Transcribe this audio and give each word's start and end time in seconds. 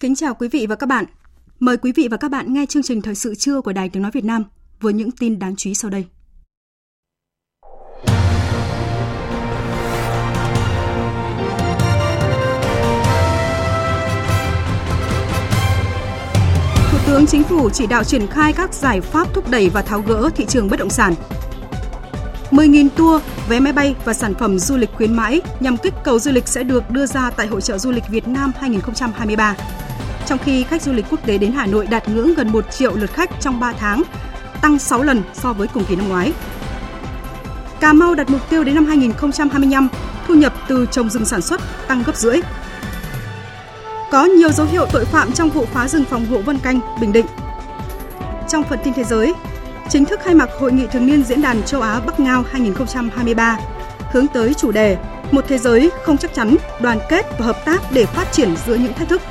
Kính 0.00 0.14
chào 0.14 0.34
quý 0.34 0.48
vị 0.48 0.66
và 0.66 0.76
các 0.76 0.86
bạn. 0.86 1.04
Mời 1.58 1.76
quý 1.76 1.92
vị 1.92 2.08
và 2.10 2.16
các 2.16 2.30
bạn 2.30 2.52
nghe 2.52 2.66
chương 2.66 2.82
trình 2.82 3.02
Thời 3.02 3.14
sự 3.14 3.34
trưa 3.34 3.60
của 3.60 3.72
Đài 3.72 3.88
Tiếng 3.88 4.02
Nói 4.02 4.10
Việt 4.14 4.24
Nam 4.24 4.44
với 4.80 4.92
những 4.92 5.10
tin 5.10 5.38
đáng 5.38 5.56
chú 5.56 5.70
ý 5.70 5.74
sau 5.74 5.90
đây. 5.90 6.04
Thủ 16.90 16.98
tướng 17.06 17.26
Chính 17.26 17.42
phủ 17.42 17.70
chỉ 17.70 17.86
đạo 17.86 18.04
triển 18.04 18.26
khai 18.26 18.52
các 18.52 18.74
giải 18.74 19.00
pháp 19.00 19.34
thúc 19.34 19.50
đẩy 19.50 19.68
và 19.68 19.82
tháo 19.82 20.02
gỡ 20.06 20.30
thị 20.36 20.46
trường 20.48 20.68
bất 20.70 20.78
động 20.78 20.90
sản. 20.90 21.14
10.000 22.50 22.88
tour, 22.96 23.22
vé 23.48 23.60
máy 23.60 23.72
bay 23.72 23.94
và 24.04 24.14
sản 24.14 24.34
phẩm 24.34 24.58
du 24.58 24.76
lịch 24.76 24.90
khuyến 24.92 25.14
mãi 25.14 25.40
nhằm 25.60 25.76
kích 25.76 25.94
cầu 26.04 26.18
du 26.18 26.30
lịch 26.30 26.48
sẽ 26.48 26.62
được 26.62 26.90
đưa 26.90 27.06
ra 27.06 27.30
tại 27.30 27.46
Hội 27.46 27.60
trợ 27.60 27.78
Du 27.78 27.90
lịch 27.90 28.04
Việt 28.10 28.28
Nam 28.28 28.52
2023 28.58 29.56
trong 30.30 30.38
khi 30.38 30.64
khách 30.64 30.82
du 30.82 30.92
lịch 30.92 31.04
quốc 31.10 31.26
tế 31.26 31.38
đến 31.38 31.52
Hà 31.52 31.66
Nội 31.66 31.86
đạt 31.86 32.08
ngưỡng 32.08 32.34
gần 32.34 32.52
1 32.52 32.70
triệu 32.70 32.94
lượt 32.94 33.10
khách 33.12 33.30
trong 33.40 33.60
3 33.60 33.72
tháng, 33.72 34.02
tăng 34.60 34.78
6 34.78 35.02
lần 35.02 35.22
so 35.32 35.52
với 35.52 35.68
cùng 35.68 35.84
kỳ 35.84 35.96
năm 35.96 36.08
ngoái. 36.08 36.32
Cà 37.80 37.92
Mau 37.92 38.14
đặt 38.14 38.30
mục 38.30 38.50
tiêu 38.50 38.64
đến 38.64 38.74
năm 38.74 38.86
2025, 38.86 39.88
thu 40.26 40.34
nhập 40.34 40.54
từ 40.68 40.86
trồng 40.90 41.10
rừng 41.10 41.24
sản 41.24 41.40
xuất 41.42 41.60
tăng 41.88 42.02
gấp 42.06 42.16
rưỡi. 42.16 42.40
Có 44.10 44.24
nhiều 44.24 44.52
dấu 44.52 44.66
hiệu 44.66 44.86
tội 44.92 45.04
phạm 45.04 45.32
trong 45.32 45.50
vụ 45.50 45.64
phá 45.64 45.88
rừng 45.88 46.04
phòng 46.04 46.26
hộ 46.26 46.38
Vân 46.38 46.58
Canh, 46.58 46.80
Bình 47.00 47.12
Định. 47.12 47.26
Trong 48.48 48.64
phần 48.64 48.78
tin 48.84 48.94
thế 48.94 49.04
giới, 49.04 49.34
chính 49.88 50.04
thức 50.04 50.20
khai 50.24 50.34
mạc 50.34 50.48
Hội 50.58 50.72
nghị 50.72 50.86
thường 50.86 51.06
niên 51.06 51.22
Diễn 51.22 51.42
đàn 51.42 51.62
châu 51.62 51.80
Á 51.80 52.00
Bắc 52.06 52.20
Ngao 52.20 52.44
2023, 52.50 53.58
hướng 54.12 54.26
tới 54.26 54.54
chủ 54.54 54.72
đề 54.72 54.96
Một 55.30 55.44
thế 55.48 55.58
giới 55.58 55.90
không 56.04 56.16
chắc 56.16 56.34
chắn, 56.34 56.56
đoàn 56.80 56.98
kết 57.08 57.26
và 57.38 57.46
hợp 57.46 57.64
tác 57.64 57.82
để 57.92 58.06
phát 58.06 58.32
triển 58.32 58.54
giữa 58.66 58.74
những 58.74 58.94
thách 58.94 59.08
thức 59.08 59.22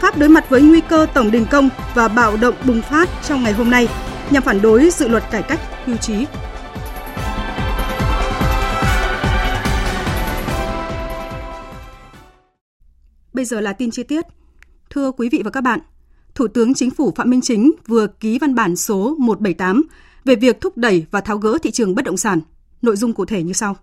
Pháp 0.00 0.18
đối 0.18 0.28
mặt 0.28 0.50
với 0.50 0.62
nguy 0.62 0.80
cơ 0.80 1.06
tổng 1.14 1.30
đình 1.30 1.46
công 1.50 1.68
và 1.94 2.08
bạo 2.08 2.36
động 2.36 2.54
bùng 2.66 2.82
phát 2.82 3.08
trong 3.28 3.42
ngày 3.42 3.52
hôm 3.52 3.70
nay 3.70 3.88
nhằm 4.30 4.42
phản 4.42 4.62
đối 4.62 4.90
dự 4.90 5.08
luật 5.08 5.22
cải 5.30 5.42
cách 5.42 5.60
hưu 5.84 5.96
trí. 5.96 6.26
Bây 13.32 13.44
giờ 13.44 13.60
là 13.60 13.72
tin 13.72 13.90
chi 13.90 14.02
tiết. 14.02 14.24
Thưa 14.90 15.12
quý 15.12 15.28
vị 15.28 15.42
và 15.44 15.50
các 15.50 15.60
bạn, 15.60 15.80
Thủ 16.34 16.48
tướng 16.48 16.74
Chính 16.74 16.90
phủ 16.90 17.12
Phạm 17.16 17.30
Minh 17.30 17.40
Chính 17.40 17.72
vừa 17.86 18.06
ký 18.06 18.38
văn 18.38 18.54
bản 18.54 18.76
số 18.76 19.16
178 19.18 19.82
về 20.24 20.34
việc 20.34 20.60
thúc 20.60 20.76
đẩy 20.76 21.06
và 21.10 21.20
tháo 21.20 21.38
gỡ 21.38 21.58
thị 21.62 21.70
trường 21.70 21.94
bất 21.94 22.04
động 22.04 22.16
sản. 22.16 22.40
Nội 22.82 22.96
dung 22.96 23.12
cụ 23.12 23.24
thể 23.24 23.42
như 23.42 23.52
sau. 23.52 23.76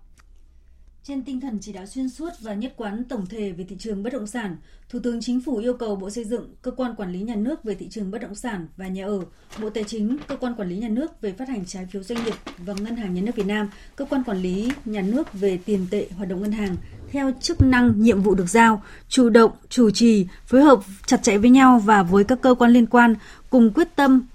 Trên 1.08 1.24
tinh 1.24 1.42
thần 1.42 1.58
chỉ 1.62 1.74
đạo 1.74 1.86
xuyên 1.86 2.10
suốt 2.10 2.30
và 2.42 2.54
nhất 2.54 2.74
quán 2.78 3.04
tổng 3.04 3.26
thể 3.26 3.52
về 3.52 3.64
thị 3.70 3.76
trường 3.80 4.04
bất 4.04 4.14
động 4.14 4.28
sản, 4.28 4.56
Thủ 4.90 5.00
tướng 5.04 5.22
Chính 5.22 5.42
phủ 5.42 5.58
yêu 5.58 5.74
cầu 5.74 5.96
Bộ 5.96 6.10
Xây 6.10 6.24
dựng, 6.24 6.56
Cơ 6.62 6.72
quan 6.72 6.96
Quản 6.96 7.12
lý 7.12 7.22
Nhà 7.22 7.36
nước 7.36 7.64
về 7.64 7.76
thị 7.76 7.88
trường 7.90 8.12
bất 8.12 8.22
động 8.22 8.36
sản 8.36 8.68
và 8.78 8.88
nhà 8.88 9.06
ở, 9.06 9.22
Bộ 9.62 9.70
Tài 9.70 9.84
chính, 9.84 10.18
Cơ 10.28 10.36
quan 10.36 10.54
Quản 10.56 10.70
lý 10.70 10.78
Nhà 10.78 10.90
nước 10.90 11.22
về 11.22 11.32
phát 11.32 11.50
hành 11.50 11.66
trái 11.66 11.86
phiếu 11.86 12.04
doanh 12.04 12.24
nghiệp 12.24 12.34
và 12.58 12.74
Ngân 12.74 12.96
hàng 12.96 13.14
Nhà 13.14 13.22
nước 13.22 13.36
Việt 13.36 13.46
Nam, 13.46 13.70
Cơ 13.96 14.06
quan 14.06 14.24
Quản 14.24 14.38
lý 14.38 14.72
Nhà 14.86 15.02
nước 15.02 15.34
về 15.34 15.60
tiền 15.66 15.88
tệ 15.92 16.08
hoạt 16.18 16.30
động 16.30 16.42
ngân 16.42 16.52
hàng 16.52 16.76
theo 17.12 17.32
chức 17.42 17.62
năng 17.62 18.02
nhiệm 18.02 18.22
vụ 18.22 18.36
được 18.36 18.50
giao, 18.50 18.84
chủ 19.10 19.30
động, 19.30 19.52
chủ 19.70 19.92
trì, 19.92 20.28
phối 20.46 20.62
hợp 20.62 20.80
chặt 21.06 21.24
chẽ 21.24 21.38
với 21.38 21.50
nhau 21.50 21.80
và 21.80 22.04
với 22.04 22.24
các 22.24 22.42
cơ 22.42 22.56
quan 22.60 22.72
liên 22.72 22.86
quan 22.86 23.16
cùng 23.50 23.74
quyết 23.74 23.96
tâm 23.96 24.28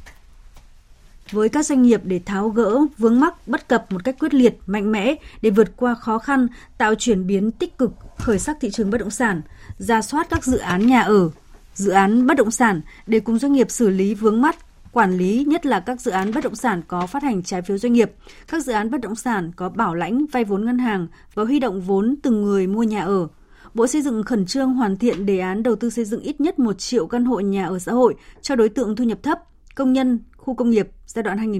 với 1.32 1.48
các 1.48 1.66
doanh 1.66 1.82
nghiệp 1.82 2.00
để 2.04 2.20
tháo 2.26 2.48
gỡ 2.48 2.80
vướng 2.98 3.20
mắc 3.20 3.48
bất 3.48 3.68
cập 3.68 3.92
một 3.92 4.04
cách 4.04 4.16
quyết 4.18 4.34
liệt, 4.34 4.58
mạnh 4.66 4.92
mẽ 4.92 5.14
để 5.42 5.50
vượt 5.50 5.76
qua 5.76 5.94
khó 5.94 6.18
khăn, 6.18 6.48
tạo 6.78 6.94
chuyển 6.94 7.26
biến 7.26 7.50
tích 7.50 7.78
cực 7.78 7.92
khởi 8.18 8.38
sắc 8.38 8.56
thị 8.60 8.70
trường 8.70 8.90
bất 8.90 8.98
động 8.98 9.10
sản, 9.10 9.42
ra 9.78 10.02
soát 10.02 10.26
các 10.30 10.44
dự 10.44 10.58
án 10.58 10.86
nhà 10.86 11.00
ở, 11.00 11.30
dự 11.74 11.90
án 11.90 12.26
bất 12.26 12.36
động 12.36 12.50
sản 12.50 12.80
để 13.06 13.20
cùng 13.20 13.38
doanh 13.38 13.52
nghiệp 13.52 13.70
xử 13.70 13.88
lý 13.88 14.14
vướng 14.14 14.42
mắc 14.42 14.56
quản 14.92 15.16
lý 15.16 15.44
nhất 15.48 15.66
là 15.66 15.80
các 15.80 16.00
dự 16.00 16.10
án 16.10 16.34
bất 16.34 16.44
động 16.44 16.54
sản 16.54 16.82
có 16.88 17.06
phát 17.06 17.22
hành 17.22 17.42
trái 17.42 17.62
phiếu 17.62 17.78
doanh 17.78 17.92
nghiệp, 17.92 18.12
các 18.48 18.64
dự 18.64 18.72
án 18.72 18.90
bất 18.90 19.00
động 19.00 19.14
sản 19.14 19.52
có 19.56 19.68
bảo 19.68 19.94
lãnh 19.94 20.26
vay 20.26 20.44
vốn 20.44 20.64
ngân 20.64 20.78
hàng 20.78 21.06
và 21.34 21.44
huy 21.44 21.58
động 21.58 21.80
vốn 21.80 22.14
từng 22.22 22.42
người 22.42 22.66
mua 22.66 22.82
nhà 22.82 23.04
ở. 23.04 23.28
Bộ 23.74 23.86
Xây 23.86 24.02
dựng 24.02 24.22
khẩn 24.22 24.46
trương 24.46 24.74
hoàn 24.74 24.96
thiện 24.96 25.26
đề 25.26 25.38
án 25.38 25.62
đầu 25.62 25.76
tư 25.76 25.90
xây 25.90 26.04
dựng 26.04 26.20
ít 26.20 26.40
nhất 26.40 26.58
1 26.58 26.78
triệu 26.78 27.06
căn 27.06 27.24
hộ 27.24 27.40
nhà 27.40 27.66
ở 27.66 27.78
xã 27.78 27.92
hội 27.92 28.14
cho 28.42 28.56
đối 28.56 28.68
tượng 28.68 28.96
thu 28.96 29.04
nhập 29.04 29.22
thấp, 29.22 29.38
công 29.74 29.92
nhân, 29.92 30.18
khu 30.42 30.54
công 30.54 30.70
nghiệp 30.70 30.88
giai 31.06 31.22
đoạn 31.22 31.52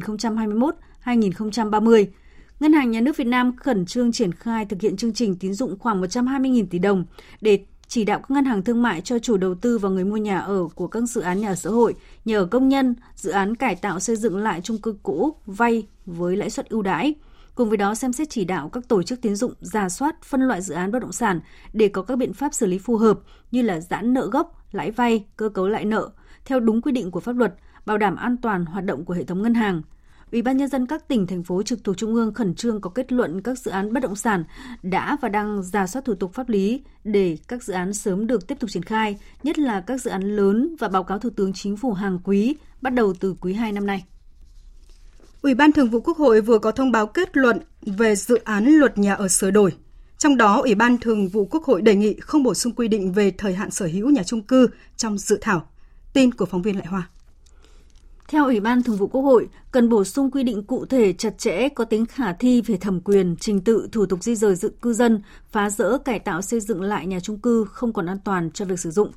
2021-2030. 1.05 2.07
Ngân 2.61 2.73
hàng 2.73 2.91
Nhà 2.91 3.01
nước 3.01 3.17
Việt 3.17 3.27
Nam 3.27 3.57
khẩn 3.57 3.87
trương 3.87 4.13
triển 4.13 4.33
khai 4.33 4.65
thực 4.65 4.81
hiện 4.81 4.97
chương 4.97 5.13
trình 5.13 5.37
tín 5.37 5.55
dụng 5.55 5.79
khoảng 5.79 6.03
120.000 6.03 6.67
tỷ 6.71 6.79
đồng 6.79 7.05
để 7.41 7.59
chỉ 7.89 8.05
đạo 8.05 8.19
các 8.19 8.31
ngân 8.31 8.45
hàng 8.45 8.63
thương 8.63 8.83
mại 8.83 9.01
cho 9.01 9.19
chủ 9.19 9.37
đầu 9.37 9.55
tư 9.55 9.79
và 9.79 9.89
người 9.89 10.05
mua 10.05 10.17
nhà 10.17 10.39
ở 10.39 10.69
của 10.75 10.87
các 10.87 11.03
dự 11.03 11.21
án 11.21 11.41
nhà 11.41 11.49
ở 11.49 11.55
xã 11.55 11.71
hội, 11.71 11.95
nhà 12.25 12.39
ở 12.39 12.45
công 12.45 12.69
nhân, 12.69 12.95
dự 13.15 13.31
án 13.31 13.57
cải 13.57 13.77
tạo 13.77 14.01
xây 14.01 14.17
dựng 14.17 14.37
lại 14.37 14.61
chung 14.61 14.79
cư 14.79 14.97
cũ 15.03 15.35
vay 15.47 15.87
với 16.07 16.37
lãi 16.37 16.51
suất 16.51 16.69
ưu 16.69 16.83
đãi. 16.83 17.15
Cùng 17.55 17.69
với 17.69 17.77
đó 17.77 17.95
xem 17.95 18.13
xét 18.13 18.31
chỉ 18.31 18.45
đạo 18.45 18.69
các 18.69 18.89
tổ 18.89 19.03
chức 19.03 19.21
tín 19.23 19.37
dụng 19.37 19.53
giả 19.61 19.89
soát 19.89 20.23
phân 20.23 20.41
loại 20.41 20.63
dự 20.63 20.75
án 20.75 20.93
bất 20.93 20.99
động 20.99 21.13
sản 21.13 21.41
để 21.73 21.89
có 21.89 22.03
các 22.03 22.19
biện 22.19 22.33
pháp 22.33 22.55
xử 22.55 22.67
lý 22.67 22.79
phù 22.79 22.97
hợp 22.97 23.19
như 23.51 23.63
là 23.63 23.81
giãn 23.81 24.15
nợ 24.15 24.29
gốc, 24.33 24.67
lãi 24.73 24.91
vay, 24.91 25.25
cơ 25.37 25.49
cấu 25.49 25.69
lại 25.69 25.85
nợ 25.85 26.11
theo 26.45 26.61
đúng 26.61 26.83
quy 26.83 26.93
định 26.93 27.11
của 27.11 27.21
pháp 27.21 27.37
luật, 27.37 27.55
bảo 27.87 27.99
đảm 27.99 28.17
an 28.17 28.37
toàn 28.37 28.65
hoạt 28.65 28.85
động 28.85 29.05
của 29.05 29.15
hệ 29.15 29.25
thống 29.25 29.43
ngân 29.43 29.55
hàng. 29.55 29.83
Ủy 30.33 30.43
ban 30.43 30.57
nhân 30.57 30.69
dân 30.69 30.87
các 30.87 31.09
tỉnh 31.09 31.27
thành 31.27 31.43
phố 31.43 31.63
trực 31.63 31.85
thuộc 31.85 31.97
trung 31.97 32.15
ương 32.15 32.35
khẩn 32.35 32.55
trương 32.55 32.81
có 32.81 32.91
kết 32.91 33.13
luận 33.13 33.43
các 33.43 33.59
dự 33.59 33.71
án 33.71 33.93
bất 33.93 34.01
động 34.01 34.17
sản 34.17 34.45
đã 34.83 35.17
và 35.21 35.29
đang 35.29 35.63
giả 35.63 35.87
soát 35.87 36.05
thủ 36.05 36.15
tục 36.15 36.35
pháp 36.35 36.49
lý 36.49 36.83
để 37.05 37.39
các 37.49 37.63
dự 37.63 37.73
án 37.73 37.93
sớm 37.93 38.27
được 38.27 38.47
tiếp 38.47 38.55
tục 38.61 38.71
triển 38.71 38.83
khai, 38.83 39.19
nhất 39.43 39.59
là 39.59 39.81
các 39.81 40.01
dự 40.01 40.11
án 40.11 40.23
lớn 40.23 40.77
và 40.79 40.89
báo 40.89 41.05
cáo 41.05 41.19
Thủ 41.19 41.31
tướng 41.31 41.53
Chính 41.53 41.77
phủ 41.77 41.93
hàng 41.93 42.19
quý 42.25 42.57
bắt 42.81 42.95
đầu 42.95 43.15
từ 43.21 43.35
quý 43.41 43.53
2 43.53 43.73
năm 43.73 43.87
nay. 43.87 44.05
Ủy 45.43 45.55
ban 45.55 45.73
Thường 45.73 45.91
vụ 45.91 46.01
Quốc 46.01 46.17
hội 46.17 46.41
vừa 46.41 46.59
có 46.59 46.73
thông 46.73 46.93
báo 46.93 47.07
kết 47.07 47.37
luận 47.37 47.61
về 47.87 48.17
dự 48.17 48.37
án 48.45 48.65
luật 48.65 48.99
nhà 48.99 49.15
ở 49.15 49.29
sửa 49.29 49.51
đổi. 49.51 49.73
Trong 50.19 50.37
đó, 50.37 50.61
Ủy 50.61 50.75
ban 50.75 50.99
Thường 50.99 51.29
vụ 51.29 51.45
Quốc 51.45 51.65
hội 51.65 51.83
đề 51.83 51.95
nghị 51.95 52.15
không 52.21 52.43
bổ 52.43 52.55
sung 52.55 52.73
quy 52.73 52.89
định 52.89 53.13
về 53.13 53.31
thời 53.31 53.55
hạn 53.55 53.71
sở 53.71 53.87
hữu 53.87 54.11
nhà 54.11 54.23
trung 54.23 54.43
cư 54.43 54.69
trong 54.97 55.19
dự 55.19 55.39
thảo. 55.41 55.67
Tin 56.13 56.35
của 56.35 56.47
phóng 56.47 56.63
viên 56.63 56.77
Lại 56.77 56.87
Hoa. 56.87 57.09
Theo 58.33 58.45
Ủy 58.45 58.61
ban 58.61 58.83
Thường 58.83 58.97
vụ 58.97 59.07
Quốc 59.07 59.23
hội, 59.23 59.49
cần 59.73 59.89
bổ 59.89 60.05
sung 60.05 60.31
quy 60.31 60.43
định 60.43 60.63
cụ 60.63 60.87
thể 60.87 61.13
chặt 61.13 61.39
chẽ 61.39 61.69
có 61.69 61.85
tính 61.85 62.07
khả 62.07 62.33
thi 62.33 62.61
về 62.61 62.77
thẩm 62.77 63.01
quyền, 63.01 63.37
trình 63.41 63.61
tự, 63.61 63.89
thủ 63.93 64.07
tục 64.07 64.23
di 64.23 64.35
rời 64.35 64.55
dự 64.55 64.73
cư 64.83 64.93
dân, 64.93 65.23
phá 65.51 65.71
rỡ, 65.71 65.99
cải 65.99 66.19
tạo 66.19 66.43
xây 66.43 66.61
dựng 66.61 66.83
lại 66.83 67.07
nhà 67.07 67.21
trung 67.21 67.39
cư 67.39 67.65
không 67.65 67.93
còn 67.93 68.07
an 68.07 68.19
toàn 68.25 68.51
cho 68.51 68.65
việc 68.65 68.81
sử 68.81 68.91
dụng. 68.91 69.13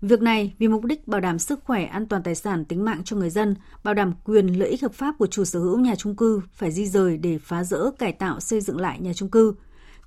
Việc 0.00 0.22
này 0.22 0.54
vì 0.58 0.68
mục 0.68 0.84
đích 0.84 1.08
bảo 1.08 1.20
đảm 1.20 1.38
sức 1.38 1.60
khỏe, 1.64 1.84
an 1.84 2.06
toàn 2.06 2.22
tài 2.22 2.34
sản, 2.34 2.64
tính 2.64 2.84
mạng 2.84 3.02
cho 3.04 3.16
người 3.16 3.30
dân, 3.30 3.54
bảo 3.84 3.94
đảm 3.94 4.12
quyền 4.24 4.46
lợi 4.58 4.68
ích 4.68 4.82
hợp 4.82 4.92
pháp 4.92 5.14
của 5.18 5.26
chủ 5.26 5.44
sở 5.44 5.60
hữu 5.60 5.78
nhà 5.78 5.94
trung 5.94 6.16
cư 6.16 6.40
phải 6.52 6.70
di 6.70 6.86
rời 6.86 7.16
để 7.16 7.38
phá 7.38 7.64
rỡ, 7.64 7.90
cải 7.98 8.12
tạo, 8.12 8.40
xây 8.40 8.60
dựng 8.60 8.80
lại 8.80 9.00
nhà 9.00 9.12
trung 9.12 9.30
cư. 9.30 9.54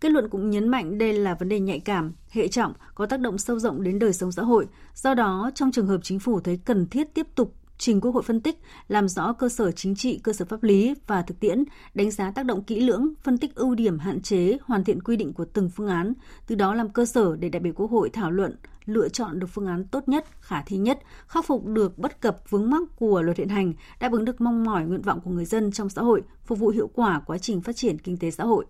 Kết 0.02 0.12
luận 0.12 0.30
cũng 0.30 0.50
nhấn 0.50 0.68
mạnh 0.68 0.98
đây 0.98 1.14
là 1.14 1.34
vấn 1.34 1.50
đề 1.50 1.60
nhạy 1.60 1.80
cảm, 1.80 2.14
hệ 2.30 2.48
trọng, 2.48 2.74
có 2.96 3.06
tác 3.06 3.20
động 3.20 3.38
sâu 3.38 3.60
rộng 3.60 3.84
đến 3.84 4.00
đời 4.00 4.14
sống 4.14 4.32
xã 4.32 4.44
hội. 4.44 4.68
Do 4.96 5.14
đó, 5.14 5.52
trong 5.56 5.72
trường 5.72 5.88
hợp 5.88 6.00
chính 6.04 6.20
phủ 6.20 6.40
thấy 6.40 6.60
cần 6.66 6.88
thiết 6.88 7.14
tiếp 7.14 7.28
tục 7.36 7.54
trình 7.80 8.02
Quốc 8.02 8.12
hội 8.12 8.24
phân 8.24 8.42
tích, 8.42 8.60
làm 8.88 9.08
rõ 9.08 9.34
cơ 9.34 9.50
sở 9.50 9.72
chính 9.72 9.96
trị, 9.96 10.20
cơ 10.24 10.34
sở 10.34 10.46
pháp 10.46 10.64
lý 10.64 10.94
và 11.08 11.22
thực 11.22 11.40
tiễn, 11.40 11.64
đánh 11.94 12.12
giá 12.12 12.32
tác 12.32 12.46
động 12.46 12.64
kỹ 12.64 12.80
lưỡng, 12.80 13.14
phân 13.24 13.38
tích 13.38 13.56
ưu 13.56 13.76
điểm 13.76 14.00
hạn 14.00 14.22
chế, 14.22 14.58
hoàn 14.64 14.84
thiện 14.84 15.02
quy 15.02 15.16
định 15.16 15.34
của 15.34 15.46
từng 15.46 15.70
phương 15.70 15.88
án, 15.88 16.14
từ 16.48 16.56
đó 16.56 16.74
làm 16.74 16.90
cơ 16.90 17.06
sở 17.06 17.36
để 17.36 17.50
đại 17.50 17.60
biểu 17.60 17.74
Quốc 17.74 17.92
hội 17.92 18.10
thảo 18.10 18.32
luận, 18.32 18.56
lựa 18.86 19.10
chọn 19.10 19.40
được 19.40 19.48
phương 19.48 19.68
án 19.68 19.88
tốt 19.88 20.10
nhất, 20.10 20.26
khả 20.42 20.62
thi 20.62 20.78
nhất, 20.78 21.00
khắc 21.28 21.46
phục 21.46 21.66
được 21.66 21.98
bất 21.98 22.22
cập 22.22 22.42
vướng 22.50 22.70
mắc 22.70 22.82
của 22.96 23.22
luật 23.22 23.38
hiện 23.38 23.50
hành, 23.50 23.74
đáp 24.00 24.12
ứng 24.12 24.26
được 24.26 24.42
mong 24.42 24.64
mỏi 24.64 24.86
nguyện 24.86 25.02
vọng 25.02 25.20
của 25.24 25.32
người 25.32 25.46
dân 25.46 25.72
trong 25.72 25.90
xã 25.90 26.02
hội, 26.02 26.22
phục 26.46 26.60
vụ 26.60 26.68
hiệu 26.70 26.90
quả 26.94 27.22
quá 27.26 27.38
trình 27.38 27.62
phát 27.62 27.76
triển 27.76 28.00
kinh 28.00 28.18
tế 28.18 28.32
xã 28.32 28.44
hội. 28.44 28.66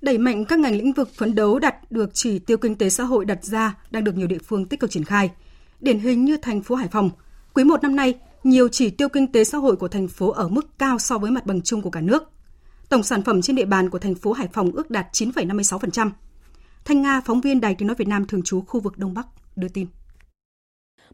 Đẩy 0.00 0.18
mạnh 0.18 0.44
các 0.44 0.58
ngành 0.58 0.76
lĩnh 0.76 0.92
vực 0.92 1.08
phấn 1.14 1.34
đấu 1.34 1.58
đạt 1.58 1.92
được 1.92 2.10
chỉ 2.14 2.38
tiêu 2.38 2.56
kinh 2.56 2.76
tế 2.78 2.90
xã 2.90 3.04
hội 3.04 3.24
đặt 3.24 3.44
ra 3.44 3.78
đang 3.90 4.04
được 4.04 4.16
nhiều 4.16 4.26
địa 4.26 4.38
phương 4.38 4.66
tích 4.66 4.80
cực 4.80 4.90
triển 4.90 5.04
khai. 5.04 5.30
Điển 5.80 5.98
hình 5.98 6.24
như 6.24 6.36
thành 6.36 6.62
phố 6.62 6.74
Hải 6.74 6.88
Phòng, 6.88 7.10
quý 7.54 7.64
1 7.64 7.82
năm 7.82 7.96
nay, 7.96 8.14
nhiều 8.44 8.68
chỉ 8.68 8.90
tiêu 8.90 9.08
kinh 9.08 9.32
tế 9.32 9.44
xã 9.44 9.58
hội 9.58 9.76
của 9.76 9.88
thành 9.88 10.08
phố 10.08 10.30
ở 10.30 10.48
mức 10.48 10.78
cao 10.78 10.98
so 10.98 11.18
với 11.18 11.30
mặt 11.30 11.46
bằng 11.46 11.62
chung 11.62 11.82
của 11.82 11.90
cả 11.90 12.00
nước. 12.00 12.30
Tổng 12.88 13.02
sản 13.02 13.22
phẩm 13.22 13.42
trên 13.42 13.56
địa 13.56 13.64
bàn 13.64 13.90
của 13.90 13.98
thành 13.98 14.14
phố 14.14 14.32
Hải 14.32 14.48
Phòng 14.52 14.70
ước 14.70 14.90
đạt 14.90 15.06
9,56%. 15.12 16.10
Thanh 16.84 17.02
Nga, 17.02 17.20
phóng 17.24 17.40
viên 17.40 17.60
Đài 17.60 17.74
Tiếng 17.74 17.88
nói 17.88 17.94
Việt 17.98 18.08
Nam 18.08 18.26
thường 18.26 18.42
trú 18.42 18.60
khu 18.60 18.80
vực 18.80 18.98
Đông 18.98 19.14
Bắc 19.14 19.26
đưa 19.56 19.68
tin. 19.68 19.86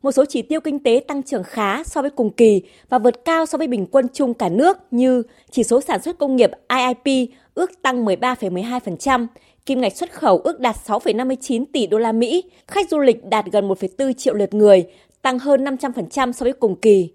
Một 0.03 0.13
số 0.13 0.25
chỉ 0.29 0.43
tiêu 0.43 0.61
kinh 0.61 0.83
tế 0.83 1.05
tăng 1.09 1.23
trưởng 1.23 1.43
khá 1.45 1.85
so 1.85 2.03
với 2.03 2.11
cùng 2.11 2.31
kỳ 2.31 2.63
và 2.89 2.99
vượt 2.99 3.25
cao 3.25 3.47
so 3.47 3.59
với 3.59 3.67
bình 3.67 3.87
quân 3.87 4.07
chung 4.13 4.35
cả 4.35 4.49
nước 4.49 4.77
như 4.91 5.23
chỉ 5.51 5.63
số 5.63 5.81
sản 5.81 6.03
xuất 6.03 6.19
công 6.19 6.37
nghiệp 6.37 6.51
IIP 6.69 7.31
ước 7.55 7.83
tăng 7.83 8.05
13,12%, 8.05 9.27
kim 9.67 9.81
ngạch 9.81 9.97
xuất 9.97 10.13
khẩu 10.13 10.39
ước 10.39 10.61
đạt 10.61 10.77
6,59 10.87 11.65
tỷ 11.73 11.87
đô 11.87 11.99
la 11.99 12.13
Mỹ, 12.13 12.45
khách 12.67 12.91
du 12.91 12.99
lịch 12.99 13.25
đạt 13.25 13.45
gần 13.53 13.69
1,4 13.69 14.13
triệu 14.13 14.35
lượt 14.35 14.55
người, 14.55 14.85
tăng 15.23 15.39
hơn 15.39 15.65
500% 15.65 16.33
so 16.33 16.45
với 16.45 16.53
cùng 16.53 16.77
kỳ. 16.77 17.11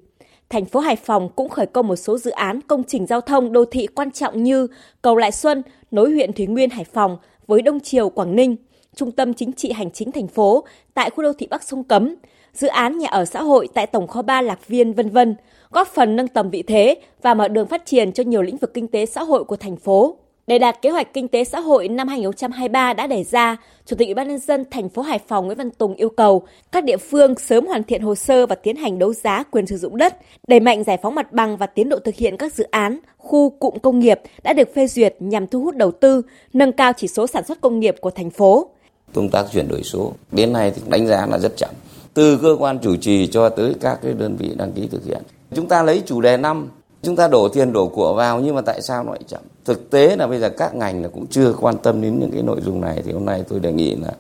Thành 0.50 0.66
phố 0.66 0.80
Hải 0.80 0.96
Phòng 0.96 1.30
cũng 1.36 1.50
khởi 1.50 1.66
công 1.66 1.88
một 1.88 1.96
số 1.96 2.18
dự 2.18 2.32
án 2.32 2.62
công 2.62 2.84
trình 2.84 3.06
giao 3.06 3.22
thông 3.22 3.52
đô 3.52 3.66
thị 3.66 3.88
quan 3.88 4.12
trọng 4.12 4.44
như 4.44 4.68
cầu 5.02 5.16
Lại 5.16 5.32
Xuân 5.32 5.64
nối 5.92 6.12
huyện 6.12 6.34
Thủy 6.34 6.48
Nguyên 6.48 6.70
Hải 6.70 6.84
Phòng 6.84 7.18
với 7.48 7.62
Đông 7.62 7.80
Triều 7.80 8.10
Quảng 8.10 8.36
Ninh, 8.36 8.56
trung 8.96 9.12
tâm 9.12 9.34
chính 9.34 9.54
trị 9.54 9.72
hành 9.72 9.92
chính 9.92 10.12
thành 10.12 10.28
phố 10.28 10.64
tại 10.94 11.10
khu 11.10 11.24
đô 11.24 11.34
thị 11.34 11.48
Bắc 11.50 11.64
Sông 11.64 11.84
Cấm, 11.84 12.16
dự 12.54 12.68
án 12.68 12.98
nhà 12.98 13.08
ở 13.08 13.26
xã 13.26 13.42
hội 13.42 13.68
tại 13.74 13.88
tổng 13.88 14.08
kho 14.08 14.22
3 14.22 14.42
Lạc 14.42 14.68
Viên 14.68 14.94
vân 14.94 15.10
vân, 15.10 15.36
góp 15.72 15.88
phần 15.88 16.16
nâng 16.16 16.28
tầm 16.28 16.50
vị 16.50 16.64
thế 16.64 16.96
và 17.22 17.34
mở 17.34 17.48
đường 17.48 17.68
phát 17.68 17.86
triển 17.86 18.12
cho 18.12 18.24
nhiều 18.24 18.42
lĩnh 18.42 18.58
vực 18.58 18.74
kinh 18.74 18.88
tế 18.88 19.06
xã 19.06 19.24
hội 19.24 19.44
của 19.44 19.56
thành 19.58 19.78
phố. 19.78 20.18
Để 20.48 20.60
đạt 20.60 20.82
kế 20.82 20.90
hoạch 20.90 21.14
kinh 21.14 21.28
tế 21.28 21.44
xã 21.44 21.60
hội 21.60 21.88
năm 21.88 22.08
2023 22.08 22.94
đã 22.94 23.08
đề 23.08 23.24
ra, 23.24 23.58
Chủ 23.86 23.96
tịch 23.96 24.08
Ủy 24.08 24.14
ban 24.14 24.28
nhân 24.28 24.40
dân 24.40 24.64
thành 24.72 24.90
phố 24.90 25.02
Hải 25.02 25.20
Phòng 25.28 25.46
Nguyễn 25.46 25.58
Văn 25.58 25.72
Tùng 25.72 25.96
yêu 25.96 26.10
cầu 26.10 26.44
các 26.72 26.84
địa 26.84 26.98
phương 26.98 27.36
sớm 27.36 27.66
hoàn 27.66 27.84
thiện 27.84 28.02
hồ 28.02 28.16
sơ 28.16 28.46
và 28.46 28.56
tiến 28.56 28.76
hành 28.76 29.00
đấu 29.00 29.14
giá 29.14 29.44
quyền 29.52 29.68
sử 29.68 29.78
dụng 29.78 29.98
đất, 29.98 30.16
đẩy 30.48 30.60
mạnh 30.60 30.84
giải 30.84 30.98
phóng 31.02 31.16
mặt 31.16 31.32
bằng 31.32 31.58
và 31.58 31.66
tiến 31.66 31.90
độ 31.90 32.00
thực 32.00 32.16
hiện 32.16 32.38
các 32.38 32.54
dự 32.54 32.64
án, 32.64 33.00
khu 33.18 33.50
cụm 33.50 33.74
công 33.84 34.00
nghiệp 34.00 34.20
đã 34.44 34.54
được 34.54 34.76
phê 34.76 34.88
duyệt 34.88 35.16
nhằm 35.20 35.48
thu 35.48 35.62
hút 35.64 35.76
đầu 35.76 35.92
tư, 35.92 36.22
nâng 36.54 36.72
cao 36.72 36.94
chỉ 36.98 37.08
số 37.08 37.28
sản 37.28 37.44
xuất 37.46 37.62
công 37.62 37.80
nghiệp 37.80 37.96
của 38.02 38.12
thành 38.12 38.30
phố. 38.30 38.70
Công 39.14 39.30
tác 39.30 39.46
chuyển 39.52 39.68
đổi 39.68 39.84
số 39.84 40.14
đến 40.32 40.54
nay 40.54 40.72
thì 40.76 40.82
đánh 40.88 41.08
giá 41.08 41.26
là 41.26 41.40
rất 41.40 41.58
chậm. 41.58 41.70
Từ 42.14 42.38
cơ 42.42 42.56
quan 42.60 42.80
chủ 42.80 42.96
trì 42.96 43.28
cho 43.28 43.50
tới 43.50 43.76
các 43.82 44.00
cái 44.04 44.14
đơn 44.14 44.36
vị 44.36 44.52
đăng 44.58 44.72
ký 44.72 44.88
thực 44.92 45.06
hiện. 45.06 45.22
Chúng 45.56 45.68
ta 45.68 45.84
lấy 45.84 46.02
chủ 46.06 46.22
đề 46.22 46.38
năm 46.38 46.70
chúng 47.02 47.16
ta 47.16 47.28
đổ 47.28 47.50
tiền 47.50 47.74
đổ 47.74 47.88
của 47.88 48.14
vào 48.14 48.40
nhưng 48.40 48.56
mà 48.56 48.62
tại 48.62 48.82
sao 48.82 49.04
nó 49.04 49.12
lại 49.12 49.22
chậm 49.28 49.42
thực 49.66 49.90
tế 49.90 50.16
là 50.16 50.28
bây 50.28 50.40
giờ 50.40 50.50
các 50.50 50.76
ngành 50.76 51.02
là 51.02 51.08
cũng 51.08 51.28
chưa 51.28 51.54
quan 51.60 51.76
tâm 51.84 52.02
đến 52.02 52.20
những 52.20 52.32
cái 52.32 52.44
nội 52.44 52.62
dung 52.62 52.82
này 52.82 53.02
thì 53.06 53.12
hôm 53.12 53.26
nay 53.26 53.44
tôi 53.48 53.60
đề 53.60 53.74
nghị 53.74 53.96
là 53.96 54.12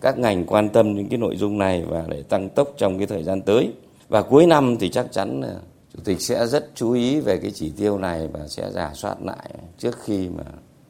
các 0.00 0.18
ngành 0.18 0.46
quan 0.46 0.68
tâm 0.68 0.96
đến 0.96 1.08
cái 1.10 1.18
nội 1.18 1.36
dung 1.36 1.58
này 1.58 1.84
và 1.88 2.04
để 2.08 2.22
tăng 2.22 2.48
tốc 2.48 2.68
trong 2.76 2.98
cái 2.98 3.06
thời 3.06 3.24
gian 3.24 3.42
tới 3.42 3.72
và 4.08 4.22
cuối 4.22 4.46
năm 4.46 4.76
thì 4.80 4.88
chắc 4.88 5.12
chắn 5.12 5.40
là 5.40 5.54
chủ 5.94 6.00
tịch 6.04 6.20
sẽ 6.20 6.46
rất 6.46 6.70
chú 6.74 6.92
ý 6.92 7.20
về 7.20 7.38
cái 7.38 7.50
chỉ 7.50 7.72
tiêu 7.76 7.98
này 7.98 8.28
và 8.32 8.40
sẽ 8.48 8.70
giả 8.72 8.90
soát 8.94 9.16
lại 9.22 9.50
trước 9.78 9.96
khi 10.04 10.28
mà 10.28 10.44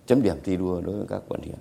chấm 0.06 0.22
điểm 0.22 0.36
thi 0.44 0.56
đua 0.56 0.80
đối 0.80 0.96
với 0.96 1.06
các 1.08 1.22
quận 1.28 1.40
huyện. 1.40 1.58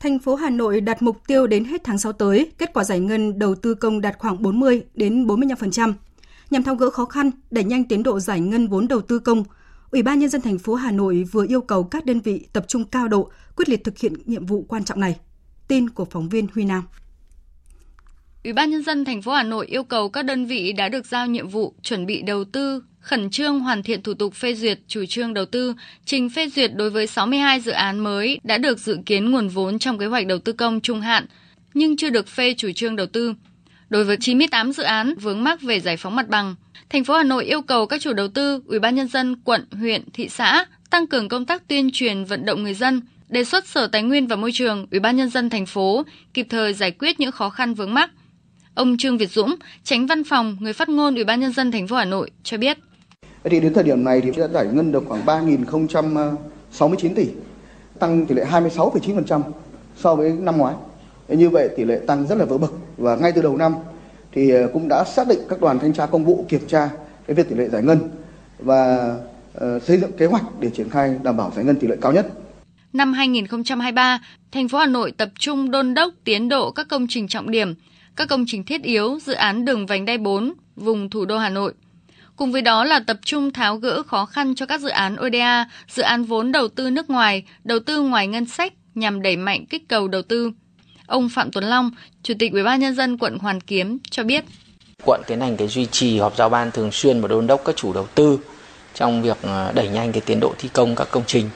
Thành 0.00 0.18
phố 0.18 0.34
Hà 0.34 0.50
Nội 0.50 0.80
đặt 0.80 1.02
mục 1.02 1.16
tiêu 1.26 1.46
đến 1.46 1.64
hết 1.64 1.80
tháng 1.84 1.98
6 1.98 2.12
tới, 2.12 2.52
kết 2.58 2.70
quả 2.74 2.84
giải 2.84 3.00
ngân 3.00 3.38
đầu 3.38 3.54
tư 3.54 3.74
công 3.74 4.00
đạt 4.00 4.18
khoảng 4.18 4.42
40 4.42 4.82
đến 4.94 5.26
45%. 5.26 5.92
Nhằm 6.50 6.62
tháo 6.62 6.74
gỡ 6.74 6.90
khó 6.90 7.04
khăn, 7.04 7.30
đẩy 7.50 7.64
nhanh 7.64 7.84
tiến 7.84 8.02
độ 8.02 8.20
giải 8.20 8.40
ngân 8.40 8.68
vốn 8.68 8.88
đầu 8.88 9.00
tư 9.00 9.18
công, 9.18 9.44
Ủy 9.92 10.02
ban 10.02 10.18
nhân 10.18 10.30
dân 10.30 10.40
thành 10.40 10.58
phố 10.58 10.74
Hà 10.74 10.90
Nội 10.90 11.24
vừa 11.32 11.46
yêu 11.48 11.60
cầu 11.60 11.84
các 11.84 12.04
đơn 12.04 12.20
vị 12.20 12.46
tập 12.52 12.64
trung 12.68 12.84
cao 12.84 13.08
độ, 13.08 13.30
quyết 13.56 13.68
liệt 13.68 13.84
thực 13.84 13.98
hiện 13.98 14.12
nhiệm 14.24 14.46
vụ 14.46 14.64
quan 14.68 14.84
trọng 14.84 15.00
này. 15.00 15.16
Tin 15.68 15.90
của 15.90 16.04
phóng 16.04 16.28
viên 16.28 16.46
Huy 16.54 16.64
Nam. 16.64 16.82
Ủy 18.44 18.52
ban 18.52 18.70
nhân 18.70 18.82
dân 18.82 19.04
thành 19.04 19.22
phố 19.22 19.32
Hà 19.32 19.42
Nội 19.42 19.66
yêu 19.66 19.84
cầu 19.84 20.08
các 20.08 20.24
đơn 20.24 20.46
vị 20.46 20.72
đã 20.72 20.88
được 20.88 21.06
giao 21.06 21.26
nhiệm 21.26 21.48
vụ 21.48 21.74
chuẩn 21.82 22.06
bị 22.06 22.22
đầu 22.22 22.44
tư, 22.44 22.82
khẩn 23.00 23.30
trương 23.30 23.60
hoàn 23.60 23.82
thiện 23.82 24.02
thủ 24.02 24.14
tục 24.14 24.34
phê 24.34 24.54
duyệt 24.54 24.80
chủ 24.86 25.04
trương 25.08 25.34
đầu 25.34 25.44
tư, 25.44 25.74
trình 26.04 26.30
phê 26.30 26.48
duyệt 26.48 26.70
đối 26.74 26.90
với 26.90 27.06
62 27.06 27.60
dự 27.60 27.72
án 27.72 27.98
mới 27.98 28.40
đã 28.44 28.58
được 28.58 28.78
dự 28.78 28.98
kiến 29.06 29.30
nguồn 29.30 29.48
vốn 29.48 29.78
trong 29.78 29.98
kế 29.98 30.06
hoạch 30.06 30.26
đầu 30.26 30.38
tư 30.38 30.52
công 30.52 30.80
trung 30.80 31.00
hạn 31.00 31.26
nhưng 31.74 31.96
chưa 31.96 32.10
được 32.10 32.28
phê 32.28 32.54
chủ 32.56 32.72
trương 32.74 32.96
đầu 32.96 33.06
tư. 33.06 33.34
Đối 33.88 34.04
với 34.04 34.16
98 34.20 34.72
dự 34.72 34.82
án 34.82 35.14
vướng 35.14 35.44
mắc 35.44 35.62
về 35.62 35.80
giải 35.80 35.96
phóng 35.96 36.16
mặt 36.16 36.28
bằng, 36.28 36.54
thành 36.92 37.04
phố 37.04 37.14
Hà 37.14 37.22
Nội 37.22 37.44
yêu 37.44 37.62
cầu 37.62 37.86
các 37.86 38.00
chủ 38.00 38.12
đầu 38.12 38.28
tư, 38.28 38.62
Ủy 38.66 38.78
ban 38.78 38.94
nhân 38.94 39.08
dân 39.08 39.36
quận, 39.36 39.66
huyện, 39.72 40.02
thị 40.12 40.28
xã 40.28 40.64
tăng 40.90 41.06
cường 41.06 41.28
công 41.28 41.46
tác 41.46 41.68
tuyên 41.68 41.90
truyền 41.92 42.24
vận 42.24 42.44
động 42.44 42.62
người 42.62 42.74
dân, 42.74 43.00
đề 43.28 43.44
xuất 43.44 43.66
Sở 43.66 43.86
Tài 43.86 44.02
nguyên 44.02 44.26
và 44.26 44.36
Môi 44.36 44.50
trường, 44.54 44.86
Ủy 44.90 45.00
ban 45.00 45.16
nhân 45.16 45.30
dân 45.30 45.50
thành 45.50 45.66
phố 45.66 46.02
kịp 46.34 46.46
thời 46.50 46.74
giải 46.74 46.90
quyết 46.90 47.20
những 47.20 47.32
khó 47.32 47.50
khăn 47.50 47.74
vướng 47.74 47.94
mắc. 47.94 48.10
Ông 48.74 48.96
Trương 48.96 49.18
Việt 49.18 49.30
Dũng, 49.30 49.54
tránh 49.84 50.06
văn 50.06 50.24
phòng, 50.24 50.56
người 50.60 50.72
phát 50.72 50.88
ngôn 50.88 51.14
Ủy 51.14 51.24
ban 51.24 51.40
nhân 51.40 51.52
dân 51.52 51.72
thành 51.72 51.88
phố 51.88 51.96
Hà 51.96 52.04
Nội 52.04 52.30
cho 52.42 52.58
biết. 52.58 52.78
Thì 53.44 53.60
đến 53.60 53.74
thời 53.74 53.84
điểm 53.84 54.04
này 54.04 54.20
thì 54.20 54.30
đã 54.36 54.48
giải 54.48 54.66
ngân 54.72 54.92
được 54.92 55.04
khoảng 55.08 55.26
3.069 55.26 57.14
tỷ, 57.14 57.26
tăng 57.98 58.26
tỷ 58.26 58.34
lệ 58.34 58.44
26,9% 58.50 59.42
so 59.96 60.14
với 60.14 60.32
năm 60.32 60.58
ngoái. 60.58 60.74
Như 61.28 61.50
vậy 61.50 61.68
tỷ 61.76 61.84
lệ 61.84 62.00
tăng 62.06 62.26
rất 62.26 62.38
là 62.38 62.44
vỡ 62.44 62.58
bậc 62.58 62.72
và 62.96 63.16
ngay 63.16 63.32
từ 63.32 63.42
đầu 63.42 63.56
năm 63.56 63.74
thì 64.32 64.50
ờ, 64.50 64.68
cũng 64.72 64.88
đã 64.88 65.04
xác 65.04 65.28
định 65.28 65.38
các 65.48 65.60
đoàn 65.60 65.78
thanh 65.78 65.92
tra 65.92 66.06
công 66.06 66.24
vụ 66.24 66.44
kiểm 66.48 66.68
tra 66.68 66.90
cái 67.26 67.34
việc 67.34 67.48
tỷ 67.48 67.56
lệ 67.56 67.68
giải 67.68 67.82
ngân 67.82 67.98
và 68.58 69.14
uh, 69.56 69.82
xây 69.82 69.96
dựng 69.96 70.12
kế 70.12 70.26
hoạch 70.26 70.44
để 70.60 70.70
triển 70.70 70.88
khai 70.88 71.18
đảm 71.22 71.36
bảo 71.36 71.52
giải 71.56 71.64
ngân 71.64 71.76
tỷ 71.76 71.88
lệ 71.88 71.96
cao 72.00 72.12
nhất. 72.12 72.26
Năm 72.92 73.12
2023, 73.12 74.20
thành 74.52 74.68
phố 74.68 74.78
Hà 74.78 74.86
Nội 74.86 75.12
tập 75.12 75.28
trung 75.38 75.70
đôn 75.70 75.94
đốc 75.94 76.14
tiến 76.24 76.48
độ 76.48 76.70
các 76.70 76.88
công 76.88 77.06
trình 77.08 77.28
trọng 77.28 77.50
điểm, 77.50 77.74
các 78.16 78.28
công 78.28 78.44
trình 78.46 78.64
thiết 78.64 78.82
yếu, 78.82 79.18
dự 79.20 79.32
án 79.32 79.64
đường 79.64 79.86
vành 79.86 80.04
đai 80.04 80.18
4 80.18 80.52
vùng 80.76 81.10
thủ 81.10 81.24
đô 81.24 81.38
Hà 81.38 81.48
Nội. 81.48 81.74
Cùng 82.36 82.52
với 82.52 82.62
đó 82.62 82.84
là 82.84 83.00
tập 83.00 83.18
trung 83.24 83.52
tháo 83.52 83.76
gỡ 83.76 84.02
khó 84.02 84.26
khăn 84.26 84.54
cho 84.54 84.66
các 84.66 84.80
dự 84.80 84.88
án 84.88 85.16
ODA, 85.26 85.66
dự 85.88 86.02
án 86.02 86.24
vốn 86.24 86.52
đầu 86.52 86.68
tư 86.68 86.90
nước 86.90 87.10
ngoài, 87.10 87.44
đầu 87.64 87.78
tư 87.78 88.00
ngoài 88.00 88.26
ngân 88.26 88.46
sách 88.46 88.72
nhằm 88.94 89.22
đẩy 89.22 89.36
mạnh 89.36 89.66
kích 89.66 89.88
cầu 89.88 90.08
đầu 90.08 90.22
tư. 90.22 90.52
Ông 91.12 91.28
Phạm 91.28 91.50
Tuấn 91.50 91.64
Long, 91.64 91.90
Chủ 92.22 92.34
tịch 92.38 92.52
Ủy 92.52 92.62
ban 92.62 92.80
nhân 92.80 92.94
dân 92.94 93.18
quận 93.18 93.38
Hoàn 93.38 93.60
Kiếm 93.60 93.98
cho 94.10 94.22
biết. 94.22 94.44
Quận 95.04 95.22
tiến 95.26 95.40
hành 95.40 95.56
cái 95.56 95.68
duy 95.68 95.86
trì 95.86 96.18
họp 96.18 96.36
giao 96.36 96.48
ban 96.48 96.70
thường 96.70 96.92
xuyên 96.92 97.20
và 97.20 97.28
đôn 97.28 97.46
đốc 97.46 97.64
các 97.64 97.76
chủ 97.76 97.92
đầu 97.92 98.06
tư 98.14 98.38
trong 98.94 99.22
việc 99.22 99.36
ờ, 99.42 99.72
đẩy 99.74 99.88
nhanh 99.88 100.12
cái 100.12 100.20
tiến 100.20 100.40
độ 100.40 100.54
thi 100.58 100.68
công 100.72 100.94
các 100.94 101.08
công 101.10 101.22
trình. 101.26 101.50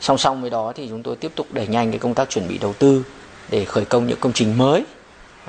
Song 0.00 0.18
song 0.18 0.40
với 0.40 0.50
đó 0.50 0.72
thì 0.76 0.86
chúng 0.88 1.02
tôi 1.02 1.16
tiếp 1.16 1.32
tục 1.34 1.46
đẩy 1.52 1.66
nhanh 1.66 1.90
cái 1.90 1.98
công 1.98 2.14
tác 2.14 2.30
chuẩn 2.30 2.48
bị 2.48 2.58
đầu 2.58 2.72
tư 2.72 3.04
để 3.50 3.64
khởi 3.64 3.84
công 3.84 4.06
những 4.06 4.20
công 4.20 4.32
trình 4.32 4.58
mới 4.58 4.84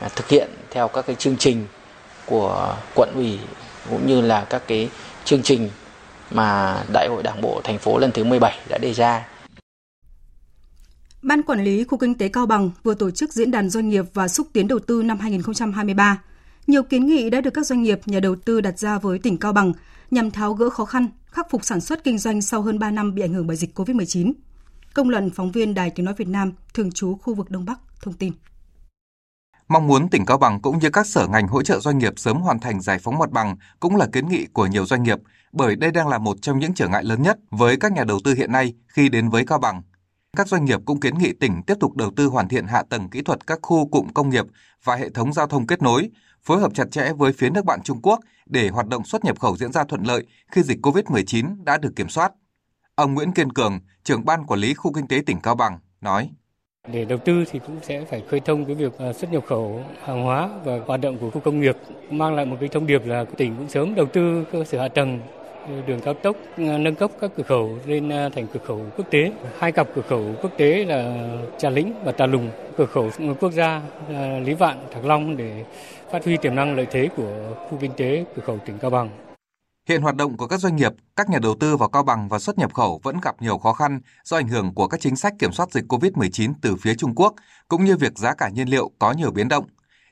à, 0.01 0.09
thực 0.15 0.29
hiện 0.29 0.49
theo 0.71 0.87
các 0.87 1.05
cái 1.07 1.15
chương 1.15 1.37
trình 1.37 1.65
của 2.25 2.75
quận 2.95 3.09
ủy 3.15 3.37
cũng 3.89 4.07
như 4.07 4.21
là 4.21 4.45
các 4.49 4.61
cái 4.67 4.89
chương 5.25 5.41
trình 5.43 5.69
mà 6.31 6.77
Đại 6.93 7.07
hội 7.07 7.23
Đảng 7.23 7.41
bộ 7.41 7.61
thành 7.63 7.77
phố 7.77 7.97
lần 7.97 8.11
thứ 8.11 8.23
17 8.23 8.59
đã 8.69 8.77
đề 8.77 8.93
ra. 8.93 9.25
Ban 11.21 11.43
Quản 11.43 11.63
lý 11.63 11.83
Khu 11.83 11.97
Kinh 11.97 12.17
tế 12.17 12.27
Cao 12.27 12.45
Bằng 12.45 12.71
vừa 12.83 12.93
tổ 12.93 13.11
chức 13.11 13.33
diễn 13.33 13.51
đàn 13.51 13.69
doanh 13.69 13.89
nghiệp 13.89 14.05
và 14.13 14.27
xúc 14.27 14.47
tiến 14.53 14.67
đầu 14.67 14.79
tư 14.79 15.03
năm 15.03 15.19
2023. 15.19 16.21
Nhiều 16.67 16.83
kiến 16.83 17.05
nghị 17.05 17.29
đã 17.29 17.41
được 17.41 17.53
các 17.53 17.65
doanh 17.65 17.83
nghiệp, 17.83 17.99
nhà 18.05 18.19
đầu 18.19 18.35
tư 18.35 18.61
đặt 18.61 18.79
ra 18.79 18.99
với 18.99 19.19
tỉnh 19.19 19.38
Cao 19.38 19.53
Bằng 19.53 19.73
nhằm 20.11 20.31
tháo 20.31 20.53
gỡ 20.53 20.69
khó 20.69 20.85
khăn, 20.85 21.07
khắc 21.25 21.49
phục 21.49 21.65
sản 21.65 21.81
xuất 21.81 22.03
kinh 22.03 22.17
doanh 22.17 22.41
sau 22.41 22.61
hơn 22.61 22.79
3 22.79 22.91
năm 22.91 23.15
bị 23.15 23.21
ảnh 23.21 23.33
hưởng 23.33 23.47
bởi 23.47 23.57
dịch 23.57 23.79
COVID-19. 23.79 24.33
Công 24.93 25.09
luận 25.09 25.29
phóng 25.29 25.51
viên 25.51 25.73
Đài 25.73 25.89
Tiếng 25.89 26.05
Nói 26.05 26.15
Việt 26.17 26.27
Nam, 26.27 26.53
thường 26.73 26.91
trú 26.91 27.15
khu 27.15 27.33
vực 27.33 27.49
Đông 27.49 27.65
Bắc, 27.65 27.79
thông 28.01 28.13
tin. 28.13 28.33
Mong 29.67 29.88
muốn 29.88 30.09
tỉnh 30.09 30.25
Cao 30.25 30.38
Bằng 30.38 30.61
cũng 30.61 30.79
như 30.79 30.89
các 30.89 31.07
sở 31.07 31.27
ngành 31.27 31.47
hỗ 31.47 31.61
trợ 31.61 31.79
doanh 31.79 31.97
nghiệp 31.97 32.13
sớm 32.19 32.38
hoàn 32.38 32.59
thành 32.59 32.81
giải 32.81 32.99
phóng 32.99 33.19
mặt 33.19 33.31
bằng 33.31 33.57
cũng 33.79 33.95
là 33.95 34.07
kiến 34.13 34.29
nghị 34.29 34.45
của 34.53 34.67
nhiều 34.67 34.85
doanh 34.85 35.03
nghiệp, 35.03 35.19
bởi 35.51 35.75
đây 35.75 35.91
đang 35.91 36.07
là 36.07 36.17
một 36.17 36.41
trong 36.41 36.59
những 36.59 36.73
trở 36.73 36.88
ngại 36.88 37.03
lớn 37.03 37.21
nhất 37.21 37.38
với 37.51 37.77
các 37.77 37.91
nhà 37.91 38.03
đầu 38.03 38.19
tư 38.23 38.33
hiện 38.33 38.51
nay 38.51 38.73
khi 38.88 39.09
đến 39.09 39.29
với 39.29 39.45
Cao 39.45 39.59
Bằng 39.59 39.81
các 40.38 40.48
doanh 40.48 40.65
nghiệp 40.65 40.79
cũng 40.86 41.00
kiến 41.00 41.17
nghị 41.17 41.33
tỉnh 41.33 41.62
tiếp 41.67 41.74
tục 41.79 41.95
đầu 41.95 42.12
tư 42.15 42.25
hoàn 42.25 42.48
thiện 42.48 42.65
hạ 42.67 42.83
tầng 42.89 43.09
kỹ 43.09 43.21
thuật 43.21 43.48
các 43.48 43.59
khu 43.62 43.88
cụm 43.88 44.07
công 44.13 44.29
nghiệp 44.29 44.45
và 44.83 44.95
hệ 44.95 45.09
thống 45.09 45.33
giao 45.33 45.48
thông 45.48 45.67
kết 45.67 45.81
nối, 45.81 46.09
phối 46.43 46.59
hợp 46.59 46.74
chặt 46.74 46.91
chẽ 46.91 47.13
với 47.17 47.33
phía 47.33 47.50
nước 47.50 47.65
bạn 47.65 47.79
Trung 47.83 48.01
Quốc 48.01 48.19
để 48.45 48.69
hoạt 48.69 48.88
động 48.88 49.03
xuất 49.03 49.25
nhập 49.25 49.39
khẩu 49.39 49.57
diễn 49.57 49.71
ra 49.71 49.83
thuận 49.83 50.03
lợi 50.03 50.25
khi 50.51 50.63
dịch 50.63 50.77
COVID-19 50.81 51.63
đã 51.63 51.77
được 51.77 51.95
kiểm 51.95 52.09
soát. 52.09 52.31
Ông 52.95 53.13
Nguyễn 53.13 53.31
Kiên 53.31 53.53
Cường, 53.53 53.79
trưởng 54.03 54.25
ban 54.25 54.45
quản 54.45 54.59
lý 54.59 54.74
khu 54.74 54.93
kinh 54.93 55.07
tế 55.07 55.21
tỉnh 55.25 55.41
Cao 55.41 55.55
Bằng, 55.55 55.79
nói. 56.01 56.29
Để 56.91 57.05
đầu 57.05 57.17
tư 57.17 57.43
thì 57.51 57.59
cũng 57.67 57.79
sẽ 57.83 58.05
phải 58.05 58.24
khơi 58.29 58.39
thông 58.39 58.65
cái 58.65 58.75
việc 58.75 58.93
ờ, 58.98 59.13
xuất 59.13 59.31
nhập 59.31 59.43
khẩu 59.48 59.83
hàng 60.03 60.24
hóa 60.24 60.50
và 60.65 60.79
hoạt 60.88 61.01
động 61.01 61.17
của 61.17 61.29
khu 61.29 61.39
công 61.41 61.59
nghiệp 61.59 61.77
mang 62.12 62.36
lại 62.36 62.45
một 62.45 62.57
cái 62.59 62.69
thông 62.69 62.88
điệp 62.88 63.05
là 63.05 63.25
tỉnh 63.38 63.55
cũng 63.57 63.69
sớm 63.69 63.95
đầu 63.95 64.05
tư 64.05 64.45
cơ 64.51 64.63
sở 64.63 64.81
hạ 64.81 64.88
tầng 64.88 65.19
đường 65.88 66.01
cao 66.01 66.13
tốc 66.13 66.35
ờ, 66.57 66.77
nâng 66.77 66.95
cấp 66.95 67.11
các 67.21 67.31
cửa 67.38 67.43
khẩu 67.43 67.77
lên 67.85 68.09
ờ, 68.09 68.29
thành 68.29 68.47
cửa 68.53 68.59
khẩu 68.67 68.85
quốc 68.97 69.05
tế. 69.11 69.31
Hai 69.59 69.71
cặp 69.71 69.88
cửa 69.95 70.01
khẩu 70.01 70.35
quốc 70.41 70.51
tế 70.57 70.85
là 70.85 71.27
Trà 71.57 71.69
Lĩnh 71.69 71.93
và 72.03 72.11
Tà 72.11 72.25
Lùng, 72.25 72.51
cửa 72.77 72.85
khẩu 72.85 73.09
quốc 73.39 73.51
gia 73.51 73.81
ờ, 74.07 74.39
Lý 74.39 74.53
Vạn, 74.53 74.77
Thạc 74.93 75.05
Long 75.05 75.38
để 75.38 75.65
phát 76.11 76.25
huy 76.25 76.38
tiềm 76.38 76.55
năng 76.55 76.75
lợi 76.75 76.88
thế 76.91 77.09
của 77.17 77.55
khu 77.69 77.77
kinh 77.81 77.91
tế 77.97 78.25
cửa 78.35 78.41
khẩu 78.45 78.57
tỉnh 78.65 78.77
Cao 78.79 78.91
Bằng. 78.91 79.09
Hiện 79.89 80.01
hoạt 80.01 80.15
động 80.15 80.38
của 80.38 80.47
các 80.47 80.59
doanh 80.59 80.75
nghiệp, 80.75 80.91
các 81.15 81.29
nhà 81.29 81.39
đầu 81.41 81.55
tư 81.59 81.77
vào 81.77 81.89
Cao 81.89 82.03
Bằng 82.03 82.29
và 82.29 82.39
xuất 82.39 82.57
nhập 82.57 82.73
khẩu 82.73 82.99
vẫn 83.03 83.15
gặp 83.21 83.35
nhiều 83.41 83.57
khó 83.57 83.73
khăn 83.73 84.01
do 84.23 84.38
ảnh 84.38 84.47
hưởng 84.47 84.73
của 84.73 84.88
các 84.88 84.99
chính 85.01 85.15
sách 85.15 85.33
kiểm 85.39 85.51
soát 85.51 85.71
dịch 85.71 85.85
COVID-19 85.88 86.53
từ 86.61 86.75
phía 86.75 86.95
Trung 86.95 87.15
Quốc, 87.15 87.33
cũng 87.67 87.83
như 87.83 87.97
việc 87.97 88.17
giá 88.17 88.33
cả 88.33 88.49
nhiên 88.49 88.69
liệu 88.69 88.91
có 88.99 89.11
nhiều 89.11 89.31
biến 89.31 89.47
động. 89.47 89.65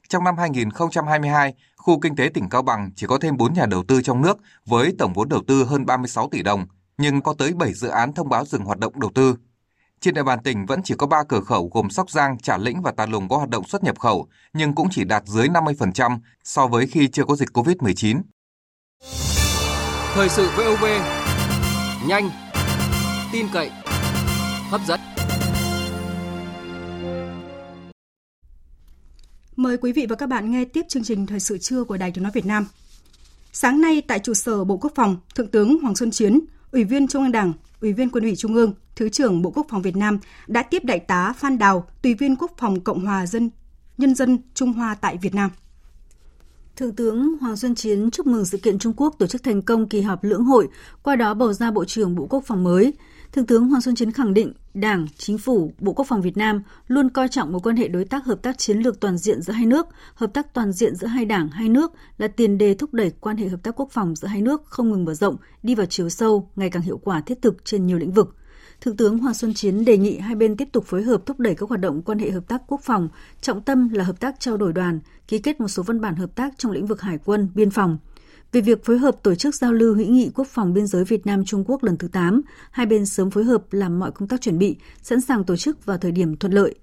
Trong 0.10 0.24
năm 0.24 0.38
2022, 0.38 1.54
khu 1.88 2.00
kinh 2.00 2.16
tế 2.16 2.30
tỉnh 2.34 2.50
Cao 2.50 2.62
Bằng 2.62 2.92
chỉ 2.96 3.08
có 3.08 3.18
thêm 3.18 3.38
4 3.38 3.54
nhà 3.54 3.66
đầu 3.66 3.84
tư 3.88 4.02
trong 4.02 4.22
nước 4.22 4.38
với 4.66 4.96
tổng 5.00 5.14
vốn 5.14 5.30
đầu 5.30 5.42
tư 5.48 5.64
hơn 5.64 5.86
36 5.86 6.30
tỷ 6.30 6.44
đồng, 6.44 6.66
nhưng 6.98 7.22
có 7.22 7.34
tới 7.38 7.54
7 7.54 7.74
dự 7.74 7.88
án 7.88 8.14
thông 8.14 8.30
báo 8.30 8.46
dừng 8.46 8.66
hoạt 8.66 8.80
động 8.80 9.00
đầu 9.00 9.12
tư. 9.16 9.36
Trên 10.02 10.14
địa 10.14 10.24
bàn 10.24 10.40
tỉnh 10.44 10.66
vẫn 10.66 10.82
chỉ 10.84 10.96
có 10.98 11.08
3 11.08 11.24
cửa 11.30 11.42
khẩu 11.42 11.70
gồm 11.74 11.90
Sóc 11.90 12.10
Giang, 12.10 12.38
Trà 12.38 12.58
Lĩnh 12.58 12.82
và 12.82 12.92
Tà 12.92 13.06
Lùng 13.06 13.30
có 13.30 13.38
hoạt 13.38 13.50
động 13.50 13.68
xuất 13.68 13.84
nhập 13.84 14.00
khẩu, 14.00 14.28
nhưng 14.54 14.76
cũng 14.76 14.88
chỉ 14.92 15.04
đạt 15.04 15.24
dưới 15.26 15.48
50% 15.48 16.20
so 16.44 16.68
với 16.68 16.88
khi 16.88 17.08
chưa 17.08 17.24
có 17.26 17.36
dịch 17.36 17.50
COVID-19. 17.54 18.22
Thời 20.14 20.30
sự 20.30 20.50
VOV, 20.58 20.86
nhanh, 22.08 22.30
tin 23.32 23.48
cậy, 23.54 23.72
hấp 24.70 24.82
dẫn. 24.88 25.17
Mời 29.58 29.78
quý 29.78 29.92
vị 29.92 30.06
và 30.10 30.16
các 30.16 30.30
bạn 30.30 30.52
nghe 30.52 30.66
tiếp 30.66 30.86
chương 30.90 31.04
trình 31.04 31.26
Thời 31.26 31.40
sự 31.40 31.58
trưa 31.58 31.84
của 31.84 31.98
Đài 31.98 32.12
Tiếng 32.12 32.24
Nói 32.24 32.32
Việt 32.36 32.46
Nam. 32.46 32.66
Sáng 33.52 33.82
nay 33.82 34.02
tại 34.02 34.20
trụ 34.20 34.34
sở 34.34 34.64
Bộ 34.64 34.78
Quốc 34.78 34.92
phòng, 34.96 35.18
Thượng 35.36 35.48
tướng 35.48 35.80
Hoàng 35.82 35.96
Xuân 35.96 36.12
Chiến, 36.12 36.40
Ủy 36.72 36.84
viên 36.84 37.08
Trung 37.08 37.24
ương 37.24 37.32
Đảng, 37.32 37.54
Ủy 37.82 37.94
viên 37.94 38.10
Quân 38.10 38.24
ủy 38.24 38.36
Trung 38.36 38.56
ương, 38.56 38.74
Thứ 38.96 39.10
trưởng 39.10 39.42
Bộ 39.42 39.52
Quốc 39.52 39.68
phòng 39.70 39.82
Việt 39.82 39.96
Nam 39.96 40.20
đã 40.48 40.64
tiếp 40.64 40.84
đại 40.84 41.00
tá 41.00 41.34
Phan 41.38 41.58
Đào, 41.58 41.88
Tùy 42.02 42.14
viên 42.14 42.36
Quốc 42.36 42.52
phòng 42.58 42.80
Cộng 42.80 43.06
hòa 43.06 43.26
dân 43.26 43.50
Nhân 43.98 44.16
dân 44.16 44.40
Trung 44.54 44.74
Hoa 44.74 44.96
tại 44.96 45.18
Việt 45.22 45.36
Nam. 45.36 45.50
Thượng 46.76 46.96
tướng 46.96 47.38
Hoàng 47.38 47.58
Xuân 47.58 47.76
Chiến 47.76 48.12
chúc 48.12 48.28
mừng 48.28 48.46
sự 48.46 48.58
kiện 48.58 48.80
Trung 48.80 48.94
Quốc 48.98 49.16
tổ 49.20 49.28
chức 49.28 49.44
thành 49.44 49.62
công 49.62 49.90
kỳ 49.90 50.02
họp 50.02 50.24
lưỡng 50.24 50.44
hội, 50.44 50.68
qua 51.04 51.16
đó 51.16 51.34
bầu 51.34 51.54
ra 51.54 51.72
Bộ 51.72 51.86
trưởng 51.86 52.16
Bộ 52.16 52.28
Quốc 52.30 52.44
phòng 52.46 52.64
mới. 52.64 52.94
Thượng 53.32 53.46
tướng 53.46 53.68
Hoàng 53.68 53.82
Xuân 53.82 53.96
Chiến 53.96 54.12
khẳng 54.12 54.34
định 54.34 54.54
Đảng, 54.74 55.08
Chính 55.18 55.38
phủ, 55.38 55.72
Bộ 55.80 55.94
Quốc 55.94 56.06
phòng 56.08 56.22
Việt 56.22 56.38
Nam 56.38 56.62
luôn 56.88 57.10
coi 57.10 57.28
trọng 57.28 57.52
mối 57.52 57.62
quan 57.64 57.76
hệ 57.76 57.88
đối 57.88 58.06
tác 58.06 58.26
hợp 58.26 58.42
tác 58.42 58.58
chiến 58.58 58.78
lược 58.78 59.00
toàn 59.00 59.18
diện 59.18 59.42
giữa 59.42 59.54
hai 59.54 59.66
nước, 59.66 59.88
hợp 60.14 60.34
tác 60.34 60.54
toàn 60.54 60.72
diện 60.72 60.96
giữa 60.96 61.08
hai 61.08 61.26
đảng, 61.26 61.50
hai 61.50 61.70
nước 61.70 61.92
là 62.18 62.28
tiền 62.28 62.58
đề 62.58 62.74
thúc 62.74 62.94
đẩy 62.94 63.12
quan 63.20 63.38
hệ 63.38 63.48
hợp 63.48 63.64
tác 63.64 63.80
quốc 63.80 63.92
phòng 63.92 64.16
giữa 64.16 64.28
hai 64.28 64.42
nước 64.42 64.66
không 64.66 64.92
ngừng 64.92 65.06
mở 65.06 65.14
rộng, 65.14 65.36
đi 65.64 65.76
vào 65.76 65.86
chiều 65.86 66.10
sâu, 66.10 66.50
ngày 66.56 66.70
càng 66.70 66.84
hiệu 66.84 66.98
quả 66.98 67.22
thiết 67.22 67.42
thực 67.42 67.66
trên 67.66 67.86
nhiều 67.86 67.98
lĩnh 67.98 68.12
vực. 68.12 68.36
Thượng 68.82 68.98
tướng 68.98 69.18
Hoàng 69.18 69.34
Xuân 69.34 69.54
Chiến 69.54 69.86
đề 69.86 69.98
nghị 69.98 70.18
hai 70.18 70.36
bên 70.36 70.58
tiếp 70.58 70.68
tục 70.72 70.86
phối 70.86 71.04
hợp 71.04 71.26
thúc 71.26 71.40
đẩy 71.40 71.56
các 71.56 71.70
hoạt 71.70 71.82
động 71.82 72.02
quan 72.02 72.20
hệ 72.20 72.32
hợp 72.32 72.48
tác 72.48 72.62
quốc 72.68 72.82
phòng, 72.84 73.10
trọng 73.42 73.62
tâm 73.62 73.90
là 73.90 74.04
hợp 74.04 74.20
tác 74.20 74.40
trao 74.40 74.58
đổi 74.58 74.74
đoàn, 74.74 75.00
ký 75.28 75.40
kết 75.40 75.60
một 75.60 75.68
số 75.68 75.84
văn 75.84 76.02
bản 76.02 76.16
hợp 76.16 76.36
tác 76.36 76.54
trong 76.58 76.72
lĩnh 76.72 76.86
vực 76.86 77.02
hải 77.02 77.18
quân, 77.26 77.50
biên 77.56 77.70
phòng. 77.70 77.98
Về 78.52 78.62
việc 78.62 78.86
phối 78.86 78.98
hợp 78.98 79.24
tổ 79.24 79.36
chức 79.36 79.56
giao 79.56 79.74
lưu 79.74 79.96
hữu 79.96 80.08
nghị 80.08 80.32
quốc 80.36 80.48
phòng 80.48 80.74
biên 80.74 80.88
giới 80.88 81.04
Việt 81.04 81.26
Nam 81.26 81.46
Trung 81.46 81.64
Quốc 81.68 81.84
lần 81.84 81.98
thứ 81.98 82.08
8, 82.08 82.42
hai 82.72 82.86
bên 82.86 83.06
sớm 83.06 83.32
phối 83.32 83.44
hợp 83.44 83.74
làm 83.74 84.00
mọi 84.00 84.12
công 84.12 84.28
tác 84.28 84.42
chuẩn 84.42 84.58
bị, 84.58 84.78
sẵn 85.02 85.22
sàng 85.22 85.44
tổ 85.44 85.56
chức 85.56 85.86
vào 85.86 85.98
thời 85.98 86.12
điểm 86.12 86.38
thuận 86.38 86.54
lợi. 86.54 86.76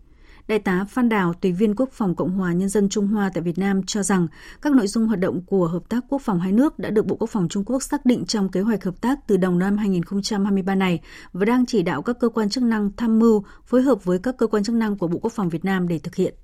Đại 0.48 0.58
tá 0.58 0.84
Phan 0.90 1.08
Đào, 1.08 1.34
tùy 1.34 1.52
viên 1.52 1.74
Quốc 1.74 1.88
phòng 1.92 2.14
Cộng 2.14 2.30
hòa 2.30 2.52
Nhân 2.52 2.68
dân 2.68 2.88
Trung 2.88 3.06
Hoa 3.06 3.30
tại 3.34 3.42
Việt 3.42 3.58
Nam 3.58 3.82
cho 3.82 4.02
rằng 4.02 4.28
các 4.62 4.72
nội 4.72 4.86
dung 4.86 5.06
hoạt 5.06 5.20
động 5.20 5.42
của 5.46 5.66
hợp 5.66 5.88
tác 5.88 6.04
quốc 6.08 6.22
phòng 6.22 6.40
hai 6.40 6.52
nước 6.52 6.78
đã 6.78 6.90
được 6.90 7.06
Bộ 7.06 7.16
Quốc 7.16 7.30
phòng 7.30 7.48
Trung 7.48 7.64
Quốc 7.64 7.82
xác 7.82 8.06
định 8.06 8.24
trong 8.24 8.48
kế 8.48 8.60
hoạch 8.60 8.84
hợp 8.84 9.00
tác 9.00 9.26
từ 9.26 9.36
đầu 9.36 9.52
năm 9.52 9.76
2023 9.76 10.74
này 10.74 11.00
và 11.32 11.44
đang 11.44 11.66
chỉ 11.66 11.82
đạo 11.82 12.02
các 12.02 12.16
cơ 12.20 12.28
quan 12.28 12.50
chức 12.50 12.64
năng 12.64 12.90
tham 12.96 13.18
mưu 13.18 13.44
phối 13.66 13.82
hợp 13.82 14.04
với 14.04 14.18
các 14.18 14.36
cơ 14.36 14.46
quan 14.46 14.64
chức 14.64 14.74
năng 14.74 14.98
của 14.98 15.08
Bộ 15.08 15.18
Quốc 15.18 15.32
phòng 15.32 15.48
Việt 15.48 15.64
Nam 15.64 15.88
để 15.88 15.98
thực 15.98 16.14
hiện. 16.14 16.34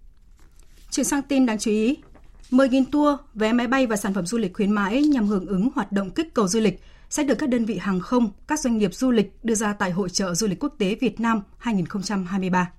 Chuyển 0.90 1.04
sang 1.04 1.22
tin 1.22 1.46
đáng 1.46 1.58
chú 1.58 1.70
ý, 1.70 1.96
10.000 2.50 2.84
tour, 2.92 3.18
vé 3.34 3.52
máy 3.52 3.66
bay 3.66 3.86
và 3.86 3.96
sản 3.96 4.14
phẩm 4.14 4.26
du 4.26 4.38
lịch 4.38 4.54
khuyến 4.54 4.70
mãi 4.70 5.02
nhằm 5.02 5.26
hưởng 5.26 5.46
ứng 5.46 5.68
hoạt 5.74 5.92
động 5.92 6.10
kích 6.10 6.34
cầu 6.34 6.48
du 6.48 6.60
lịch 6.60 6.82
sẽ 7.10 7.24
được 7.24 7.34
các 7.34 7.48
đơn 7.48 7.64
vị 7.64 7.78
hàng 7.78 8.00
không, 8.00 8.30
các 8.46 8.60
doanh 8.60 8.78
nghiệp 8.78 8.94
du 8.94 9.10
lịch 9.10 9.38
đưa 9.42 9.54
ra 9.54 9.72
tại 9.72 9.90
Hội 9.90 10.10
trợ 10.10 10.34
Du 10.34 10.46
lịch 10.46 10.60
Quốc 10.60 10.74
tế 10.78 10.96
Việt 11.00 11.20
Nam 11.20 11.42
2023. 11.58 12.70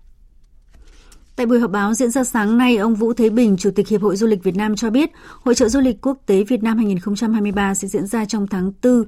Tại 1.35 1.45
buổi 1.45 1.59
họp 1.59 1.71
báo 1.71 1.93
diễn 1.93 2.11
ra 2.11 2.23
sáng 2.23 2.57
nay, 2.57 2.77
ông 2.77 2.95
Vũ 2.95 3.13
Thế 3.13 3.29
Bình, 3.29 3.57
Chủ 3.57 3.71
tịch 3.75 3.87
Hiệp 3.87 4.01
hội 4.01 4.15
Du 4.15 4.27
lịch 4.27 4.43
Việt 4.43 4.55
Nam 4.55 4.75
cho 4.75 4.89
biết, 4.89 5.11
Hội 5.41 5.55
trợ 5.55 5.69
Du 5.69 5.79
lịch 5.79 6.01
Quốc 6.01 6.17
tế 6.25 6.43
Việt 6.43 6.63
Nam 6.63 6.77
2023 6.77 7.75
sẽ 7.75 7.87
diễn 7.87 8.07
ra 8.07 8.25
trong 8.25 8.47
tháng 8.47 8.71
4, 8.83 9.03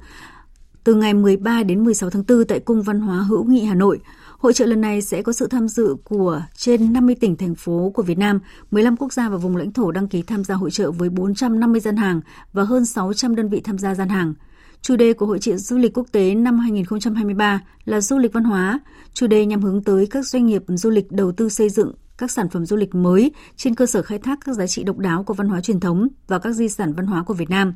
từ 0.83 0.93
ngày 0.93 1.13
13 1.13 1.63
đến 1.63 1.83
16 1.83 2.09
tháng 2.09 2.23
4 2.27 2.45
tại 2.47 2.59
Cung 2.59 2.81
Văn 2.81 2.99
hóa 2.99 3.17
Hữu 3.17 3.43
nghị 3.43 3.63
Hà 3.63 3.75
Nội. 3.75 3.99
Hội 4.43 4.53
trợ 4.53 4.65
lần 4.65 4.81
này 4.81 5.01
sẽ 5.01 5.21
có 5.21 5.33
sự 5.33 5.47
tham 5.47 5.67
dự 5.67 5.95
của 6.03 6.41
trên 6.55 6.93
50 6.93 7.15
tỉnh, 7.15 7.35
thành 7.35 7.55
phố 7.55 7.91
của 7.95 8.03
Việt 8.03 8.17
Nam, 8.17 8.39
15 8.71 8.97
quốc 8.97 9.13
gia 9.13 9.29
và 9.29 9.37
vùng 9.37 9.57
lãnh 9.57 9.71
thổ 9.71 9.91
đăng 9.91 10.07
ký 10.07 10.21
tham 10.21 10.43
gia 10.43 10.55
hội 10.55 10.71
trợ 10.71 10.91
với 10.91 11.09
450 11.09 11.81
gian 11.81 11.97
hàng 11.97 12.21
và 12.53 12.63
hơn 12.63 12.85
600 12.85 13.35
đơn 13.35 13.49
vị 13.49 13.61
tham 13.63 13.77
gia 13.77 13.95
gian 13.95 14.09
hàng. 14.09 14.33
Chủ 14.81 14.95
đề 14.95 15.13
của 15.13 15.25
Hội 15.25 15.39
trợ 15.39 15.57
Du 15.57 15.77
lịch 15.77 15.97
Quốc 15.97 16.07
tế 16.11 16.35
năm 16.35 16.59
2023 16.59 17.61
là 17.85 18.01
du 18.01 18.17
lịch 18.17 18.33
văn 18.33 18.43
hóa. 18.43 18.79
Chủ 19.13 19.27
đề 19.27 19.45
nhằm 19.45 19.61
hướng 19.61 19.83
tới 19.83 20.07
các 20.07 20.27
doanh 20.27 20.45
nghiệp 20.45 20.63
du 20.67 20.89
lịch 20.89 21.11
đầu 21.11 21.31
tư 21.31 21.49
xây 21.49 21.69
dựng 21.69 21.93
các 22.17 22.31
sản 22.31 22.49
phẩm 22.49 22.65
du 22.65 22.75
lịch 22.75 22.95
mới 22.95 23.31
trên 23.57 23.75
cơ 23.75 23.85
sở 23.85 24.01
khai 24.01 24.19
thác 24.19 24.39
các 24.45 24.55
giá 24.55 24.67
trị 24.67 24.83
độc 24.83 24.97
đáo 24.97 25.23
của 25.23 25.33
văn 25.33 25.49
hóa 25.49 25.61
truyền 25.61 25.79
thống 25.79 26.07
và 26.27 26.39
các 26.39 26.51
di 26.51 26.69
sản 26.69 26.93
văn 26.93 27.05
hóa 27.05 27.23
của 27.23 27.33
Việt 27.33 27.49
Nam. 27.49 27.73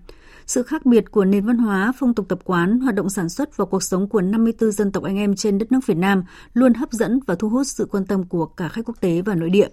Sự 0.47 0.63
khác 0.63 0.85
biệt 0.85 1.11
của 1.11 1.25
nền 1.25 1.45
văn 1.45 1.57
hóa, 1.57 1.93
phong 1.99 2.13
tục 2.13 2.25
tập 2.29 2.39
quán, 2.43 2.79
hoạt 2.79 2.95
động 2.95 3.09
sản 3.09 3.29
xuất 3.29 3.57
và 3.57 3.65
cuộc 3.65 3.83
sống 3.83 4.09
của 4.09 4.21
54 4.21 4.71
dân 4.71 4.91
tộc 4.91 5.03
anh 5.03 5.17
em 5.17 5.35
trên 5.35 5.57
đất 5.57 5.71
nước 5.71 5.79
Việt 5.85 5.97
Nam 5.97 6.23
luôn 6.53 6.73
hấp 6.73 6.91
dẫn 6.91 7.19
và 7.25 7.35
thu 7.35 7.49
hút 7.49 7.67
sự 7.67 7.87
quan 7.91 8.05
tâm 8.05 8.23
của 8.23 8.45
cả 8.45 8.67
khách 8.67 8.85
quốc 8.85 9.01
tế 9.01 9.21
và 9.21 9.35
nội 9.35 9.49
địa. 9.49 9.67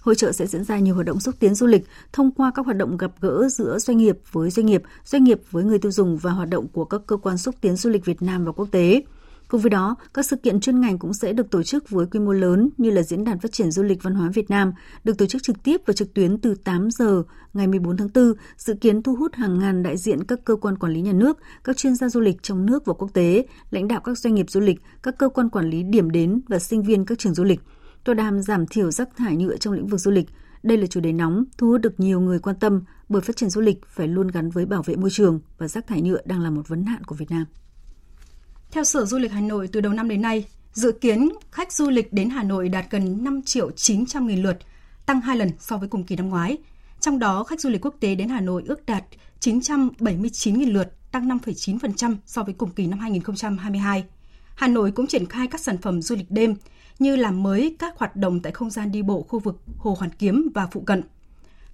Hội 0.00 0.14
trợ 0.14 0.32
sẽ 0.32 0.46
diễn 0.46 0.64
ra 0.64 0.78
nhiều 0.78 0.94
hoạt 0.94 1.06
động 1.06 1.20
xúc 1.20 1.34
tiến 1.38 1.54
du 1.54 1.66
lịch 1.66 1.84
thông 2.12 2.30
qua 2.30 2.52
các 2.54 2.66
hoạt 2.66 2.76
động 2.76 2.96
gặp 2.96 3.10
gỡ 3.20 3.48
giữa 3.48 3.78
doanh 3.78 3.96
nghiệp 3.96 4.18
với 4.32 4.50
doanh 4.50 4.66
nghiệp, 4.66 4.82
doanh 5.04 5.24
nghiệp 5.24 5.40
với 5.50 5.64
người 5.64 5.78
tiêu 5.78 5.92
dùng 5.92 6.16
và 6.16 6.30
hoạt 6.30 6.48
động 6.48 6.68
của 6.68 6.84
các 6.84 7.00
cơ 7.06 7.16
quan 7.16 7.38
xúc 7.38 7.54
tiến 7.60 7.76
du 7.76 7.90
lịch 7.90 8.04
Việt 8.04 8.22
Nam 8.22 8.44
và 8.44 8.52
quốc 8.52 8.68
tế. 8.70 9.02
Cùng 9.52 9.60
với 9.60 9.70
đó, 9.70 9.96
các 10.14 10.26
sự 10.26 10.36
kiện 10.36 10.60
chuyên 10.60 10.80
ngành 10.80 10.98
cũng 10.98 11.14
sẽ 11.14 11.32
được 11.32 11.50
tổ 11.50 11.62
chức 11.62 11.90
với 11.90 12.06
quy 12.06 12.20
mô 12.20 12.32
lớn 12.32 12.70
như 12.78 12.90
là 12.90 13.02
Diễn 13.02 13.24
đàn 13.24 13.38
Phát 13.38 13.52
triển 13.52 13.70
Du 13.70 13.82
lịch 13.82 14.02
Văn 14.02 14.14
hóa 14.14 14.30
Việt 14.34 14.50
Nam, 14.50 14.72
được 15.04 15.18
tổ 15.18 15.26
chức 15.26 15.42
trực 15.42 15.62
tiếp 15.62 15.80
và 15.86 15.92
trực 15.92 16.14
tuyến 16.14 16.38
từ 16.38 16.54
8 16.54 16.90
giờ 16.90 17.22
ngày 17.52 17.66
14 17.66 17.96
tháng 17.96 18.08
4, 18.14 18.32
dự 18.56 18.74
kiến 18.74 19.02
thu 19.02 19.14
hút 19.14 19.34
hàng 19.34 19.58
ngàn 19.58 19.82
đại 19.82 19.96
diện 19.96 20.24
các 20.24 20.38
cơ 20.44 20.56
quan 20.56 20.78
quản 20.78 20.92
lý 20.92 21.00
nhà 21.00 21.12
nước, 21.12 21.38
các 21.64 21.76
chuyên 21.76 21.94
gia 21.94 22.08
du 22.08 22.20
lịch 22.20 22.42
trong 22.42 22.66
nước 22.66 22.86
và 22.86 22.94
quốc 22.94 23.10
tế, 23.14 23.46
lãnh 23.70 23.88
đạo 23.88 24.00
các 24.04 24.18
doanh 24.18 24.34
nghiệp 24.34 24.50
du 24.50 24.60
lịch, 24.60 24.80
các 25.02 25.18
cơ 25.18 25.28
quan 25.28 25.48
quản 25.48 25.70
lý 25.70 25.82
điểm 25.82 26.10
đến 26.10 26.40
và 26.48 26.58
sinh 26.58 26.82
viên 26.82 27.04
các 27.04 27.18
trường 27.18 27.34
du 27.34 27.44
lịch. 27.44 27.60
Tọa 28.04 28.14
đàm 28.14 28.42
giảm 28.42 28.66
thiểu 28.66 28.90
rác 28.90 29.08
thải 29.16 29.36
nhựa 29.36 29.56
trong 29.56 29.74
lĩnh 29.74 29.86
vực 29.86 30.00
du 30.00 30.10
lịch. 30.10 30.28
Đây 30.62 30.78
là 30.78 30.86
chủ 30.86 31.00
đề 31.00 31.12
nóng, 31.12 31.44
thu 31.58 31.68
hút 31.68 31.80
được 31.80 32.00
nhiều 32.00 32.20
người 32.20 32.38
quan 32.38 32.56
tâm 32.60 32.82
bởi 33.08 33.22
phát 33.22 33.36
triển 33.36 33.50
du 33.50 33.60
lịch 33.60 33.86
phải 33.86 34.08
luôn 34.08 34.28
gắn 34.28 34.50
với 34.50 34.66
bảo 34.66 34.82
vệ 34.82 34.96
môi 34.96 35.10
trường 35.10 35.40
và 35.58 35.68
rác 35.68 35.86
thải 35.86 36.02
nhựa 36.02 36.20
đang 36.24 36.40
là 36.40 36.50
một 36.50 36.68
vấn 36.68 36.84
nạn 36.84 37.04
của 37.04 37.14
Việt 37.14 37.30
Nam. 37.30 37.44
Theo 38.72 38.84
Sở 38.84 39.04
Du 39.04 39.18
lịch 39.18 39.32
Hà 39.32 39.40
Nội, 39.40 39.68
từ 39.72 39.80
đầu 39.80 39.92
năm 39.92 40.08
đến 40.08 40.22
nay, 40.22 40.44
dự 40.72 40.92
kiến 40.92 41.28
khách 41.50 41.72
du 41.72 41.90
lịch 41.90 42.12
đến 42.12 42.30
Hà 42.30 42.42
Nội 42.42 42.68
đạt 42.68 42.84
gần 42.90 43.24
5 43.24 43.42
triệu 43.42 43.70
900 43.70 44.26
nghìn 44.26 44.42
lượt, 44.42 44.58
tăng 45.06 45.20
2 45.20 45.36
lần 45.36 45.50
so 45.58 45.76
với 45.76 45.88
cùng 45.88 46.04
kỳ 46.04 46.16
năm 46.16 46.28
ngoái. 46.28 46.58
Trong 47.00 47.18
đó, 47.18 47.44
khách 47.44 47.60
du 47.60 47.70
lịch 47.70 47.84
quốc 47.84 47.94
tế 48.00 48.14
đến 48.14 48.28
Hà 48.28 48.40
Nội 48.40 48.62
ước 48.66 48.86
đạt 48.86 49.04
979 49.40 50.58
nghìn 50.58 50.68
lượt, 50.68 51.12
tăng 51.12 51.28
5,9% 51.28 52.16
so 52.26 52.42
với 52.42 52.54
cùng 52.54 52.70
kỳ 52.70 52.86
năm 52.86 52.98
2022. 52.98 54.04
Hà 54.54 54.68
Nội 54.68 54.92
cũng 54.92 55.06
triển 55.06 55.26
khai 55.26 55.46
các 55.46 55.60
sản 55.60 55.78
phẩm 55.78 56.02
du 56.02 56.16
lịch 56.16 56.30
đêm 56.30 56.56
như 56.98 57.16
làm 57.16 57.42
mới 57.42 57.76
các 57.78 57.98
hoạt 57.98 58.16
động 58.16 58.40
tại 58.40 58.52
không 58.52 58.70
gian 58.70 58.92
đi 58.92 59.02
bộ 59.02 59.22
khu 59.22 59.38
vực 59.38 59.60
Hồ 59.78 59.96
Hoàn 59.98 60.10
Kiếm 60.10 60.48
và 60.54 60.68
phụ 60.72 60.80
cận. 60.80 61.02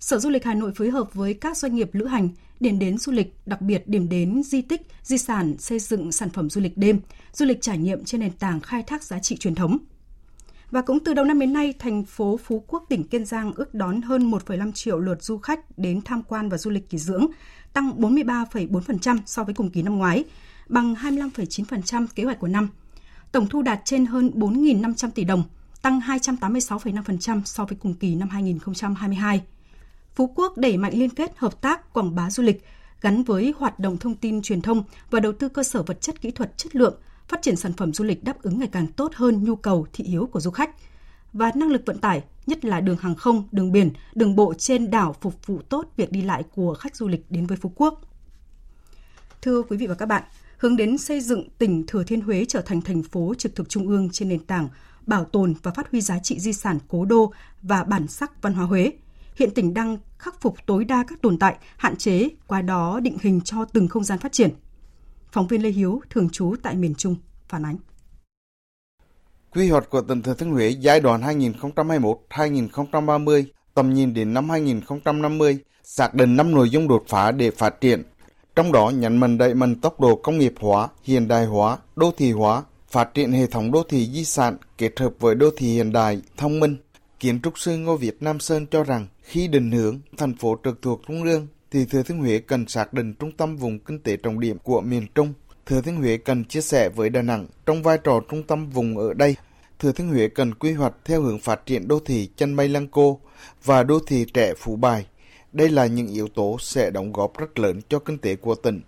Sở 0.00 0.18
Du 0.18 0.30
lịch 0.30 0.44
Hà 0.44 0.54
Nội 0.54 0.72
phối 0.74 0.90
hợp 0.90 1.14
với 1.14 1.34
các 1.34 1.56
doanh 1.56 1.74
nghiệp 1.74 1.90
lữ 1.92 2.06
hành, 2.06 2.28
điểm 2.60 2.78
đến 2.78 2.98
du 2.98 3.12
lịch, 3.12 3.34
đặc 3.46 3.60
biệt 3.60 3.88
điểm 3.88 4.08
đến 4.08 4.42
di 4.42 4.62
tích, 4.62 4.82
di 5.02 5.18
sản 5.18 5.58
xây 5.58 5.78
dựng 5.78 6.12
sản 6.12 6.30
phẩm 6.30 6.50
du 6.50 6.60
lịch 6.60 6.76
đêm, 6.76 7.00
du 7.32 7.46
lịch 7.46 7.60
trải 7.60 7.78
nghiệm 7.78 8.04
trên 8.04 8.20
nền 8.20 8.32
tảng 8.32 8.60
khai 8.60 8.82
thác 8.82 9.02
giá 9.02 9.18
trị 9.18 9.36
truyền 9.36 9.54
thống. 9.54 9.78
Và 10.70 10.82
cũng 10.82 11.04
từ 11.04 11.14
đầu 11.14 11.24
năm 11.24 11.40
đến 11.40 11.52
nay, 11.52 11.74
thành 11.78 12.04
phố 12.04 12.36
Phú 12.44 12.64
Quốc, 12.66 12.84
tỉnh 12.88 13.04
Kiên 13.04 13.24
Giang 13.24 13.52
ước 13.52 13.74
đón 13.74 14.02
hơn 14.02 14.30
1,5 14.30 14.72
triệu 14.72 14.98
lượt 14.98 15.22
du 15.22 15.38
khách 15.38 15.78
đến 15.78 16.00
tham 16.04 16.22
quan 16.22 16.48
và 16.48 16.58
du 16.58 16.70
lịch 16.70 16.86
nghỉ 16.90 16.98
dưỡng, 16.98 17.26
tăng 17.72 18.00
43,4% 18.00 19.18
so 19.26 19.44
với 19.44 19.54
cùng 19.54 19.70
kỳ 19.70 19.82
năm 19.82 19.98
ngoái, 19.98 20.24
bằng 20.68 20.94
25,9% 20.94 22.06
kế 22.14 22.24
hoạch 22.24 22.40
của 22.40 22.48
năm. 22.48 22.68
Tổng 23.32 23.46
thu 23.48 23.62
đạt 23.62 23.80
trên 23.84 24.06
hơn 24.06 24.30
4.500 24.34 25.10
tỷ 25.10 25.24
đồng, 25.24 25.42
tăng 25.82 26.00
286,5% 26.00 27.42
so 27.44 27.64
với 27.64 27.78
cùng 27.80 27.94
kỳ 27.94 28.14
năm 28.14 28.28
2022. 28.28 29.42
Phú 30.18 30.32
Quốc 30.34 30.56
đẩy 30.56 30.76
mạnh 30.76 30.92
liên 30.94 31.10
kết 31.10 31.32
hợp 31.36 31.60
tác 31.60 31.92
quảng 31.92 32.14
bá 32.14 32.30
du 32.30 32.42
lịch 32.42 32.64
gắn 33.00 33.22
với 33.22 33.54
hoạt 33.58 33.78
động 33.78 33.96
thông 33.98 34.14
tin 34.14 34.42
truyền 34.42 34.60
thông 34.60 34.84
và 35.10 35.20
đầu 35.20 35.32
tư 35.32 35.48
cơ 35.48 35.62
sở 35.62 35.82
vật 35.82 36.00
chất 36.00 36.20
kỹ 36.20 36.30
thuật 36.30 36.56
chất 36.56 36.76
lượng, 36.76 37.00
phát 37.28 37.42
triển 37.42 37.56
sản 37.56 37.72
phẩm 37.72 37.92
du 37.92 38.04
lịch 38.04 38.24
đáp 38.24 38.42
ứng 38.42 38.58
ngày 38.58 38.68
càng 38.72 38.86
tốt 38.86 39.12
hơn 39.14 39.44
nhu 39.44 39.56
cầu 39.56 39.86
thị 39.92 40.04
hiếu 40.04 40.26
của 40.26 40.40
du 40.40 40.50
khách 40.50 40.70
và 41.32 41.52
năng 41.54 41.68
lực 41.70 41.82
vận 41.86 41.98
tải, 41.98 42.22
nhất 42.46 42.64
là 42.64 42.80
đường 42.80 42.96
hàng 42.96 43.14
không, 43.14 43.48
đường 43.52 43.72
biển, 43.72 43.90
đường 44.14 44.36
bộ 44.36 44.54
trên 44.54 44.90
đảo 44.90 45.16
phục 45.20 45.46
vụ 45.46 45.60
tốt 45.68 45.86
việc 45.96 46.12
đi 46.12 46.22
lại 46.22 46.42
của 46.54 46.74
khách 46.74 46.96
du 46.96 47.08
lịch 47.08 47.26
đến 47.30 47.46
với 47.46 47.56
Phú 47.56 47.72
Quốc. 47.74 48.00
Thưa 49.42 49.62
quý 49.62 49.76
vị 49.76 49.86
và 49.86 49.94
các 49.94 50.06
bạn, 50.06 50.22
hướng 50.58 50.76
đến 50.76 50.98
xây 50.98 51.20
dựng 51.20 51.48
tỉnh 51.58 51.86
Thừa 51.86 52.04
Thiên 52.04 52.20
Huế 52.20 52.44
trở 52.48 52.60
thành 52.60 52.80
thành 52.80 53.02
phố 53.02 53.34
trực 53.38 53.56
thuộc 53.56 53.68
trung 53.68 53.88
ương 53.88 54.08
trên 54.12 54.28
nền 54.28 54.44
tảng 54.44 54.68
bảo 55.06 55.24
tồn 55.24 55.54
và 55.62 55.70
phát 55.70 55.90
huy 55.90 56.00
giá 56.00 56.18
trị 56.18 56.40
di 56.40 56.52
sản 56.52 56.78
cố 56.88 57.04
đô 57.04 57.32
và 57.62 57.84
bản 57.84 58.08
sắc 58.08 58.42
văn 58.42 58.54
hóa 58.54 58.64
Huế– 58.64 58.92
hiện 59.38 59.50
tỉnh 59.50 59.74
đang 59.74 59.98
khắc 60.18 60.40
phục 60.40 60.56
tối 60.66 60.84
đa 60.84 61.04
các 61.08 61.22
tồn 61.22 61.38
tại, 61.38 61.56
hạn 61.76 61.96
chế, 61.96 62.28
qua 62.46 62.62
đó 62.62 63.00
định 63.00 63.16
hình 63.20 63.40
cho 63.44 63.64
từng 63.64 63.88
không 63.88 64.04
gian 64.04 64.18
phát 64.18 64.32
triển. 64.32 64.50
Phóng 65.32 65.46
viên 65.46 65.62
Lê 65.62 65.70
Hiếu, 65.70 66.00
thường 66.10 66.28
trú 66.30 66.54
tại 66.62 66.74
miền 66.74 66.94
Trung, 66.94 67.16
phản 67.48 67.62
ánh. 67.62 67.76
Quy 69.52 69.70
hoạch 69.70 69.90
của 69.90 70.00
tỉnh 70.00 70.22
Thừa 70.22 70.34
Thiên 70.34 70.50
Huế 70.50 70.68
giai 70.68 71.00
đoạn 71.00 71.20
2021-2030, 72.30 73.44
tầm 73.74 73.94
nhìn 73.94 74.14
đến 74.14 74.34
năm 74.34 74.50
2050, 74.50 75.58
xác 75.82 76.14
định 76.14 76.36
5 76.36 76.54
nội 76.54 76.70
dung 76.70 76.88
đột 76.88 77.04
phá 77.08 77.32
để 77.32 77.50
phát 77.50 77.80
triển. 77.80 78.02
Trong 78.56 78.72
đó 78.72 78.90
nhấn 78.90 79.16
mạnh 79.16 79.38
đẩy 79.38 79.54
mạnh 79.54 79.74
tốc 79.74 80.00
độ 80.00 80.16
công 80.16 80.38
nghiệp 80.38 80.54
hóa, 80.60 80.88
hiện 81.02 81.28
đại 81.28 81.46
hóa, 81.46 81.78
đô 81.96 82.12
thị 82.16 82.32
hóa, 82.32 82.62
phát 82.90 83.14
triển 83.14 83.32
hệ 83.32 83.46
thống 83.46 83.72
đô 83.72 83.82
thị 83.88 84.06
di 84.12 84.24
sản 84.24 84.56
kết 84.78 85.00
hợp 85.00 85.12
với 85.20 85.34
đô 85.34 85.50
thị 85.56 85.66
hiện 85.66 85.92
đại, 85.92 86.22
thông 86.36 86.60
minh. 86.60 86.76
Kiến 87.20 87.40
trúc 87.42 87.58
sư 87.58 87.76
Ngô 87.76 87.96
Việt 87.96 88.22
Nam 88.22 88.40
Sơn 88.40 88.66
cho 88.66 88.84
rằng 88.84 89.06
khi 89.22 89.48
định 89.48 89.70
hướng, 89.70 90.00
thành 90.16 90.34
phố 90.36 90.56
trực 90.64 90.82
thuộc 90.82 91.00
Trung 91.08 91.22
ương, 91.22 91.46
thì 91.70 91.84
Thừa 91.84 92.02
Thiên 92.02 92.18
Huế 92.18 92.38
cần 92.38 92.68
xác 92.68 92.92
định 92.92 93.14
trung 93.14 93.32
tâm 93.32 93.56
vùng 93.56 93.78
kinh 93.78 93.98
tế 93.98 94.16
trọng 94.16 94.40
điểm 94.40 94.58
của 94.58 94.80
miền 94.80 95.06
Trung. 95.14 95.32
Thừa 95.66 95.80
Thiên 95.80 95.96
Huế 95.96 96.16
cần 96.16 96.44
chia 96.44 96.60
sẻ 96.60 96.88
với 96.88 97.10
Đà 97.10 97.22
Nẵng 97.22 97.46
trong 97.66 97.82
vai 97.82 97.98
trò 98.04 98.20
trung 98.30 98.42
tâm 98.42 98.70
vùng 98.70 98.98
ở 98.98 99.14
đây. 99.14 99.36
Thừa 99.78 99.92
Thiên 99.92 100.08
Huế 100.08 100.28
cần 100.28 100.54
quy 100.54 100.72
hoạch 100.72 100.94
theo 101.04 101.22
hướng 101.22 101.38
phát 101.38 101.66
triển 101.66 101.88
đô 101.88 102.00
thị 102.04 102.28
chân 102.36 102.54
mây 102.54 102.68
Lăng 102.68 102.88
Cô 102.88 103.20
và 103.64 103.82
đô 103.82 103.98
thị 104.06 104.26
trẻ 104.34 104.54
Phú 104.58 104.76
Bài. 104.76 105.06
Đây 105.52 105.68
là 105.68 105.86
những 105.86 106.06
yếu 106.06 106.28
tố 106.28 106.56
sẽ 106.60 106.90
đóng 106.90 107.12
góp 107.12 107.38
rất 107.38 107.58
lớn 107.58 107.80
cho 107.88 107.98
kinh 107.98 108.18
tế 108.18 108.36
của 108.36 108.54
tỉnh. 108.54 108.80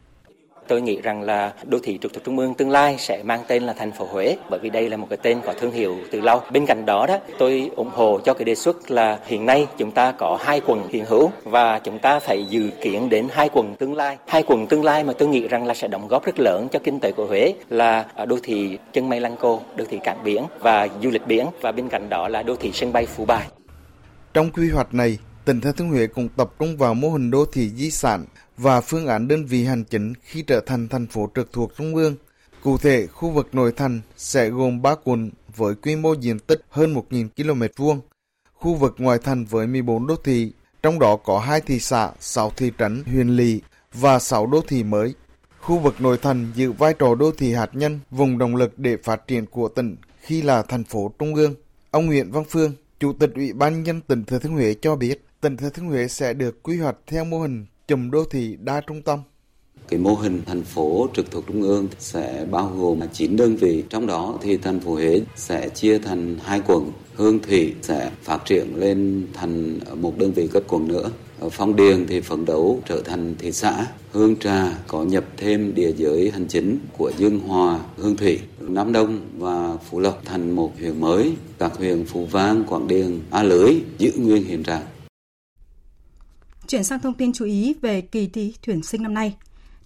Tôi 0.70 0.80
nghĩ 0.80 1.00
rằng 1.00 1.22
là 1.22 1.52
đô 1.64 1.78
thị 1.82 1.98
trực 2.02 2.12
thuộc 2.12 2.24
trung 2.24 2.38
ương 2.38 2.54
tương 2.54 2.70
lai 2.70 2.96
sẽ 2.98 3.22
mang 3.22 3.40
tên 3.48 3.62
là 3.62 3.72
thành 3.72 3.92
phố 3.92 4.06
Huế 4.10 4.36
bởi 4.50 4.60
vì 4.60 4.70
đây 4.70 4.88
là 4.88 4.96
một 4.96 5.06
cái 5.10 5.18
tên 5.22 5.40
có 5.46 5.52
thương 5.52 5.72
hiệu 5.72 5.96
từ 6.10 6.20
lâu. 6.20 6.42
Bên 6.52 6.66
cạnh 6.66 6.86
đó 6.86 7.06
đó, 7.08 7.18
tôi 7.38 7.70
ủng 7.76 7.90
hộ 7.92 8.20
cho 8.24 8.34
cái 8.34 8.44
đề 8.44 8.54
xuất 8.54 8.90
là 8.90 9.18
hiện 9.26 9.46
nay 9.46 9.66
chúng 9.78 9.90
ta 9.90 10.12
có 10.12 10.38
hai 10.40 10.60
quận 10.66 10.88
hiện 10.88 11.04
hữu 11.04 11.30
và 11.44 11.78
chúng 11.78 11.98
ta 11.98 12.20
phải 12.20 12.44
dự 12.44 12.70
kiến 12.82 13.08
đến 13.08 13.28
hai 13.30 13.48
quận 13.52 13.74
tương 13.78 13.94
lai. 13.94 14.16
Hai 14.26 14.42
quận 14.42 14.66
tương 14.66 14.84
lai 14.84 15.04
mà 15.04 15.12
tôi 15.12 15.28
nghĩ 15.28 15.48
rằng 15.48 15.66
là 15.66 15.74
sẽ 15.74 15.88
đóng 15.88 16.08
góp 16.08 16.24
rất 16.24 16.40
lớn 16.40 16.68
cho 16.72 16.78
kinh 16.84 17.00
tế 17.00 17.12
của 17.12 17.26
Huế 17.26 17.54
là 17.70 18.06
à, 18.14 18.24
đô 18.24 18.36
thị 18.42 18.78
chân 18.92 19.08
mây 19.08 19.20
Lăng 19.20 19.36
Cô, 19.40 19.60
đô 19.76 19.84
thị 19.90 19.98
cảng 20.04 20.24
biển 20.24 20.44
và 20.60 20.88
du 21.02 21.10
lịch 21.10 21.26
biển 21.26 21.46
và 21.60 21.72
bên 21.72 21.88
cạnh 21.88 22.08
đó 22.08 22.28
là 22.28 22.42
đô 22.42 22.56
thị 22.56 22.70
sân 22.74 22.92
bay 22.92 23.06
Phú 23.06 23.24
Bài. 23.24 23.46
Trong 24.34 24.50
quy 24.50 24.70
hoạch 24.70 24.94
này, 24.94 25.18
tỉnh 25.50 25.60
Thừa 25.60 25.72
Thiên 25.72 25.88
Huế 25.88 26.06
cũng 26.06 26.28
tập 26.36 26.52
trung 26.58 26.76
vào 26.76 26.94
mô 26.94 27.10
hình 27.10 27.30
đô 27.30 27.44
thị 27.44 27.70
di 27.76 27.90
sản 27.90 28.24
và 28.56 28.80
phương 28.80 29.06
án 29.06 29.28
đơn 29.28 29.46
vị 29.46 29.64
hành 29.64 29.84
chính 29.84 30.12
khi 30.22 30.42
trở 30.42 30.60
thành 30.60 30.88
thành 30.88 31.06
phố 31.06 31.30
trực 31.34 31.52
thuộc 31.52 31.72
Trung 31.76 31.94
ương. 31.94 32.16
Cụ 32.62 32.78
thể, 32.78 33.06
khu 33.06 33.30
vực 33.30 33.54
nội 33.54 33.72
thành 33.76 34.00
sẽ 34.16 34.50
gồm 34.50 34.82
3 34.82 34.94
quận 35.04 35.30
với 35.56 35.74
quy 35.74 35.96
mô 35.96 36.12
diện 36.12 36.38
tích 36.38 36.60
hơn 36.68 36.94
1.000 36.94 37.28
km 37.36 37.62
vuông, 37.76 38.00
khu 38.54 38.74
vực 38.74 38.94
ngoại 38.98 39.18
thành 39.18 39.44
với 39.44 39.66
14 39.66 40.06
đô 40.06 40.16
thị, 40.24 40.52
trong 40.82 40.98
đó 40.98 41.16
có 41.16 41.38
2 41.38 41.60
thị 41.60 41.80
xã, 41.80 42.10
6 42.20 42.52
thị 42.56 42.72
trấn, 42.78 43.02
huyện 43.06 43.28
lỵ 43.28 43.60
và 43.94 44.18
6 44.18 44.46
đô 44.46 44.60
thị 44.68 44.82
mới. 44.82 45.14
Khu 45.60 45.78
vực 45.78 46.00
nội 46.00 46.18
thành 46.22 46.52
giữ 46.54 46.72
vai 46.72 46.94
trò 46.94 47.14
đô 47.14 47.30
thị 47.30 47.52
hạt 47.52 47.70
nhân, 47.72 48.00
vùng 48.10 48.38
động 48.38 48.56
lực 48.56 48.78
để 48.78 48.96
phát 49.04 49.26
triển 49.26 49.46
của 49.46 49.68
tỉnh 49.68 49.96
khi 50.20 50.42
là 50.42 50.62
thành 50.62 50.84
phố 50.84 51.12
trung 51.18 51.34
ương. 51.34 51.54
Ông 51.90 52.06
Nguyễn 52.06 52.30
Văn 52.30 52.44
Phương, 52.48 52.72
Chủ 53.00 53.12
tịch 53.12 53.30
Ủy 53.34 53.52
ban 53.52 53.82
nhân 53.82 54.00
tỉnh 54.00 54.24
Thừa 54.24 54.38
Thiên 54.38 54.52
Huế 54.52 54.74
cho 54.82 54.96
biết, 54.96 55.24
tỉnh 55.40 55.56
Thừa 55.56 55.70
Thiên 55.70 55.86
Huế 55.86 56.08
sẽ 56.08 56.34
được 56.34 56.62
quy 56.62 56.76
hoạch 56.76 56.96
theo 57.06 57.24
mô 57.24 57.38
hình 57.38 57.66
chùm 57.88 58.10
đô 58.10 58.24
thị 58.24 58.56
đa 58.60 58.80
trung 58.80 59.02
tâm. 59.02 59.18
Cái 59.88 60.00
mô 60.00 60.14
hình 60.14 60.42
thành 60.46 60.62
phố 60.62 61.08
trực 61.14 61.30
thuộc 61.30 61.46
trung 61.46 61.62
ương 61.62 61.88
sẽ 61.98 62.46
bao 62.50 62.72
gồm 62.76 63.00
9 63.12 63.36
đơn 63.36 63.56
vị, 63.56 63.84
trong 63.90 64.06
đó 64.06 64.38
thì 64.42 64.56
thành 64.56 64.80
phố 64.80 64.94
Huế 64.94 65.20
sẽ 65.36 65.68
chia 65.68 65.98
thành 65.98 66.38
hai 66.42 66.60
quận, 66.66 66.92
Hương 67.14 67.38
Thủy 67.38 67.74
sẽ 67.82 68.10
phát 68.22 68.44
triển 68.44 68.76
lên 68.76 69.26
thành 69.34 69.78
một 69.94 70.18
đơn 70.18 70.32
vị 70.32 70.48
cấp 70.52 70.62
quận 70.68 70.88
nữa. 70.88 71.10
Ở 71.40 71.48
Phong 71.48 71.76
Điền 71.76 72.06
thì 72.06 72.20
phấn 72.20 72.44
đấu 72.44 72.80
trở 72.88 73.02
thành 73.02 73.34
thị 73.38 73.52
xã. 73.52 73.86
Hương 74.12 74.36
Trà 74.36 74.78
có 74.86 75.04
nhập 75.04 75.24
thêm 75.36 75.74
địa 75.74 75.92
giới 75.96 76.30
hành 76.30 76.46
chính 76.48 76.78
của 76.98 77.12
Dương 77.18 77.38
Hòa, 77.38 77.80
Hương 77.96 78.16
Thủy, 78.16 78.40
Nam 78.60 78.92
Đông 78.92 79.20
và 79.38 79.76
Phú 79.90 80.00
Lộc 80.00 80.22
thành 80.24 80.50
một 80.50 80.72
huyện 80.78 81.00
mới. 81.00 81.32
Các 81.58 81.76
huyện 81.78 82.04
Phú 82.04 82.26
Vang, 82.30 82.64
Quảng 82.64 82.88
Điền, 82.88 83.20
A 83.30 83.42
Lưới 83.42 83.74
giữ 83.98 84.12
nguyên 84.16 84.44
hiện 84.44 84.62
trạng. 84.62 84.82
Chuyển 86.70 86.84
sang 86.84 87.00
thông 87.00 87.14
tin 87.14 87.32
chú 87.32 87.44
ý 87.44 87.74
về 87.82 88.00
kỳ 88.00 88.26
thi 88.26 88.54
tuyển 88.66 88.82
sinh 88.82 89.02
năm 89.02 89.14
nay. 89.14 89.36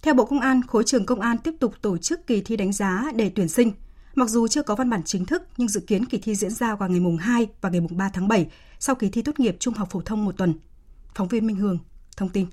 Theo 0.01 0.13
Bộ 0.13 0.25
Công 0.25 0.39
an, 0.39 0.61
khối 0.67 0.83
trường 0.83 1.05
công 1.05 1.21
an 1.21 1.37
tiếp 1.37 1.51
tục 1.59 1.73
tổ 1.81 1.97
chức 1.97 2.27
kỳ 2.27 2.41
thi 2.41 2.57
đánh 2.57 2.73
giá 2.73 3.05
để 3.15 3.31
tuyển 3.35 3.47
sinh. 3.47 3.71
Mặc 4.15 4.29
dù 4.29 4.47
chưa 4.47 4.63
có 4.63 4.75
văn 4.75 4.89
bản 4.89 5.01
chính 5.05 5.25
thức, 5.25 5.43
nhưng 5.57 5.67
dự 5.67 5.79
kiến 5.79 6.05
kỳ 6.05 6.17
thi 6.17 6.35
diễn 6.35 6.51
ra 6.51 6.75
vào 6.75 6.89
ngày 6.89 6.99
mùng 6.99 7.17
2 7.17 7.47
và 7.61 7.69
ngày 7.69 7.81
mùng 7.81 7.97
3 7.97 8.09
tháng 8.13 8.27
7 8.27 8.47
sau 8.79 8.95
kỳ 8.95 9.09
thi 9.09 9.21
tốt 9.21 9.39
nghiệp 9.39 9.55
trung 9.59 9.73
học 9.73 9.87
phổ 9.91 10.01
thông 10.01 10.25
một 10.25 10.37
tuần. 10.37 10.53
Phóng 11.15 11.27
viên 11.27 11.47
Minh 11.47 11.55
Hương 11.55 11.77
thông 12.17 12.29
tin. 12.29 12.45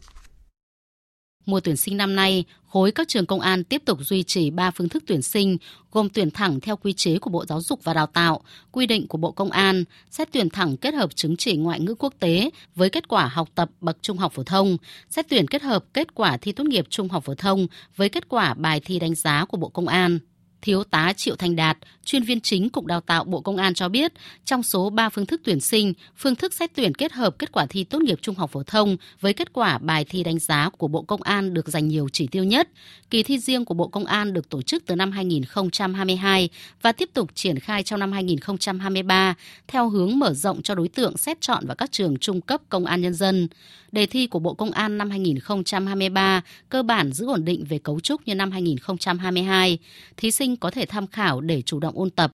Mùa 1.46 1.60
tuyển 1.60 1.76
sinh 1.76 1.96
năm 1.96 2.16
nay, 2.16 2.44
khối 2.66 2.92
các 2.92 3.08
trường 3.08 3.26
công 3.26 3.40
an 3.40 3.64
tiếp 3.64 3.82
tục 3.84 3.98
duy 4.02 4.22
trì 4.22 4.50
3 4.50 4.70
phương 4.70 4.88
thức 4.88 5.04
tuyển 5.06 5.22
sinh, 5.22 5.56
gồm 5.92 6.08
tuyển 6.08 6.30
thẳng 6.30 6.60
theo 6.60 6.76
quy 6.76 6.92
chế 6.92 7.18
của 7.18 7.30
Bộ 7.30 7.44
Giáo 7.44 7.60
dục 7.60 7.84
và 7.84 7.94
Đào 7.94 8.06
tạo, 8.06 8.40
quy 8.72 8.86
định 8.86 9.06
của 9.06 9.18
Bộ 9.18 9.32
Công 9.32 9.50
an, 9.50 9.84
xét 10.10 10.28
tuyển 10.32 10.50
thẳng 10.50 10.76
kết 10.76 10.94
hợp 10.94 11.16
chứng 11.16 11.36
chỉ 11.36 11.56
ngoại 11.56 11.80
ngữ 11.80 11.94
quốc 11.94 12.14
tế 12.20 12.50
với 12.74 12.90
kết 12.90 13.08
quả 13.08 13.26
học 13.26 13.48
tập 13.54 13.70
bậc 13.80 13.98
trung 14.02 14.18
học 14.18 14.32
phổ 14.32 14.42
thông, 14.42 14.76
xét 15.10 15.26
tuyển 15.28 15.46
kết 15.46 15.62
hợp 15.62 15.84
kết 15.94 16.14
quả 16.14 16.36
thi 16.36 16.52
tốt 16.52 16.64
nghiệp 16.64 16.86
trung 16.90 17.08
học 17.08 17.24
phổ 17.24 17.34
thông 17.34 17.66
với 17.96 18.08
kết 18.08 18.28
quả 18.28 18.54
bài 18.54 18.80
thi 18.84 18.98
đánh 18.98 19.14
giá 19.14 19.44
của 19.44 19.56
Bộ 19.56 19.68
Công 19.68 19.88
an. 19.88 20.18
Thiếu 20.62 20.84
tá 20.84 21.12
Triệu 21.16 21.36
Thành 21.36 21.56
Đạt, 21.56 21.78
chuyên 22.04 22.22
viên 22.22 22.40
chính 22.40 22.70
Cục 22.70 22.86
Đào 22.86 23.00
tạo 23.00 23.24
Bộ 23.24 23.40
Công 23.40 23.56
an 23.56 23.74
cho 23.74 23.88
biết, 23.88 24.12
trong 24.44 24.62
số 24.62 24.90
3 24.90 25.08
phương 25.08 25.26
thức 25.26 25.40
tuyển 25.44 25.60
sinh, 25.60 25.92
phương 26.16 26.34
thức 26.34 26.54
xét 26.54 26.70
tuyển 26.74 26.94
kết 26.94 27.12
hợp 27.12 27.38
kết 27.38 27.52
quả 27.52 27.66
thi 27.66 27.84
tốt 27.84 28.02
nghiệp 28.02 28.18
trung 28.22 28.34
học 28.34 28.50
phổ 28.50 28.62
thông 28.62 28.96
với 29.20 29.32
kết 29.32 29.52
quả 29.52 29.78
bài 29.78 30.04
thi 30.04 30.22
đánh 30.22 30.38
giá 30.38 30.70
của 30.78 30.88
Bộ 30.88 31.02
Công 31.02 31.22
an 31.22 31.54
được 31.54 31.68
dành 31.68 31.88
nhiều 31.88 32.08
chỉ 32.12 32.26
tiêu 32.26 32.44
nhất. 32.44 32.68
Kỳ 33.10 33.22
thi 33.22 33.38
riêng 33.38 33.64
của 33.64 33.74
Bộ 33.74 33.88
Công 33.88 34.04
an 34.04 34.32
được 34.32 34.48
tổ 34.48 34.62
chức 34.62 34.86
từ 34.86 34.94
năm 34.94 35.12
2022 35.12 36.48
và 36.82 36.92
tiếp 36.92 37.10
tục 37.14 37.30
triển 37.34 37.58
khai 37.58 37.82
trong 37.82 38.00
năm 38.00 38.12
2023 38.12 39.34
theo 39.68 39.88
hướng 39.88 40.18
mở 40.18 40.34
rộng 40.34 40.62
cho 40.62 40.74
đối 40.74 40.88
tượng 40.88 41.16
xét 41.16 41.40
chọn 41.40 41.66
vào 41.66 41.74
các 41.76 41.92
trường 41.92 42.16
trung 42.16 42.40
cấp 42.40 42.60
công 42.68 42.84
an 42.84 43.00
nhân 43.00 43.14
dân. 43.14 43.48
Đề 43.92 44.06
thi 44.06 44.26
của 44.26 44.38
Bộ 44.38 44.54
Công 44.54 44.70
an 44.70 44.98
năm 44.98 45.10
2023 45.10 46.42
cơ 46.68 46.82
bản 46.82 47.12
giữ 47.12 47.26
ổn 47.26 47.44
định 47.44 47.64
về 47.68 47.78
cấu 47.78 48.00
trúc 48.00 48.28
như 48.28 48.34
năm 48.34 48.50
2022. 48.50 49.78
Thí 50.16 50.30
sinh 50.30 50.56
có 50.56 50.70
thể 50.70 50.86
tham 50.86 51.06
khảo 51.06 51.40
để 51.40 51.62
chủ 51.62 51.80
động 51.80 51.91
ôn 51.94 52.10
tập. 52.10 52.30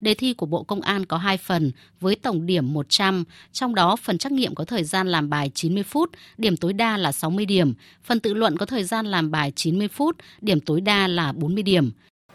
Đề 0.00 0.14
thi 0.14 0.34
của 0.34 0.46
Bộ 0.46 0.62
Công 0.62 0.80
an 0.80 1.06
có 1.06 1.16
2 1.16 1.36
phần 1.36 1.72
với 2.00 2.16
tổng 2.16 2.46
điểm 2.46 2.72
100, 2.72 3.24
trong 3.52 3.74
đó 3.74 3.96
phần 3.96 4.18
trắc 4.18 4.32
nghiệm 4.32 4.54
có 4.54 4.64
thời 4.64 4.84
gian 4.84 5.08
làm 5.08 5.30
bài 5.30 5.50
90 5.54 5.82
phút, 5.82 6.10
điểm 6.38 6.56
tối 6.56 6.72
đa 6.72 6.96
là 6.96 7.12
60 7.12 7.46
điểm, 7.46 7.74
phần 8.04 8.20
tự 8.20 8.34
luận 8.34 8.58
có 8.58 8.66
thời 8.66 8.84
gian 8.84 9.06
làm 9.06 9.30
bài 9.30 9.52
90 9.56 9.88
phút, 9.88 10.16
điểm 10.40 10.60
tối 10.60 10.80
đa 10.80 11.08
là 11.08 11.32
40 11.32 11.62
điểm. 11.62 11.90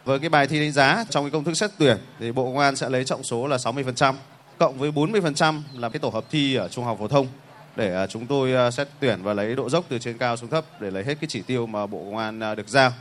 Với 0.06 0.20
cái 0.20 0.30
bài 0.30 0.48
thi 0.48 0.60
đánh 0.60 0.72
giá 0.72 1.06
trong 1.10 1.24
cái 1.24 1.32
công 1.32 1.44
thức 1.44 1.54
xét 1.54 1.72
tuyển 1.78 1.98
thì 2.20 2.32
Bộ 2.32 2.46
Công 2.46 2.58
an 2.58 2.76
sẽ 2.76 2.90
lấy 2.90 3.06
trọng 3.06 3.24
số 3.24 3.48
là 3.48 3.58
60% 3.58 4.14
cộng 4.58 4.78
với 4.78 4.92
40% 4.92 5.62
là 5.74 5.90
cái 5.90 6.00
tổ 6.00 6.10
hợp 6.10 6.26
thi 6.32 6.56
ở 6.56 6.68
trung 6.68 6.86
học 6.86 6.98
phổ 7.00 7.08
thông 7.08 7.28
để 7.76 7.96
à, 7.96 8.08
chúng 8.08 8.26
tôi 8.26 8.54
à, 8.54 8.72
xét 8.72 8.88
tuyển 9.00 9.24
và 9.24 9.34
lấy 9.34 9.56
độ 9.56 9.70
dốc 9.70 9.86
từ 9.90 10.00
trên 10.00 10.18
cao 10.18 10.38
xuống 10.38 10.50
thấp 10.50 10.66
để 10.80 10.92
lấy 10.92 11.04
hết 11.04 11.16
cái 11.22 11.28
chỉ 11.28 11.42
tiêu 11.42 11.66
mà 11.66 11.86
Bộ 11.86 11.98
Công 11.98 12.18
an 12.18 12.40
à, 12.40 12.56
được 12.56 12.68
giao. 12.68 12.92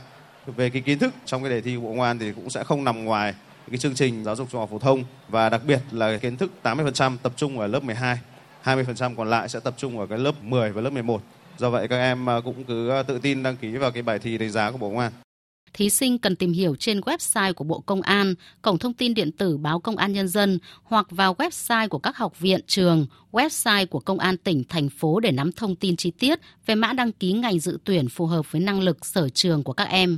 Về 0.45 0.69
cái 0.69 0.81
kiến 0.81 0.99
thức 0.99 1.13
trong 1.25 1.43
cái 1.43 1.51
đề 1.51 1.61
thi 1.61 1.75
của 1.75 1.81
Bộ 1.81 1.89
Công 1.89 2.01
an 2.01 2.19
thì 2.19 2.31
cũng 2.31 2.49
sẽ 2.49 2.63
không 2.63 2.83
nằm 2.83 3.05
ngoài 3.05 3.33
cái 3.69 3.77
chương 3.77 3.95
trình 3.95 4.23
giáo 4.23 4.35
dục 4.35 4.47
trung 4.51 4.59
học 4.59 4.69
phổ 4.71 4.79
thông 4.79 5.03
và 5.29 5.49
đặc 5.49 5.61
biệt 5.67 5.79
là 5.91 6.17
kiến 6.17 6.37
thức 6.37 6.51
80% 6.63 7.17
tập 7.23 7.33
trung 7.35 7.59
ở 7.59 7.67
lớp 7.67 7.83
12, 7.83 8.19
20% 8.63 9.15
còn 9.15 9.29
lại 9.29 9.49
sẽ 9.49 9.59
tập 9.59 9.73
trung 9.77 9.99
ở 9.99 10.05
cái 10.05 10.17
lớp 10.17 10.43
10 10.43 10.71
và 10.71 10.81
lớp 10.81 10.89
11. 10.89 11.21
Do 11.57 11.69
vậy 11.69 11.87
các 11.87 11.97
em 11.97 12.29
à, 12.29 12.39
cũng 12.43 12.63
cứ 12.63 12.89
à, 12.89 13.03
tự 13.03 13.19
tin 13.19 13.43
đăng 13.43 13.57
ký 13.57 13.71
vào 13.71 13.91
cái 13.91 14.03
bài 14.03 14.19
thi 14.19 14.37
đánh 14.37 14.49
giá 14.49 14.71
của 14.71 14.77
Bộ 14.77 14.89
Công 14.89 14.99
an 14.99 15.11
thí 15.73 15.89
sinh 15.89 16.17
cần 16.17 16.35
tìm 16.35 16.51
hiểu 16.51 16.75
trên 16.75 16.99
website 16.99 17.53
của 17.53 17.63
Bộ 17.63 17.79
Công 17.79 18.01
an, 18.01 18.35
cổng 18.61 18.77
thông 18.77 18.93
tin 18.93 19.13
điện 19.13 19.31
tử 19.31 19.57
báo 19.57 19.79
Công 19.79 19.97
an 19.97 20.13
Nhân 20.13 20.27
dân 20.27 20.59
hoặc 20.83 21.07
vào 21.09 21.33
website 21.33 21.87
của 21.87 21.99
các 21.99 22.17
học 22.17 22.39
viện, 22.39 22.59
trường, 22.67 23.07
website 23.31 23.87
của 23.87 23.99
Công 23.99 24.19
an 24.19 24.37
tỉnh, 24.37 24.63
thành 24.69 24.89
phố 24.89 25.19
để 25.19 25.31
nắm 25.31 25.51
thông 25.51 25.75
tin 25.75 25.95
chi 25.95 26.11
tiết 26.11 26.39
về 26.65 26.75
mã 26.75 26.93
đăng 26.93 27.11
ký 27.11 27.31
ngành 27.31 27.59
dự 27.59 27.79
tuyển 27.83 28.09
phù 28.09 28.25
hợp 28.25 28.51
với 28.51 28.61
năng 28.61 28.81
lực 28.81 29.05
sở 29.05 29.29
trường 29.29 29.63
của 29.63 29.73
các 29.73 29.89
em. 29.89 30.17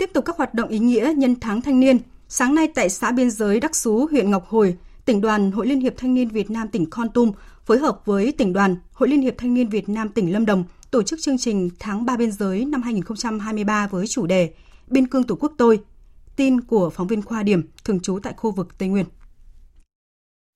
Tiếp 0.00 0.10
tục 0.14 0.24
các 0.24 0.36
hoạt 0.36 0.54
động 0.54 0.68
ý 0.68 0.78
nghĩa 0.78 1.12
nhân 1.16 1.34
tháng 1.40 1.60
thanh 1.60 1.80
niên, 1.80 1.98
sáng 2.28 2.54
nay 2.54 2.68
tại 2.74 2.88
xã 2.88 3.12
biên 3.12 3.30
giới 3.30 3.60
Đắc 3.60 3.76
Sú, 3.76 4.06
huyện 4.10 4.30
Ngọc 4.30 4.46
Hồi, 4.48 4.76
tỉnh 5.04 5.20
đoàn 5.20 5.50
Hội 5.50 5.66
Liên 5.66 5.80
hiệp 5.80 5.92
Thanh 5.96 6.14
niên 6.14 6.28
Việt 6.28 6.50
Nam 6.50 6.68
tỉnh 6.68 6.90
Con 6.90 7.08
Tum 7.08 7.32
phối 7.64 7.78
hợp 7.78 8.00
với 8.04 8.32
tỉnh 8.32 8.52
đoàn 8.52 8.76
Hội 8.92 9.08
Liên 9.08 9.20
hiệp 9.20 9.34
Thanh 9.38 9.54
niên 9.54 9.68
Việt 9.68 9.88
Nam 9.88 10.08
tỉnh 10.08 10.32
Lâm 10.32 10.46
Đồng– 10.46 10.64
tổ 10.90 11.02
chức 11.02 11.18
chương 11.22 11.38
trình 11.38 11.70
Tháng 11.78 12.04
3 12.04 12.16
biên 12.16 12.32
giới 12.32 12.64
năm 12.64 12.82
2023 12.82 13.86
với 13.86 14.06
chủ 14.06 14.26
đề 14.26 14.50
Biên 14.86 15.06
cương 15.06 15.24
Tổ 15.24 15.34
quốc 15.34 15.52
tôi. 15.58 15.80
Tin 16.36 16.60
của 16.60 16.90
phóng 16.90 17.06
viên 17.06 17.22
Khoa 17.22 17.42
Điểm, 17.42 17.62
thường 17.84 18.00
trú 18.00 18.18
tại 18.22 18.32
khu 18.36 18.50
vực 18.50 18.78
Tây 18.78 18.88
Nguyên. 18.88 19.06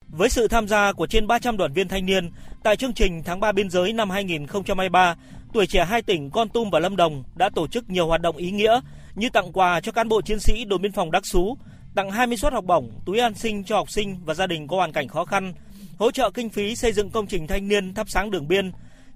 Với 0.08 0.28
sự 0.28 0.48
tham 0.48 0.68
gia 0.68 0.92
của 0.92 1.06
trên 1.06 1.26
300 1.26 1.56
đoàn 1.56 1.72
viên 1.72 1.88
thanh 1.88 2.06
niên 2.06 2.30
tại 2.62 2.76
chương 2.76 2.94
trình 2.94 3.22
Tháng 3.24 3.40
3 3.40 3.52
biên 3.52 3.70
giới 3.70 3.92
năm 3.92 4.10
2023, 4.10 5.16
tuổi 5.52 5.66
trẻ 5.66 5.84
hai 5.84 6.02
tỉnh 6.02 6.30
Con 6.30 6.48
Tum 6.48 6.70
và 6.70 6.78
Lâm 6.78 6.96
Đồng 6.96 7.24
đã 7.36 7.50
tổ 7.54 7.66
chức 7.66 7.90
nhiều 7.90 8.06
hoạt 8.06 8.20
động 8.20 8.36
ý 8.36 8.50
nghĩa 8.50 8.80
như 9.14 9.28
tặng 9.30 9.52
quà 9.52 9.80
cho 9.80 9.92
cán 9.92 10.08
bộ 10.08 10.22
chiến 10.22 10.40
sĩ 10.40 10.64
đồn 10.64 10.82
biên 10.82 10.92
phòng 10.92 11.10
Đắc 11.10 11.26
Sú, 11.26 11.58
tặng 11.94 12.10
20 12.10 12.36
suất 12.36 12.52
học 12.52 12.64
bổng, 12.64 12.90
túi 13.06 13.18
an 13.18 13.34
sinh 13.34 13.64
cho 13.64 13.76
học 13.76 13.90
sinh 13.90 14.16
và 14.24 14.34
gia 14.34 14.46
đình 14.46 14.68
có 14.68 14.76
hoàn 14.76 14.92
cảnh 14.92 15.08
khó 15.08 15.24
khăn, 15.24 15.54
hỗ 15.98 16.10
trợ 16.10 16.30
kinh 16.30 16.50
phí 16.50 16.76
xây 16.76 16.92
dựng 16.92 17.10
công 17.10 17.26
trình 17.26 17.46
thanh 17.46 17.68
niên 17.68 17.94
thắp 17.94 18.08
sáng 18.10 18.30
đường 18.30 18.48
biên, 18.48 18.72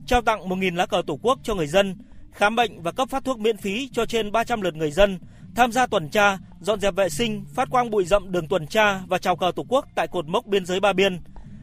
trao 0.07 0.23
tặng 0.23 0.49
1.000 0.49 0.75
lá 0.77 0.87
cờ 0.87 1.03
Tổ 1.07 1.19
quốc 1.23 1.39
cho 1.43 1.55
người 1.55 1.67
dân, 1.67 1.97
khám 2.33 2.57
bệnh 2.57 2.83
và 2.83 2.93
cấp 2.93 3.09
phát 3.11 3.25
thuốc 3.25 3.39
miễn 3.39 3.57
phí 3.57 3.89
cho 3.93 4.07
trên 4.07 4.33
300 4.33 4.61
lượt 4.61 4.75
người 4.75 4.91
dân 4.91 5.19
tham 5.59 5.73
gia 5.73 5.87
tuần 5.87 6.09
tra, 6.09 6.39
dọn 6.61 6.81
dẹp 6.81 6.95
vệ 6.95 7.09
sinh, 7.09 7.45
phát 7.55 7.71
quang 7.71 7.91
bụi 7.91 8.05
rậm 8.05 8.33
đường 8.33 8.49
tuần 8.49 8.67
tra 8.67 9.01
và 9.07 9.19
chào 9.19 9.37
cờ 9.37 9.53
Tổ 9.57 9.65
quốc 9.69 9.87
tại 9.95 10.09
cột 10.09 10.27
mốc 10.27 10.47
biên 10.47 10.67
giới 10.67 10.81
Ba 10.81 10.93
Biên. 10.93 11.21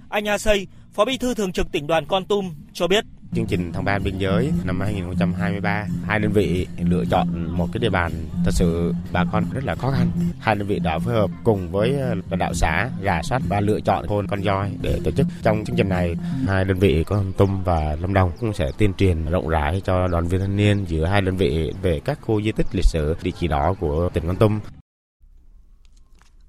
Anh 0.09 0.27
A 0.27 0.37
Xây, 0.37 0.67
Phó 0.93 1.05
Bí 1.05 1.17
thư 1.17 1.33
Thường 1.33 1.51
trực 1.51 1.71
tỉnh 1.71 1.87
đoàn 1.87 2.05
Con 2.05 2.25
Tum 2.25 2.55
cho 2.73 2.87
biết 2.87 3.05
chương 3.35 3.45
trình 3.45 3.71
tháng 3.73 3.85
3 3.85 3.99
biên 3.99 4.17
giới 4.17 4.51
năm 4.63 4.79
2023 4.79 5.87
hai 6.05 6.19
đơn 6.19 6.31
vị 6.31 6.67
lựa 6.79 7.03
chọn 7.05 7.51
một 7.57 7.67
cái 7.73 7.79
địa 7.79 7.89
bàn. 7.89 8.11
Thật 8.45 8.51
sự 8.53 8.93
bà 9.11 9.25
con 9.31 9.43
rất 9.53 9.63
là 9.65 9.75
khó 9.75 9.91
khăn. 9.91 10.07
Hai 10.39 10.55
đơn 10.55 10.67
vị 10.67 10.79
đã 10.79 10.99
phối 10.99 11.13
hợp 11.13 11.29
cùng 11.43 11.71
với 11.71 11.99
ờ, 11.99 12.15
lãnh 12.29 12.39
đạo 12.39 12.53
xã 12.53 12.89
rà 13.03 13.21
soát 13.23 13.41
và 13.47 13.59
lựa 13.59 13.79
chọn 13.79 14.07
thôn 14.07 14.27
con 14.27 14.41
voi 14.41 14.71
để 14.81 14.99
tổ 15.03 15.11
chức. 15.11 15.27
Trong 15.43 15.65
chương 15.65 15.75
trình 15.75 15.89
này, 15.89 16.15
hai 16.47 16.65
đơn 16.65 16.79
vị 16.79 17.03
con 17.03 17.33
tum 17.37 17.63
và 17.63 17.97
lâm 18.01 18.13
đồng 18.13 18.31
cũng 18.39 18.53
sẽ 18.53 18.71
tuyên 18.77 18.93
truyền 18.93 19.25
rộng 19.25 19.49
rãi 19.49 19.81
cho 19.85 20.07
đoàn 20.07 20.27
viên 20.27 20.41
thanh 20.41 20.57
niên 20.57 20.85
giữa 20.85 21.05
hai 21.05 21.21
đơn 21.21 21.37
vị 21.37 21.73
về 21.81 21.99
các 22.05 22.19
khu 22.21 22.41
di 22.41 22.51
tích 22.51 22.67
lịch 22.73 22.85
sử, 22.85 23.15
địa 23.23 23.31
chỉ 23.39 23.47
đó 23.47 23.75
của 23.79 24.09
tỉnh 24.13 24.27
con 24.27 24.35
tum. 24.35 24.59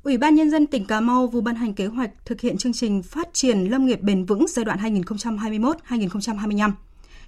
Ủy 0.06 0.18
ban 0.18 0.34
Nhân 0.34 0.50
dân 0.50 0.66
tỉnh 0.66 0.84
Cà 0.84 1.00
Mau 1.00 1.26
vừa 1.26 1.40
ban 1.40 1.54
hành 1.54 1.74
kế 1.74 1.86
hoạch 1.86 2.10
thực 2.24 2.40
hiện 2.40 2.58
chương 2.58 2.72
trình 2.72 3.02
phát 3.02 3.28
triển 3.32 3.58
lâm 3.70 3.86
nghiệp 3.86 4.00
bền 4.02 4.24
vững 4.24 4.46
giai 4.48 4.64
đoạn 4.64 4.78
2021-2025. 4.78 6.72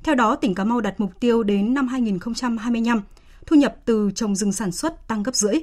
Theo 0.02 0.14
đó, 0.14 0.36
tỉnh 0.36 0.54
Cà 0.54 0.64
Mau 0.64 0.80
đặt 0.80 1.00
mục 1.00 1.20
tiêu 1.20 1.42
đến 1.42 1.74
năm 1.74 1.88
2025, 1.88 3.02
thu 3.46 3.56
nhập 3.56 3.76
từ 3.84 4.10
trồng 4.14 4.36
rừng 4.36 4.52
sản 4.52 4.72
xuất 4.72 5.08
tăng 5.08 5.22
gấp 5.22 5.34
rưỡi. 5.34 5.54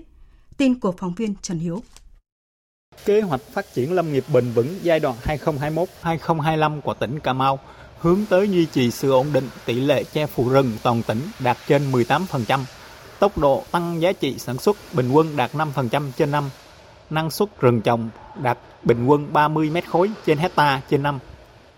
Tin 0.58 0.80
của 0.80 0.92
phóng 0.98 1.14
viên 1.14 1.36
Trần 1.42 1.60
Hiếu. 1.60 1.84
Kế 3.06 3.22
hoạch 3.22 3.42
phát 3.54 3.66
triển 3.74 3.94
lâm 3.94 4.14
nghiệp 4.14 4.24
bền 4.34 4.52
vững 4.52 4.80
giai 4.84 5.00
đoạn 5.00 5.16
2021-2025 6.04 6.82
của 6.82 6.94
tỉnh 6.94 7.20
Cà 7.20 7.34
Mau 7.34 7.60
hướng 8.00 8.26
tới 8.30 8.50
duy 8.50 8.66
trì 8.66 8.92
sự 8.92 9.12
ổn 9.12 9.28
định 9.34 9.50
tỷ 9.66 9.74
lệ 9.74 10.04
che 10.04 10.28
phủ 10.28 10.50
rừng 10.50 10.72
toàn 10.84 11.02
tỉnh 11.08 11.22
đạt 11.40 11.58
trên 11.68 11.92
18%, 11.92 12.60
tốc 13.20 13.38
độ 13.38 13.64
tăng 13.72 14.02
giá 14.02 14.12
trị 14.12 14.36
sản 14.38 14.58
xuất 14.58 14.78
bình 14.94 15.12
quân 15.12 15.38
đạt 15.38 15.52
5% 15.54 16.12
trên 16.18 16.32
năm 16.32 16.50
năng 17.10 17.30
suất 17.32 17.62
rừng 17.62 17.82
trồng 17.82 18.10
đạt 18.42 18.58
bình 18.84 19.06
quân 19.06 19.34
30 19.34 19.70
mét 19.70 19.90
khối 19.90 20.10
trên 20.26 20.38
hecta 20.38 20.82
trên 20.90 21.04
năm. 21.04 21.20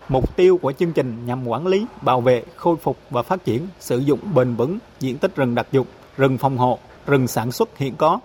Mục 0.08 0.36
tiêu 0.36 0.58
của 0.62 0.72
chương 0.72 0.92
trình 0.92 1.26
nhằm 1.26 1.48
quản 1.48 1.66
lý, 1.66 1.86
bảo 2.02 2.20
vệ, 2.20 2.42
khôi 2.56 2.76
phục 2.76 2.98
và 3.10 3.22
phát 3.22 3.44
triển, 3.44 3.68
sử 3.80 3.98
dụng 3.98 4.20
bền 4.34 4.54
vững 4.54 4.78
diện 5.00 5.18
tích 5.18 5.36
rừng 5.36 5.54
đặc 5.54 5.66
dụng, 5.72 5.86
rừng 6.16 6.38
phòng 6.38 6.58
hộ, 6.58 6.78
rừng 7.06 7.28
sản 7.28 7.52
xuất 7.52 7.78
hiện 7.78 7.96
có. 7.96 8.18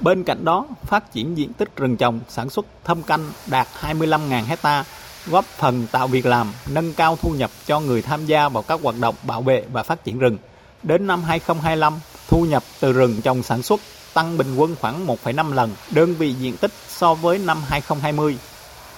Bên 0.00 0.24
cạnh 0.24 0.44
đó, 0.44 0.66
phát 0.82 1.12
triển 1.12 1.36
diện 1.36 1.52
tích 1.52 1.76
rừng 1.76 1.96
trồng 1.96 2.20
sản 2.28 2.50
xuất 2.50 2.66
thâm 2.84 3.02
canh 3.02 3.20
đạt 3.50 3.66
25.000 3.80 4.44
hecta, 4.44 4.84
góp 5.26 5.44
phần 5.44 5.86
tạo 5.92 6.06
việc 6.06 6.26
làm, 6.26 6.52
nâng 6.70 6.92
cao 6.92 7.16
thu 7.16 7.30
nhập 7.30 7.50
cho 7.66 7.80
người 7.80 8.02
tham 8.02 8.26
gia 8.26 8.48
vào 8.48 8.62
các 8.62 8.80
hoạt 8.82 8.94
động 9.00 9.14
bảo 9.26 9.42
vệ 9.42 9.64
và 9.72 9.82
phát 9.82 10.04
triển 10.04 10.18
rừng. 10.18 10.38
Đến 10.82 11.06
năm 11.06 11.22
2025, 11.22 11.92
thu 12.28 12.44
nhập 12.44 12.62
từ 12.80 12.92
rừng 12.92 13.20
trồng 13.22 13.42
sản 13.42 13.62
xuất 13.62 13.80
tăng 14.14 14.38
bình 14.38 14.56
quân 14.56 14.76
khoảng 14.80 15.06
1,5 15.06 15.54
lần 15.54 15.70
đơn 15.90 16.14
vị 16.14 16.32
diện 16.32 16.56
tích 16.56 16.70
so 16.88 17.14
với 17.14 17.38
năm 17.38 17.58
2020. 17.68 18.36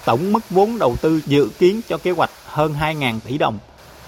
Tổng 0.04 0.32
mức 0.32 0.50
vốn 0.50 0.78
đầu 0.78 0.96
tư 0.96 1.20
dự 1.26 1.48
kiến 1.58 1.80
cho 1.88 1.98
kế 1.98 2.10
hoạch 2.10 2.30
hơn 2.46 2.74
2.000 2.80 3.20
tỷ 3.20 3.38
đồng. 3.38 3.58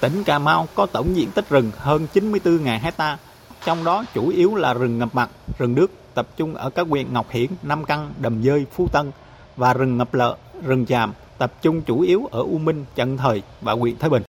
Tỉnh 0.00 0.24
Cà 0.24 0.38
Mau 0.38 0.68
có 0.74 0.86
tổng 0.86 1.16
diện 1.16 1.30
tích 1.30 1.48
rừng 1.50 1.70
hơn 1.78 2.06
94.000 2.14 2.80
hecta, 2.80 3.18
trong 3.64 3.84
đó 3.84 4.04
chủ 4.14 4.28
yếu 4.28 4.54
là 4.54 4.74
rừng 4.74 4.98
ngập 4.98 5.14
mặn, 5.14 5.28
rừng 5.58 5.74
nước 5.74 5.90
tập 6.14 6.28
trung 6.36 6.54
ở 6.54 6.70
các 6.70 6.86
huyện 6.88 7.12
Ngọc 7.12 7.30
Hiển, 7.30 7.46
Nam 7.62 7.84
Căn, 7.84 8.12
Đầm 8.18 8.42
Dơi, 8.42 8.66
Phú 8.72 8.88
Tân 8.92 9.10
và 9.56 9.74
rừng 9.74 9.96
ngập 9.96 10.14
lợ, 10.14 10.36
rừng 10.66 10.86
tràm 10.86 11.12
tập 11.38 11.62
trung 11.62 11.82
chủ 11.82 12.00
yếu 12.00 12.28
ở 12.30 12.40
U 12.40 12.58
Minh, 12.58 12.84
Trần 12.94 13.16
Thời 13.16 13.42
và 13.60 13.72
huyện 13.72 13.98
Thái 13.98 14.10
Bình. 14.10 14.22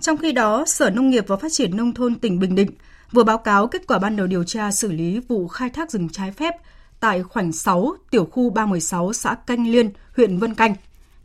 Trong 0.00 0.16
khi 0.16 0.32
đó, 0.32 0.64
Sở 0.66 0.90
Nông 0.90 1.10
nghiệp 1.10 1.24
và 1.26 1.36
Phát 1.36 1.52
triển 1.52 1.76
Nông 1.76 1.94
thôn 1.94 2.14
tỉnh 2.14 2.38
Bình 2.38 2.54
Định 2.54 2.70
vừa 3.12 3.24
báo 3.24 3.38
cáo 3.38 3.66
kết 3.66 3.86
quả 3.86 3.98
ban 3.98 4.16
đầu 4.16 4.26
điều 4.26 4.44
tra 4.44 4.72
xử 4.72 4.92
lý 4.92 5.20
vụ 5.28 5.48
khai 5.48 5.70
thác 5.70 5.90
rừng 5.90 6.08
trái 6.08 6.32
phép 6.32 6.54
tại 7.00 7.22
khoảnh 7.22 7.52
6 7.52 7.94
tiểu 8.10 8.24
khu 8.24 8.50
316 8.50 9.12
xã 9.12 9.34
Canh 9.34 9.66
Liên, 9.66 9.90
huyện 10.16 10.38
Vân 10.38 10.54
Canh. 10.54 10.74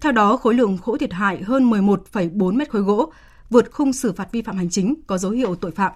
Theo 0.02 0.12
đó, 0.12 0.38
khối 0.38 0.54
lượng 0.54 0.78
gỗ 0.84 0.98
thiệt 0.98 1.14
hại 1.14 1.44
hơn 1.44 1.72
11,4 1.72 2.56
mét 2.56 2.70
khối 2.70 2.82
gỗ, 2.82 3.12
vượt 3.50 3.72
khung 3.72 3.94
xử 3.94 4.14
phạt 4.14 4.32
vi 4.32 4.42
phạm 4.42 4.58
hành 4.58 4.70
chính 4.70 4.96
có 5.08 5.18
dấu 5.18 5.32
hiệu 5.32 5.56
tội 5.56 5.72
phạm. 5.72 5.92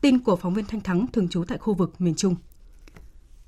Tin 0.00 0.18
của 0.18 0.36
phóng 0.36 0.54
viên 0.54 0.64
Thanh 0.64 0.80
Thắng 0.80 1.06
thường 1.12 1.28
trú 1.28 1.44
tại 1.44 1.58
khu 1.58 1.74
vực 1.74 1.92
miền 1.98 2.14
Trung. 2.14 2.36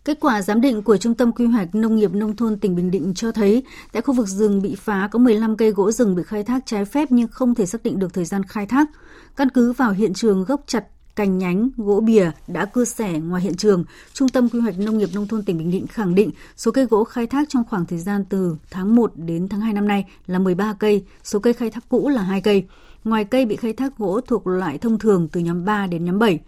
Kết 0.05 0.19
quả 0.21 0.43
giám 0.43 0.61
định 0.61 0.83
của 0.83 0.97
Trung 0.97 1.15
tâm 1.15 1.33
Quy 1.33 1.47
hoạch 1.47 1.75
Nông 1.75 1.97
nghiệp 1.97 2.13
Nông 2.13 2.37
thôn 2.37 2.59
tỉnh 2.59 2.77
Bình 2.77 2.91
Định 2.91 3.15
cho 3.15 3.33
thấy 3.33 3.63
tại 3.93 4.03
khu 4.03 4.15
vực 4.15 4.29
rừng 4.29 4.63
bị 4.63 4.75
phá 4.75 5.09
có 5.13 5.19
15 5.19 5.57
cây 5.57 5.71
gỗ 5.71 5.91
rừng 5.91 6.15
bị 6.15 6.23
khai 6.23 6.45
thác 6.45 6.67
trái 6.67 6.85
phép 6.85 7.09
nhưng 7.11 7.29
không 7.29 7.55
thể 7.55 7.67
xác 7.67 7.83
định 7.83 7.99
được 7.99 8.15
thời 8.15 8.25
gian 8.25 8.43
khai 8.43 8.67
thác. 8.67 8.89
Căn 9.37 9.51
cứ 9.51 9.73
vào 9.73 9.93
hiện 9.93 10.15
trường 10.15 10.45
gốc 10.45 10.61
chặt 10.67 10.85
cành 11.17 11.39
nhánh, 11.39 11.71
gỗ 11.77 12.01
bìa 12.01 12.31
đã 12.47 12.65
cưa 12.65 12.85
xẻ 12.85 13.19
ngoài 13.19 13.43
hiện 13.43 13.55
trường, 13.55 13.85
Trung 14.13 14.29
tâm 14.29 14.49
Quy 14.49 14.61
hoạch 14.61 14.79
Nông 14.79 14.99
nghiệp 14.99 15.09
Nông 15.15 15.29
thôn 15.29 15.43
tỉnh 15.43 15.59
Bình 15.59 15.71
Định 15.71 15.87
khẳng 15.87 16.15
định 16.15 16.31
số 16.57 16.71
cây 16.71 16.85
gỗ 16.85 17.05
khai 17.05 17.27
thác 17.27 17.49
trong 17.49 17.65
khoảng 17.71 17.87
thời 17.87 17.99
gian 17.99 18.25
từ 18.25 18.57
tháng 18.71 18.95
1 18.97 19.13
đến 19.17 19.49
tháng 19.49 19.61
2 19.61 19.73
năm 19.73 19.89
nay 19.89 20.05
là 20.27 20.39
13 20.39 20.75
cây, 20.79 21.05
số 21.25 21.39
cây 21.39 21.53
khai 21.53 21.71
thác 21.71 21.85
cũ 21.89 22.09
là 22.09 22.23
2 22.23 22.41
cây. 22.41 22.65
Ngoài 23.05 23.25
cây 23.25 23.47
bị 23.47 23.57
khai 23.57 23.73
thác 23.73 23.99
gỗ 23.99 24.21
thuộc 24.21 24.47
loại 24.47 24.79
thông 24.79 24.99
thường 24.99 25.29
từ 25.33 25.41
nhóm 25.41 25.65
3 25.65 25.87
đến 25.87 26.05
nhóm 26.05 26.19
7. 26.19 26.41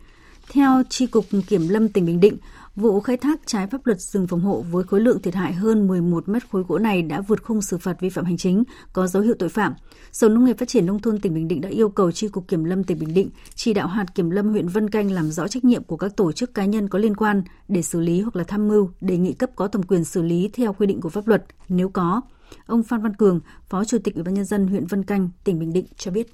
Theo 0.53 0.83
Tri 0.89 1.07
Cục 1.07 1.25
Kiểm 1.47 1.69
lâm 1.69 1.89
tỉnh 1.89 2.07
Bình 2.07 2.21
Định, 2.21 2.37
Vụ 2.79 3.01
khai 3.01 3.17
thác 3.17 3.41
trái 3.47 3.67
pháp 3.67 3.87
luật 3.87 4.01
rừng 4.01 4.27
phòng 4.27 4.41
hộ 4.41 4.65
với 4.71 4.85
khối 4.85 5.01
lượng 5.01 5.23
thiệt 5.23 5.35
hại 5.35 5.53
hơn 5.53 5.87
11 5.87 6.29
mét 6.29 6.51
khối 6.51 6.63
gỗ 6.69 6.79
này 6.79 7.03
đã 7.03 7.21
vượt 7.21 7.43
khung 7.43 7.63
xử 7.63 7.79
phạt 7.79 8.01
vi 8.01 8.11
phạm 8.11 8.25
hành 8.25 8.37
chính, 8.37 8.65
có 8.93 9.07
dấu 9.07 9.23
hiệu 9.23 9.35
tội 9.39 9.49
phạm. 9.49 9.75
Sở 10.13 10.29
Nông 10.29 10.45
nghiệp 10.45 10.59
Phát 10.59 10.69
triển 10.69 10.87
Nông 10.87 10.99
thôn 10.99 11.21
tỉnh 11.21 11.35
Bình 11.35 11.49
Định 11.49 11.61
đã 11.61 11.69
yêu 11.69 11.89
cầu 11.89 12.13
Tri 12.13 12.29
Cục 12.29 12.49
Kiểm 12.49 12.65
lâm 12.65 12.85
tỉnh 12.85 12.99
Bình 12.99 13.15
Định 13.15 13.31
chỉ 13.55 13.75
đạo 13.75 13.87
hạt 13.87 14.07
kiểm 14.15 14.31
lâm 14.31 14.49
huyện 14.49 14.69
Vân 14.69 14.91
Canh 14.91 15.11
làm 15.11 15.31
rõ 15.31 15.49
trách 15.49 15.65
nhiệm 15.65 15.85
của 15.85 15.97
các 15.97 16.17
tổ 16.17 16.33
chức 16.33 16.55
cá 16.55 16.65
nhân 16.65 16.89
có 16.89 16.99
liên 16.99 17.17
quan 17.17 17.43
để 17.69 17.83
xử 17.83 18.01
lý 18.01 18.21
hoặc 18.21 18.37
là 18.37 18.45
tham 18.45 18.69
mưu, 18.69 18.91
đề 19.01 19.17
nghị 19.17 19.33
cấp 19.33 19.51
có 19.57 19.69
thẩm 19.69 19.83
quyền 19.83 20.05
xử 20.05 20.23
lý 20.23 20.51
theo 20.53 20.73
quy 20.73 20.87
định 20.87 21.01
của 21.01 21.09
pháp 21.11 21.27
luật 21.27 21.45
nếu 21.69 21.89
có. 21.89 22.21
Ông 22.67 22.83
Phan 22.83 23.03
Văn 23.03 23.17
Cường, 23.17 23.41
Phó 23.69 23.85
Chủ 23.85 23.99
tịch 24.05 24.15
Ủy 24.15 24.25
ban 24.25 24.35
nhân 24.35 24.45
dân 24.45 24.67
huyện 24.67 24.87
Vân 24.87 25.05
Canh, 25.05 25.29
tỉnh 25.45 25.59
Bình 25.59 25.73
Định 25.73 25.87
cho 25.97 26.11
biết. 26.11 26.27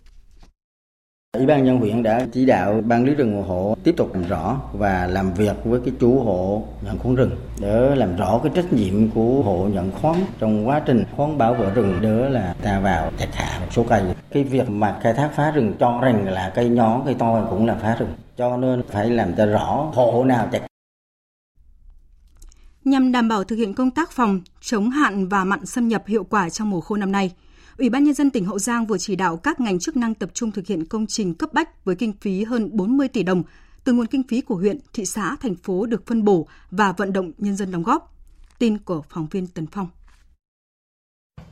Ủy 1.34 1.46
ban 1.46 1.64
nhân 1.64 1.78
huyện 1.78 2.02
đã 2.02 2.26
chỉ 2.32 2.46
đạo 2.46 2.80
ban 2.86 3.04
lý 3.04 3.14
rừng 3.14 3.42
hộ 3.42 3.76
tiếp 3.84 3.94
tục 3.96 4.14
làm 4.14 4.28
rõ 4.28 4.56
và 4.72 5.06
làm 5.06 5.34
việc 5.34 5.56
với 5.64 5.80
cái 5.84 5.94
chủ 6.00 6.24
hộ 6.24 6.64
nhận 6.84 6.98
khoán 6.98 7.14
rừng 7.14 7.30
để 7.60 7.94
làm 7.96 8.16
rõ 8.16 8.40
cái 8.42 8.52
trách 8.54 8.72
nhiệm 8.72 9.10
của 9.10 9.42
hộ 9.42 9.68
nhận 9.72 9.90
khoán 9.92 10.16
trong 10.38 10.68
quá 10.68 10.80
trình 10.86 11.04
khoán 11.16 11.38
bảo 11.38 11.54
vệ 11.54 11.70
rừng 11.70 11.98
đỡ 12.02 12.28
là 12.28 12.54
ta 12.62 12.80
vào 12.80 13.10
chặt 13.18 13.28
hạ 13.32 13.58
một 13.60 13.66
số 13.70 13.84
cây. 13.88 14.02
Cái 14.30 14.44
việc 14.44 14.70
mà 14.70 14.98
khai 15.02 15.14
thác 15.14 15.30
phá 15.36 15.50
rừng 15.50 15.74
cho 15.80 16.00
rằng 16.00 16.28
là 16.28 16.52
cây 16.54 16.68
nhỏ 16.68 17.02
cây 17.04 17.14
to 17.14 17.46
cũng 17.50 17.66
là 17.66 17.74
phá 17.82 17.96
rừng. 17.98 18.12
Cho 18.36 18.56
nên 18.56 18.82
phải 18.90 19.10
làm 19.10 19.34
cho 19.36 19.46
rõ 19.46 19.90
hộ 19.94 20.24
nào 20.24 20.48
chặt 20.52 20.60
nhằm 22.84 23.12
đảm 23.12 23.28
bảo 23.28 23.44
thực 23.44 23.56
hiện 23.56 23.74
công 23.74 23.90
tác 23.90 24.10
phòng, 24.10 24.40
chống 24.60 24.90
hạn 24.90 25.28
và 25.28 25.44
mặn 25.44 25.66
xâm 25.66 25.88
nhập 25.88 26.02
hiệu 26.06 26.24
quả 26.24 26.50
trong 26.50 26.70
mùa 26.70 26.80
khô 26.80 26.96
năm 26.96 27.12
nay. 27.12 27.30
Ủy 27.78 27.90
ban 27.90 28.04
Nhân 28.04 28.14
dân 28.14 28.30
tỉnh 28.30 28.44
Hậu 28.44 28.58
Giang 28.58 28.86
vừa 28.86 28.98
chỉ 28.98 29.16
đạo 29.16 29.36
các 29.36 29.60
ngành 29.60 29.78
chức 29.78 29.96
năng 29.96 30.14
tập 30.14 30.30
trung 30.34 30.50
thực 30.50 30.66
hiện 30.66 30.86
công 30.86 31.06
trình 31.06 31.34
cấp 31.34 31.52
bách 31.52 31.84
với 31.84 31.96
kinh 31.96 32.12
phí 32.20 32.44
hơn 32.44 32.70
40 32.72 33.08
tỷ 33.08 33.22
đồng 33.22 33.42
từ 33.84 33.92
nguồn 33.92 34.06
kinh 34.06 34.22
phí 34.28 34.40
của 34.40 34.54
huyện, 34.54 34.78
thị 34.92 35.04
xã, 35.04 35.36
thành 35.40 35.54
phố 35.54 35.86
được 35.86 36.06
phân 36.06 36.24
bổ 36.24 36.46
và 36.70 36.92
vận 36.92 37.12
động 37.12 37.32
nhân 37.38 37.56
dân 37.56 37.70
đóng 37.70 37.82
góp. 37.82 38.16
Tin 38.58 38.78
của 38.78 39.02
phóng 39.08 39.26
viên 39.30 39.46
Tấn 39.46 39.66
Phong. 39.66 39.88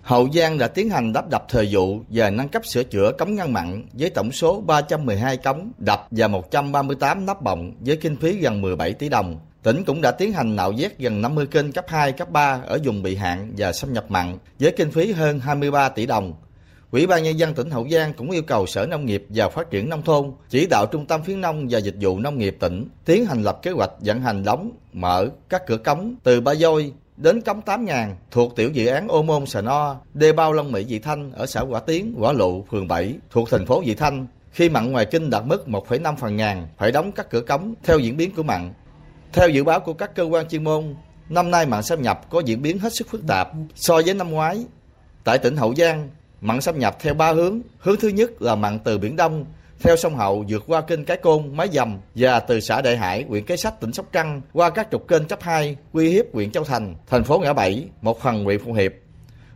Hậu 0.03 0.29
Giang 0.33 0.59
đã 0.59 0.69
tiến 0.69 0.91
hành 0.91 1.13
đắp 1.13 1.31
đập 1.31 1.45
thời 1.49 1.69
vụ 1.73 2.01
và 2.09 2.31
nâng 2.31 2.49
cấp 2.49 2.63
sửa 2.67 2.85
chữa 2.85 3.13
cống 3.19 3.35
ngăn 3.35 3.53
mặn 3.53 3.85
với 3.93 4.11
tổng 4.11 4.33
số 4.33 4.61
312 4.61 5.37
cống 5.37 5.73
đập 5.79 6.07
và 6.11 6.29
138 6.29 7.27
nắp 7.27 7.43
bọng 7.43 7.73
với 7.81 7.97
kinh 7.97 8.17
phí 8.17 8.33
gần 8.33 8.61
17 8.61 8.93
tỷ 8.93 9.09
đồng. 9.09 9.41
Tỉnh 9.63 9.85
cũng 9.85 10.01
đã 10.01 10.11
tiến 10.11 10.33
hành 10.33 10.57
nạo 10.57 10.73
vét 10.79 10.99
gần 10.99 11.23
50 11.23 11.47
kênh 11.47 11.73
cấp 11.73 11.85
2, 11.89 12.13
cấp 12.13 12.31
3 12.31 12.61
ở 12.67 12.79
vùng 12.85 13.03
bị 13.03 13.17
hạn 13.17 13.53
và 13.57 13.73
xâm 13.73 13.93
nhập 13.93 14.05
mặn 14.09 14.39
với 14.59 14.73
kinh 14.77 14.91
phí 14.91 15.13
hơn 15.13 15.41
23 15.41 15.89
tỷ 15.89 16.07
đồng. 16.07 16.35
Ủy 16.91 17.07
ban 17.07 17.23
Nhân 17.23 17.39
dân 17.39 17.55
tỉnh 17.55 17.71
Hậu 17.71 17.89
Giang 17.89 18.13
cũng 18.13 18.31
yêu 18.31 18.43
cầu 18.43 18.67
Sở 18.67 18.87
Nông 18.87 19.07
nghiệp 19.07 19.27
và 19.29 19.49
Phát 19.49 19.71
triển 19.71 19.89
Nông 19.89 20.03
thôn 20.03 20.33
chỉ 20.49 20.67
đạo 20.67 20.87
Trung 20.87 21.07
tâm 21.07 21.25
Khuyến 21.25 21.41
nông 21.41 21.67
và 21.71 21.79
Dịch 21.79 21.95
vụ 22.01 22.19
Nông 22.19 22.39
nghiệp 22.39 22.57
tỉnh 22.61 22.89
tiến 23.05 23.27
hành 23.27 23.43
lập 23.43 23.59
kế 23.63 23.71
hoạch 23.71 23.91
vận 24.01 24.21
hành 24.21 24.45
đóng, 24.45 24.71
mở 24.93 25.29
các 25.49 25.67
cửa 25.67 25.77
cống 25.77 26.15
từ 26.23 26.41
Ba 26.41 26.55
Dôi 26.55 26.93
đến 27.17 27.41
cống 27.41 27.63
8 27.63 27.85
ngàn 27.85 28.17
thuộc 28.31 28.57
tiểu 28.57 28.71
dự 28.71 28.87
án 28.87 29.09
Ô 29.09 29.23
Môn 29.23 29.47
Sà 29.47 29.61
No, 29.61 29.97
đê 30.15 30.33
bao 30.33 30.53
Long 30.53 30.73
Mỹ 30.73 30.85
Dị 30.85 30.99
Thanh 30.99 31.33
ở 31.33 31.47
xã 31.47 31.61
Quả 31.61 31.81
Tiến, 31.81 32.15
Quả 32.19 32.33
Lụ, 32.33 32.65
phường 32.71 32.89
7 32.89 33.15
thuộc 33.31 33.51
thành 33.51 33.67
phố 33.67 33.83
Dị 33.87 33.95
Thanh. 33.95 34.27
Khi 34.53 34.69
mặn 34.69 34.93
ngoài 34.93 35.07
kinh 35.07 35.31
đạt 35.31 35.43
mức 35.47 35.65
1,5 35.67 36.17
phần 36.17 36.37
ngàn, 36.37 36.69
phải 36.79 36.93
đóng 36.93 37.13
các 37.13 37.31
cửa 37.31 37.41
cống 37.41 37.75
theo 37.85 37.99
diễn 37.99 38.17
biến 38.17 38.31
của 38.37 38.43
mặn 38.43 38.73
theo 39.33 39.49
dự 39.49 39.65
báo 39.65 39.81
của 39.81 39.93
các 39.93 40.15
cơ 40.15 40.23
quan 40.23 40.49
chuyên 40.49 40.65
môn, 40.65 40.95
năm 41.29 41.51
nay 41.51 41.67
mặn 41.67 41.83
xâm 41.83 42.03
nhập 42.03 42.31
có 42.31 42.41
diễn 42.41 42.63
biến 42.63 42.79
hết 42.79 42.95
sức 42.95 43.09
phức 43.11 43.27
tạp 43.27 43.49
so 43.75 44.01
với 44.05 44.15
năm 44.15 44.31
ngoái. 44.31 44.65
Tại 45.25 45.39
tỉnh 45.39 45.57
Hậu 45.57 45.75
Giang, 45.75 46.09
mặn 46.41 46.61
xâm 46.61 46.79
nhập 46.79 46.97
theo 47.01 47.15
ba 47.15 47.33
hướng. 47.33 47.61
Hướng 47.79 47.97
thứ 47.97 48.09
nhất 48.09 48.43
là 48.43 48.55
mặn 48.55 48.79
từ 48.79 48.99
Biển 48.99 49.17
Đông, 49.17 49.45
theo 49.81 49.97
sông 49.97 50.17
Hậu 50.17 50.45
vượt 50.49 50.63
qua 50.67 50.81
kênh 50.81 51.05
Cái 51.05 51.17
Côn, 51.17 51.57
Mái 51.57 51.69
Dầm 51.73 51.99
và 52.15 52.41
từ 52.41 52.61
xã 52.61 52.81
Đại 52.81 52.97
Hải, 52.97 53.25
huyện 53.29 53.45
Cái 53.45 53.57
Sách, 53.57 53.81
tỉnh 53.81 53.93
Sóc 53.93 54.07
Trăng 54.13 54.41
qua 54.53 54.71
các 54.71 54.89
trục 54.91 55.09
kênh 55.09 55.25
cấp 55.25 55.39
2, 55.43 55.77
uy 55.93 56.11
hiếp 56.11 56.27
huyện 56.33 56.51
Châu 56.51 56.65
Thành, 56.65 56.95
thành 57.07 57.25
phố 57.25 57.39
Ngã 57.39 57.53
Bảy, 57.53 57.89
một 58.01 58.21
phần 58.21 58.45
huyện 58.45 58.65
Phụng 58.65 58.75
Hiệp. 58.75 58.93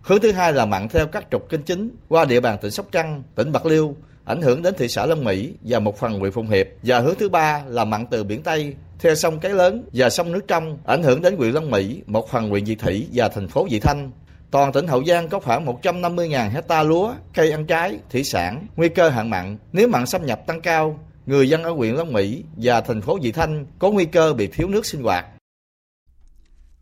Hướng 0.03 0.21
thứ 0.21 0.33
hai 0.33 0.53
là 0.53 0.67
mặn 0.67 0.89
theo 0.89 1.07
các 1.07 1.27
trục 1.31 1.49
kênh 1.49 1.63
chính 1.63 1.91
qua 2.09 2.25
địa 2.25 2.41
bàn 2.41 2.59
tỉnh 2.63 2.71
Sóc 2.71 2.87
Trăng, 2.93 3.23
tỉnh 3.35 3.53
Bạc 3.53 3.67
Liêu 3.67 3.97
ảnh 4.27 4.43
hưởng 4.43 4.63
đến 4.63 4.75
thị 4.79 4.89
xã 4.89 5.07
Long 5.07 5.25
Mỹ 5.25 5.55
và 5.63 5.79
một 5.79 5.99
phần 5.99 6.21
huyện 6.21 6.33
Phụng 6.33 6.49
Hiệp. 6.49 6.67
Và 6.83 7.01
hướng 7.01 7.15
thứ 7.19 7.29
ba 7.29 7.63
là 7.67 7.85
mặn 7.85 8.07
từ 8.07 8.25
biển 8.25 8.43
Tây 8.43 8.75
theo 8.99 9.15
sông 9.15 9.41
Cái 9.41 9.53
Lớn 9.53 9.89
và 9.93 10.11
sông 10.11 10.33
nước 10.33 10.49
trong 10.49 10.79
ảnh 10.87 11.03
hưởng 11.03 11.23
đến 11.23 11.37
huyện 11.37 11.53
Long 11.53 11.71
Mỹ, 11.71 12.03
một 12.07 12.31
phần 12.31 12.49
huyện 12.51 12.65
Vị 12.65 12.75
Thủy 12.75 13.09
và 13.13 13.29
thành 13.29 13.49
phố 13.49 13.67
Vị 13.71 13.81
Thanh. 13.81 14.11
Toàn 14.51 14.73
tỉnh 14.73 14.87
Hậu 14.87 15.05
Giang 15.05 15.29
có 15.29 15.41
khoảng 15.41 15.67
150.000 15.67 16.51
hecta 16.51 16.83
lúa, 16.83 17.15
cây 17.35 17.51
ăn 17.51 17.67
trái, 17.67 17.99
thủy 18.11 18.25
sản, 18.25 18.67
nguy 18.77 18.89
cơ 18.89 19.09
hạn 19.09 19.31
mặn. 19.31 19.59
Nếu 19.73 19.89
mặn 19.89 20.07
xâm 20.07 20.27
nhập 20.27 20.47
tăng 20.47 20.61
cao, 20.61 21.01
người 21.27 21.49
dân 21.49 21.63
ở 21.63 21.71
huyện 21.71 21.95
Long 21.95 22.13
Mỹ 22.13 22.45
và 22.57 22.81
thành 22.81 23.01
phố 23.01 23.19
Vị 23.23 23.33
Thanh 23.33 23.67
có 23.79 23.91
nguy 23.91 24.05
cơ 24.05 24.33
bị 24.33 24.47
thiếu 24.47 24.69
nước 24.69 24.87
sinh 24.87 25.03
hoạt. 25.03 25.27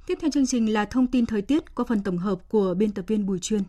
Tiếp 0.06 0.18
theo 0.20 0.30
chương 0.34 0.46
trình 0.46 0.72
là 0.72 0.84
thông 0.84 1.06
tin 1.06 1.26
thời 1.26 1.42
tiết 1.42 1.74
qua 1.74 1.84
phần 1.88 2.02
tổng 2.02 2.18
hợp 2.18 2.38
của 2.48 2.74
biên 2.74 2.92
tập 2.92 3.04
viên 3.08 3.26
Bùi 3.26 3.38
Chuyên. 3.38 3.62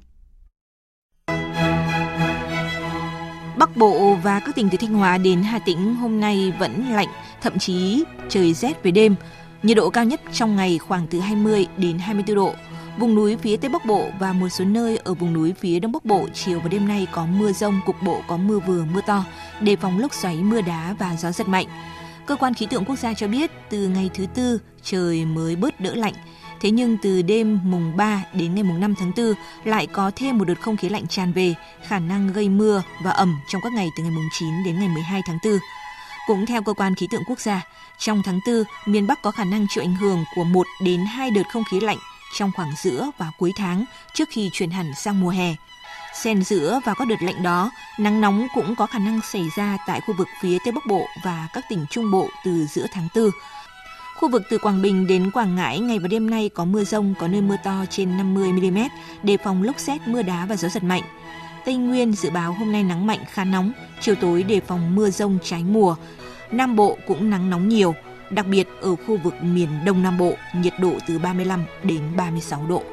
Bắc 3.58 3.78
Bộ 3.78 4.16
và 4.24 4.40
các 4.40 4.56
tỉnh 4.56 4.70
từ 4.72 4.78
Thanh 4.82 4.94
Hóa 4.94 5.18
đến 5.18 5.44
Hà 5.44 5.60
Tĩnh 5.60 5.96
hôm 5.96 6.20
nay 6.20 6.54
vẫn 6.60 6.86
lạnh, 6.92 7.08
thậm 7.46 7.60
chí 7.60 8.04
trời 8.30 8.54
rét 8.54 8.84
về 8.84 8.92
đêm. 8.92 9.16
Nhiệt 9.64 9.78
độ 9.78 9.90
cao 9.90 10.04
nhất 10.04 10.22
trong 10.34 10.56
ngày 10.56 10.78
khoảng 10.78 11.08
từ 11.08 11.20
20 11.20 11.68
đến 11.78 12.00
24 12.00 12.36
độ. 12.36 12.54
Vùng 12.98 13.16
núi 13.16 13.38
phía 13.38 13.58
Tây 13.58 13.70
Bắc 13.70 13.86
Bộ 13.86 14.08
và 14.20 14.34
một 14.34 14.50
số 14.50 14.66
nơi 14.66 14.98
ở 14.98 15.14
vùng 15.14 15.34
núi 15.34 15.54
phía 15.60 15.80
Đông 15.80 15.92
Bắc 15.92 16.06
Bộ 16.06 16.28
chiều 16.34 16.60
và 16.60 16.70
đêm 16.70 16.88
nay 16.88 17.08
có 17.12 17.26
mưa 17.26 17.52
rông, 17.52 17.80
cục 17.86 17.96
bộ 18.04 18.22
có 18.28 18.38
mưa 18.38 18.60
vừa, 18.60 18.86
mưa 18.94 19.02
to, 19.08 19.26
đề 19.62 19.76
phòng 19.76 20.00
lốc 20.00 20.14
xoáy, 20.14 20.36
mưa 20.36 20.62
đá 20.62 20.96
và 21.00 21.16
gió 21.16 21.32
giật 21.32 21.48
mạnh. 21.48 21.66
Cơ 22.26 22.36
quan 22.36 22.54
khí 22.54 22.66
tượng 22.66 22.86
quốc 22.86 23.00
gia 23.00 23.14
cho 23.14 23.28
biết 23.28 23.52
từ 23.70 23.88
ngày 23.88 24.10
thứ 24.14 24.26
tư 24.34 24.60
trời 24.84 25.26
mới 25.26 25.56
bớt 25.56 25.80
đỡ 25.80 25.96
lạnh. 25.96 26.14
Thế 26.62 26.72
nhưng 26.72 26.98
từ 26.98 27.22
đêm 27.22 27.60
mùng 27.64 27.98
3 27.98 28.24
đến 28.34 28.56
ngày 28.56 28.64
mùng 28.64 28.80
5 28.80 28.96
tháng 29.00 29.12
4 29.18 29.34
lại 29.64 29.88
có 29.88 30.12
thêm 30.16 30.38
một 30.38 30.46
đợt 30.46 30.62
không 30.62 30.78
khí 30.78 30.90
lạnh 30.90 31.08
tràn 31.08 31.34
về, 31.34 31.54
khả 31.88 32.00
năng 32.00 32.34
gây 32.34 32.50
mưa 32.50 32.84
và 33.04 33.12
ẩm 33.12 33.40
trong 33.48 33.62
các 33.62 33.74
ngày 33.74 33.88
từ 33.98 34.04
ngày 34.04 34.12
mùng 34.12 34.30
9 34.40 34.50
đến 34.66 34.80
ngày 34.80 34.90
12 34.90 35.22
tháng 35.28 35.38
4. 35.44 35.54
Cũng 36.28 36.46
theo 36.46 36.62
cơ 36.62 36.74
quan 36.74 36.96
khí 36.96 37.08
tượng 37.12 37.24
quốc 37.28 37.40
gia, 37.40 37.62
trong 37.98 38.22
tháng 38.26 38.40
4, 38.48 38.64
miền 38.86 39.08
Bắc 39.08 39.22
có 39.22 39.32
khả 39.32 39.44
năng 39.44 39.68
chịu 39.70 39.84
ảnh 39.84 39.96
hưởng 39.96 40.24
của 40.36 40.44
1 40.44 40.68
đến 40.84 41.06
2 41.06 41.32
đợt 41.32 41.44
không 41.50 41.64
khí 41.72 41.80
lạnh 41.80 41.98
trong 42.34 42.52
khoảng 42.56 42.72
giữa 42.78 43.12
và 43.18 43.32
cuối 43.38 43.52
tháng 43.56 43.86
trước 44.14 44.30
khi 44.32 44.50
chuyển 44.54 44.70
hẳn 44.70 44.92
sang 44.96 45.20
mùa 45.20 45.30
hè. 45.30 45.56
Xen 46.24 46.44
giữa 46.44 46.80
và 46.86 46.94
các 46.94 47.08
đợt 47.08 47.22
lạnh 47.22 47.44
đó, 47.44 47.72
nắng 48.00 48.22
nóng 48.22 48.48
cũng 48.54 48.76
có 48.76 48.86
khả 48.86 49.00
năng 49.00 49.20
xảy 49.22 49.50
ra 49.58 49.78
tại 49.88 50.02
khu 50.02 50.14
vực 50.18 50.28
phía 50.42 50.58
Tây 50.66 50.72
Bắc 50.72 50.86
Bộ 50.88 51.08
và 51.24 51.48
các 51.54 51.66
tỉnh 51.70 51.86
Trung 51.90 52.12
Bộ 52.12 52.30
từ 52.46 52.66
giữa 52.66 52.86
tháng 52.92 53.08
4. 53.16 53.30
Khu 54.16 54.30
vực 54.30 54.44
từ 54.50 54.58
Quảng 54.58 54.82
Bình 54.82 55.08
đến 55.08 55.32
Quảng 55.32 55.56
Ngãi 55.56 55.80
ngày 55.80 56.00
và 56.00 56.08
đêm 56.08 56.30
nay 56.30 56.50
có 56.50 56.66
mưa 56.66 56.84
rông, 56.84 57.14
có 57.20 57.28
nơi 57.28 57.42
mưa 57.42 57.58
to 57.64 57.86
trên 57.90 58.18
50 58.18 58.52
mm, 58.52 58.78
đề 59.24 59.38
phòng 59.38 59.64
lốc 59.64 59.80
xét, 59.80 60.08
mưa 60.08 60.22
đá 60.22 60.46
và 60.46 60.56
gió 60.56 60.70
giật 60.70 60.84
mạnh. 60.84 61.04
Tây 61.66 61.76
Nguyên 61.76 62.14
dự 62.14 62.30
báo 62.30 62.54
hôm 62.54 62.72
nay 62.72 62.84
nắng 62.84 63.08
mạnh 63.08 63.20
khá 63.32 63.44
nóng, 63.44 63.72
chiều 64.02 64.16
tối 64.16 64.44
đề 64.44 64.60
phòng 64.60 64.96
mưa 64.96 65.10
rông 65.10 65.38
trái 65.44 65.64
mùa. 65.64 65.96
Nam 66.52 66.76
Bộ 66.76 66.98
cũng 67.08 67.30
nắng 67.30 67.50
nóng 67.50 67.70
nhiều, 67.70 67.96
đặc 68.30 68.48
biệt 68.48 68.68
ở 68.82 68.96
khu 68.96 69.18
vực 69.18 69.34
miền 69.42 69.70
Đông 69.86 70.04
Nam 70.04 70.18
Bộ, 70.18 70.34
nhiệt 70.56 70.74
độ 70.80 70.94
từ 71.08 71.20
35 71.20 71.64
đến 71.84 72.02
36 72.18 72.66
độ. 72.70 72.84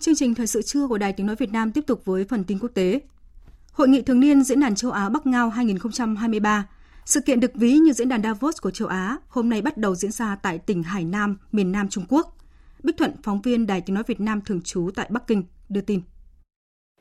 Chương 0.00 0.14
trình 0.14 0.34
thời 0.34 0.46
sự 0.46 0.62
trưa 0.62 0.86
của 0.88 0.98
Đài 0.98 1.12
Tiếng 1.12 1.26
nói 1.26 1.36
Việt 1.36 1.52
Nam 1.52 1.72
tiếp 1.72 1.84
tục 1.86 2.04
với 2.04 2.24
phần 2.24 2.44
tin 2.44 2.58
quốc 2.58 2.70
tế. 2.74 3.00
Hội 3.72 3.88
nghị 3.88 4.02
thường 4.02 4.20
niên 4.20 4.44
Diễn 4.44 4.60
đàn 4.60 4.74
châu 4.74 4.90
Á 4.90 5.08
Bắc 5.08 5.26
Ngao 5.26 5.50
2023 5.50 6.66
sự 7.06 7.20
kiện 7.20 7.40
được 7.40 7.50
ví 7.54 7.72
như 7.72 7.92
diễn 7.92 8.08
đàn 8.08 8.22
Davos 8.22 8.56
của 8.60 8.70
châu 8.70 8.88
Á 8.88 9.18
hôm 9.28 9.48
nay 9.48 9.62
bắt 9.62 9.76
đầu 9.76 9.94
diễn 9.94 10.12
ra 10.12 10.36
tại 10.36 10.58
tỉnh 10.58 10.82
Hải 10.82 11.04
Nam, 11.04 11.36
miền 11.52 11.72
Nam 11.72 11.88
Trung 11.88 12.04
Quốc. 12.08 12.35
Bích 12.86 12.96
Thuận, 12.96 13.10
phóng 13.22 13.40
viên 13.40 13.66
Đài 13.66 13.80
Tiếng 13.80 13.94
Nói 13.94 14.04
Việt 14.06 14.20
Nam 14.20 14.40
thường 14.46 14.60
trú 14.62 14.90
tại 14.94 15.06
Bắc 15.10 15.26
Kinh, 15.26 15.44
đưa 15.68 15.80
tin. 15.80 16.00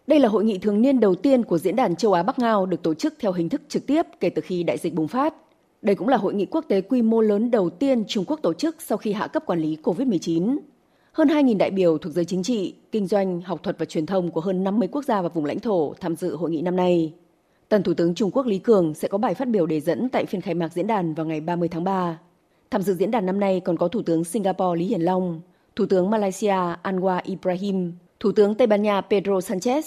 Đây 0.08 0.20
là 0.20 0.30
hội 0.30 0.44
nghị 0.44 0.58
thường 0.58 0.82
niên 0.82 1.00
đầu 1.00 1.16
tiên 1.16 1.44
của 1.44 1.58
Diễn 1.58 1.76
đàn 1.76 1.96
châu 1.96 2.14
Á 2.14 2.24
Bắc 2.24 2.40
Ngao 2.40 2.66
được 2.66 2.84
tổ 2.84 2.94
chức 2.94 3.14
theo 3.20 3.32
hình 3.32 3.50
thức 3.50 3.62
trực 3.70 3.88
tiếp 3.88 4.02
kể 4.20 4.30
từ 4.30 4.42
khi 4.42 4.64
đại 4.64 4.78
dịch 4.78 4.94
bùng 4.94 5.08
phát. 5.08 5.34
Đây 5.82 5.96
cũng 5.96 6.08
là 6.08 6.18
hội 6.18 6.34
nghị 6.34 6.46
quốc 6.46 6.66
tế 6.68 6.82
quy 6.82 7.02
mô 7.02 7.22
lớn 7.22 7.52
đầu 7.52 7.70
tiên 7.70 8.04
Trung 8.08 8.26
Quốc 8.28 8.40
tổ 8.44 8.54
chức 8.54 8.76
sau 8.82 8.98
khi 8.98 9.14
hạ 9.14 9.28
cấp 9.28 9.44
quản 9.46 9.60
lý 9.60 9.78
COVID-19. 9.84 10.58
Hơn 11.12 11.28
2.000 11.28 11.58
đại 11.58 11.72
biểu 11.72 11.98
thuộc 11.98 12.14
giới 12.14 12.26
chính 12.26 12.44
trị, 12.44 12.76
kinh 12.92 13.08
doanh, 13.08 13.42
học 13.42 13.64
thuật 13.64 13.80
và 13.80 13.86
truyền 13.86 14.06
thông 14.06 14.32
của 14.32 14.42
hơn 14.42 14.64
50 14.64 14.88
quốc 14.92 15.06
gia 15.06 15.22
và 15.22 15.30
vùng 15.30 15.46
lãnh 15.46 15.60
thổ 15.60 15.94
tham 16.00 16.16
dự 16.16 16.36
hội 16.36 16.52
nghị 16.52 16.62
năm 16.62 16.76
nay. 16.76 17.14
Tân 17.70 17.84
Thủ 17.84 17.94
tướng 17.94 18.16
Trung 18.16 18.32
Quốc 18.32 18.46
Lý 18.46 18.60
Cường 18.60 18.94
sẽ 18.94 19.08
có 19.08 19.18
bài 19.18 19.34
phát 19.34 19.48
biểu 19.48 19.66
đề 19.66 19.80
dẫn 19.80 20.10
tại 20.10 20.26
phiên 20.26 20.42
khai 20.42 20.54
mạc 20.54 20.74
diễn 20.74 20.88
đàn 20.88 21.14
vào 21.14 21.26
ngày 21.26 21.42
30 21.42 21.70
tháng 21.70 21.84
3. 21.84 22.20
Tham 22.72 22.82
dự 22.82 22.94
diễn 22.94 23.12
đàn 23.12 23.26
năm 23.26 23.40
nay 23.40 23.60
còn 23.60 23.78
có 23.78 23.88
Thủ 23.88 24.02
tướng 24.02 24.24
Singapore 24.24 24.80
Lý 24.80 24.86
Hiển 24.86 25.02
Long, 25.02 25.42
Thủ 25.76 25.86
tướng 25.86 26.10
Malaysia 26.10 26.56
Anwar 26.84 27.20
Ibrahim, 27.24 27.94
Thủ 28.20 28.32
tướng 28.32 28.56
Tây 28.56 28.68
Ban 28.68 28.82
Nha 28.82 29.02
Pedro 29.02 29.40
Sanchez, 29.40 29.82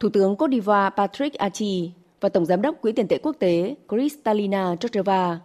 Thủ 0.00 0.08
tướng 0.08 0.36
Cote 0.36 0.56
d'Ivoire 0.56 0.90
Patrick 0.96 1.38
Achi 1.38 1.92
và 2.20 2.28
Tổng 2.28 2.46
Giám 2.46 2.62
đốc 2.62 2.80
Quỹ 2.80 2.92
tiền 2.92 3.08
tệ 3.08 3.18
quốc 3.22 3.36
tế 3.38 3.74
Kristalina 3.88 4.76
Georgieva. 4.80 5.40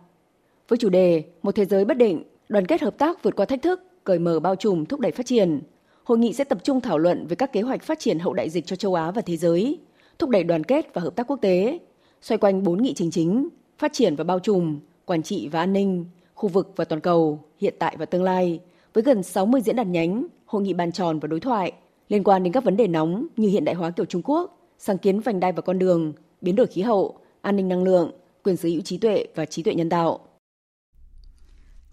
Với 0.67 0.77
chủ 0.77 0.89
đề 0.89 1.23
Một 1.41 1.55
thế 1.55 1.65
giới 1.65 1.85
bất 1.85 1.97
định, 1.97 2.23
đoàn 2.49 2.65
kết 2.65 2.81
hợp 2.81 2.97
tác 2.97 3.23
vượt 3.23 3.35
qua 3.35 3.45
thách 3.45 3.61
thức, 3.61 3.83
cởi 4.03 4.19
mở 4.19 4.39
bao 4.39 4.55
trùm 4.55 4.85
thúc 4.85 4.99
đẩy 4.99 5.11
phát 5.11 5.25
triển, 5.25 5.61
hội 6.03 6.17
nghị 6.17 6.33
sẽ 6.33 6.43
tập 6.43 6.57
trung 6.63 6.81
thảo 6.81 6.97
luận 6.97 7.27
về 7.27 7.35
các 7.35 7.53
kế 7.53 7.61
hoạch 7.61 7.83
phát 7.83 7.99
triển 7.99 8.19
hậu 8.19 8.33
đại 8.33 8.49
dịch 8.49 8.65
cho 8.65 8.75
châu 8.75 8.93
Á 8.93 9.11
và 9.11 9.21
thế 9.21 9.37
giới, 9.37 9.79
thúc 10.19 10.29
đẩy 10.29 10.43
đoàn 10.43 10.63
kết 10.63 10.93
và 10.93 11.01
hợp 11.01 11.15
tác 11.15 11.27
quốc 11.27 11.37
tế, 11.41 11.79
xoay 12.21 12.37
quanh 12.37 12.63
bốn 12.63 12.81
nghị 12.81 12.93
trình 12.93 13.11
chính, 13.11 13.49
phát 13.77 13.93
triển 13.93 14.15
và 14.15 14.23
bao 14.23 14.39
trùm, 14.39 14.79
quản 15.05 15.23
trị 15.23 15.47
và 15.47 15.59
an 15.59 15.73
ninh, 15.73 16.05
khu 16.35 16.49
vực 16.49 16.73
và 16.75 16.85
toàn 16.85 17.01
cầu, 17.01 17.43
hiện 17.57 17.73
tại 17.79 17.95
và 17.99 18.05
tương 18.05 18.23
lai, 18.23 18.59
với 18.97 19.03
gần 19.03 19.23
60 19.23 19.61
diễn 19.61 19.75
đàn 19.75 19.91
nhánh, 19.91 20.27
hội 20.45 20.61
nghị 20.61 20.73
bàn 20.73 20.91
tròn 20.91 21.19
và 21.19 21.27
đối 21.27 21.39
thoại 21.39 21.71
liên 22.09 22.23
quan 22.23 22.43
đến 22.43 22.53
các 22.53 22.63
vấn 22.63 22.77
đề 22.77 22.87
nóng 22.87 23.27
như 23.37 23.49
hiện 23.49 23.65
đại 23.65 23.75
hóa 23.75 23.91
kiểu 23.91 24.05
Trung 24.05 24.21
Quốc, 24.25 24.57
sáng 24.77 24.97
kiến 24.97 25.19
vành 25.19 25.39
đai 25.39 25.51
và 25.51 25.61
con 25.61 25.79
đường, 25.79 26.13
biến 26.41 26.55
đổi 26.55 26.67
khí 26.67 26.81
hậu, 26.81 27.19
an 27.41 27.55
ninh 27.55 27.67
năng 27.67 27.83
lượng, 27.83 28.11
quyền 28.43 28.57
sở 28.57 28.69
hữu 28.69 28.81
trí 28.81 28.97
tuệ 28.97 29.25
và 29.35 29.45
trí 29.45 29.63
tuệ 29.63 29.73
nhân 29.73 29.89
tạo. 29.89 30.19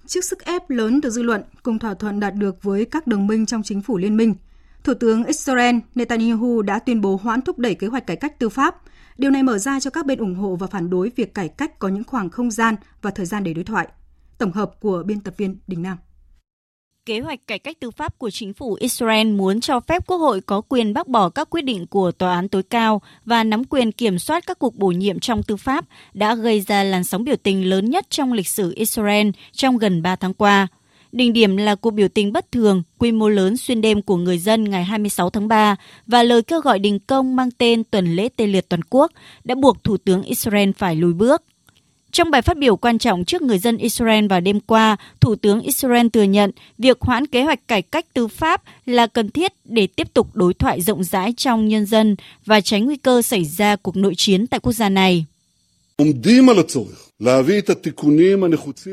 Trước 0.06 0.24
sức 0.24 0.44
ép 0.44 0.70
lớn 0.70 1.00
từ 1.00 1.10
dư 1.10 1.22
luận 1.22 1.42
cùng 1.62 1.78
thỏa 1.78 1.94
thuận 1.94 2.20
đạt 2.20 2.34
được 2.34 2.62
với 2.62 2.84
các 2.84 3.06
đồng 3.06 3.26
minh 3.26 3.46
trong 3.46 3.62
chính 3.62 3.82
phủ 3.82 3.98
liên 3.98 4.16
minh, 4.16 4.34
Thủ 4.84 4.94
tướng 4.94 5.24
Israel 5.24 5.76
Netanyahu 5.94 6.62
đã 6.62 6.78
tuyên 6.78 7.00
bố 7.00 7.20
hoãn 7.22 7.42
thúc 7.42 7.58
đẩy 7.58 7.74
kế 7.74 7.86
hoạch 7.86 8.06
cải 8.06 8.16
cách 8.16 8.38
tư 8.38 8.48
pháp. 8.48 8.82
Điều 9.18 9.30
này 9.30 9.42
mở 9.42 9.58
ra 9.58 9.80
cho 9.80 9.90
các 9.90 10.06
bên 10.06 10.18
ủng 10.18 10.34
hộ 10.34 10.56
và 10.56 10.66
phản 10.66 10.90
đối 10.90 11.10
việc 11.16 11.34
cải 11.34 11.48
cách 11.48 11.78
có 11.78 11.88
những 11.88 12.04
khoảng 12.04 12.30
không 12.30 12.50
gian 12.50 12.74
và 13.02 13.10
thời 13.10 13.26
gian 13.26 13.44
để 13.44 13.54
đối 13.54 13.64
thoại. 13.64 13.88
Tổng 14.38 14.52
hợp 14.52 14.80
của 14.80 15.02
biên 15.06 15.20
tập 15.20 15.34
viên 15.36 15.56
Đình 15.66 15.82
Nam. 15.82 15.98
Kế 17.06 17.20
hoạch 17.20 17.46
cải 17.46 17.58
cách 17.58 17.80
tư 17.80 17.90
pháp 17.90 18.18
của 18.18 18.30
chính 18.30 18.52
phủ 18.52 18.76
Israel 18.80 19.26
muốn 19.26 19.60
cho 19.60 19.80
phép 19.80 20.06
Quốc 20.06 20.16
hội 20.16 20.40
có 20.40 20.60
quyền 20.60 20.94
bác 20.94 21.08
bỏ 21.08 21.28
các 21.28 21.50
quyết 21.50 21.62
định 21.62 21.86
của 21.86 22.12
Tòa 22.12 22.34
án 22.34 22.48
tối 22.48 22.62
cao 22.62 23.02
và 23.24 23.44
nắm 23.44 23.64
quyền 23.64 23.92
kiểm 23.92 24.18
soát 24.18 24.46
các 24.46 24.58
cuộc 24.58 24.74
bổ 24.74 24.88
nhiệm 24.88 25.20
trong 25.20 25.42
tư 25.42 25.56
pháp 25.56 25.84
đã 26.14 26.34
gây 26.34 26.60
ra 26.60 26.84
làn 26.84 27.04
sóng 27.04 27.24
biểu 27.24 27.36
tình 27.36 27.70
lớn 27.70 27.90
nhất 27.90 28.06
trong 28.10 28.32
lịch 28.32 28.48
sử 28.48 28.72
Israel 28.76 29.28
trong 29.52 29.78
gần 29.78 30.02
3 30.02 30.16
tháng 30.16 30.34
qua. 30.34 30.68
Đỉnh 31.12 31.32
điểm 31.32 31.56
là 31.56 31.74
cuộc 31.74 31.90
biểu 31.90 32.08
tình 32.08 32.32
bất 32.32 32.52
thường, 32.52 32.82
quy 32.98 33.12
mô 33.12 33.28
lớn 33.28 33.56
xuyên 33.56 33.80
đêm 33.80 34.02
của 34.02 34.16
người 34.16 34.38
dân 34.38 34.64
ngày 34.64 34.84
26 34.84 35.30
tháng 35.30 35.48
3 35.48 35.76
và 36.06 36.22
lời 36.22 36.42
kêu 36.42 36.60
gọi 36.60 36.78
đình 36.78 36.98
công 36.98 37.36
mang 37.36 37.50
tên 37.50 37.84
tuần 37.84 38.16
lễ 38.16 38.28
tê 38.36 38.46
liệt 38.46 38.68
toàn 38.68 38.80
quốc 38.90 39.12
đã 39.44 39.54
buộc 39.54 39.84
Thủ 39.84 39.96
tướng 39.96 40.22
Israel 40.22 40.70
phải 40.76 40.96
lùi 40.96 41.12
bước. 41.12 41.42
Trong 42.14 42.30
bài 42.30 42.42
phát 42.42 42.58
biểu 42.58 42.76
quan 42.76 42.98
trọng 42.98 43.24
trước 43.24 43.42
người 43.42 43.58
dân 43.58 43.76
Israel 43.76 44.26
vào 44.26 44.40
đêm 44.40 44.60
qua, 44.60 44.96
Thủ 45.20 45.34
tướng 45.36 45.60
Israel 45.60 46.06
thừa 46.08 46.22
nhận 46.22 46.50
việc 46.78 47.00
hoãn 47.00 47.26
kế 47.26 47.42
hoạch 47.42 47.68
cải 47.68 47.82
cách 47.82 48.06
tư 48.14 48.28
pháp 48.28 48.62
là 48.86 49.06
cần 49.06 49.30
thiết 49.30 49.52
để 49.64 49.86
tiếp 49.86 50.14
tục 50.14 50.36
đối 50.36 50.54
thoại 50.54 50.80
rộng 50.80 51.04
rãi 51.04 51.34
trong 51.36 51.68
nhân 51.68 51.86
dân 51.86 52.16
và 52.46 52.60
tránh 52.60 52.84
nguy 52.84 52.96
cơ 52.96 53.22
xảy 53.22 53.44
ra 53.44 53.76
cuộc 53.76 53.96
nội 53.96 54.14
chiến 54.16 54.46
tại 54.46 54.60
quốc 54.60 54.72
gia 54.72 54.88
này. 54.88 55.24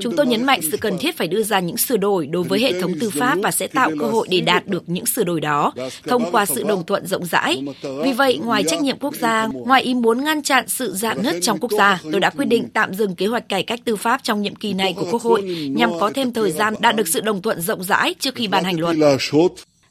Chúng 0.01 0.15
tôi 0.17 0.25
nhấn 0.27 0.43
mạnh 0.43 0.59
sự 0.71 0.77
cần 0.77 0.97
thiết 0.97 1.17
phải 1.17 1.27
đưa 1.27 1.43
ra 1.43 1.59
những 1.59 1.77
sửa 1.77 1.97
đổi 1.97 2.27
đối 2.27 2.43
với 2.43 2.59
hệ 2.59 2.81
thống 2.81 2.93
tư 2.99 3.09
pháp 3.09 3.37
và 3.43 3.51
sẽ 3.51 3.67
tạo 3.67 3.91
cơ 3.99 4.05
hội 4.05 4.27
để 4.31 4.41
đạt 4.41 4.67
được 4.67 4.83
những 4.87 5.05
sửa 5.05 5.23
đổi 5.23 5.41
đó. 5.41 5.73
Thông 6.07 6.31
qua 6.31 6.45
sự 6.45 6.63
đồng 6.63 6.85
thuận 6.85 7.07
rộng 7.07 7.25
rãi. 7.25 7.63
Vì 8.03 8.13
vậy, 8.13 8.37
ngoài 8.37 8.63
trách 8.67 8.81
nhiệm 8.81 8.99
quốc 8.99 9.15
gia, 9.15 9.47
ngoài 9.47 9.81
ý 9.81 9.93
muốn 9.93 10.23
ngăn 10.23 10.43
chặn 10.43 10.67
sự 10.67 10.93
dạn 10.93 11.23
nứt 11.23 11.35
trong 11.41 11.57
quốc 11.59 11.71
gia, 11.77 12.01
tôi 12.11 12.19
đã 12.19 12.29
quyết 12.29 12.45
định 12.45 12.67
tạm 12.73 12.93
dừng 12.93 13.15
kế 13.15 13.25
hoạch 13.25 13.49
cải 13.49 13.63
cách 13.63 13.79
tư 13.85 13.95
pháp 13.95 14.23
trong 14.23 14.41
nhiệm 14.41 14.55
kỳ 14.55 14.73
này 14.73 14.93
của 14.97 15.07
Quốc 15.11 15.21
hội 15.21 15.41
nhằm 15.69 15.99
có 15.99 16.11
thêm 16.15 16.33
thời 16.33 16.51
gian 16.51 16.73
đạt 16.79 16.95
được 16.95 17.07
sự 17.07 17.21
đồng 17.21 17.41
thuận 17.41 17.61
rộng 17.61 17.83
rãi 17.83 18.15
trước 18.19 18.35
khi 18.35 18.47
ban 18.47 18.63
hành 18.63 18.79
luật. 18.79 18.97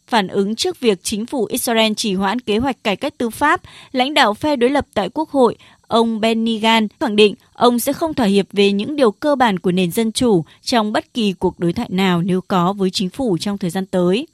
Phản 0.07 0.29
ứng 0.29 0.57
trước 0.57 0.81
việc 0.81 0.99
chính 1.03 1.27
phủ 1.27 1.47
Israel 1.51 1.93
chỉ 1.97 2.15
hoãn 2.15 2.41
kế 2.41 2.59
hoạch 2.59 2.85
cải 2.85 2.97
cách 2.97 3.15
tư 3.19 3.31
pháp, 3.31 3.61
lãnh 3.93 4.15
đạo 4.15 4.35
phe 4.35 4.57
đối 4.57 4.71
lập 4.71 4.87
tại 4.95 5.09
Quốc 5.15 5.31
hội, 5.31 5.57
ông 5.91 6.21
Benny 6.21 6.61
Gantz 6.61 6.89
khẳng 7.01 7.17
định 7.17 7.35
ông 7.53 7.79
sẽ 7.79 7.93
không 7.93 8.15
thỏa 8.15 8.27
hiệp 8.27 8.47
về 8.53 8.73
những 8.73 8.97
điều 8.97 9.11
cơ 9.11 9.37
bản 9.37 9.59
của 9.59 9.73
nền 9.73 9.91
dân 9.91 10.13
chủ 10.13 10.45
trong 10.63 10.93
bất 10.93 11.15
kỳ 11.15 11.33
cuộc 11.33 11.61
đối 11.61 11.73
thoại 11.73 11.89
nào 11.91 12.23
nếu 12.23 12.41
có 12.41 12.73
với 12.73 12.91
chính 12.91 13.11
phủ 13.11 13.39
trong 13.41 13.59
thời 13.59 13.71
gian 13.71 13.87
tới. 13.87 14.27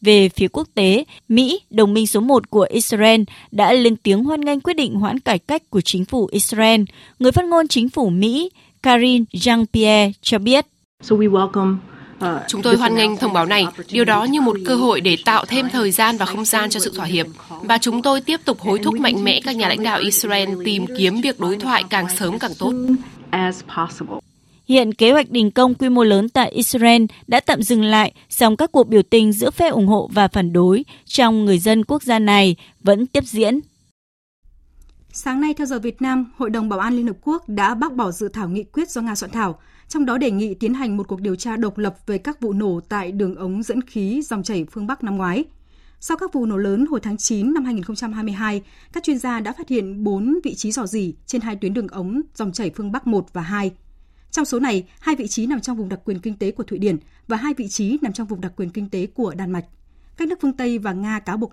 Về 0.00 0.28
phía 0.28 0.48
quốc 0.48 0.68
tế, 0.74 1.04
Mỹ, 1.28 1.60
đồng 1.70 1.94
minh 1.94 2.06
số 2.06 2.20
1 2.20 2.50
của 2.50 2.66
Israel, 2.70 3.22
đã 3.50 3.72
lên 3.72 3.96
tiếng 3.96 4.24
hoan 4.24 4.40
nghênh 4.40 4.60
quyết 4.60 4.74
định 4.74 4.94
hoãn 4.94 5.20
cải 5.20 5.38
cách 5.38 5.70
của 5.70 5.80
chính 5.80 6.04
phủ 6.04 6.28
Israel. 6.32 6.80
Người 7.18 7.32
phát 7.32 7.44
ngôn 7.44 7.68
chính 7.68 7.88
phủ 7.88 8.08
Mỹ, 8.10 8.50
Karine 8.82 9.24
Jean-Pierre 9.32 10.12
cho 10.22 10.38
biết. 10.38 10.66
So 11.02 11.16
we 11.16 11.30
welcome 11.30 11.76
Chúng 12.48 12.62
tôi 12.62 12.76
hoan 12.76 12.94
nghênh 12.94 13.16
thông 13.16 13.32
báo 13.32 13.46
này, 13.46 13.66
điều 13.90 14.04
đó 14.04 14.24
như 14.24 14.40
một 14.40 14.56
cơ 14.66 14.76
hội 14.76 15.00
để 15.00 15.16
tạo 15.24 15.44
thêm 15.48 15.68
thời 15.72 15.90
gian 15.90 16.16
và 16.16 16.26
không 16.26 16.44
gian 16.44 16.70
cho 16.70 16.80
sự 16.80 16.92
thỏa 16.96 17.06
hiệp. 17.06 17.26
Và 17.62 17.78
chúng 17.78 18.02
tôi 18.02 18.20
tiếp 18.20 18.40
tục 18.44 18.60
hối 18.60 18.78
thúc 18.78 19.00
mạnh 19.00 19.24
mẽ 19.24 19.40
các 19.44 19.56
nhà 19.56 19.68
lãnh 19.68 19.82
đạo 19.82 19.98
Israel 19.98 20.48
tìm 20.64 20.86
kiếm 20.98 21.20
việc 21.20 21.40
đối 21.40 21.56
thoại 21.56 21.84
càng 21.90 22.06
sớm 22.16 22.38
càng 22.38 22.52
tốt. 22.58 22.72
Hiện 24.68 24.94
kế 24.94 25.12
hoạch 25.12 25.30
đình 25.30 25.50
công 25.50 25.74
quy 25.74 25.88
mô 25.88 26.04
lớn 26.04 26.28
tại 26.28 26.50
Israel 26.50 27.04
đã 27.26 27.40
tạm 27.40 27.62
dừng 27.62 27.82
lại, 27.82 28.12
song 28.28 28.56
các 28.56 28.72
cuộc 28.72 28.88
biểu 28.88 29.02
tình 29.02 29.32
giữa 29.32 29.50
phe 29.50 29.68
ủng 29.68 29.86
hộ 29.86 30.10
và 30.12 30.28
phản 30.28 30.52
đối 30.52 30.84
trong 31.04 31.44
người 31.44 31.58
dân 31.58 31.84
quốc 31.84 32.02
gia 32.02 32.18
này 32.18 32.56
vẫn 32.80 33.06
tiếp 33.06 33.24
diễn. 33.24 33.60
Sáng 35.12 35.40
nay 35.40 35.54
theo 35.54 35.66
giờ 35.66 35.78
Việt 35.78 36.02
Nam, 36.02 36.32
Hội 36.36 36.50
đồng 36.50 36.68
Bảo 36.68 36.78
an 36.78 36.96
Liên 36.96 37.06
Hợp 37.06 37.16
Quốc 37.22 37.48
đã 37.48 37.74
bác 37.74 37.92
bỏ 37.92 38.10
dự 38.10 38.28
thảo 38.28 38.48
nghị 38.48 38.64
quyết 38.64 38.90
do 38.90 39.00
Nga 39.00 39.14
soạn 39.14 39.30
thảo, 39.32 39.58
trong 39.88 40.06
đó 40.06 40.18
đề 40.18 40.30
nghị 40.30 40.54
tiến 40.54 40.74
hành 40.74 40.96
một 40.96 41.08
cuộc 41.08 41.20
điều 41.20 41.36
tra 41.36 41.56
độc 41.56 41.78
lập 41.78 41.96
về 42.06 42.18
các 42.18 42.40
vụ 42.40 42.52
nổ 42.52 42.80
tại 42.88 43.12
đường 43.12 43.34
ống 43.34 43.62
dẫn 43.62 43.82
khí 43.82 44.22
dòng 44.22 44.42
chảy 44.42 44.66
phương 44.70 44.86
Bắc 44.86 45.04
năm 45.04 45.16
ngoái. 45.16 45.44
Sau 46.00 46.16
các 46.16 46.32
vụ 46.32 46.46
nổ 46.46 46.56
lớn 46.56 46.86
hồi 46.90 47.00
tháng 47.00 47.16
9 47.16 47.54
năm 47.54 47.64
2022, 47.64 48.62
các 48.92 49.02
chuyên 49.02 49.18
gia 49.18 49.40
đã 49.40 49.52
phát 49.52 49.68
hiện 49.68 50.04
4 50.04 50.38
vị 50.44 50.54
trí 50.54 50.72
dò 50.72 50.86
dỉ 50.86 51.14
trên 51.26 51.40
hai 51.40 51.56
tuyến 51.56 51.74
đường 51.74 51.88
ống 51.88 52.20
dòng 52.34 52.52
chảy 52.52 52.70
phương 52.76 52.92
Bắc 52.92 53.06
1 53.06 53.32
và 53.32 53.42
2. 53.42 53.72
Trong 54.30 54.44
số 54.44 54.60
này, 54.60 54.88
hai 55.00 55.16
vị 55.16 55.26
trí 55.28 55.46
nằm 55.46 55.60
trong 55.60 55.76
vùng 55.76 55.88
đặc 55.88 56.00
quyền 56.04 56.18
kinh 56.18 56.34
tế 56.34 56.50
của 56.50 56.62
Thụy 56.62 56.78
Điển 56.78 56.96
và 57.28 57.36
hai 57.36 57.54
vị 57.54 57.68
trí 57.68 57.98
nằm 58.02 58.12
trong 58.12 58.26
vùng 58.26 58.40
đặc 58.40 58.52
quyền 58.56 58.70
kinh 58.70 58.88
tế 58.90 59.06
của 59.06 59.34
Đan 59.34 59.50
Mạch. 59.50 59.64
Các 60.16 60.28
nước 60.28 60.38
phương 60.42 60.56
Tây 60.56 60.78
và 60.78 60.92
Nga 60.92 61.20
cáo 61.20 61.36
buộc 61.36 61.52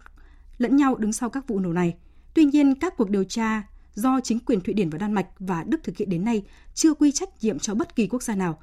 lẫn 0.57 0.75
nhau 0.75 0.95
đứng 0.95 1.13
sau 1.13 1.29
các 1.29 1.47
vụ 1.47 1.59
nổ 1.59 1.73
này. 1.73 1.95
Tuy 2.33 2.45
nhiên, 2.45 2.75
các 2.75 2.97
cuộc 2.97 3.09
điều 3.09 3.23
tra 3.23 3.63
do 3.95 4.19
chính 4.23 4.39
quyền 4.39 4.61
Thụy 4.61 4.73
Điển 4.73 4.89
và 4.89 4.97
Đan 4.97 5.13
Mạch 5.13 5.27
và 5.39 5.63
Đức 5.63 5.83
thực 5.83 5.97
hiện 5.97 6.09
đến 6.09 6.25
nay 6.25 6.43
chưa 6.73 6.93
quy 6.93 7.11
trách 7.11 7.29
nhiệm 7.41 7.59
cho 7.59 7.75
bất 7.75 7.95
kỳ 7.95 8.07
quốc 8.07 8.23
gia 8.23 8.35
nào. 8.35 8.59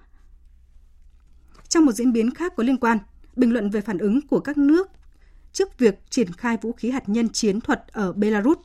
Trong 1.68 1.84
một 1.84 1.92
diễn 1.92 2.12
biến 2.12 2.34
khác 2.34 2.52
có 2.56 2.62
liên 2.62 2.76
quan, 2.76 2.98
bình 3.36 3.52
luận 3.52 3.70
về 3.70 3.80
phản 3.80 3.98
ứng 3.98 4.20
của 4.28 4.40
các 4.40 4.58
nước 4.58 4.90
trước 5.52 5.78
việc 5.78 6.00
triển 6.10 6.32
khai 6.32 6.56
vũ 6.62 6.72
khí 6.72 6.90
hạt 6.90 7.08
nhân 7.08 7.28
chiến 7.28 7.60
thuật 7.60 7.84
ở 7.92 8.12
Belarus, 8.12 8.58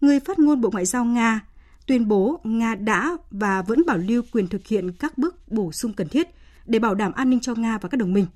người 0.00 0.20
phát 0.20 0.38
ngôn 0.38 0.60
Bộ 0.60 0.70
Ngoại 0.72 0.86
giao 0.86 1.04
Nga 1.04 1.40
tuyên 1.86 2.08
bố 2.08 2.40
Nga 2.44 2.74
đã 2.74 3.16
và 3.30 3.62
vẫn 3.62 3.82
bảo 3.86 3.98
lưu 3.98 4.22
quyền 4.32 4.48
thực 4.48 4.66
hiện 4.66 4.92
các 4.92 5.18
bước 5.18 5.48
bổ 5.48 5.72
sung 5.72 5.92
cần 5.92 6.08
thiết 6.08 6.28
để 6.66 6.78
bảo 6.78 6.94
đảm 6.94 7.12
an 7.12 7.30
ninh 7.30 7.40
cho 7.40 7.54
Nga 7.54 7.78
và 7.78 7.88
các 7.88 7.96
đồng 7.96 8.12
minh. 8.12 8.26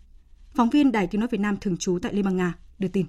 Phóng 0.54 0.70
viên 0.70 0.92
Đài 0.92 1.06
Tiếng 1.06 1.20
Nói 1.20 1.28
Việt 1.32 1.40
Nam 1.40 1.56
thường 1.60 1.76
trú 1.76 1.98
tại 2.02 2.14
Liên 2.14 2.24
bang 2.24 2.36
Nga 2.36 2.54
đưa 2.78 2.88
tin. 2.88 3.06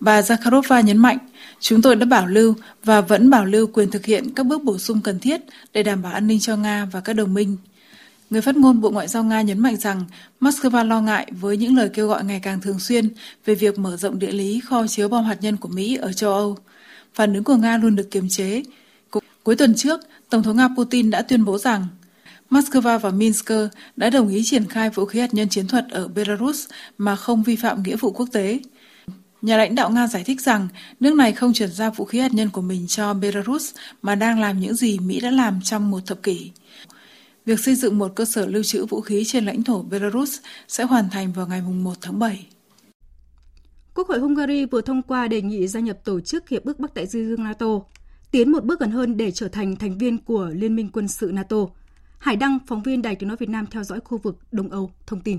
Bà 0.00 0.20
Zakharova 0.20 0.80
nhấn 0.80 0.98
mạnh, 0.98 1.18
chúng 1.60 1.82
tôi 1.82 1.96
đã 1.96 2.06
bảo 2.06 2.26
lưu 2.26 2.54
và 2.84 3.00
vẫn 3.00 3.30
bảo 3.30 3.44
lưu 3.44 3.66
quyền 3.66 3.90
thực 3.90 4.06
hiện 4.06 4.34
các 4.34 4.46
bước 4.46 4.62
bổ 4.62 4.78
sung 4.78 5.00
cần 5.00 5.18
thiết 5.18 5.40
để 5.72 5.82
đảm 5.82 6.02
bảo 6.02 6.12
an 6.12 6.26
ninh 6.26 6.40
cho 6.40 6.56
Nga 6.56 6.84
và 6.92 7.00
các 7.00 7.12
đồng 7.12 7.34
minh. 7.34 7.56
Người 8.30 8.40
phát 8.40 8.56
ngôn 8.56 8.80
Bộ 8.80 8.90
Ngoại 8.90 9.08
giao 9.08 9.24
Nga 9.24 9.42
nhấn 9.42 9.58
mạnh 9.58 9.76
rằng 9.76 10.04
Moscow 10.40 10.86
lo 10.86 11.00
ngại 11.00 11.26
với 11.40 11.56
những 11.56 11.76
lời 11.76 11.90
kêu 11.94 12.08
gọi 12.08 12.24
ngày 12.24 12.40
càng 12.42 12.60
thường 12.60 12.78
xuyên 12.78 13.08
về 13.44 13.54
việc 13.54 13.78
mở 13.78 13.96
rộng 13.96 14.18
địa 14.18 14.32
lý 14.32 14.60
kho 14.60 14.86
chứa 14.86 15.08
bom 15.08 15.24
hạt 15.24 15.36
nhân 15.40 15.56
của 15.56 15.68
Mỹ 15.68 15.96
ở 15.96 16.12
châu 16.12 16.32
Âu. 16.32 16.56
Phản 17.14 17.34
ứng 17.34 17.44
của 17.44 17.56
Nga 17.56 17.76
luôn 17.76 17.96
được 17.96 18.10
kiềm 18.10 18.28
chế. 18.28 18.62
Cuối 19.42 19.56
tuần 19.56 19.74
trước, 19.76 20.00
Tổng 20.30 20.42
thống 20.42 20.56
Nga 20.56 20.68
Putin 20.76 21.10
đã 21.10 21.22
tuyên 21.22 21.44
bố 21.44 21.58
rằng 21.58 21.86
Moscow 22.50 22.98
và 22.98 23.10
Minsk 23.10 23.50
đã 23.96 24.10
đồng 24.10 24.28
ý 24.28 24.42
triển 24.44 24.68
khai 24.68 24.90
vũ 24.90 25.04
khí 25.04 25.20
hạt 25.20 25.34
nhân 25.34 25.48
chiến 25.48 25.66
thuật 25.66 25.84
ở 25.90 26.08
Belarus 26.08 26.68
mà 26.98 27.16
không 27.16 27.42
vi 27.42 27.56
phạm 27.56 27.82
nghĩa 27.82 27.96
vụ 27.96 28.10
quốc 28.10 28.28
tế. 28.32 28.58
Nhà 29.42 29.56
lãnh 29.56 29.74
đạo 29.74 29.90
Nga 29.90 30.06
giải 30.06 30.24
thích 30.24 30.40
rằng 30.40 30.68
nước 31.00 31.14
này 31.14 31.32
không 31.32 31.52
chuyển 31.52 31.72
giao 31.72 31.90
vũ 31.90 32.04
khí 32.04 32.18
hạt 32.18 32.34
nhân 32.34 32.50
của 32.50 32.60
mình 32.60 32.86
cho 32.86 33.14
Belarus 33.14 33.74
mà 34.02 34.14
đang 34.14 34.40
làm 34.40 34.60
những 34.60 34.74
gì 34.74 34.98
Mỹ 34.98 35.20
đã 35.20 35.30
làm 35.30 35.60
trong 35.62 35.90
một 35.90 36.06
thập 36.06 36.22
kỷ. 36.22 36.50
Việc 37.46 37.60
xây 37.60 37.74
dựng 37.74 37.98
một 37.98 38.12
cơ 38.16 38.24
sở 38.24 38.46
lưu 38.46 38.62
trữ 38.62 38.86
vũ 38.86 39.00
khí 39.00 39.22
trên 39.26 39.46
lãnh 39.46 39.62
thổ 39.62 39.82
Belarus 39.82 40.38
sẽ 40.68 40.84
hoàn 40.84 41.10
thành 41.10 41.32
vào 41.32 41.46
ngày 41.46 41.62
1 41.62 41.94
tháng 42.00 42.18
7. 42.18 42.46
Quốc 43.94 44.08
hội 44.08 44.18
Hungary 44.18 44.64
vừa 44.64 44.80
thông 44.80 45.02
qua 45.02 45.28
đề 45.28 45.42
nghị 45.42 45.68
gia 45.68 45.80
nhập 45.80 45.98
tổ 46.04 46.20
chức 46.20 46.48
Hiệp 46.48 46.64
ước 46.64 46.80
Bắc 46.80 46.94
Đại 46.94 47.06
Dương 47.06 47.44
NATO, 47.44 47.80
tiến 48.30 48.52
một 48.52 48.64
bước 48.64 48.80
gần 48.80 48.90
hơn 48.90 49.16
để 49.16 49.30
trở 49.30 49.48
thành 49.48 49.76
thành 49.76 49.98
viên 49.98 50.18
của 50.18 50.50
Liên 50.54 50.76
minh 50.76 50.90
quân 50.92 51.08
sự 51.08 51.30
NATO. 51.32 51.56
Hải 52.18 52.36
Đăng, 52.36 52.58
phóng 52.66 52.82
viên 52.82 53.02
Đài 53.02 53.16
Tiếng 53.16 53.28
Nói 53.28 53.36
Việt 53.40 53.48
Nam 53.48 53.66
theo 53.70 53.84
dõi 53.84 54.00
khu 54.04 54.18
vực 54.18 54.38
Đông 54.52 54.70
Âu, 54.70 54.90
thông 55.06 55.20
tin. 55.20 55.38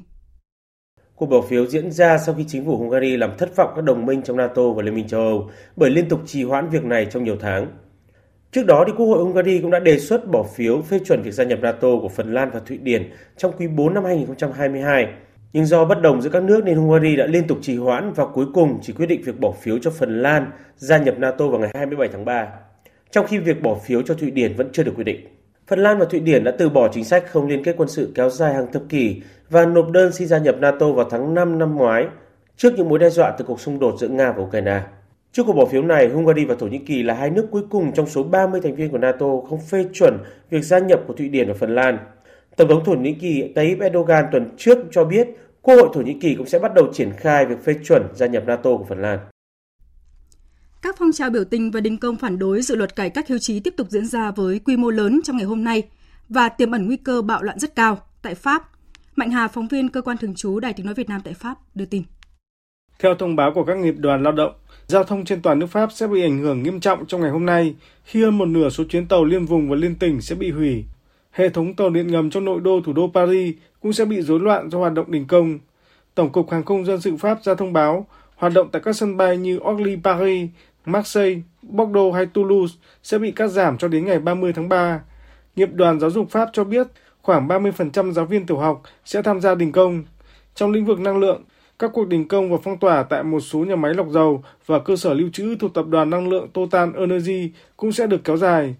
Cuộc 1.21 1.27
bỏ 1.27 1.41
phiếu 1.41 1.65
diễn 1.65 1.91
ra 1.91 2.17
sau 2.17 2.35
khi 2.35 2.45
chính 2.47 2.65
phủ 2.65 2.77
Hungary 2.77 3.17
làm 3.17 3.37
thất 3.37 3.55
vọng 3.55 3.73
các 3.75 3.81
đồng 3.81 4.05
minh 4.05 4.21
trong 4.21 4.37
NATO 4.37 4.69
và 4.69 4.83
Liên 4.83 4.95
minh 4.95 5.07
châu 5.07 5.21
Âu 5.21 5.49
bởi 5.75 5.89
liên 5.89 6.09
tục 6.09 6.19
trì 6.25 6.43
hoãn 6.43 6.69
việc 6.69 6.85
này 6.85 7.05
trong 7.05 7.23
nhiều 7.23 7.35
tháng. 7.39 7.67
Trước 8.51 8.65
đó, 8.65 8.83
thì 8.87 8.93
Quốc 8.97 9.05
hội 9.05 9.23
Hungary 9.23 9.59
cũng 9.59 9.71
đã 9.71 9.79
đề 9.79 9.99
xuất 9.99 10.27
bỏ 10.27 10.43
phiếu 10.43 10.81
phê 10.81 10.99
chuẩn 11.05 11.21
việc 11.21 11.31
gia 11.31 11.43
nhập 11.43 11.59
NATO 11.61 11.87
của 12.01 12.09
Phần 12.09 12.33
Lan 12.33 12.49
và 12.53 12.59
Thụy 12.59 12.77
Điển 12.77 13.11
trong 13.37 13.51
quý 13.57 13.67
4 13.67 13.93
năm 13.93 14.03
2022. 14.03 15.07
Nhưng 15.53 15.65
do 15.65 15.85
bất 15.85 16.01
đồng 16.01 16.21
giữa 16.21 16.29
các 16.29 16.43
nước 16.43 16.65
nên 16.65 16.77
Hungary 16.77 17.15
đã 17.15 17.25
liên 17.25 17.47
tục 17.47 17.57
trì 17.61 17.77
hoãn 17.77 18.13
và 18.13 18.25
cuối 18.25 18.45
cùng 18.53 18.79
chỉ 18.81 18.93
quyết 18.93 19.05
định 19.05 19.21
việc 19.25 19.39
bỏ 19.39 19.51
phiếu 19.51 19.77
cho 19.79 19.91
Phần 19.91 20.21
Lan 20.21 20.51
gia 20.75 20.97
nhập 20.97 21.15
NATO 21.19 21.47
vào 21.47 21.59
ngày 21.59 21.69
27 21.73 22.07
tháng 22.07 22.25
3, 22.25 22.47
trong 23.11 23.27
khi 23.27 23.37
việc 23.37 23.61
bỏ 23.61 23.75
phiếu 23.75 24.01
cho 24.01 24.13
Thụy 24.13 24.31
Điển 24.31 24.53
vẫn 24.55 24.69
chưa 24.73 24.83
được 24.83 24.93
quyết 24.95 25.03
định. 25.03 25.40
Phần 25.71 25.79
Lan 25.79 25.97
và 25.97 26.05
Thụy 26.05 26.19
Điển 26.19 26.43
đã 26.43 26.51
từ 26.51 26.69
bỏ 26.69 26.87
chính 26.87 27.03
sách 27.03 27.23
không 27.31 27.47
liên 27.47 27.63
kết 27.63 27.75
quân 27.77 27.89
sự 27.89 28.11
kéo 28.15 28.29
dài 28.29 28.53
hàng 28.53 28.71
thập 28.73 28.81
kỷ 28.89 29.21
và 29.49 29.65
nộp 29.65 29.89
đơn 29.91 30.11
xin 30.11 30.27
gia 30.27 30.37
nhập 30.37 30.55
NATO 30.59 30.91
vào 30.91 31.09
tháng 31.09 31.33
5 31.33 31.59
năm 31.59 31.75
ngoái 31.75 32.07
trước 32.57 32.73
những 32.77 32.89
mối 32.89 32.99
đe 32.99 33.09
dọa 33.09 33.35
từ 33.37 33.45
cuộc 33.45 33.59
xung 33.59 33.79
đột 33.79 33.95
giữa 33.99 34.07
Nga 34.07 34.31
và 34.31 34.43
Ukraine. 34.43 34.81
Trước 35.31 35.43
cuộc 35.45 35.53
bỏ 35.53 35.65
phiếu 35.65 35.81
này, 35.81 36.07
Hungary 36.07 36.45
và 36.45 36.55
Thổ 36.59 36.67
Nhĩ 36.67 36.77
Kỳ 36.77 37.03
là 37.03 37.13
hai 37.13 37.29
nước 37.29 37.47
cuối 37.51 37.61
cùng 37.69 37.91
trong 37.93 38.07
số 38.07 38.23
30 38.23 38.61
thành 38.63 38.75
viên 38.75 38.89
của 38.89 38.97
NATO 38.97 39.25
không 39.49 39.59
phê 39.69 39.85
chuẩn 39.93 40.17
việc 40.49 40.63
gia 40.63 40.79
nhập 40.79 41.01
của 41.07 41.13
Thụy 41.13 41.29
Điển 41.29 41.47
và 41.47 41.53
Phần 41.53 41.75
Lan. 41.75 41.97
Tổng 42.57 42.67
thống 42.67 42.83
Thổ 42.85 42.93
Nhĩ 42.93 43.13
Kỳ 43.13 43.53
Tayyip 43.55 43.79
Erdogan 43.79 44.25
tuần 44.31 44.49
trước 44.57 44.77
cho 44.91 45.03
biết 45.03 45.27
Quốc 45.61 45.75
hội 45.75 45.89
Thổ 45.93 46.01
Nhĩ 46.01 46.13
Kỳ 46.21 46.35
cũng 46.35 46.47
sẽ 46.47 46.59
bắt 46.59 46.73
đầu 46.73 46.87
triển 46.93 47.11
khai 47.17 47.45
việc 47.45 47.63
phê 47.63 47.75
chuẩn 47.83 48.03
gia 48.13 48.27
nhập 48.27 48.43
NATO 48.47 48.77
của 48.77 48.85
Phần 48.89 49.01
Lan. 49.01 49.19
Các 50.81 50.95
phong 50.99 51.11
trào 51.11 51.29
biểu 51.29 51.43
tình 51.43 51.71
và 51.71 51.79
đình 51.79 51.97
công 51.97 52.15
phản 52.15 52.39
đối 52.39 52.61
dự 52.61 52.75
luật 52.75 52.95
cải 52.95 53.09
cách 53.09 53.27
hưu 53.27 53.37
trí 53.37 53.59
tiếp 53.59 53.73
tục 53.77 53.87
diễn 53.89 54.05
ra 54.05 54.31
với 54.31 54.59
quy 54.59 54.77
mô 54.77 54.89
lớn 54.89 55.21
trong 55.23 55.37
ngày 55.37 55.45
hôm 55.45 55.63
nay 55.63 55.83
và 56.29 56.49
tiềm 56.49 56.71
ẩn 56.71 56.85
nguy 56.87 56.97
cơ 56.97 57.21
bạo 57.21 57.43
loạn 57.43 57.59
rất 57.59 57.75
cao 57.75 57.97
tại 58.21 58.35
Pháp. 58.35 58.69
Mạnh 59.15 59.31
Hà, 59.31 59.47
phóng 59.47 59.67
viên 59.67 59.89
cơ 59.89 60.01
quan 60.01 60.17
thường 60.17 60.35
trú 60.35 60.59
Đài 60.59 60.73
Tiếng 60.73 60.85
nói 60.85 60.95
Việt 60.95 61.09
Nam 61.09 61.21
tại 61.23 61.33
Pháp 61.33 61.57
đưa 61.75 61.85
tin. 61.85 62.03
Theo 62.99 63.15
thông 63.15 63.35
báo 63.35 63.51
của 63.55 63.63
các 63.63 63.77
nghiệp 63.77 63.95
đoàn 63.97 64.23
lao 64.23 64.31
động, 64.31 64.53
giao 64.87 65.03
thông 65.03 65.25
trên 65.25 65.41
toàn 65.41 65.59
nước 65.59 65.67
Pháp 65.67 65.91
sẽ 65.91 66.07
bị 66.07 66.21
ảnh 66.21 66.39
hưởng 66.39 66.63
nghiêm 66.63 66.79
trọng 66.79 67.05
trong 67.05 67.21
ngày 67.21 67.29
hôm 67.29 67.45
nay 67.45 67.75
khi 68.03 68.23
hơn 68.23 68.37
một 68.37 68.45
nửa 68.45 68.69
số 68.69 68.83
chuyến 68.83 69.07
tàu 69.07 69.25
liên 69.25 69.45
vùng 69.45 69.69
và 69.69 69.75
liên 69.75 69.95
tỉnh 69.95 70.21
sẽ 70.21 70.35
bị 70.35 70.51
hủy. 70.51 70.83
Hệ 71.31 71.49
thống 71.49 71.73
tàu 71.73 71.89
điện 71.89 72.07
ngầm 72.07 72.29
trong 72.29 72.45
nội 72.45 72.61
đô 72.61 72.81
thủ 72.85 72.93
đô 72.93 73.11
Paris 73.13 73.55
cũng 73.79 73.93
sẽ 73.93 74.05
bị 74.05 74.21
rối 74.21 74.39
loạn 74.39 74.69
do 74.69 74.79
hoạt 74.79 74.93
động 74.93 75.11
đình 75.11 75.27
công. 75.27 75.59
Tổng 76.15 76.31
cục 76.31 76.51
Hàng 76.51 76.63
không 76.63 76.85
Dân 76.85 77.01
sự 77.01 77.17
Pháp 77.17 77.43
ra 77.43 77.55
thông 77.55 77.73
báo 77.73 78.07
hoạt 78.41 78.53
động 78.53 78.69
tại 78.71 78.81
các 78.85 78.95
sân 78.95 79.17
bay 79.17 79.37
như 79.37 79.59
Orly 79.59 79.97
Paris, 80.03 80.49
Marseille, 80.85 81.41
Bordeaux 81.61 82.15
hay 82.15 82.25
Toulouse 82.25 82.75
sẽ 83.03 83.19
bị 83.19 83.31
cắt 83.31 83.47
giảm 83.47 83.77
cho 83.77 83.87
đến 83.87 84.05
ngày 84.05 84.19
30 84.19 84.53
tháng 84.53 84.69
3. 84.69 85.01
Nghiệp 85.55 85.69
đoàn 85.73 85.99
giáo 85.99 86.09
dục 86.09 86.29
Pháp 86.29 86.49
cho 86.53 86.63
biết 86.63 86.87
khoảng 87.21 87.47
30% 87.47 88.11
giáo 88.11 88.25
viên 88.25 88.45
tiểu 88.45 88.57
học 88.57 88.81
sẽ 89.05 89.21
tham 89.21 89.41
gia 89.41 89.55
đình 89.55 89.71
công. 89.71 90.03
Trong 90.55 90.71
lĩnh 90.71 90.85
vực 90.85 90.99
năng 90.99 91.19
lượng, 91.19 91.43
các 91.79 91.91
cuộc 91.93 92.07
đình 92.07 92.27
công 92.27 92.51
và 92.51 92.57
phong 92.63 92.77
tỏa 92.77 93.03
tại 93.03 93.23
một 93.23 93.39
số 93.39 93.59
nhà 93.59 93.75
máy 93.75 93.93
lọc 93.93 94.07
dầu 94.09 94.43
và 94.65 94.79
cơ 94.79 94.95
sở 94.95 95.13
lưu 95.13 95.29
trữ 95.33 95.55
thuộc 95.55 95.73
tập 95.73 95.85
đoàn 95.87 96.09
năng 96.09 96.29
lượng 96.29 96.47
Total 96.53 96.89
Energy 96.97 97.51
cũng 97.77 97.91
sẽ 97.91 98.07
được 98.07 98.23
kéo 98.23 98.37
dài. 98.37 98.75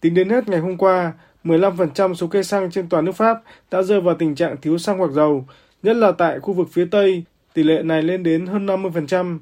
Tính 0.00 0.14
đến 0.14 0.28
hết 0.28 0.48
ngày 0.48 0.60
hôm 0.60 0.76
qua, 0.76 1.12
15% 1.44 2.14
số 2.14 2.26
cây 2.26 2.44
xăng 2.44 2.70
trên 2.70 2.88
toàn 2.88 3.04
nước 3.04 3.12
Pháp 3.12 3.42
đã 3.70 3.82
rơi 3.82 4.00
vào 4.00 4.14
tình 4.14 4.34
trạng 4.34 4.56
thiếu 4.56 4.78
xăng 4.78 4.98
hoặc 4.98 5.10
dầu, 5.10 5.46
nhất 5.82 5.96
là 5.96 6.12
tại 6.12 6.40
khu 6.40 6.54
vực 6.54 6.68
phía 6.72 6.88
Tây, 6.90 7.24
tỷ 7.54 7.62
lệ 7.62 7.82
này 7.82 8.02
lên 8.02 8.22
đến 8.22 8.46
hơn 8.46 8.66
50%. 8.66 9.38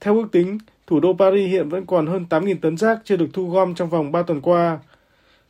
Theo 0.00 0.16
ước 0.16 0.26
tính, 0.32 0.58
thủ 0.86 1.00
đô 1.00 1.12
Paris 1.18 1.50
hiện 1.50 1.68
vẫn 1.68 1.86
còn 1.86 2.06
hơn 2.06 2.24
8.000 2.30 2.56
tấn 2.62 2.76
rác 2.76 2.98
chưa 3.04 3.16
được 3.16 3.28
thu 3.32 3.50
gom 3.50 3.74
trong 3.74 3.90
vòng 3.90 4.12
3 4.12 4.22
tuần 4.22 4.40
qua. 4.40 4.78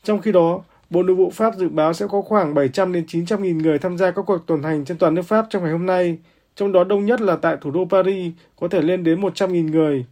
Trong 0.02 0.20
khi 0.20 0.32
đó, 0.32 0.62
Bộ 0.90 1.02
Nội 1.02 1.16
vụ 1.16 1.30
Pháp 1.30 1.54
dự 1.56 1.68
báo 1.68 1.92
sẽ 1.92 2.06
có 2.10 2.22
khoảng 2.22 2.54
700 2.54 2.92
đến 2.92 3.04
900 3.08 3.42
nghìn 3.42 3.58
người 3.58 3.78
tham 3.78 3.98
gia 3.98 4.10
các 4.10 4.22
cuộc 4.26 4.46
tuần 4.46 4.62
hành 4.62 4.84
trên 4.84 4.98
toàn 4.98 5.14
nước 5.14 5.22
Pháp 5.22 5.46
trong 5.50 5.62
ngày 5.62 5.72
hôm 5.72 5.86
nay, 5.86 6.18
trong 6.56 6.72
đó 6.72 6.84
đông 6.84 7.06
nhất 7.06 7.20
là 7.20 7.36
tại 7.36 7.56
thủ 7.60 7.70
đô 7.70 7.84
Paris, 7.90 8.32
có 8.60 8.68
thể 8.68 8.82
lên 8.82 9.04
đến 9.04 9.20
100 9.20 9.52
nghìn 9.52 9.66
người. 9.66 10.06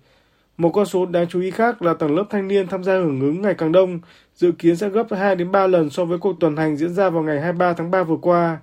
Một 0.56 0.70
con 0.70 0.87
số 0.87 1.06
đáng 1.06 1.26
chú 1.28 1.40
ý 1.40 1.50
khác 1.50 1.82
là 1.82 1.94
tầng 1.94 2.16
lớp 2.16 2.24
thanh 2.30 2.48
niên 2.48 2.68
tham 2.68 2.85
gia 2.85 2.92
hưởng 2.92 3.20
ứng 3.20 3.42
ngày 3.42 3.54
càng 3.54 3.72
đông, 3.72 4.00
dự 4.35 4.53
kiến 4.53 4.76
sẽ 4.76 4.88
gấp 4.88 5.07
2 5.11 5.36
đến 5.36 5.53
3 5.53 5.66
lần 5.66 5.90
so 5.90 6.05
với 6.05 6.18
cuộc 6.18 6.40
tuần 6.40 6.57
hành 6.57 6.76
diễn 6.76 6.94
ra 6.94 7.11
vào 7.11 7.22
ngày 7.22 7.40
23 7.40 7.72
tháng 7.72 7.90
3 7.90 8.03
vừa 8.03 8.16
qua. 8.16 8.59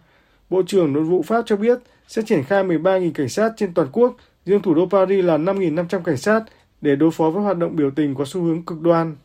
Bộ 0.50 0.62
trưởng 0.68 0.94
Nội 0.94 1.04
vụ 1.04 1.22
Pháp 1.22 1.42
cho 1.46 1.56
biết 1.56 1.80
sẽ 2.08 2.22
triển 2.22 2.44
khai 2.44 2.64
13.000 2.64 3.12
cảnh 3.14 3.30
sát 3.30 3.52
trên 3.58 3.74
toàn 3.74 3.88
quốc, 3.92 4.16
riêng 4.46 4.62
thủ 4.62 4.74
đô 4.74 4.88
Paris 4.92 5.26
là 5.26 5.38
5.500 5.38 6.02
cảnh 6.02 6.18
sát 6.18 6.42
để 6.82 6.96
đối 6.96 7.12
phó 7.12 7.30
với 7.30 7.44
hoạt 7.44 7.58
động 7.58 7.76
biểu 7.76 7.92
tình 7.96 8.16
có 8.16 8.26
xu 8.26 8.42
hướng 8.42 8.66
cực 8.66 8.82
đoan. 8.82 9.16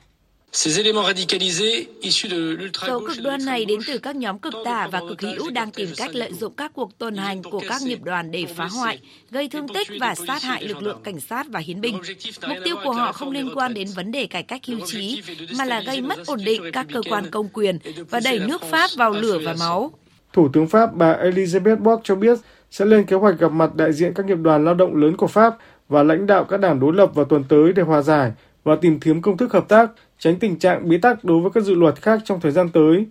Dấu 2.87 3.01
cực 3.07 3.17
đoan 3.23 3.45
này 3.45 3.65
đến 3.65 3.81
từ 3.87 3.99
các 3.99 4.17
nhóm 4.17 4.39
cực 4.39 4.55
tả 4.65 4.89
và 4.93 5.01
cực 5.09 5.21
hữu 5.21 5.51
đang 5.51 5.71
tìm 5.71 5.89
cách 5.97 6.15
lợi 6.15 6.33
dụng 6.33 6.53
các 6.57 6.73
cuộc 6.75 6.99
tuần 6.99 7.17
hành 7.17 7.43
của 7.43 7.63
các 7.69 7.83
nghiệp 7.83 7.99
đoàn 8.03 8.31
để 8.31 8.47
phá 8.57 8.67
hoại, 8.67 9.01
gây 9.31 9.49
thương 9.49 9.67
tích 9.69 9.89
và 10.01 10.15
sát 10.15 10.43
hại 10.43 10.65
lực 10.65 10.83
lượng 10.83 11.01
cảnh 11.05 11.21
sát 11.21 11.47
và 11.51 11.61
hiến 11.61 11.81
binh. 11.81 12.01
Mục 12.49 12.59
tiêu 12.65 12.77
của 12.85 12.93
họ 12.93 13.13
không 13.13 13.31
liên 13.31 13.51
quan 13.55 13.75
đến 13.75 13.89
vấn 13.97 14.13
đề 14.13 14.27
cải 14.27 14.43
cách 14.43 14.61
hưu 14.67 14.81
trí, 14.87 15.23
mà 15.59 15.65
là 15.65 15.83
gây 15.87 16.01
mất 16.01 16.27
ổn 16.27 16.41
định 16.45 16.63
các 16.73 16.87
cơ 16.93 17.03
quan 17.11 17.31
công 17.31 17.49
quyền 17.49 17.79
và 18.11 18.21
đẩy 18.25 18.39
nước 18.39 18.63
Pháp 18.63 18.91
vào 18.97 19.11
lửa 19.11 19.39
và 19.45 19.55
máu. 19.59 19.93
Thủ 20.33 20.49
tướng 20.53 20.69
Pháp 20.69 20.95
bà 20.95 21.17
Elizabeth 21.23 21.77
Borg 21.77 22.01
cho 22.05 22.15
biết 22.15 22.39
sẽ 22.75 22.85
lên 22.85 23.05
kế 23.05 23.17
hoạch 23.17 23.39
gặp 23.39 23.53
mặt 23.53 23.75
đại 23.75 23.93
diện 23.93 24.15
các 24.15 24.27
nghiệp 24.27 24.39
đoàn 24.43 24.65
lao 24.65 24.75
động 24.75 24.97
lớn 24.97 25.17
của 25.17 25.27
Pháp 25.27 25.57
và 25.89 26.03
lãnh 26.03 26.27
đạo 26.27 26.45
các 26.45 26.57
đảng 26.57 26.81
đối 26.81 26.95
lập 26.95 27.11
vào 27.15 27.25
tuần 27.25 27.45
tới 27.49 27.73
để 27.73 27.83
hòa 27.83 28.03
giải 28.03 28.33
và 28.65 28.77
tìm 28.77 29.01
kiếm 29.01 29.23
công 29.23 29.37
thức 29.37 29.53
hợp 29.53 29.69
tác, 29.69 29.91
tránh 30.19 30.39
tình 30.39 30.59
trạng 30.59 30.89
bí 30.89 30.99
tắc 30.99 31.25
đối 31.25 31.41
với 31.41 31.51
các 31.55 31.61
dự 31.65 31.75
luật 31.75 32.03
khác 32.03 32.21
trong 32.25 32.41
thời 32.41 32.53
gian 32.53 32.69
tới. 32.69 33.07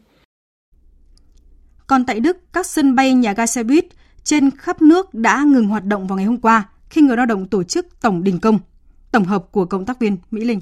Còn 1.88 2.05
tại 2.05 2.20
Đức, 2.20 2.38
các 2.53 2.66
sân 2.66 2.95
bay 2.95 3.14
nhà 3.14 3.34
ga 3.34 3.45
xe 3.45 3.64
buýt 3.64 3.86
trên 4.24 4.51
khắp 4.57 4.82
nước 4.82 5.14
đã 5.14 5.43
ngừng 5.47 5.68
hoạt 5.68 5.86
động 5.86 6.07
vào 6.07 6.18
ngày 6.18 6.26
hôm 6.26 6.38
qua 6.38 6.64
khi 6.89 7.01
người 7.01 7.18
lao 7.18 7.26
động 7.26 7.47
tổ 7.47 7.64
chức 7.64 8.01
tổng 8.01 8.24
đình 8.24 8.39
công. 8.39 8.59
Tổng 9.11 9.26
hợp 9.26 9.45
của 9.51 9.66
công 9.66 9.86
tác 9.86 9.99
viên 9.99 10.18
Mỹ 10.32 10.45
Linh. 10.45 10.59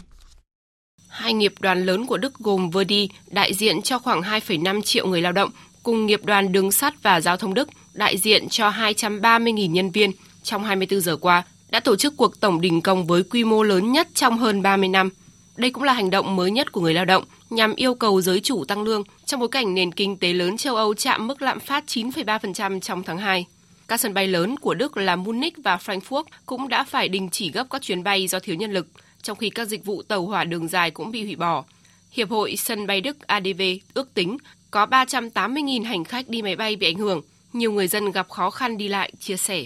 Hai 1.10 1.34
nghiệp 1.34 1.54
đoàn 1.60 1.86
lớn 1.86 2.06
của 2.06 2.18
Đức 2.18 2.34
gồm 2.34 2.70
Verdi, 2.70 3.10
đại 3.32 3.54
diện 3.54 3.82
cho 3.82 4.00
khoảng 4.00 4.22
2,5 4.22 4.82
triệu 4.82 5.08
người 5.08 5.22
lao 5.22 5.32
động, 5.32 5.50
cùng 5.84 6.06
nghiệp 6.06 6.22
đoàn 6.26 6.52
đường 6.52 6.72
sắt 6.72 7.04
và 7.04 7.22
giao 7.22 7.38
thông 7.38 7.54
Đức, 7.54 7.70
đại 7.94 8.18
diện 8.18 8.50
cho 8.50 8.70
230.000 8.70 9.72
nhân 9.72 9.92
viên 9.92 10.12
trong 10.44 10.64
24 10.64 11.02
giờ 11.02 11.18
qua, 11.18 11.44
đã 11.70 11.80
tổ 11.80 11.96
chức 11.96 12.18
cuộc 12.18 12.40
tổng 12.40 12.62
đình 12.62 12.82
công 12.82 13.08
với 13.08 13.24
quy 13.24 13.44
mô 13.44 13.64
lớn 13.64 13.92
nhất 13.92 14.08
trong 14.14 14.38
hơn 14.38 14.62
30 14.62 14.90
năm. 14.90 15.10
Đây 15.58 15.72
cũng 15.72 15.84
là 15.84 15.94
hành 15.94 16.10
động 16.10 16.36
mới 16.36 16.52
nhất 16.52 16.72
của 16.72 16.82
người 16.82 16.94
lao 16.94 17.06
động 17.06 17.24
nhằm 17.50 17.76
yêu 17.76 17.96
cầu 17.96 18.22
giới 18.22 18.40
chủ 18.40 18.66
tăng 18.66 18.84
lương 18.84 19.04
trong 19.26 19.40
bối 19.40 19.50
cảnh 19.50 19.74
nền 19.74 19.92
kinh 19.92 20.18
tế 20.18 20.34
lớn 20.34 20.58
châu 20.58 20.76
Âu 20.76 20.94
chạm 20.94 21.28
mức 21.28 21.42
lạm 21.42 21.60
phát 21.60 21.84
9,3% 21.88 22.80
trong 22.80 23.04
tháng 23.04 23.18
2. 23.18 23.46
Các 23.88 24.00
sân 24.00 24.14
bay 24.14 24.28
lớn 24.28 24.58
của 24.58 24.74
Đức 24.74 24.98
là 24.98 25.16
Munich 25.16 25.54
và 25.64 25.78
Frankfurt 25.86 26.24
cũng 26.46 26.70
đã 26.70 26.84
phải 26.84 27.10
đình 27.10 27.30
chỉ 27.30 27.52
gấp 27.52 27.68
các 27.70 27.82
chuyến 27.82 28.04
bay 28.04 28.28
do 28.28 28.40
thiếu 28.40 28.56
nhân 28.56 28.72
lực, 28.72 28.88
trong 29.22 29.38
khi 29.38 29.50
các 29.50 29.68
dịch 29.68 29.86
vụ 29.86 30.02
tàu 30.02 30.26
hỏa 30.26 30.44
đường 30.44 30.68
dài 30.68 30.92
cũng 30.92 31.12
bị 31.12 31.24
hủy 31.24 31.36
bỏ. 31.36 31.64
Hiệp 32.12 32.30
hội 32.30 32.56
Sân 32.56 32.88
bay 32.88 33.02
Đức 33.02 33.28
ADV 33.28 33.62
ước 33.94 34.14
tính 34.14 34.38
có 34.72 34.86
380.000 34.86 35.86
hành 35.86 36.04
khách 36.04 36.30
đi 36.30 36.42
máy 36.42 36.56
bay 36.56 36.76
bị 36.76 36.88
ảnh 36.88 36.98
hưởng. 36.98 37.22
Nhiều 37.54 37.72
người 37.72 37.88
dân 37.88 38.12
gặp 38.12 38.30
khó 38.30 38.50
khăn 38.50 38.78
đi 38.78 38.88
lại, 38.88 39.12
chia 39.20 39.38
sẻ. 39.38 39.66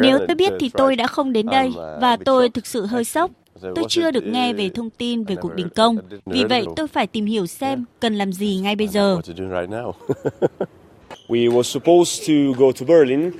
Nếu 0.00 0.18
tôi 0.28 0.34
biết 0.36 0.52
thì 0.60 0.70
tôi 0.74 0.96
đã 0.96 1.06
không 1.06 1.32
đến 1.32 1.46
đây 1.46 1.72
và 2.00 2.16
tôi 2.24 2.48
thực 2.48 2.66
sự 2.66 2.86
hơi 2.86 3.04
sốc. 3.04 3.30
Tôi 3.60 3.84
chưa 3.88 4.10
được 4.10 4.26
nghe 4.26 4.52
về 4.52 4.70
thông 4.74 4.90
tin 4.90 5.24
về 5.24 5.36
cuộc 5.36 5.54
đình 5.54 5.68
công, 5.68 5.96
vì 6.26 6.44
vậy 6.44 6.66
tôi 6.76 6.88
phải 6.88 7.06
tìm 7.06 7.26
hiểu 7.26 7.46
xem 7.46 7.84
cần 8.00 8.14
làm 8.14 8.32
gì 8.32 8.60
ngay 8.62 8.76
bây 8.76 8.88
giờ. 8.88 9.20
We 11.28 11.48
were 11.48 11.62
supposed 11.62 12.26
to 12.26 12.32
go 12.58 12.72
to 12.72 12.86
Berlin, 12.86 13.30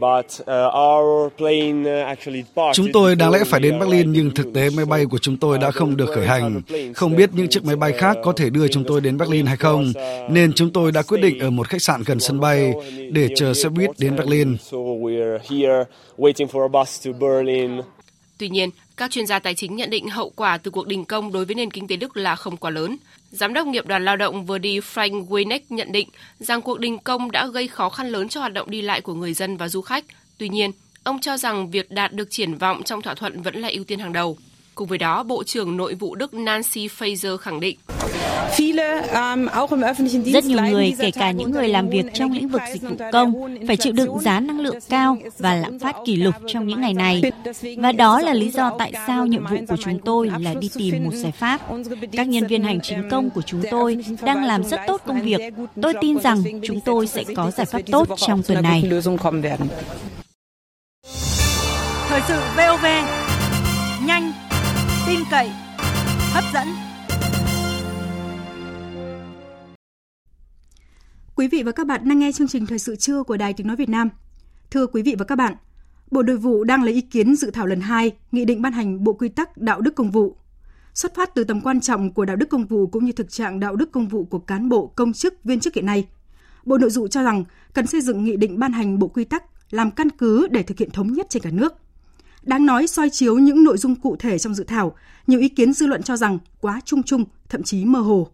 but 0.00 0.26
uh, 0.40 0.74
our 0.74 1.32
plane 1.36 1.80
uh, 1.82 2.06
actually 2.06 2.42
departed. 2.42 2.76
Chúng 2.76 2.92
tôi 2.92 3.16
đáng 3.16 3.30
lẽ 3.30 3.38
phải 3.46 3.60
đến 3.60 3.78
Berlin 3.78 4.12
nhưng 4.12 4.34
thực 4.34 4.46
tế 4.54 4.70
máy 4.70 4.84
bay 4.84 5.06
của 5.06 5.18
chúng 5.18 5.36
tôi 5.36 5.58
đã 5.58 5.70
không 5.70 5.96
được 5.96 6.10
khởi 6.14 6.26
hành. 6.26 6.62
Không 6.94 7.16
biết 7.16 7.30
những 7.32 7.48
chiếc 7.48 7.64
máy 7.64 7.76
bay 7.76 7.92
khác 7.92 8.16
có 8.22 8.32
thể 8.32 8.50
đưa 8.50 8.68
chúng 8.68 8.84
tôi 8.86 9.00
đến 9.00 9.18
Berlin 9.18 9.46
hay 9.46 9.56
không, 9.56 9.92
nên 10.30 10.52
chúng 10.52 10.70
tôi 10.70 10.92
đã 10.92 11.02
quyết 11.02 11.18
định 11.20 11.38
ở 11.38 11.50
một 11.50 11.68
khách 11.68 11.82
sạn 11.82 12.02
gần 12.06 12.20
sân 12.20 12.40
bay 12.40 12.72
để 13.12 13.28
chờ 13.36 13.54
xe 13.54 13.68
buýt 13.68 13.90
đến 13.98 14.16
Berlin. 14.16 14.56
Tuy 18.38 18.48
nhiên, 18.48 18.70
các 18.96 19.10
chuyên 19.10 19.26
gia 19.26 19.38
tài 19.38 19.54
chính 19.54 19.76
nhận 19.76 19.90
định 19.90 20.08
hậu 20.08 20.32
quả 20.36 20.58
từ 20.58 20.70
cuộc 20.70 20.86
đình 20.86 21.04
công 21.04 21.32
đối 21.32 21.44
với 21.44 21.54
nền 21.54 21.70
kinh 21.70 21.88
tế 21.88 21.96
Đức 21.96 22.16
là 22.16 22.36
không 22.36 22.56
quá 22.56 22.70
lớn. 22.70 22.96
Giám 23.30 23.54
đốc 23.54 23.66
nghiệp 23.66 23.86
đoàn 23.86 24.04
lao 24.04 24.16
động 24.16 24.46
vừa 24.46 24.58
đi 24.58 24.80
Frank 24.80 25.26
Winnick 25.26 25.60
nhận 25.68 25.92
định 25.92 26.08
rằng 26.38 26.62
cuộc 26.62 26.80
đình 26.80 26.98
công 26.98 27.30
đã 27.30 27.46
gây 27.46 27.68
khó 27.68 27.88
khăn 27.88 28.08
lớn 28.08 28.28
cho 28.28 28.40
hoạt 28.40 28.52
động 28.52 28.70
đi 28.70 28.82
lại 28.82 29.00
của 29.00 29.14
người 29.14 29.34
dân 29.34 29.56
và 29.56 29.68
du 29.68 29.80
khách. 29.80 30.04
Tuy 30.38 30.48
nhiên, 30.48 30.70
ông 31.04 31.20
cho 31.20 31.36
rằng 31.36 31.70
việc 31.70 31.90
đạt 31.90 32.12
được 32.12 32.30
triển 32.30 32.54
vọng 32.54 32.82
trong 32.82 33.02
thỏa 33.02 33.14
thuận 33.14 33.42
vẫn 33.42 33.54
là 33.54 33.68
ưu 33.68 33.84
tiên 33.84 33.98
hàng 33.98 34.12
đầu. 34.12 34.38
Cùng 34.80 34.88
với 34.88 34.98
đó, 34.98 35.22
Bộ 35.22 35.44
trưởng 35.44 35.76
Nội 35.76 35.94
vụ 35.94 36.14
Đức 36.14 36.34
Nancy 36.34 36.88
Faeser 36.88 37.36
khẳng 37.36 37.60
định 37.60 37.78
rất 40.32 40.44
nhiều 40.44 40.60
người, 40.70 40.92
kể 40.98 41.10
cả 41.10 41.30
những 41.30 41.50
người 41.50 41.68
làm 41.68 41.88
việc 41.88 42.06
trong 42.14 42.32
lĩnh 42.32 42.48
vực 42.48 42.62
dịch 42.72 42.82
vụ 42.82 42.96
công, 43.12 43.58
phải 43.66 43.76
chịu 43.76 43.92
đựng 43.92 44.18
giá 44.18 44.40
năng 44.40 44.60
lượng 44.60 44.78
cao 44.88 45.16
và 45.38 45.54
lạm 45.54 45.78
phát 45.78 45.96
kỷ 46.06 46.16
lục 46.16 46.34
trong 46.46 46.66
những 46.66 46.80
ngày 46.80 46.94
này. 46.94 47.22
Và 47.78 47.92
đó 47.92 48.20
là 48.20 48.34
lý 48.34 48.50
do 48.50 48.72
tại 48.78 48.92
sao 49.06 49.26
nhiệm 49.26 49.46
vụ 49.46 49.56
của 49.68 49.76
chúng 49.76 49.98
tôi 50.04 50.30
là 50.38 50.54
đi 50.54 50.70
tìm 50.74 51.04
một 51.04 51.14
giải 51.14 51.32
pháp. 51.32 51.60
Các 52.12 52.28
nhân 52.28 52.46
viên 52.46 52.62
hành 52.62 52.80
chính 52.80 53.08
công 53.10 53.30
của 53.30 53.42
chúng 53.42 53.62
tôi 53.70 53.96
đang 54.22 54.44
làm 54.44 54.64
rất 54.64 54.80
tốt 54.86 55.00
công 55.06 55.22
việc. 55.22 55.40
Tôi 55.82 55.94
tin 56.00 56.18
rằng 56.18 56.42
chúng 56.62 56.80
tôi 56.80 57.06
sẽ 57.06 57.24
có 57.36 57.50
giải 57.50 57.66
pháp 57.66 57.80
tốt 57.92 58.08
trong 58.16 58.42
tuần 58.42 58.62
này. 58.62 58.90
Thời 62.08 62.20
sự 62.28 62.40
VOV, 62.56 62.86
tin 65.10 65.20
cậy, 65.30 65.50
hấp 66.32 66.44
dẫn. 66.54 66.68
Quý 71.34 71.48
vị 71.48 71.62
và 71.62 71.72
các 71.72 71.86
bạn 71.86 72.08
đang 72.08 72.18
nghe 72.18 72.32
chương 72.32 72.48
trình 72.48 72.66
Thời 72.66 72.78
sự 72.78 72.96
trưa 72.96 73.22
của 73.22 73.36
Đài 73.36 73.52
Tiếng 73.52 73.66
Nói 73.66 73.76
Việt 73.76 73.88
Nam. 73.88 74.08
Thưa 74.70 74.86
quý 74.86 75.02
vị 75.02 75.14
và 75.18 75.24
các 75.24 75.36
bạn, 75.36 75.54
Bộ 76.10 76.22
Nội 76.22 76.36
vụ 76.36 76.64
đang 76.64 76.82
lấy 76.82 76.94
ý 76.94 77.00
kiến 77.00 77.36
dự 77.36 77.50
thảo 77.50 77.66
lần 77.66 77.80
2 77.80 78.10
Nghị 78.32 78.44
định 78.44 78.62
ban 78.62 78.72
hành 78.72 79.04
Bộ 79.04 79.12
Quy 79.12 79.28
tắc 79.28 79.58
Đạo 79.58 79.80
đức 79.80 79.94
Công 79.94 80.10
vụ. 80.10 80.36
Xuất 80.94 81.14
phát 81.14 81.34
từ 81.34 81.44
tầm 81.44 81.60
quan 81.60 81.80
trọng 81.80 82.12
của 82.12 82.24
đạo 82.24 82.36
đức 82.36 82.48
công 82.48 82.66
vụ 82.66 82.86
cũng 82.86 83.04
như 83.04 83.12
thực 83.12 83.30
trạng 83.30 83.60
đạo 83.60 83.76
đức 83.76 83.92
công 83.92 84.08
vụ 84.08 84.24
của 84.24 84.38
cán 84.38 84.68
bộ, 84.68 84.86
công 84.86 85.12
chức, 85.12 85.44
viên 85.44 85.60
chức 85.60 85.74
hiện 85.74 85.86
nay, 85.86 86.06
Bộ 86.64 86.78
Nội 86.78 86.90
vụ 86.94 87.08
cho 87.08 87.22
rằng 87.22 87.44
cần 87.72 87.86
xây 87.86 88.00
dựng 88.00 88.24
nghị 88.24 88.36
định 88.36 88.58
ban 88.58 88.72
hành 88.72 88.98
bộ 88.98 89.08
quy 89.08 89.24
tắc 89.24 89.44
làm 89.70 89.90
căn 89.90 90.10
cứ 90.10 90.48
để 90.50 90.62
thực 90.62 90.78
hiện 90.78 90.90
thống 90.90 91.12
nhất 91.12 91.26
trên 91.30 91.42
cả 91.42 91.50
nước. 91.50 91.74
Đáng 92.42 92.66
nói 92.66 92.86
soi 92.86 93.10
chiếu 93.10 93.38
những 93.38 93.64
nội 93.64 93.78
dung 93.78 93.96
cụ 93.96 94.16
thể 94.16 94.38
trong 94.38 94.54
dự 94.54 94.64
thảo, 94.64 94.96
nhiều 95.26 95.40
ý 95.40 95.48
kiến 95.48 95.72
dư 95.72 95.86
luận 95.86 96.02
cho 96.02 96.16
rằng 96.16 96.38
quá 96.60 96.80
chung 96.84 97.02
chung, 97.02 97.24
thậm 97.48 97.62
chí 97.62 97.84
mơ 97.84 98.00
hồ 98.00 98.30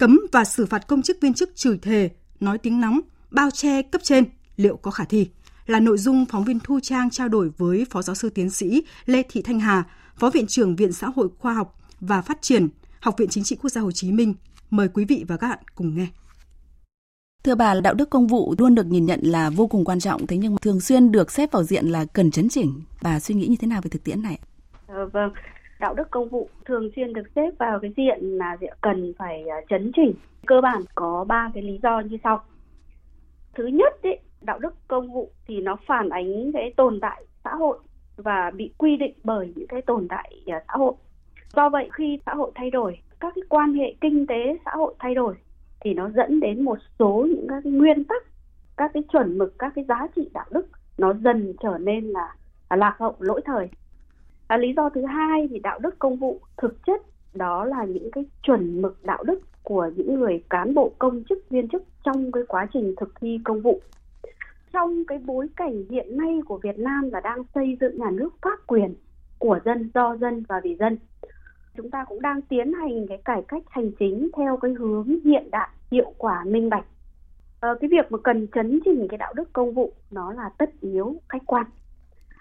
cấm 0.00 0.20
và 0.32 0.44
xử 0.44 0.66
phạt 0.66 0.86
công 0.86 1.02
chức 1.02 1.16
viên 1.20 1.34
chức 1.34 1.56
chửi 1.56 1.78
thề, 1.78 2.10
nói 2.40 2.58
tiếng 2.58 2.80
nóng, 2.80 3.00
bao 3.30 3.50
che 3.50 3.82
cấp 3.82 4.00
trên 4.04 4.24
liệu 4.56 4.76
có 4.76 4.90
khả 4.90 5.04
thi 5.04 5.28
là 5.66 5.80
nội 5.80 5.98
dung 5.98 6.26
phóng 6.26 6.44
viên 6.44 6.60
Thu 6.60 6.80
Trang 6.82 7.10
trao 7.10 7.28
đổi 7.28 7.50
với 7.58 7.86
Phó 7.90 8.02
Giáo 8.02 8.14
sư 8.14 8.30
Tiến 8.30 8.50
sĩ 8.50 8.82
Lê 9.06 9.22
Thị 9.22 9.42
Thanh 9.42 9.60
Hà, 9.60 9.84
Phó 10.16 10.30
Viện 10.30 10.46
trưởng 10.46 10.76
Viện 10.76 10.92
Xã 10.92 11.06
hội 11.16 11.28
Khoa 11.38 11.54
học 11.54 11.78
và 12.00 12.22
Phát 12.22 12.38
triển, 12.42 12.68
Học 13.00 13.14
viện 13.18 13.28
Chính 13.28 13.44
trị 13.44 13.56
Quốc 13.56 13.70
gia 13.70 13.80
Hồ 13.80 13.92
Chí 13.92 14.12
Minh. 14.12 14.34
Mời 14.70 14.88
quý 14.88 15.04
vị 15.04 15.24
và 15.28 15.36
các 15.36 15.48
bạn 15.48 15.58
cùng 15.74 15.96
nghe. 15.96 16.06
Thưa 17.44 17.54
bà, 17.54 17.74
đạo 17.84 17.94
đức 17.94 18.10
công 18.10 18.26
vụ 18.26 18.54
luôn 18.58 18.74
được 18.74 18.86
nhìn 18.86 19.06
nhận 19.06 19.20
là 19.22 19.50
vô 19.50 19.66
cùng 19.66 19.84
quan 19.84 20.00
trọng, 20.00 20.26
thế 20.26 20.36
nhưng 20.36 20.56
thường 20.56 20.80
xuyên 20.80 21.12
được 21.12 21.30
xếp 21.30 21.52
vào 21.52 21.62
diện 21.62 21.86
là 21.86 22.04
cần 22.12 22.30
chấn 22.30 22.48
chỉnh. 22.48 22.82
Bà 23.02 23.20
suy 23.20 23.34
nghĩ 23.34 23.46
như 23.46 23.56
thế 23.60 23.68
nào 23.68 23.80
về 23.84 23.88
thực 23.90 24.04
tiễn 24.04 24.22
này? 24.22 24.38
À, 24.86 25.04
vâng, 25.12 25.32
đạo 25.80 25.94
đức 25.94 26.10
công 26.10 26.28
vụ 26.28 26.48
thường 26.64 26.90
xuyên 26.96 27.12
được 27.12 27.26
xếp 27.34 27.50
vào 27.58 27.78
cái 27.82 27.92
diện 27.96 28.18
là 28.22 28.56
diện 28.60 28.72
cần 28.80 29.12
phải 29.18 29.44
à, 29.48 29.56
chấn 29.68 29.92
chỉnh 29.96 30.14
cơ 30.46 30.60
bản 30.60 30.82
có 30.94 31.24
ba 31.28 31.50
cái 31.54 31.62
lý 31.62 31.78
do 31.82 32.00
như 32.00 32.16
sau 32.24 32.42
thứ 33.54 33.66
nhất 33.66 34.02
ý, 34.02 34.10
đạo 34.40 34.58
đức 34.58 34.74
công 34.88 35.12
vụ 35.12 35.30
thì 35.46 35.60
nó 35.60 35.76
phản 35.86 36.08
ánh 36.08 36.52
cái 36.52 36.72
tồn 36.76 37.00
tại 37.00 37.24
xã 37.44 37.54
hội 37.54 37.78
và 38.16 38.50
bị 38.56 38.70
quy 38.78 38.96
định 38.96 39.14
bởi 39.24 39.52
những 39.56 39.68
cái 39.68 39.82
tồn 39.82 40.08
tại 40.08 40.32
à, 40.46 40.64
xã 40.68 40.72
hội 40.76 40.94
do 41.56 41.68
vậy 41.68 41.88
khi 41.92 42.18
xã 42.26 42.34
hội 42.34 42.50
thay 42.54 42.70
đổi 42.70 42.98
các 43.20 43.32
cái 43.34 43.42
quan 43.48 43.74
hệ 43.74 43.94
kinh 44.00 44.26
tế 44.26 44.56
xã 44.64 44.70
hội 44.74 44.94
thay 44.98 45.14
đổi 45.14 45.34
thì 45.80 45.94
nó 45.94 46.10
dẫn 46.10 46.40
đến 46.40 46.64
một 46.64 46.78
số 46.98 47.26
những 47.30 47.46
các 47.48 47.60
cái 47.64 47.72
nguyên 47.72 48.04
tắc 48.04 48.22
các 48.76 48.90
cái 48.94 49.02
chuẩn 49.12 49.38
mực 49.38 49.58
các 49.58 49.72
cái 49.74 49.84
giá 49.88 50.06
trị 50.16 50.30
đạo 50.32 50.46
đức 50.50 50.66
nó 50.98 51.14
dần 51.14 51.54
trở 51.62 51.78
nên 51.78 52.04
là, 52.04 52.34
lạc 52.70 52.96
hậu 52.98 53.14
lỗi 53.18 53.40
thời. 53.44 53.68
À, 54.46 54.56
lý 54.56 54.72
do 54.76 54.90
thứ 54.90 55.04
hai 55.04 55.48
thì 55.50 55.58
đạo 55.58 55.78
đức 55.78 55.98
công 55.98 56.16
vụ 56.16 56.40
thực 56.56 56.86
chất 56.86 57.02
đó 57.34 57.64
là 57.64 57.84
những 57.84 58.10
cái 58.10 58.24
chuẩn 58.42 58.82
mực 58.82 59.04
đạo 59.04 59.22
đức 59.24 59.40
của 59.62 59.90
những 59.96 60.20
người 60.20 60.44
cán 60.50 60.74
bộ 60.74 60.92
công 60.98 61.24
chức 61.28 61.38
viên 61.50 61.68
chức 61.68 61.82
trong 62.04 62.32
cái 62.32 62.42
quá 62.48 62.66
trình 62.72 62.94
thực 63.00 63.20
thi 63.20 63.38
công 63.44 63.60
vụ. 63.60 63.80
Trong 64.72 65.04
cái 65.04 65.18
bối 65.18 65.48
cảnh 65.56 65.84
hiện 65.90 66.16
nay 66.16 66.40
của 66.46 66.58
Việt 66.62 66.78
Nam 66.78 67.10
là 67.12 67.20
đang 67.20 67.42
xây 67.54 67.76
dựng 67.80 67.98
nhà 67.98 68.10
nước 68.10 68.30
pháp 68.42 68.58
quyền 68.66 68.94
của 69.38 69.58
dân 69.64 69.90
do 69.94 70.16
dân 70.16 70.44
và 70.48 70.60
vì 70.64 70.76
dân 70.76 70.98
chúng 71.82 71.90
ta 71.90 72.04
cũng 72.04 72.22
đang 72.22 72.42
tiến 72.42 72.72
hành 72.72 73.06
cái 73.08 73.18
cải 73.24 73.42
cách 73.48 73.62
hành 73.70 73.90
chính 73.98 74.28
theo 74.36 74.56
cái 74.56 74.70
hướng 74.72 75.20
hiện 75.24 75.50
đại 75.50 75.68
hiệu 75.90 76.14
quả 76.18 76.44
minh 76.44 76.70
bạch 76.70 76.84
à, 77.60 77.68
cái 77.80 77.90
việc 77.90 78.12
mà 78.12 78.18
cần 78.24 78.46
chấn 78.54 78.80
chỉnh 78.84 79.06
cái 79.08 79.18
đạo 79.18 79.32
đức 79.36 79.52
công 79.52 79.74
vụ 79.74 79.92
nó 80.10 80.32
là 80.32 80.50
tất 80.58 80.70
yếu 80.80 81.14
khách 81.28 81.42
quan 81.46 81.66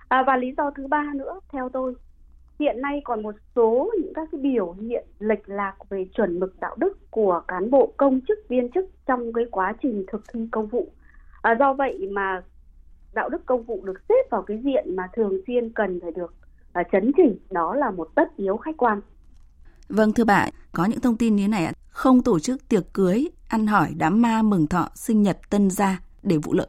À, 0.08 0.24
và 0.28 0.38
lý 0.38 0.54
do 0.58 0.72
thứ 0.72 0.88
ba 0.88 1.12
nữa 1.16 1.40
theo 1.52 1.70
tôi 1.70 1.96
hiện 2.60 2.82
nay 2.82 3.02
còn 3.04 3.24
một 3.24 3.36
số 3.56 3.92
những 4.02 4.14
các 4.14 4.30
cái 4.32 4.42
biểu 4.42 4.72
hiện 4.72 5.06
lệch 5.20 5.50
lạc 5.50 5.76
về 5.90 6.06
chuẩn 6.14 6.40
mực 6.40 6.60
đạo 6.60 6.76
đức 6.80 7.12
của 7.12 7.42
cán 7.48 7.72
bộ 7.72 7.94
công 7.98 8.20
chức 8.28 8.40
viên 8.48 8.70
chức 8.72 8.86
trong 9.06 9.34
cái 9.34 9.46
quá 9.52 9.74
trình 9.82 10.06
thực 10.08 10.24
thi 10.34 10.48
công 10.52 10.68
vụ. 10.68 10.88
À, 11.42 11.56
do 11.60 11.74
vậy 11.74 12.10
mà 12.12 12.44
đạo 13.14 13.30
đức 13.30 13.46
công 13.46 13.64
vụ 13.64 13.86
được 13.86 14.02
xếp 14.10 14.30
vào 14.30 14.42
cái 14.42 14.58
diện 14.58 14.96
mà 14.96 15.08
thường 15.14 15.42
xuyên 15.48 15.70
cần 15.70 16.00
phải 16.00 16.12
được 16.12 16.34
à, 16.74 16.84
chấn 16.92 17.12
chỉnh 17.18 17.38
đó 17.52 17.76
là 17.76 17.92
một 17.92 18.08
tất 18.16 18.38
yếu 18.38 18.58
khách 18.58 18.78
quan. 18.78 19.02
Vâng 19.90 20.14
thưa 20.14 20.24
bà, 20.24 20.48
có 20.72 20.86
những 20.86 21.00
thông 21.00 21.18
tin 21.18 21.36
như 21.36 21.44
thế 21.44 21.48
này 21.48 21.66
ạ, 21.66 21.72
không 21.90 22.22
tổ 22.22 22.40
chức 22.40 22.70
tiệc 22.70 22.84
cưới, 22.94 23.28
ăn 23.48 23.68
hỏi, 23.68 23.90
đám 23.98 24.22
ma, 24.22 24.42
mừng 24.42 24.68
thọ, 24.68 24.90
sinh 24.96 25.22
nhật, 25.22 25.38
tân 25.50 25.70
gia 25.70 26.02
để 26.24 26.38
vụ 26.38 26.54
lợi. 26.54 26.68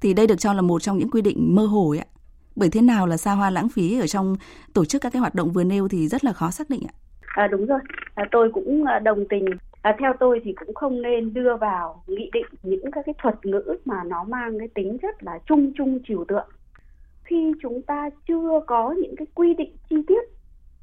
Thì 0.00 0.14
đây 0.14 0.26
được 0.26 0.38
cho 0.38 0.52
là 0.52 0.60
một 0.60 0.82
trong 0.82 0.98
những 0.98 1.10
quy 1.10 1.22
định 1.22 1.54
mơ 1.54 1.66
hồ 1.66 1.94
ạ 1.98 2.06
bởi 2.56 2.68
thế 2.72 2.80
nào 2.80 3.06
là 3.06 3.16
xa 3.16 3.32
hoa 3.32 3.50
lãng 3.50 3.68
phí 3.68 4.00
ở 4.00 4.06
trong 4.06 4.36
tổ 4.74 4.84
chức 4.84 5.02
các 5.02 5.12
cái 5.12 5.20
hoạt 5.20 5.34
động 5.34 5.52
vừa 5.52 5.64
nêu 5.64 5.88
thì 5.88 6.08
rất 6.08 6.24
là 6.24 6.32
khó 6.32 6.50
xác 6.50 6.70
định 6.70 6.82
ạ. 6.88 6.94
À, 7.20 7.46
đúng 7.46 7.66
rồi, 7.66 7.80
à, 8.14 8.24
tôi 8.32 8.50
cũng 8.54 8.84
à, 8.84 8.98
đồng 8.98 9.24
tình. 9.28 9.44
À, 9.82 9.96
theo 9.98 10.12
tôi 10.20 10.40
thì 10.44 10.52
cũng 10.52 10.74
không 10.74 11.02
nên 11.02 11.34
đưa 11.34 11.56
vào 11.56 12.02
nghị 12.06 12.30
định 12.32 12.46
những 12.62 12.90
các 12.92 13.02
cái 13.06 13.14
thuật 13.22 13.46
ngữ 13.46 13.62
mà 13.84 14.04
nó 14.04 14.24
mang 14.24 14.58
cái 14.58 14.68
tính 14.68 14.98
chất 15.02 15.22
là 15.22 15.38
chung 15.46 15.72
chung 15.76 15.98
trừu 16.08 16.24
tượng. 16.28 16.48
Khi 17.24 17.52
chúng 17.62 17.82
ta 17.82 18.10
chưa 18.28 18.60
có 18.66 18.94
những 19.02 19.16
cái 19.16 19.26
quy 19.34 19.54
định 19.54 19.76
chi 19.90 19.96
tiết 20.06 20.22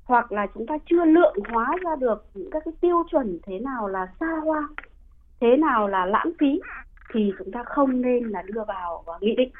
hoặc 0.10 0.32
là 0.32 0.47
chúng 0.53 0.66
ta 0.66 0.78
chưa 0.89 1.05
lượng 1.05 1.36
hóa 1.49 1.76
ra 1.84 1.95
được 1.95 2.26
những 2.34 2.49
các 2.51 2.62
cái 2.66 2.74
tiêu 2.82 3.03
chuẩn 3.12 3.39
thế 3.45 3.60
nào 3.60 3.88
là 3.88 4.07
xa 4.20 4.39
hoa, 4.43 4.68
thế 5.41 5.57
nào 5.57 5.88
là 5.88 6.05
lãng 6.05 6.32
phí 6.39 6.60
thì 7.14 7.34
chúng 7.39 7.51
ta 7.51 7.64
không 7.64 8.01
nên 8.01 8.24
là 8.24 8.41
đưa 8.41 8.64
vào 8.68 9.03
nghị 9.22 9.36
định. 9.36 9.51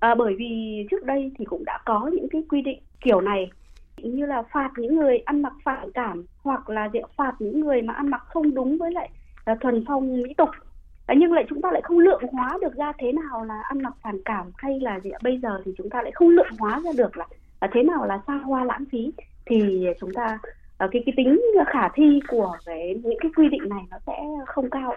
À, 0.00 0.14
bởi 0.14 0.34
vì 0.38 0.84
trước 0.90 1.04
đây 1.04 1.32
thì 1.38 1.44
cũng 1.44 1.64
đã 1.64 1.78
có 1.84 2.10
những 2.12 2.28
cái 2.28 2.42
quy 2.48 2.62
định 2.62 2.78
kiểu 3.00 3.20
này 3.20 3.50
như 3.96 4.26
là 4.26 4.42
phạt 4.52 4.70
những 4.76 4.96
người 4.96 5.18
ăn 5.18 5.42
mặc 5.42 5.52
phản 5.64 5.92
cảm 5.92 6.24
hoặc 6.42 6.70
là 6.70 6.88
diện 6.92 7.04
phạt 7.16 7.32
những 7.38 7.60
người 7.60 7.82
mà 7.82 7.94
ăn 7.94 8.08
mặc 8.08 8.22
không 8.26 8.54
đúng 8.54 8.78
với 8.78 8.92
lại 8.92 9.10
là 9.46 9.54
thuần 9.60 9.84
phong 9.88 10.22
mỹ 10.22 10.34
tục. 10.36 10.48
À, 11.06 11.14
nhưng 11.18 11.32
lại 11.32 11.44
chúng 11.48 11.62
ta 11.62 11.70
lại 11.72 11.82
không 11.82 11.98
lượng 11.98 12.22
hóa 12.32 12.58
được 12.60 12.74
ra 12.76 12.92
thế 12.98 13.12
nào 13.12 13.44
là 13.44 13.62
ăn 13.62 13.82
mặc 13.82 13.92
phản 14.02 14.22
cảm 14.24 14.46
hay 14.56 14.80
là 14.80 15.00
gì 15.00 15.10
bây 15.22 15.38
giờ 15.38 15.62
thì 15.64 15.72
chúng 15.78 15.90
ta 15.90 16.02
lại 16.02 16.12
không 16.14 16.28
lượng 16.28 16.52
hóa 16.58 16.80
ra 16.84 16.90
được 16.96 17.16
là, 17.16 17.26
là 17.60 17.68
thế 17.72 17.82
nào 17.82 18.06
là 18.06 18.20
xa 18.26 18.34
hoa 18.34 18.64
lãng 18.64 18.84
phí 18.92 19.12
thì 19.46 19.86
chúng 20.00 20.12
ta 20.14 20.38
ờ, 20.78 20.88
cái 20.92 21.02
cái 21.06 21.12
tính 21.16 21.40
khả 21.72 21.88
thi 21.94 22.20
của 22.28 22.56
cái 22.66 22.94
những 23.04 23.18
cái 23.20 23.30
quy 23.36 23.48
định 23.48 23.68
này 23.68 23.82
nó 23.90 23.96
sẽ 24.06 24.12
không 24.46 24.70
cao 24.70 24.92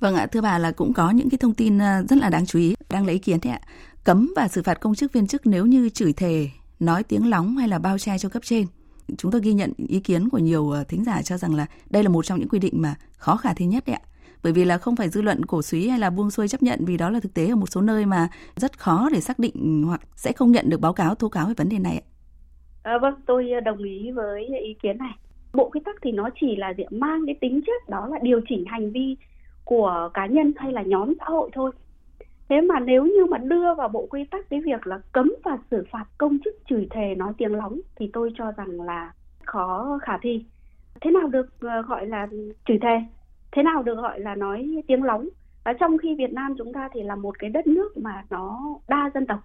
Vâng 0.00 0.14
ạ, 0.14 0.26
thưa 0.26 0.40
bà 0.40 0.58
là 0.58 0.70
cũng 0.70 0.92
có 0.92 1.10
những 1.10 1.30
cái 1.30 1.38
thông 1.38 1.54
tin 1.54 1.78
ờ, 1.78 2.02
rất 2.08 2.18
là 2.18 2.30
đáng 2.30 2.46
chú 2.46 2.58
ý 2.58 2.74
đang 2.90 3.06
lấy 3.06 3.12
ý 3.12 3.18
kiến 3.18 3.40
thế 3.40 3.50
ạ. 3.50 3.60
Cấm 4.04 4.32
và 4.36 4.48
xử 4.48 4.62
phạt 4.62 4.80
công 4.80 4.94
chức 4.94 5.12
viên 5.12 5.26
chức 5.26 5.46
nếu 5.46 5.66
như 5.66 5.88
chửi 5.88 6.12
thề 6.12 6.48
nói 6.80 7.02
tiếng 7.02 7.30
lóng 7.30 7.56
hay 7.56 7.68
là 7.68 7.78
bao 7.78 7.98
che 7.98 8.18
cho 8.18 8.28
cấp 8.28 8.42
trên. 8.44 8.66
Chúng 9.18 9.32
tôi 9.32 9.40
ghi 9.40 9.52
nhận 9.52 9.72
ý 9.88 10.00
kiến 10.00 10.28
của 10.28 10.38
nhiều 10.38 10.70
ờ, 10.70 10.84
thính 10.84 11.04
giả 11.04 11.22
cho 11.22 11.36
rằng 11.36 11.54
là 11.54 11.66
đây 11.90 12.02
là 12.02 12.08
một 12.08 12.24
trong 12.24 12.38
những 12.38 12.48
quy 12.48 12.58
định 12.58 12.82
mà 12.82 12.94
khó 13.16 13.36
khả 13.36 13.54
thi 13.54 13.66
nhất 13.66 13.84
đấy 13.86 13.96
ạ. 13.96 14.02
Bởi 14.42 14.52
vì 14.52 14.64
là 14.64 14.78
không 14.78 14.96
phải 14.96 15.08
dư 15.08 15.22
luận 15.22 15.46
cổ 15.46 15.62
suý 15.62 15.88
hay 15.88 15.98
là 15.98 16.10
buông 16.10 16.30
xuôi 16.30 16.48
chấp 16.48 16.62
nhận 16.62 16.84
vì 16.84 16.96
đó 16.96 17.10
là 17.10 17.20
thực 17.20 17.34
tế 17.34 17.48
ở 17.48 17.56
một 17.56 17.66
số 17.70 17.80
nơi 17.80 18.06
mà 18.06 18.28
rất 18.56 18.78
khó 18.78 19.08
để 19.12 19.20
xác 19.20 19.38
định 19.38 19.82
hoặc 19.86 20.00
sẽ 20.16 20.32
không 20.32 20.52
nhận 20.52 20.70
được 20.70 20.80
báo 20.80 20.92
cáo 20.92 21.14
tố 21.14 21.28
cáo 21.28 21.46
về 21.46 21.54
vấn 21.54 21.68
đề 21.68 21.78
này 21.78 21.96
ạ. 21.96 22.04
À, 22.82 22.98
vâng, 22.98 23.14
tôi 23.26 23.50
ờ, 23.50 23.60
đồng 23.60 23.78
ý 23.78 24.10
với 24.10 24.46
ý 24.46 24.74
kiến 24.82 24.98
này. 24.98 25.12
Bộ 25.52 25.70
quy 25.70 25.80
tắc 25.84 25.96
thì 26.02 26.12
nó 26.12 26.30
chỉ 26.40 26.56
là 26.56 26.74
diện 26.78 26.88
mang 26.90 27.22
cái 27.26 27.34
tính 27.40 27.60
chất 27.66 27.88
đó 27.88 28.08
là 28.08 28.18
điều 28.22 28.40
chỉnh 28.48 28.64
hành 28.66 28.92
vi 28.92 29.16
của 29.64 30.10
cá 30.14 30.26
nhân 30.26 30.52
hay 30.56 30.72
là 30.72 30.82
nhóm 30.82 31.12
xã 31.18 31.24
hội 31.24 31.50
thôi. 31.52 31.70
Thế 32.48 32.60
mà 32.60 32.80
nếu 32.80 33.04
như 33.04 33.26
mà 33.26 33.38
đưa 33.38 33.74
vào 33.74 33.88
bộ 33.88 34.06
quy 34.10 34.24
tắc 34.30 34.50
cái 34.50 34.60
việc 34.60 34.86
là 34.86 35.00
cấm 35.12 35.34
và 35.44 35.58
xử 35.70 35.84
phạt 35.90 36.04
công 36.18 36.38
chức 36.44 36.54
chửi 36.68 36.86
thề 36.90 37.14
nói 37.14 37.32
tiếng 37.38 37.54
lóng 37.54 37.80
thì 37.96 38.10
tôi 38.12 38.30
cho 38.34 38.52
rằng 38.52 38.80
là 38.80 39.12
khó 39.44 39.98
khả 40.02 40.18
thi. 40.22 40.44
Thế 41.00 41.10
nào 41.10 41.28
được 41.28 41.46
ờ, 41.60 41.82
gọi 41.82 42.06
là 42.06 42.28
chửi 42.66 42.78
thề? 42.82 43.00
Thế 43.52 43.62
nào 43.62 43.82
được 43.82 43.94
gọi 43.94 44.20
là 44.20 44.34
nói 44.34 44.82
tiếng 44.88 45.02
lóng? 45.02 45.28
Và 45.64 45.72
trong 45.72 45.98
khi 45.98 46.14
Việt 46.18 46.32
Nam 46.32 46.54
chúng 46.58 46.72
ta 46.72 46.88
thì 46.92 47.02
là 47.02 47.16
một 47.16 47.38
cái 47.38 47.50
đất 47.50 47.66
nước 47.66 47.96
mà 47.96 48.24
nó 48.30 48.60
đa 48.88 49.10
dân 49.14 49.26
tộc 49.26 49.38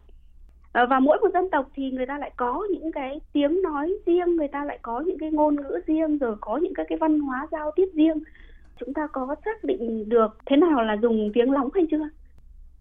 Ờ, 0.76 0.86
và 0.89 0.99
mỗi 0.99 1.17
một 1.21 1.28
dân 1.34 1.49
tộc 1.51 1.69
thì 1.76 1.91
người 1.91 2.05
ta 2.05 2.17
lại 2.17 2.32
có 2.38 2.67
những 2.71 2.91
cái 2.91 3.21
tiếng 3.34 3.61
nói 3.61 3.93
riêng 4.05 4.36
người 4.36 4.47
ta 4.47 4.63
lại 4.65 4.80
có 4.82 4.99
những 4.99 5.17
cái 5.19 5.32
ngôn 5.32 5.55
ngữ 5.55 5.80
riêng 5.88 6.17
rồi 6.17 6.36
có 6.41 6.57
những 6.57 6.73
cái 6.73 6.86
cái 6.89 6.97
văn 6.97 7.19
hóa 7.19 7.47
giao 7.51 7.71
tiếp 7.76 7.86
riêng. 7.93 8.19
Chúng 8.80 8.93
ta 8.93 9.07
có 9.07 9.36
xác 9.45 9.63
định 9.63 10.09
được 10.09 10.38
thế 10.45 10.55
nào 10.55 10.84
là 10.84 10.97
dùng 11.01 11.32
tiếng 11.34 11.51
lóng 11.51 11.69
hay 11.73 11.84
chưa? 11.91 12.09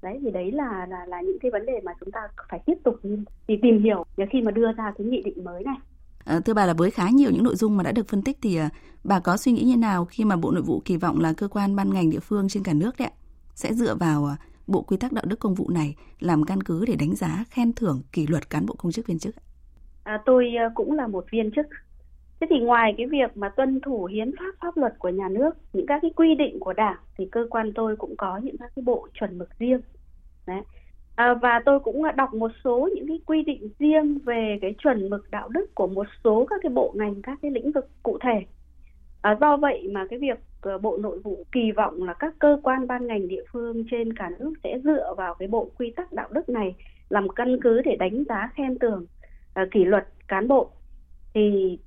Đấy 0.03 0.19
thì 0.23 0.31
đấy 0.31 0.53
là 0.53 0.87
là 0.91 1.07
là 1.07 1.21
những 1.21 1.39
cái 1.39 1.51
vấn 1.51 1.67
đề 1.67 1.81
mà 1.85 1.93
chúng 2.01 2.11
ta 2.11 2.21
phải 2.51 2.61
tiếp 2.67 2.75
tục 2.85 3.01
đi 3.49 3.57
tìm 3.63 3.83
hiểu 3.83 4.05
khi 4.31 4.43
mà 4.43 4.51
đưa 4.51 4.73
ra 4.73 4.93
cái 4.99 5.07
nghị 5.07 5.23
định 5.23 5.45
mới 5.45 5.65
này. 5.65 5.77
À, 6.25 6.41
thưa 6.45 6.55
bà 6.55 6.67
là 6.67 6.73
với 6.73 6.91
khá 6.91 7.09
nhiều 7.11 7.31
những 7.31 7.45
nội 7.45 7.57
dung 7.57 7.77
mà 7.77 7.83
đã 7.83 7.93
được 7.93 8.09
phân 8.09 8.23
tích 8.23 8.39
thì 8.43 8.57
à, 8.57 8.71
bà 9.05 9.21
có 9.21 9.37
suy 9.37 9.53
nghĩ 9.53 9.63
như 9.63 9.77
nào 9.77 10.05
khi 10.05 10.25
mà 10.25 10.37
Bộ 10.37 10.51
Nội 10.51 10.63
vụ 10.63 10.83
kỳ 10.85 10.97
vọng 10.97 11.21
là 11.21 11.33
cơ 11.33 11.49
quan 11.49 11.77
ban 11.77 11.95
ngành 11.95 12.11
địa 12.11 12.21
phương 12.21 12.49
trên 12.49 12.63
cả 12.63 12.73
nước 12.73 12.95
đấy 12.99 13.11
sẽ 13.55 13.73
dựa 13.73 13.95
vào 13.95 14.25
à, 14.25 14.37
Bộ 14.67 14.83
Quy 14.83 14.97
tắc 14.97 15.13
Đạo 15.13 15.25
đức 15.29 15.41
Công 15.41 15.55
vụ 15.55 15.71
này 15.71 15.95
làm 16.21 16.45
căn 16.45 16.63
cứ 16.63 16.85
để 16.87 16.97
đánh 16.97 17.15
giá 17.15 17.45
khen 17.51 17.73
thưởng 17.73 18.03
kỷ 18.13 18.27
luật 18.27 18.51
cán 18.51 18.67
bộ 18.67 18.75
công 18.79 18.93
chức 18.93 19.07
viên 19.07 19.19
chức? 19.19 19.35
À, 20.05 20.23
tôi 20.27 20.55
ờ, 20.57 20.71
cũng 20.75 20.93
là 20.93 21.07
một 21.07 21.25
viên 21.31 21.51
chức. 21.51 21.67
Thế 22.41 22.47
thì 22.51 22.61
ngoài 22.61 22.95
cái 22.97 23.07
việc 23.07 23.37
mà 23.37 23.49
tuân 23.49 23.81
thủ 23.81 24.05
hiến 24.05 24.31
pháp 24.39 24.55
pháp 24.61 24.77
luật 24.77 24.95
của 24.99 25.09
nhà 25.09 25.29
nước, 25.29 25.51
những 25.73 25.87
các 25.87 25.99
cái 26.03 26.11
quy 26.17 26.35
định 26.35 26.61
của 26.61 26.73
đảng 26.73 26.97
thì 27.19 27.29
cơ 27.33 27.47
quan 27.51 27.73
tôi 27.75 27.97
cũng 27.97 28.17
có 28.17 28.41
những 28.43 28.57
các 28.59 28.73
cái 28.77 28.83
bộ 28.87 29.09
chuẩn 29.15 29.39
mực 29.39 29.59
riêng 29.59 29.81
Đấy. 30.47 30.61
À, 31.17 31.35
và 31.35 31.61
tôi 31.65 31.81
cũng 31.81 32.03
ờ, 32.03 32.13
đọc 32.13 32.35
một 32.35 32.51
số 32.65 32.89
những 32.95 33.09
cái 33.09 33.21
quy 33.27 33.43
định 33.43 33.69
riêng 33.79 34.19
về 34.19 34.59
cái 34.63 34.75
chuẩn 34.79 35.11
mực 35.11 35.31
đạo 35.31 35.49
đức 35.49 35.75
của 35.75 35.87
một 35.87 36.07
số 36.25 36.47
các 36.51 36.61
cái 36.63 36.71
bộ 36.73 36.93
ngành 36.97 37.23
các 37.23 37.39
cái 37.43 37.51
lĩnh 37.51 37.73
vực 37.73 37.89
cụ 38.03 38.19
thể 38.21 38.47
à, 39.25 39.37
do 39.41 39.57
vậy 39.57 39.89
mà 39.93 40.07
cái 40.11 40.19
việc 40.19 40.39
ờ, 40.61 40.79
bộ 40.79 40.97
nội 40.97 41.19
vụ 41.19 41.45
kỳ 41.53 41.73
vọng 41.73 42.03
là 42.03 42.13
các 42.13 42.35
cơ 42.39 42.59
quan 42.63 42.87
ban 42.87 43.07
ngành 43.07 43.29
địa 43.29 43.45
phương 43.53 43.85
trên 43.91 44.17
cả 44.17 44.31
nước 44.39 44.53
sẽ 44.65 44.79
dựa 44.85 45.15
vào 45.17 45.35
cái 45.35 45.49
bộ 45.49 45.71
quy 45.79 45.91
tắc 45.97 46.13
đạo 46.13 46.29
đức 46.31 46.49
này 46.49 46.75
làm 47.09 47.29
căn 47.29 47.57
cứ 47.63 47.81
để 47.85 47.97
đánh 47.97 48.25
giá 48.29 48.51
khen 48.55 48.79
thưởng 48.79 49.07
à, 49.55 49.67
kỷ 49.71 49.85
luật 49.85 50.07
cán 50.29 50.49
bộ. 50.49 50.71
Thì 51.35 51.79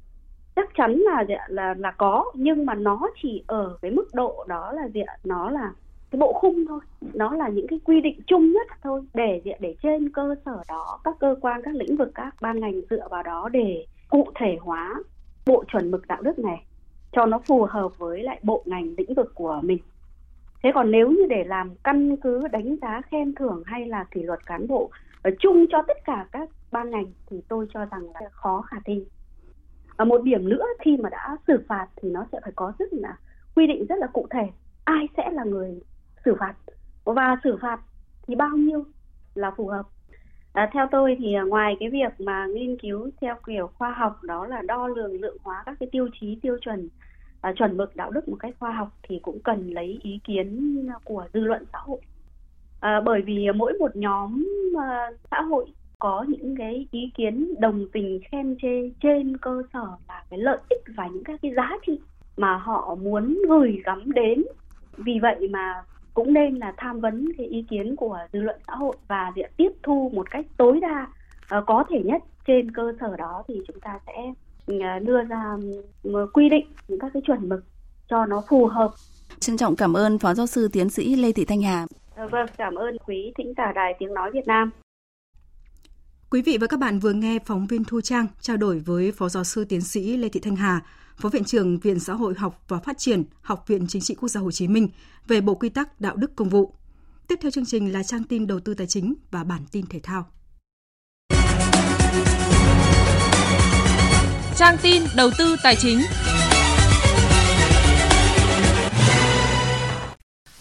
chắc 0.55 0.69
chắn 0.75 0.95
là 0.95 1.25
là 1.47 1.75
là 1.77 1.91
có 1.91 2.25
nhưng 2.35 2.65
mà 2.65 2.75
nó 2.75 3.09
chỉ 3.21 3.43
ở 3.47 3.77
cái 3.81 3.91
mức 3.91 4.07
độ 4.13 4.45
đó 4.47 4.71
là 4.71 4.87
gì 4.87 5.01
nó 5.23 5.49
là 5.49 5.71
cái 6.11 6.19
bộ 6.19 6.33
khung 6.33 6.65
thôi. 6.67 6.79
Nó 7.13 7.35
là 7.35 7.49
những 7.49 7.67
cái 7.67 7.79
quy 7.85 8.01
định 8.01 8.19
chung 8.27 8.51
nhất 8.51 8.67
thôi 8.83 9.01
để 9.13 9.41
để 9.59 9.75
trên 9.83 10.11
cơ 10.11 10.35
sở 10.45 10.61
đó 10.69 10.99
các 11.03 11.15
cơ 11.19 11.35
quan 11.41 11.61
các 11.63 11.75
lĩnh 11.75 11.97
vực 11.97 12.11
các 12.15 12.35
ban 12.41 12.59
ngành 12.59 12.81
dựa 12.89 13.07
vào 13.11 13.23
đó 13.23 13.49
để 13.51 13.85
cụ 14.09 14.27
thể 14.35 14.57
hóa 14.61 14.95
bộ 15.45 15.63
chuẩn 15.67 15.91
mực 15.91 16.07
đạo 16.07 16.21
đức 16.21 16.39
này 16.39 16.63
cho 17.11 17.25
nó 17.25 17.39
phù 17.39 17.67
hợp 17.69 17.97
với 17.97 18.23
lại 18.23 18.39
bộ 18.43 18.63
ngành 18.65 18.93
lĩnh 18.97 19.13
vực 19.13 19.31
của 19.35 19.59
mình. 19.63 19.79
Thế 20.63 20.71
còn 20.75 20.91
nếu 20.91 21.11
như 21.11 21.25
để 21.29 21.43
làm 21.43 21.75
căn 21.83 22.17
cứ, 22.17 22.47
đánh 22.47 22.75
giá, 22.81 23.01
khen 23.11 23.35
thưởng 23.35 23.63
hay 23.65 23.85
là 23.85 24.03
kỷ 24.03 24.23
luật 24.23 24.45
cán 24.45 24.67
bộ 24.67 24.89
chung 25.39 25.65
cho 25.69 25.81
tất 25.87 25.97
cả 26.05 26.25
các 26.31 26.49
ban 26.71 26.89
ngành 26.89 27.05
thì 27.29 27.41
tôi 27.47 27.67
cho 27.73 27.85
rằng 27.85 28.03
là 28.13 28.21
khó 28.31 28.61
khả 28.61 28.77
thi. 28.85 29.05
Ở 29.95 30.05
một 30.05 30.23
điểm 30.23 30.49
nữa, 30.49 30.65
khi 30.79 30.97
mà 30.97 31.09
đã 31.09 31.37
xử 31.47 31.59
phạt 31.67 31.87
thì 31.95 32.09
nó 32.09 32.25
sẽ 32.31 32.39
phải 32.43 32.51
có 32.55 32.73
rất 32.79 32.93
là 32.93 33.17
quy 33.55 33.67
định 33.67 33.85
rất 33.89 33.95
là 33.99 34.07
cụ 34.07 34.27
thể. 34.29 34.49
Ai 34.83 35.07
sẽ 35.17 35.31
là 35.31 35.43
người 35.43 35.81
xử 36.25 36.35
phạt? 36.39 36.53
Và 37.03 37.37
xử 37.43 37.57
phạt 37.61 37.79
thì 38.27 38.35
bao 38.35 38.49
nhiêu 38.49 38.85
là 39.35 39.51
phù 39.57 39.67
hợp? 39.67 39.83
À, 40.57 40.69
theo 40.73 40.87
tôi 40.91 41.15
thì 41.19 41.33
à, 41.33 41.43
ngoài 41.43 41.75
cái 41.79 41.89
việc 41.89 42.13
mà 42.19 42.45
nghiên 42.45 42.77
cứu 42.77 43.09
theo 43.21 43.35
kiểu 43.47 43.69
khoa 43.77 43.91
học 43.91 44.23
đó 44.23 44.47
là 44.47 44.61
đo 44.61 44.87
lường 44.87 45.21
lượng 45.21 45.37
hóa 45.43 45.63
các 45.65 45.75
cái 45.79 45.89
tiêu 45.91 46.09
chí 46.19 46.39
tiêu 46.41 46.57
chuẩn 46.61 46.89
à, 47.41 47.53
chuẩn 47.57 47.77
mực 47.77 47.95
đạo 47.95 48.11
đức 48.11 48.27
một 48.27 48.37
cách 48.39 48.55
khoa 48.59 48.71
học 48.71 48.89
thì 49.09 49.19
cũng 49.21 49.39
cần 49.43 49.69
lấy 49.69 49.99
ý 50.03 50.19
kiến 50.23 50.77
của 51.03 51.27
dư 51.33 51.39
luận 51.39 51.63
xã 51.73 51.79
hội. 51.81 51.99
À, 52.79 53.01
bởi 53.05 53.21
vì 53.21 53.47
mỗi 53.55 53.73
một 53.79 53.95
nhóm 53.95 54.43
à, 54.81 55.11
xã 55.31 55.41
hội 55.41 55.65
có 55.99 56.25
những 56.27 56.55
cái 56.57 56.87
ý 56.91 57.11
kiến 57.17 57.53
đồng 57.59 57.85
tình 57.93 58.19
khen 58.31 58.55
chê 58.61 58.89
trên 59.01 59.37
cơ 59.37 59.63
sở 59.73 59.87
là 60.07 60.23
cái 60.29 60.39
lợi 60.39 60.57
ích 60.69 60.81
và 60.95 61.07
những 61.07 61.23
các 61.23 61.39
cái 61.41 61.51
giá 61.55 61.71
trị 61.87 61.99
mà 62.37 62.57
họ 62.57 62.95
muốn 63.01 63.39
gửi 63.49 63.81
gắm 63.85 64.11
đến. 64.11 64.43
Vì 64.97 65.19
vậy 65.21 65.47
mà 65.51 65.83
cũng 66.17 66.33
nên 66.33 66.55
là 66.55 66.73
tham 66.77 66.99
vấn 66.99 67.25
cái 67.37 67.47
ý 67.47 67.65
kiến 67.69 67.95
của 67.95 68.17
dư 68.33 68.39
luận 68.39 68.55
xã 68.67 68.75
hội 68.75 68.95
và 69.07 69.31
việc 69.35 69.57
tiếp 69.57 69.69
thu 69.83 70.11
một 70.13 70.31
cách 70.31 70.45
tối 70.57 70.79
đa 70.79 71.07
uh, 71.57 71.63
có 71.67 71.83
thể 71.89 71.99
nhất 72.05 72.21
trên 72.47 72.71
cơ 72.71 72.93
sở 72.99 73.15
đó 73.17 73.43
thì 73.47 73.61
chúng 73.67 73.79
ta 73.79 73.99
sẽ 74.07 74.13
uh, 74.71 75.03
đưa 75.03 75.23
ra 75.23 75.57
uh, 76.07 76.29
quy 76.33 76.49
định 76.49 76.67
những 76.87 76.99
các 76.99 77.11
cái 77.13 77.21
chuẩn 77.25 77.49
mực 77.49 77.63
cho 78.09 78.25
nó 78.25 78.43
phù 78.49 78.65
hợp. 78.65 78.91
Trân 79.39 79.57
trọng 79.57 79.75
cảm 79.75 79.93
ơn 79.93 80.19
Phó 80.19 80.33
Giáo 80.33 80.47
sư 80.47 80.67
Tiến 80.73 80.89
sĩ 80.89 81.15
Lê 81.15 81.31
Thị 81.31 81.45
Thanh 81.45 81.61
Hà. 81.61 81.85
À, 82.15 82.25
vâng, 82.31 82.47
cảm 82.57 82.75
ơn 82.75 82.97
quý 83.07 83.33
thính 83.37 83.53
giả 83.57 83.71
đài 83.75 83.93
Tiếng 83.99 84.13
Nói 84.13 84.31
Việt 84.31 84.47
Nam. 84.47 84.71
Quý 86.29 86.41
vị 86.41 86.57
và 86.61 86.67
các 86.67 86.79
bạn 86.79 86.99
vừa 86.99 87.13
nghe 87.13 87.39
phóng 87.45 87.67
viên 87.67 87.83
Thu 87.83 88.01
Trang 88.01 88.27
trao 88.39 88.57
đổi 88.57 88.79
với 88.79 89.11
Phó 89.11 89.29
Giáo 89.29 89.43
sư 89.43 89.65
Tiến 89.69 89.81
sĩ 89.81 90.17
Lê 90.17 90.29
Thị 90.29 90.39
Thanh 90.39 90.55
Hà, 90.55 90.81
Phó 91.17 91.29
Viện 91.29 91.43
trưởng 91.43 91.79
Viện 91.79 91.99
Xã 91.99 92.13
hội 92.13 92.33
học 92.37 92.63
và 92.67 92.79
Phát 92.79 92.97
triển, 92.97 93.23
Học 93.41 93.63
viện 93.67 93.87
Chính 93.87 94.01
trị 94.01 94.15
Quốc 94.15 94.29
gia 94.29 94.41
Hồ 94.41 94.51
Chí 94.51 94.67
Minh 94.67 94.89
về 95.27 95.41
Bộ 95.41 95.55
Quy 95.55 95.69
tắc 95.69 96.01
Đạo 96.01 96.15
đức 96.15 96.35
Công 96.35 96.49
vụ. 96.49 96.73
Tiếp 97.27 97.39
theo 97.41 97.51
chương 97.51 97.65
trình 97.65 97.93
là 97.93 98.03
trang 98.03 98.23
tin 98.23 98.47
đầu 98.47 98.59
tư 98.59 98.73
tài 98.73 98.87
chính 98.87 99.13
và 99.31 99.43
bản 99.43 99.61
tin 99.71 99.85
thể 99.85 99.99
thao. 100.03 100.27
Trang 104.55 104.77
tin 104.81 105.03
đầu 105.15 105.29
tư 105.37 105.55
tài 105.63 105.75
chính. 105.75 105.99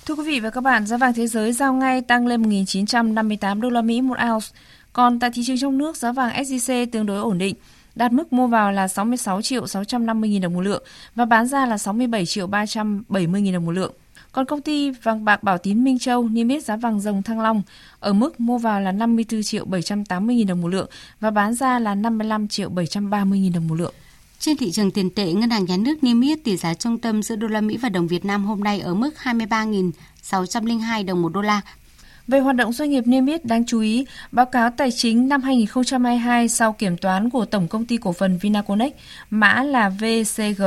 Thưa 0.06 0.14
quý 0.14 0.24
vị 0.24 0.40
và 0.40 0.50
các 0.50 0.60
bạn, 0.60 0.86
giá 0.86 0.96
vàng 0.96 1.14
thế 1.14 1.26
giới 1.26 1.52
giao 1.52 1.74
ngay 1.74 2.02
tăng 2.02 2.26
lên 2.26 2.42
1.958 2.42 3.60
đô 3.60 3.70
la 3.70 3.82
Mỹ 3.82 4.00
một 4.00 4.16
ounce. 4.32 4.46
Còn 4.92 5.18
tại 5.18 5.30
thị 5.34 5.42
trường 5.46 5.58
trong 5.58 5.78
nước, 5.78 5.96
giá 5.96 6.12
vàng 6.12 6.42
SJC 6.42 6.86
tương 6.92 7.06
đối 7.06 7.18
ổn 7.18 7.38
định, 7.38 7.54
đạt 7.96 8.12
mức 8.12 8.32
mua 8.32 8.46
vào 8.46 8.72
là 8.72 8.88
66 8.88 9.42
triệu 9.42 9.66
650 9.66 10.30
000 10.32 10.40
đồng 10.40 10.54
một 10.54 10.60
lượng 10.60 10.82
và 11.14 11.24
bán 11.24 11.46
ra 11.46 11.66
là 11.66 11.78
67 11.78 12.26
triệu 12.26 12.46
370 12.46 13.42
000 13.44 13.52
đồng 13.52 13.66
một 13.66 13.72
lượng. 13.72 13.92
Còn 14.32 14.46
công 14.46 14.62
ty 14.62 14.90
vàng 14.90 15.24
bạc 15.24 15.42
Bảo 15.42 15.58
Tín 15.58 15.84
Minh 15.84 15.98
Châu 15.98 16.28
niêm 16.28 16.48
yết 16.48 16.64
giá 16.64 16.76
vàng 16.76 17.00
rồng 17.00 17.22
Thăng 17.22 17.40
Long 17.40 17.62
ở 18.00 18.12
mức 18.12 18.40
mua 18.40 18.58
vào 18.58 18.80
là 18.80 18.92
54 18.92 19.42
triệu 19.42 19.64
780 19.64 20.36
000 20.38 20.46
đồng 20.46 20.60
một 20.60 20.68
lượng 20.68 20.88
và 21.20 21.30
bán 21.30 21.54
ra 21.54 21.78
là 21.78 21.94
55 21.94 22.48
triệu 22.48 22.68
730 22.68 23.40
000 23.44 23.52
đồng 23.52 23.68
một 23.68 23.74
lượng. 23.74 23.94
Trên 24.38 24.56
thị 24.56 24.70
trường 24.70 24.90
tiền 24.90 25.10
tệ, 25.10 25.32
Ngân 25.32 25.50
hàng 25.50 25.64
Nhà 25.64 25.76
nước 25.76 26.04
niêm 26.04 26.20
yết 26.20 26.44
tỷ 26.44 26.56
giá 26.56 26.74
trung 26.74 26.98
tâm 26.98 27.22
giữa 27.22 27.36
đô 27.36 27.46
la 27.46 27.60
Mỹ 27.60 27.76
và 27.76 27.88
đồng 27.88 28.06
Việt 28.06 28.24
Nam 28.24 28.44
hôm 28.44 28.64
nay 28.64 28.80
ở 28.80 28.94
mức 28.94 29.10
23.602 29.22 31.06
đồng 31.06 31.22
một 31.22 31.32
đô 31.32 31.40
la. 31.40 31.60
Về 32.28 32.38
hoạt 32.38 32.56
động 32.56 32.72
doanh 32.72 32.90
nghiệp 32.90 33.06
niêm 33.06 33.26
yết 33.26 33.44
đáng 33.44 33.66
chú 33.66 33.80
ý, 33.80 34.06
báo 34.32 34.46
cáo 34.46 34.70
tài 34.70 34.90
chính 34.90 35.28
năm 35.28 35.42
2022 35.42 36.48
sau 36.48 36.72
kiểm 36.72 36.96
toán 36.96 37.30
của 37.30 37.44
Tổng 37.44 37.68
công 37.68 37.86
ty 37.86 37.96
cổ 37.96 38.12
phần 38.12 38.38
Vinaconex, 38.38 38.92
mã 39.30 39.62
là 39.62 39.88
VCG, 39.88 40.62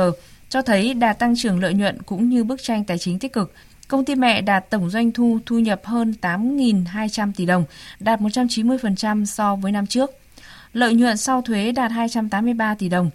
cho 0.48 0.62
thấy 0.62 0.94
đà 0.94 1.12
tăng 1.12 1.36
trưởng 1.36 1.60
lợi 1.60 1.74
nhuận 1.74 2.02
cũng 2.02 2.28
như 2.28 2.44
bức 2.44 2.62
tranh 2.62 2.84
tài 2.84 2.98
chính 2.98 3.18
tích 3.18 3.32
cực. 3.32 3.54
Công 3.88 4.04
ty 4.04 4.14
mẹ 4.14 4.40
đạt 4.40 4.70
tổng 4.70 4.90
doanh 4.90 5.12
thu 5.12 5.38
thu 5.46 5.58
nhập 5.58 5.80
hơn 5.84 6.14
8.200 6.20 7.32
tỷ 7.36 7.46
đồng, 7.46 7.64
đạt 8.00 8.20
190% 8.20 9.24
so 9.24 9.56
với 9.56 9.72
năm 9.72 9.86
trước. 9.86 10.10
Lợi 10.72 10.94
nhuận 10.94 11.16
sau 11.16 11.42
thuế 11.42 11.72
đạt 11.72 11.90
283 11.90 12.74
tỷ 12.74 12.88
đồng. 12.88 13.10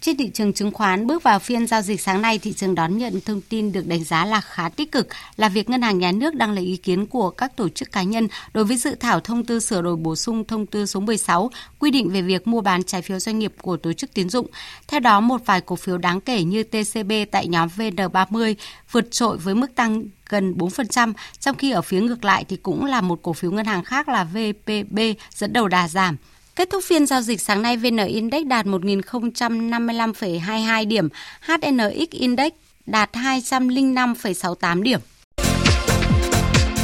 Trên 0.00 0.16
thị 0.16 0.30
trường 0.34 0.52
chứng 0.52 0.70
khoán, 0.70 1.06
bước 1.06 1.22
vào 1.22 1.38
phiên 1.38 1.66
giao 1.66 1.82
dịch 1.82 2.00
sáng 2.00 2.22
nay, 2.22 2.38
thị 2.38 2.52
trường 2.52 2.74
đón 2.74 2.98
nhận 2.98 3.20
thông 3.20 3.40
tin 3.40 3.72
được 3.72 3.86
đánh 3.86 4.04
giá 4.04 4.24
là 4.24 4.40
khá 4.40 4.68
tích 4.68 4.92
cực 4.92 5.08
là 5.36 5.48
việc 5.48 5.70
Ngân 5.70 5.82
hàng 5.82 5.98
Nhà 5.98 6.12
nước 6.12 6.34
đang 6.34 6.52
lấy 6.52 6.64
ý 6.64 6.76
kiến 6.76 7.06
của 7.06 7.30
các 7.30 7.56
tổ 7.56 7.68
chức 7.68 7.92
cá 7.92 8.02
nhân 8.02 8.28
đối 8.52 8.64
với 8.64 8.76
dự 8.76 8.94
thảo 8.94 9.20
thông 9.20 9.44
tư 9.44 9.60
sửa 9.60 9.82
đổi 9.82 9.96
bổ 9.96 10.16
sung 10.16 10.44
thông 10.44 10.66
tư 10.66 10.86
số 10.86 11.00
16 11.00 11.50
quy 11.78 11.90
định 11.90 12.10
về 12.10 12.22
việc 12.22 12.46
mua 12.46 12.60
bán 12.60 12.82
trái 12.82 13.02
phiếu 13.02 13.18
doanh 13.18 13.38
nghiệp 13.38 13.52
của 13.62 13.76
tổ 13.76 13.92
chức 13.92 14.14
tiến 14.14 14.28
dụng. 14.28 14.46
Theo 14.88 15.00
đó, 15.00 15.20
một 15.20 15.40
vài 15.46 15.60
cổ 15.60 15.76
phiếu 15.76 15.98
đáng 15.98 16.20
kể 16.20 16.42
như 16.42 16.62
TCB 16.62 17.12
tại 17.30 17.48
nhóm 17.48 17.68
VN30 17.76 18.54
vượt 18.90 19.10
trội 19.10 19.36
với 19.36 19.54
mức 19.54 19.74
tăng 19.74 20.04
gần 20.28 20.54
4%, 20.54 21.12
trong 21.40 21.56
khi 21.56 21.70
ở 21.70 21.82
phía 21.82 22.00
ngược 22.00 22.24
lại 22.24 22.44
thì 22.48 22.56
cũng 22.56 22.84
là 22.84 23.00
một 23.00 23.22
cổ 23.22 23.32
phiếu 23.32 23.50
ngân 23.50 23.66
hàng 23.66 23.84
khác 23.84 24.08
là 24.08 24.24
VPB 24.24 24.98
dẫn 25.34 25.52
đầu 25.52 25.68
đà 25.68 25.88
giảm. 25.88 26.16
Kết 26.58 26.70
thúc 26.70 26.84
phiên 26.84 27.06
giao 27.06 27.22
dịch 27.22 27.40
sáng 27.40 27.62
nay, 27.62 27.76
VN 27.76 27.96
Index 27.96 28.46
đạt 28.46 28.66
1.055,22 28.66 30.88
điểm, 30.88 31.08
HNX 31.40 32.10
Index 32.10 32.52
đạt 32.86 33.10
205,68 33.12 34.82
điểm. 34.82 35.00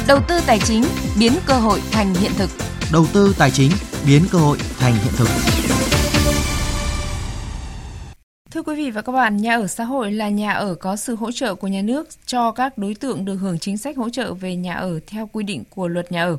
Đầu 0.07 0.19
tư 0.27 0.39
tài 0.47 0.59
chính 0.59 0.83
biến 1.19 1.33
cơ 1.45 1.53
hội 1.53 1.81
thành 1.91 2.13
hiện 2.13 2.31
thực. 2.37 2.49
Đầu 2.93 3.05
tư 3.13 3.35
tài 3.37 3.51
chính 3.51 3.71
biến 4.07 4.21
cơ 4.31 4.37
hội 4.37 4.57
thành 4.79 4.93
hiện 4.93 5.13
thực. 5.17 5.27
Thưa 8.51 8.61
quý 8.61 8.75
vị 8.75 8.91
và 8.91 9.01
các 9.01 9.11
bạn, 9.11 9.37
nhà 9.37 9.55
ở 9.55 9.67
xã 9.67 9.83
hội 9.83 10.11
là 10.11 10.29
nhà 10.29 10.51
ở 10.51 10.75
có 10.75 10.95
sự 10.95 11.15
hỗ 11.15 11.31
trợ 11.31 11.55
của 11.55 11.67
nhà 11.67 11.81
nước 11.81 12.07
cho 12.25 12.51
các 12.51 12.77
đối 12.77 12.95
tượng 12.95 13.25
được 13.25 13.35
hưởng 13.35 13.59
chính 13.59 13.77
sách 13.77 13.97
hỗ 13.97 14.09
trợ 14.09 14.33
về 14.33 14.55
nhà 14.55 14.73
ở 14.73 14.99
theo 15.07 15.29
quy 15.33 15.43
định 15.43 15.63
của 15.69 15.87
luật 15.87 16.11
nhà 16.11 16.23
ở. 16.23 16.37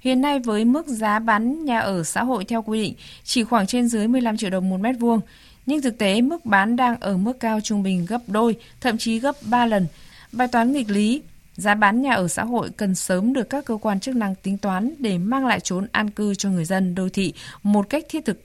Hiện 0.00 0.20
nay 0.20 0.38
với 0.38 0.64
mức 0.64 0.86
giá 0.86 1.18
bán 1.18 1.64
nhà 1.64 1.78
ở 1.78 2.04
xã 2.04 2.24
hội 2.24 2.44
theo 2.44 2.62
quy 2.62 2.82
định 2.82 2.94
chỉ 3.24 3.44
khoảng 3.44 3.66
trên 3.66 3.88
dưới 3.88 4.08
15 4.08 4.36
triệu 4.36 4.50
đồng 4.50 4.68
một 4.68 4.80
mét 4.80 4.96
vuông, 4.98 5.20
nhưng 5.66 5.82
thực 5.82 5.98
tế 5.98 6.20
mức 6.20 6.44
bán 6.44 6.76
đang 6.76 7.00
ở 7.00 7.16
mức 7.16 7.40
cao 7.40 7.60
trung 7.60 7.82
bình 7.82 8.06
gấp 8.06 8.20
đôi, 8.26 8.56
thậm 8.80 8.98
chí 8.98 9.18
gấp 9.18 9.36
3 9.42 9.66
lần. 9.66 9.86
Bài 10.32 10.48
toán 10.48 10.72
nghịch 10.72 10.90
lý, 10.90 11.22
giá 11.56 11.74
bán 11.74 12.02
nhà 12.02 12.14
ở 12.14 12.28
xã 12.28 12.44
hội 12.44 12.70
cần 12.76 12.94
sớm 12.94 13.32
được 13.32 13.50
các 13.50 13.64
cơ 13.64 13.76
quan 13.76 14.00
chức 14.00 14.16
năng 14.16 14.34
tính 14.34 14.58
toán 14.58 14.94
để 14.98 15.18
mang 15.18 15.46
lại 15.46 15.60
chốn 15.60 15.86
an 15.92 16.10
cư 16.10 16.34
cho 16.34 16.48
người 16.50 16.64
dân 16.64 16.94
đô 16.94 17.08
thị 17.08 17.32
một 17.62 17.88
cách 17.88 18.04
thiết 18.08 18.24
thực. 18.24 18.42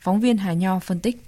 Phóng 0.00 0.20
viên 0.20 0.36
Hà 0.36 0.52
Nho 0.52 0.78
phân 0.78 1.00
tích. 1.00 1.22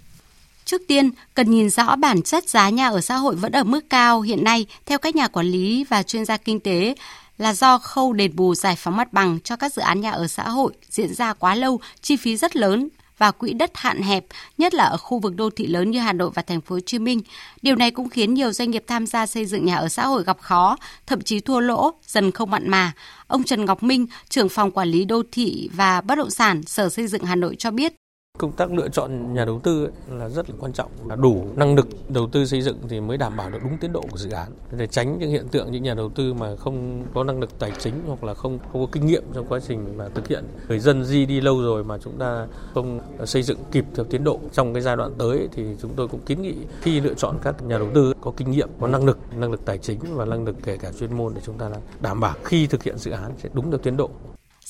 Trước 0.65 0.83
tiên, 0.89 1.11
cần 1.35 1.51
nhìn 1.51 1.71
rõ 1.71 1.97
bản 1.97 2.23
chất 2.23 2.49
giá 2.49 2.71
nhà 2.71 2.89
ở 2.89 3.01
xã 3.01 3.17
hội 3.17 3.37
vẫn 3.37 3.53
ở 3.53 3.65
mức 3.65 3.91
cao 3.91 4.21
hiện 4.21 4.45
nay 4.45 4.67
theo 4.87 4.99
các 4.99 5.17
nhà 5.17 5.29
quản 5.29 5.47
lý 5.47 5.85
và 5.85 6.03
chuyên 6.03 6.25
gia 6.25 6.37
kinh 6.37 6.61
tế 6.61 6.95
là 7.39 7.55
do 7.55 7.79
khâu 7.79 8.13
đền 8.13 8.37
bù 8.37 8.55
giải 8.55 8.77
phóng 8.77 8.97
mặt 8.97 9.13
bằng 9.13 9.39
cho 9.45 9.57
các 9.57 9.73
dự 9.73 9.83
án 9.83 10.01
nhà 10.01 10.11
ở 10.11 10.27
xã 10.27 10.49
hội 10.49 10.73
diễn 10.91 11.15
ra 11.15 11.33
quá 11.33 11.55
lâu, 11.55 11.81
chi 12.01 12.17
phí 12.17 12.37
rất 12.37 12.57
lớn 12.57 12.89
và 13.19 13.31
quỹ 13.31 13.53
đất 13.53 13.71
hạn 13.75 14.03
hẹp, 14.03 14.25
nhất 14.59 14.75
là 14.75 14.85
ở 14.85 14.97
khu 14.97 15.19
vực 15.19 15.37
đô 15.37 15.51
thị 15.51 15.67
lớn 15.67 15.91
như 15.91 15.99
Hà 15.99 16.13
Nội 16.13 16.31
và 16.35 16.43
thành 16.43 16.61
phố 16.61 16.75
Hồ 16.75 16.81
Chí 16.81 16.99
Minh. 16.99 17.21
Điều 17.63 17.77
này 17.77 17.91
cũng 17.91 18.09
khiến 18.09 18.35
nhiều 18.35 18.53
doanh 18.53 18.71
nghiệp 18.71 18.85
tham 18.87 19.07
gia 19.07 19.27
xây 19.27 19.47
dựng 19.47 19.65
nhà 19.65 19.77
ở 19.77 19.89
xã 19.89 20.07
hội 20.07 20.25
gặp 20.25 20.39
khó, 20.41 20.77
thậm 21.07 21.21
chí 21.21 21.41
thua 21.41 21.61
lỗ, 21.61 21.91
dần 22.07 22.31
không 22.31 22.51
mặn 22.51 22.71
mà. 22.71 22.93
Ông 23.27 23.45
Trần 23.45 23.65
Ngọc 23.65 23.83
Minh, 23.83 24.07
trưởng 24.29 24.49
phòng 24.49 24.71
quản 24.71 24.89
lý 24.89 25.05
đô 25.05 25.23
thị 25.33 25.71
và 25.73 26.01
bất 26.01 26.15
động 26.15 26.31
sản 26.31 26.63
Sở 26.63 26.89
Xây 26.89 27.07
dựng 27.07 27.23
Hà 27.23 27.37
Nội 27.37 27.57
cho 27.59 27.71
biết, 27.71 27.93
Công 28.39 28.53
tác 28.53 28.73
lựa 28.73 28.89
chọn 28.89 29.35
nhà 29.35 29.45
đầu 29.45 29.61
tư 29.63 29.89
là 30.11 30.29
rất 30.29 30.51
là 30.51 30.57
quan 30.61 30.73
trọng. 30.73 30.91
Đủ 31.17 31.47
năng 31.57 31.75
lực 31.75 31.89
đầu 32.09 32.29
tư 32.33 32.47
xây 32.47 32.63
dựng 32.63 32.79
thì 32.89 33.01
mới 33.01 33.17
đảm 33.17 33.37
bảo 33.37 33.51
được 33.51 33.59
đúng 33.63 33.79
tiến 33.79 33.93
độ 33.93 34.05
của 34.11 34.19
dự 34.19 34.31
án. 34.31 34.53
Để 34.71 34.87
tránh 34.87 35.19
những 35.19 35.31
hiện 35.31 35.49
tượng 35.49 35.73
những 35.73 35.83
nhà 35.83 35.95
đầu 35.95 36.09
tư 36.09 36.35
mà 36.35 36.57
không 36.57 37.05
có 37.15 37.25
năng 37.25 37.41
lực 37.41 37.59
tài 37.59 37.73
chính 37.79 37.95
hoặc 38.07 38.25
là 38.25 38.35
không, 38.35 38.59
không 38.73 38.87
có 38.87 38.91
kinh 38.93 39.07
nghiệm 39.07 39.23
trong 39.35 39.47
quá 39.49 39.61
trình 39.69 39.97
mà 39.97 40.09
thực 40.15 40.29
hiện. 40.29 40.45
Người 40.69 40.79
dân 40.79 41.05
di 41.05 41.27
đi 41.27 41.41
lâu 41.41 41.63
rồi 41.63 41.85
mà 41.85 41.99
chúng 41.99 42.19
ta 42.19 42.47
không 42.75 43.01
xây 43.25 43.43
dựng 43.43 43.59
kịp 43.73 43.85
theo 43.95 44.05
tiến 44.05 44.25
độ 44.25 44.41
trong 44.53 44.75
cái 44.75 44.83
giai 44.83 44.97
đoạn 44.97 45.13
tới 45.19 45.49
thì 45.53 45.65
chúng 45.83 45.95
tôi 45.97 46.09
cũng 46.09 46.21
kiến 46.21 46.43
nghị 46.43 46.55
khi 46.81 47.01
lựa 47.01 47.15
chọn 47.15 47.37
các 47.43 47.63
nhà 47.63 47.79
đầu 47.79 47.89
tư 47.95 48.13
có 48.21 48.33
kinh 48.37 48.51
nghiệm, 48.51 48.69
có 48.81 48.87
năng 48.87 49.05
lực, 49.05 49.19
năng 49.37 49.51
lực 49.51 49.65
tài 49.65 49.79
chính 49.79 49.99
và 50.15 50.25
năng 50.25 50.45
lực 50.45 50.57
kể 50.65 50.77
cả 50.77 50.93
chuyên 50.93 51.17
môn 51.17 51.35
để 51.35 51.41
chúng 51.45 51.59
ta 51.59 51.71
đảm 52.01 52.21
bảo 52.21 52.35
khi 52.45 52.67
thực 52.67 52.83
hiện 52.83 52.99
dự 52.99 53.11
án 53.11 53.33
sẽ 53.39 53.49
đúng 53.53 53.71
được 53.71 53.83
tiến 53.83 53.97
độ. 53.97 54.11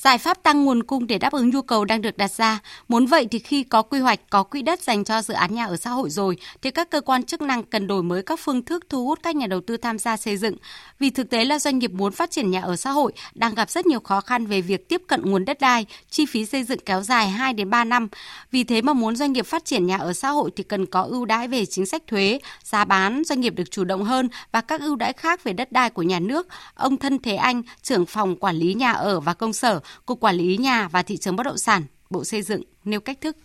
Giải 0.03 0.17
pháp 0.17 0.43
tăng 0.43 0.65
nguồn 0.65 0.83
cung 0.83 1.07
để 1.07 1.17
đáp 1.17 1.33
ứng 1.33 1.49
nhu 1.49 1.61
cầu 1.61 1.85
đang 1.85 2.01
được 2.01 2.17
đặt 2.17 2.31
ra. 2.31 2.59
Muốn 2.87 3.05
vậy 3.05 3.27
thì 3.31 3.39
khi 3.39 3.63
có 3.63 3.81
quy 3.81 3.99
hoạch, 3.99 4.19
có 4.29 4.43
quỹ 4.43 4.61
đất 4.61 4.81
dành 4.81 5.03
cho 5.03 5.21
dự 5.21 5.33
án 5.33 5.55
nhà 5.55 5.65
ở 5.65 5.77
xã 5.77 5.89
hội 5.89 6.09
rồi, 6.09 6.37
thì 6.61 6.71
các 6.71 6.89
cơ 6.89 7.01
quan 7.01 7.23
chức 7.23 7.41
năng 7.41 7.63
cần 7.63 7.87
đổi 7.87 8.03
mới 8.03 8.23
các 8.23 8.39
phương 8.43 8.65
thức 8.65 8.85
thu 8.89 9.05
hút 9.05 9.19
các 9.23 9.35
nhà 9.35 9.47
đầu 9.47 9.61
tư 9.61 9.77
tham 9.77 9.99
gia 9.99 10.17
xây 10.17 10.37
dựng. 10.37 10.55
Vì 10.99 11.09
thực 11.09 11.29
tế 11.29 11.45
là 11.45 11.59
doanh 11.59 11.79
nghiệp 11.79 11.91
muốn 11.91 12.11
phát 12.11 12.31
triển 12.31 12.51
nhà 12.51 12.61
ở 12.61 12.75
xã 12.75 12.91
hội 12.91 13.11
đang 13.33 13.55
gặp 13.55 13.69
rất 13.69 13.85
nhiều 13.85 13.99
khó 13.99 14.21
khăn 14.21 14.45
về 14.45 14.61
việc 14.61 14.89
tiếp 14.89 15.01
cận 15.07 15.21
nguồn 15.21 15.45
đất 15.45 15.59
đai, 15.59 15.85
chi 16.09 16.25
phí 16.25 16.45
xây 16.45 16.63
dựng 16.63 16.79
kéo 16.85 17.01
dài 17.01 17.29
2 17.29 17.53
đến 17.53 17.69
3 17.69 17.83
năm. 17.83 18.07
Vì 18.51 18.63
thế 18.63 18.81
mà 18.81 18.93
muốn 18.93 19.15
doanh 19.15 19.33
nghiệp 19.33 19.45
phát 19.45 19.65
triển 19.65 19.87
nhà 19.87 19.97
ở 19.97 20.13
xã 20.13 20.29
hội 20.29 20.51
thì 20.55 20.63
cần 20.63 20.85
có 20.85 21.01
ưu 21.01 21.25
đãi 21.25 21.47
về 21.47 21.65
chính 21.65 21.85
sách 21.85 22.03
thuế, 22.07 22.39
giá 22.63 22.85
bán, 22.85 23.21
doanh 23.25 23.41
nghiệp 23.41 23.53
được 23.55 23.71
chủ 23.71 23.83
động 23.83 24.03
hơn 24.03 24.29
và 24.51 24.61
các 24.61 24.81
ưu 24.81 24.95
đãi 24.95 25.13
khác 25.13 25.43
về 25.43 25.53
đất 25.53 25.71
đai 25.71 25.89
của 25.89 26.03
nhà 26.03 26.19
nước. 26.19 26.47
Ông 26.75 26.97
Thân 26.97 27.19
Thế 27.19 27.35
Anh, 27.35 27.61
trưởng 27.83 28.05
phòng 28.05 28.35
quản 28.35 28.55
lý 28.55 28.73
nhà 28.73 28.91
ở 28.91 29.19
và 29.19 29.33
công 29.33 29.53
sở, 29.53 29.79
Cục 30.05 30.19
Quản 30.19 30.35
lý 30.35 30.57
Nhà 30.57 30.87
và 30.87 31.01
Thị 31.03 31.17
trường 31.17 31.35
Bất 31.35 31.43
động 31.43 31.57
sản, 31.57 31.83
Bộ 32.09 32.23
Xây 32.23 32.41
dựng 32.41 32.61
nêu 32.83 32.99
cách 32.99 33.21
thức. 33.21 33.37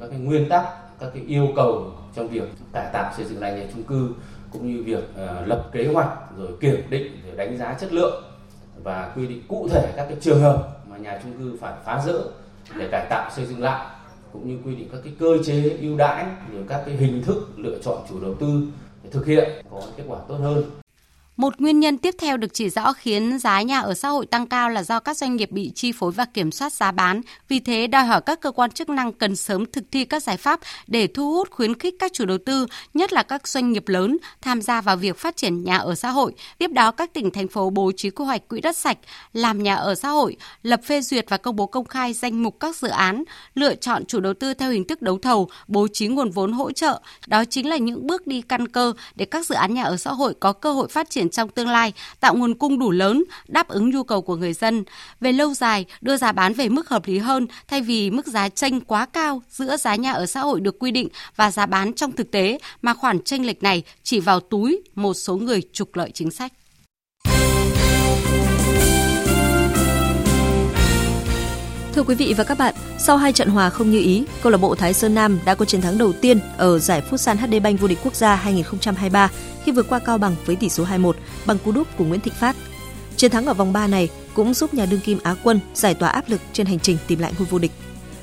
Các 0.00 0.08
cái 0.10 0.18
nguyên 0.18 0.48
tắc, 0.48 0.64
các 1.00 1.10
cái 1.14 1.22
yêu 1.26 1.48
cầu 1.56 1.92
trong 2.16 2.28
việc 2.28 2.48
cải 2.72 2.90
tạo 2.92 3.12
xây 3.16 3.26
dựng 3.26 3.40
lại 3.40 3.52
nhà 3.52 3.66
chung 3.74 3.82
cư 3.82 4.14
cũng 4.52 4.74
như 4.74 4.82
việc 4.82 5.04
uh, 5.10 5.48
lập 5.48 5.70
kế 5.72 5.86
hoạch 5.86 6.08
rồi 6.38 6.48
kiểm 6.60 6.90
định 6.90 7.22
rồi 7.26 7.36
đánh 7.36 7.56
giá 7.58 7.74
chất 7.80 7.92
lượng 7.92 8.24
và 8.84 9.12
quy 9.16 9.26
định 9.26 9.42
cụ 9.48 9.68
thể 9.68 9.92
các 9.96 10.06
cái 10.08 10.16
trường 10.20 10.40
hợp 10.40 10.68
mà 10.88 10.96
nhà 10.96 11.20
chung 11.22 11.32
cư 11.38 11.58
phải 11.60 11.72
phá 11.84 12.02
rỡ 12.06 12.18
để 12.78 12.88
cải 12.92 13.06
tạo 13.10 13.30
xây 13.36 13.46
dựng 13.46 13.60
lại 13.60 13.86
cũng 14.32 14.48
như 14.48 14.58
quy 14.64 14.74
định 14.74 14.88
các 14.92 14.98
cái 15.04 15.12
cơ 15.18 15.38
chế 15.44 15.76
ưu 15.80 15.96
đãi 15.96 16.26
rồi 16.52 16.64
các 16.68 16.82
cái 16.86 16.96
hình 16.96 17.22
thức 17.22 17.48
lựa 17.56 17.78
chọn 17.82 17.98
chủ 18.08 18.20
đầu 18.20 18.34
tư 18.34 18.62
để 19.02 19.10
thực 19.10 19.26
hiện 19.26 19.50
có 19.70 19.82
kết 19.96 20.04
quả 20.08 20.18
tốt 20.28 20.36
hơn 20.36 20.81
một 21.36 21.60
nguyên 21.60 21.80
nhân 21.80 21.98
tiếp 21.98 22.14
theo 22.18 22.36
được 22.36 22.54
chỉ 22.54 22.70
rõ 22.70 22.92
khiến 22.92 23.38
giá 23.38 23.62
nhà 23.62 23.80
ở 23.80 23.94
xã 23.94 24.08
hội 24.08 24.26
tăng 24.26 24.46
cao 24.46 24.70
là 24.70 24.82
do 24.82 25.00
các 25.00 25.16
doanh 25.16 25.36
nghiệp 25.36 25.50
bị 25.50 25.72
chi 25.74 25.92
phối 25.92 26.12
và 26.12 26.24
kiểm 26.24 26.52
soát 26.52 26.72
giá 26.72 26.92
bán. 26.92 27.20
Vì 27.48 27.60
thế, 27.60 27.86
đòi 27.86 28.04
hỏi 28.04 28.20
các 28.26 28.40
cơ 28.40 28.50
quan 28.50 28.70
chức 28.70 28.88
năng 28.88 29.12
cần 29.12 29.36
sớm 29.36 29.66
thực 29.72 29.84
thi 29.90 30.04
các 30.04 30.22
giải 30.22 30.36
pháp 30.36 30.60
để 30.86 31.06
thu 31.06 31.32
hút 31.32 31.50
khuyến 31.50 31.78
khích 31.78 31.94
các 31.98 32.12
chủ 32.12 32.24
đầu 32.24 32.38
tư, 32.46 32.66
nhất 32.94 33.12
là 33.12 33.22
các 33.22 33.48
doanh 33.48 33.72
nghiệp 33.72 33.88
lớn, 33.88 34.18
tham 34.40 34.62
gia 34.62 34.80
vào 34.80 34.96
việc 34.96 35.18
phát 35.18 35.36
triển 35.36 35.64
nhà 35.64 35.76
ở 35.76 35.94
xã 35.94 36.10
hội. 36.10 36.32
Tiếp 36.58 36.70
đó, 36.70 36.90
các 36.90 37.12
tỉnh, 37.12 37.30
thành 37.30 37.48
phố 37.48 37.70
bố 37.70 37.92
trí 37.96 38.10
quy 38.10 38.24
hoạch 38.24 38.48
quỹ 38.48 38.60
đất 38.60 38.76
sạch, 38.76 38.98
làm 39.32 39.62
nhà 39.62 39.74
ở 39.74 39.94
xã 39.94 40.08
hội, 40.08 40.36
lập 40.62 40.80
phê 40.84 41.00
duyệt 41.00 41.26
và 41.28 41.36
công 41.36 41.56
bố 41.56 41.66
công 41.66 41.84
khai 41.84 42.12
danh 42.12 42.42
mục 42.42 42.60
các 42.60 42.76
dự 42.76 42.88
án, 42.88 43.24
lựa 43.54 43.74
chọn 43.74 44.04
chủ 44.04 44.20
đầu 44.20 44.34
tư 44.34 44.54
theo 44.54 44.70
hình 44.70 44.84
thức 44.84 45.02
đấu 45.02 45.18
thầu, 45.18 45.48
bố 45.68 45.88
trí 45.92 46.06
nguồn 46.06 46.30
vốn 46.30 46.52
hỗ 46.52 46.72
trợ. 46.72 47.00
Đó 47.26 47.44
chính 47.44 47.68
là 47.68 47.76
những 47.76 48.06
bước 48.06 48.26
đi 48.26 48.42
căn 48.42 48.68
cơ 48.68 48.92
để 49.14 49.24
các 49.24 49.46
dự 49.46 49.54
án 49.54 49.74
nhà 49.74 49.82
ở 49.82 49.96
xã 49.96 50.12
hội 50.12 50.34
có 50.40 50.52
cơ 50.52 50.72
hội 50.72 50.88
phát 50.88 51.10
triển 51.10 51.21
trong 51.30 51.48
tương 51.48 51.68
lai, 51.68 51.92
tạo 52.20 52.34
nguồn 52.34 52.54
cung 52.54 52.78
đủ 52.78 52.90
lớn, 52.90 53.24
đáp 53.48 53.68
ứng 53.68 53.90
nhu 53.90 54.02
cầu 54.04 54.22
của 54.22 54.36
người 54.36 54.52
dân. 54.52 54.84
Về 55.20 55.32
lâu 55.32 55.54
dài, 55.54 55.84
đưa 56.00 56.16
giá 56.16 56.32
bán 56.32 56.52
về 56.52 56.68
mức 56.68 56.88
hợp 56.88 57.06
lý 57.06 57.18
hơn 57.18 57.46
thay 57.68 57.82
vì 57.82 58.10
mức 58.10 58.26
giá 58.26 58.48
tranh 58.48 58.80
quá 58.80 59.06
cao 59.06 59.42
giữa 59.50 59.76
giá 59.76 59.94
nhà 59.94 60.12
ở 60.12 60.26
xã 60.26 60.40
hội 60.40 60.60
được 60.60 60.78
quy 60.78 60.90
định 60.90 61.08
và 61.36 61.50
giá 61.50 61.66
bán 61.66 61.92
trong 61.92 62.12
thực 62.12 62.30
tế 62.30 62.58
mà 62.82 62.94
khoản 62.94 63.22
tranh 63.22 63.44
lệch 63.44 63.62
này 63.62 63.82
chỉ 64.02 64.20
vào 64.20 64.40
túi 64.40 64.82
một 64.94 65.14
số 65.14 65.36
người 65.36 65.62
trục 65.72 65.96
lợi 65.96 66.10
chính 66.14 66.30
sách. 66.30 66.52
Thưa 71.94 72.02
quý 72.02 72.14
vị 72.14 72.34
và 72.36 72.44
các 72.44 72.58
bạn, 72.58 72.74
sau 72.98 73.16
hai 73.16 73.32
trận 73.32 73.48
hòa 73.48 73.70
không 73.70 73.90
như 73.90 73.98
ý, 73.98 74.24
câu 74.42 74.52
lạc 74.52 74.58
bộ 74.58 74.74
Thái 74.74 74.92
Sơn 74.92 75.14
Nam 75.14 75.38
đã 75.44 75.54
có 75.54 75.64
chiến 75.64 75.80
thắng 75.80 75.98
đầu 75.98 76.12
tiên 76.12 76.40
ở 76.56 76.78
giải 76.78 77.02
Futsal 77.10 77.36
HD 77.36 77.62
Bank 77.62 77.80
vô 77.80 77.88
địch 77.88 77.98
quốc 78.04 78.14
gia 78.14 78.34
2023 78.34 79.28
khi 79.64 79.72
vượt 79.72 79.86
qua 79.88 79.98
Cao 79.98 80.18
Bằng 80.18 80.34
với 80.46 80.56
tỷ 80.56 80.68
số 80.68 80.84
2-1 80.84 81.12
bằng 81.46 81.58
cú 81.64 81.72
đúp 81.72 81.88
của 81.98 82.04
Nguyễn 82.04 82.20
Thịnh 82.20 82.34
Phát. 82.34 82.56
Chiến 83.16 83.30
thắng 83.30 83.46
ở 83.46 83.54
vòng 83.54 83.72
3 83.72 83.86
này 83.86 84.08
cũng 84.34 84.54
giúp 84.54 84.74
nhà 84.74 84.86
đương 84.86 85.00
kim 85.00 85.18
Á 85.22 85.34
quân 85.42 85.60
giải 85.74 85.94
tỏa 85.94 86.08
áp 86.08 86.24
lực 86.28 86.40
trên 86.52 86.66
hành 86.66 86.78
trình 86.78 86.98
tìm 87.06 87.18
lại 87.18 87.32
ngôi 87.38 87.46
vô 87.50 87.58
địch. 87.58 87.72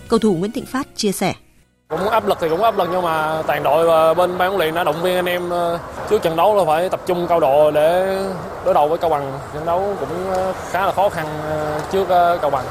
Cầu 0.08 0.20
thủ 0.20 0.36
Nguyễn 0.36 0.52
Thịnh 0.52 0.66
Phát 0.66 0.88
chia 0.96 1.12
sẻ 1.12 1.34
cũng 1.90 2.10
áp 2.10 2.28
lực 2.28 2.38
thì 2.42 2.50
cũng 2.50 2.64
áp 2.64 2.78
lực 2.78 2.90
nhưng 2.92 3.02
mà 3.02 3.44
toàn 3.48 3.64
đội 3.64 3.86
và 3.88 4.14
bên 4.14 4.38
ban 4.38 4.50
huấn 4.50 4.60
luyện 4.60 4.76
đã 4.76 4.84
động 4.84 5.02
viên 5.02 5.16
anh 5.16 5.26
em 5.26 5.50
ờ, 5.50 5.80
trước 6.10 6.22
trận 6.22 6.36
đấu 6.36 6.56
là 6.56 6.64
phải 6.66 6.90
tập 6.90 7.02
trung 7.06 7.28
cao 7.30 7.40
độ 7.40 7.72
để 7.72 8.20
đối 8.66 8.74
đầu 8.74 8.88
với 8.88 8.98
cao 8.98 9.10
bằng 9.10 9.40
trận 9.54 9.66
đấu 9.66 9.96
cũng 10.00 10.34
ờ, 10.34 10.54
khá 10.72 10.86
là 10.86 10.92
khó 10.92 11.10
khăn 11.10 11.26
ờ, 11.44 11.82
trước 11.92 12.06
cao 12.42 12.50
bằng 12.50 12.66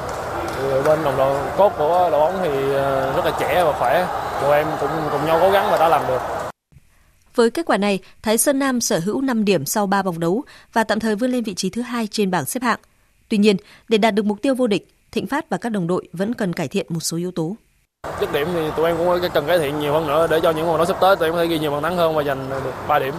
bên 0.84 1.04
đồng 1.04 1.16
đội 1.16 1.36
cốt 1.56 1.72
của 1.78 2.09
đội 2.11 2.20
bóng 2.20 2.38
thì 2.42 2.50
rất 3.16 3.24
là 3.24 3.32
trẻ 3.40 3.64
và 3.64 3.72
khỏe 3.78 4.06
tụi 4.42 4.56
em 4.56 4.66
cũng 4.80 4.90
cùng 5.11 5.26
nhau 5.26 5.38
cố 5.40 5.50
gắng 5.50 5.68
và 5.70 5.78
đã 5.78 5.88
làm 5.88 6.02
được. 6.09 6.20
Với 7.34 7.50
kết 7.50 7.66
quả 7.66 7.76
này, 7.76 7.98
Thái 8.22 8.38
Sơn 8.38 8.59
Nam 8.59 8.80
sở 8.80 8.98
hữu 8.98 9.20
5 9.20 9.44
điểm 9.44 9.66
sau 9.66 9.86
3 9.86 10.02
vòng 10.02 10.20
đấu 10.20 10.42
và 10.72 10.84
tạm 10.84 11.00
thời 11.00 11.16
vươn 11.16 11.30
lên 11.30 11.44
vị 11.44 11.54
trí 11.54 11.70
thứ 11.70 11.82
hai 11.82 12.09
trên 12.11 12.30
bảng 12.30 12.44
xếp 12.44 12.62
hạng. 12.62 12.78
Tuy 13.28 13.38
nhiên, 13.38 13.56
để 13.88 13.98
đạt 13.98 14.14
được 14.14 14.24
mục 14.24 14.42
tiêu 14.42 14.54
vô 14.54 14.66
địch, 14.66 14.88
Thịnh 15.12 15.26
Phát 15.26 15.48
và 15.48 15.56
các 15.56 15.68
đồng 15.68 15.86
đội 15.86 16.09
vẫn 16.12 16.34
cần 16.34 16.52
cải 16.52 16.68
thiện 16.68 16.86
một 16.88 17.00
số 17.00 17.16
yếu 17.16 17.30
tố. 17.30 17.56
Dứt 18.20 18.32
điểm 18.32 18.48
thì 18.54 18.70
tụi 18.76 18.86
em 18.86 18.96
cũng 18.96 19.30
cần 19.34 19.46
cải 19.46 19.59
thiện 19.59 19.78
nhiều 19.78 19.92
hơn 19.92 20.06
nữa 20.06 20.26
để 20.30 20.40
cho 20.42 20.50
những 20.50 20.66
vòng 20.66 20.76
đấu 20.76 20.86
sắp 20.86 20.96
tới 21.00 21.16
tụi 21.16 21.28
em 21.28 21.34
có 21.34 21.42
thể 21.42 21.46
ghi 21.46 21.59
nhiều 21.59 21.70
bàn 21.70 21.82
thắng 21.82 21.96
hơn 21.96 22.14
và 22.14 22.22
giành 22.22 22.50
được 22.50 22.72
3 22.88 22.98
điểm. 22.98 23.14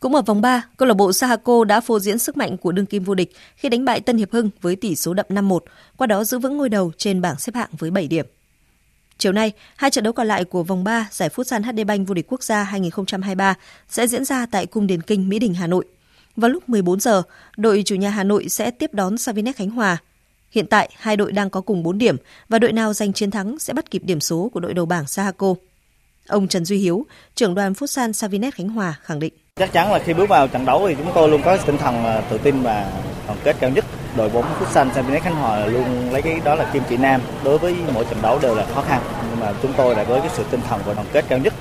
Cũng 0.00 0.14
ở 0.14 0.22
vòng 0.22 0.40
3, 0.40 0.64
câu 0.76 0.88
lạc 0.88 0.94
bộ 0.94 1.12
Sahako 1.12 1.64
đã 1.64 1.80
phô 1.80 1.98
diễn 1.98 2.18
sức 2.18 2.36
mạnh 2.36 2.56
của 2.56 2.72
đương 2.72 2.86
kim 2.86 3.04
vô 3.04 3.14
địch 3.14 3.32
khi 3.56 3.68
đánh 3.68 3.84
bại 3.84 4.00
Tân 4.00 4.16
Hiệp 4.16 4.32
Hưng 4.32 4.50
với 4.60 4.76
tỷ 4.76 4.96
số 4.96 5.14
đậm 5.14 5.26
5-1, 5.28 5.58
qua 5.96 6.06
đó 6.06 6.24
giữ 6.24 6.38
vững 6.38 6.56
ngôi 6.56 6.68
đầu 6.68 6.92
trên 6.96 7.20
bảng 7.20 7.38
xếp 7.38 7.54
hạng 7.54 7.68
với 7.78 7.90
7 7.90 8.08
điểm. 8.08 8.26
Chiều 9.18 9.32
nay, 9.32 9.52
hai 9.76 9.90
trận 9.90 10.04
đấu 10.04 10.12
còn 10.12 10.26
lại 10.26 10.44
của 10.44 10.62
vòng 10.62 10.84
3 10.84 11.08
giải 11.10 11.28
Futsal 11.28 11.62
HD 11.62 11.86
Bank 11.86 12.08
vô 12.08 12.14
địch 12.14 12.26
quốc 12.28 12.42
gia 12.42 12.62
2023 12.62 13.54
sẽ 13.88 14.06
diễn 14.06 14.24
ra 14.24 14.46
tại 14.46 14.66
Cung 14.66 14.86
Điền 14.86 15.02
Kinh, 15.02 15.28
Mỹ 15.28 15.38
Đình, 15.38 15.54
Hà 15.54 15.66
Nội. 15.66 15.84
Vào 16.36 16.50
lúc 16.50 16.68
14 16.68 17.00
giờ, 17.00 17.22
đội 17.56 17.82
chủ 17.86 17.94
nhà 17.94 18.10
Hà 18.10 18.24
Nội 18.24 18.48
sẽ 18.48 18.70
tiếp 18.70 18.94
đón 18.94 19.18
Savinex 19.18 19.56
Khánh 19.56 19.70
Hòa. 19.70 19.96
Hiện 20.50 20.66
tại, 20.66 20.90
hai 20.96 21.16
đội 21.16 21.32
đang 21.32 21.50
có 21.50 21.60
cùng 21.60 21.82
4 21.82 21.98
điểm 21.98 22.16
và 22.48 22.58
đội 22.58 22.72
nào 22.72 22.92
giành 22.92 23.12
chiến 23.12 23.30
thắng 23.30 23.58
sẽ 23.58 23.72
bắt 23.72 23.90
kịp 23.90 24.02
điểm 24.04 24.20
số 24.20 24.50
của 24.54 24.60
đội 24.60 24.74
đầu 24.74 24.86
bảng 24.86 25.06
Sahako. 25.06 25.54
Ông 26.26 26.48
Trần 26.48 26.64
Duy 26.64 26.78
Hiếu, 26.78 27.06
trưởng 27.34 27.54
đoàn 27.54 27.72
Futsal 27.72 28.12
Savinex 28.12 28.54
Khánh 28.54 28.68
Hòa 28.68 28.94
khẳng 29.02 29.20
định. 29.20 29.32
Chắc 29.58 29.72
chắn 29.72 29.92
là 29.92 29.98
khi 29.98 30.14
bước 30.14 30.28
vào 30.28 30.48
trận 30.48 30.66
đấu 30.66 30.88
thì 30.88 30.94
chúng 30.94 31.12
tôi 31.14 31.28
luôn 31.28 31.42
có 31.44 31.56
tinh 31.56 31.78
thần 31.78 32.22
tự 32.30 32.38
tin 32.38 32.62
và 32.62 32.92
đoàn 33.26 33.38
kết 33.44 33.56
cao 33.60 33.70
nhất. 33.70 33.84
Đội 34.16 34.28
bóng 34.28 34.44
Futsal 34.60 34.92
Savinet 34.92 35.22
Khánh 35.22 35.34
Hòa 35.34 35.66
luôn 35.66 36.10
lấy 36.12 36.22
cái 36.22 36.40
đó 36.44 36.54
là 36.54 36.70
kim 36.72 36.82
chỉ 36.88 36.96
nam. 36.96 37.20
Đối 37.44 37.58
với 37.58 37.76
mỗi 37.94 38.04
trận 38.04 38.18
đấu 38.22 38.38
đều 38.42 38.54
là 38.54 38.66
khó 38.74 38.82
khăn, 38.82 39.02
nhưng 39.30 39.40
mà 39.40 39.52
chúng 39.62 39.72
tôi 39.76 39.94
đã 39.94 40.04
với 40.04 40.20
cái 40.20 40.30
sự 40.36 40.44
tinh 40.50 40.60
thần 40.68 40.80
và 40.86 40.94
đoàn 40.94 41.06
kết 41.12 41.24
cao 41.28 41.38
nhất. 41.38 41.54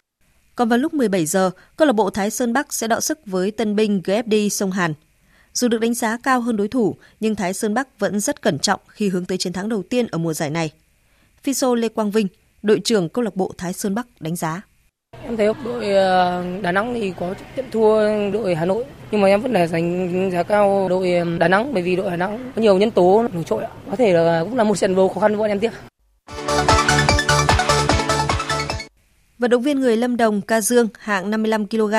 Còn 0.56 0.70
vào 0.70 0.80
lúc 0.80 0.94
17 0.94 1.26
giờ, 1.26 1.52
câu 1.78 1.86
lạc 1.86 1.94
bộ 1.94 2.10
Thái 2.10 2.30
Sơn 2.30 2.54
Bắc 2.54 2.74
sẽ 2.74 2.88
đọ 2.88 3.00
sức 3.00 3.20
với 3.26 3.52
tân 3.52 3.76
binh 3.76 4.02
GFD 4.06 4.50
Sông 4.50 4.72
Hàn. 4.72 4.94
Dù 5.54 5.68
được 5.68 5.82
đánh 5.82 5.94
giá 5.94 6.18
cao 6.24 6.42
hơn 6.42 6.58
đối 6.58 6.68
thủ, 6.68 6.96
nhưng 7.20 7.36
Thái 7.36 7.54
Sơn 7.54 7.74
Bắc 7.74 8.00
vẫn 8.00 8.20
rất 8.20 8.42
cẩn 8.42 8.60
trọng 8.60 8.80
khi 8.88 9.10
hướng 9.10 9.26
tới 9.26 9.38
chiến 9.38 9.54
thắng 9.54 9.70
đầu 9.70 9.84
tiên 9.84 10.08
ở 10.08 10.18
mùa 10.18 10.34
giải 10.34 10.50
này. 10.50 10.72
Fiso 11.46 11.76
Lê 11.76 11.90
Quang 11.90 12.12
Vinh, 12.12 12.28
đội 12.64 12.82
trưởng 12.84 13.10
câu 13.10 13.24
lạc 13.24 13.36
bộ 13.36 13.54
Thái 13.58 13.74
Sơn 13.74 13.96
Bắc 13.96 14.08
đánh 14.20 14.36
giá. 14.36 14.62
Em 15.28 15.38
thấy 15.38 15.48
đội 15.64 15.90
ờ, 15.90 16.44
Đà 16.62 16.72
Nẵng 16.72 16.94
thì 16.94 17.14
có 17.20 17.34
trận 17.56 17.66
thua 17.72 18.00
đội 18.32 18.56
Hà 18.56 18.66
Nội, 18.66 18.84
nhưng 19.12 19.22
mà 19.22 19.28
em 19.28 19.42
vẫn 19.42 19.52
là 19.52 19.68
dành 19.68 20.32
giá 20.32 20.44
cao 20.44 20.88
đội 20.90 21.14
ờ, 21.14 21.26
Đà 21.40 21.48
Nẵng 21.48 21.74
bởi 21.74 21.84
vì 21.84 21.96
đội 21.96 22.10
Đà 22.10 22.16
Nẵng 22.16 22.52
có 22.56 22.62
nhiều 22.62 22.78
nhân 22.78 22.92
tố 22.92 23.28
nổi 23.34 23.44
trội. 23.44 23.64
Có 23.90 23.96
thể 23.96 24.14
là 24.14 24.44
cũng 24.44 24.58
là 24.58 24.64
một 24.64 24.78
trận 24.78 24.96
đấu 24.96 25.10
khó 25.10 25.22
khăn 25.22 25.32
với 25.32 25.40
bọn 25.40 25.50
em 25.50 25.60
tiếp. 25.60 25.72
Vận 29.40 29.52
động 29.52 29.62
viên 29.62 29.80
người 29.80 29.98
Lâm 29.98 30.18
Đồng 30.18 30.42
Ca 30.42 30.62
Dương 30.62 30.88
hạng 31.00 31.30
55 31.30 31.68
kg 31.68 31.94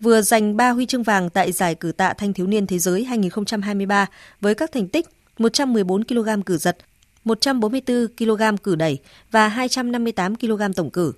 vừa 0.00 0.22
giành 0.22 0.56
3 0.56 0.70
huy 0.70 0.86
chương 0.86 1.02
vàng 1.02 1.30
tại 1.30 1.52
giải 1.52 1.74
cử 1.74 1.92
tạ 1.92 2.12
thanh 2.18 2.32
thiếu 2.32 2.46
niên 2.46 2.66
thế 2.66 2.78
giới 2.78 3.04
2023 3.04 4.06
với 4.40 4.54
các 4.54 4.72
thành 4.72 4.88
tích 4.88 5.06
114 5.38 6.04
kg 6.04 6.42
cử 6.46 6.56
giật, 6.56 6.76
144 7.24 8.06
kg 8.18 8.56
cử 8.62 8.74
đẩy 8.74 8.98
và 9.30 9.48
258 9.48 10.36
kg 10.36 10.72
tổng 10.76 10.90
cử. 10.90 11.12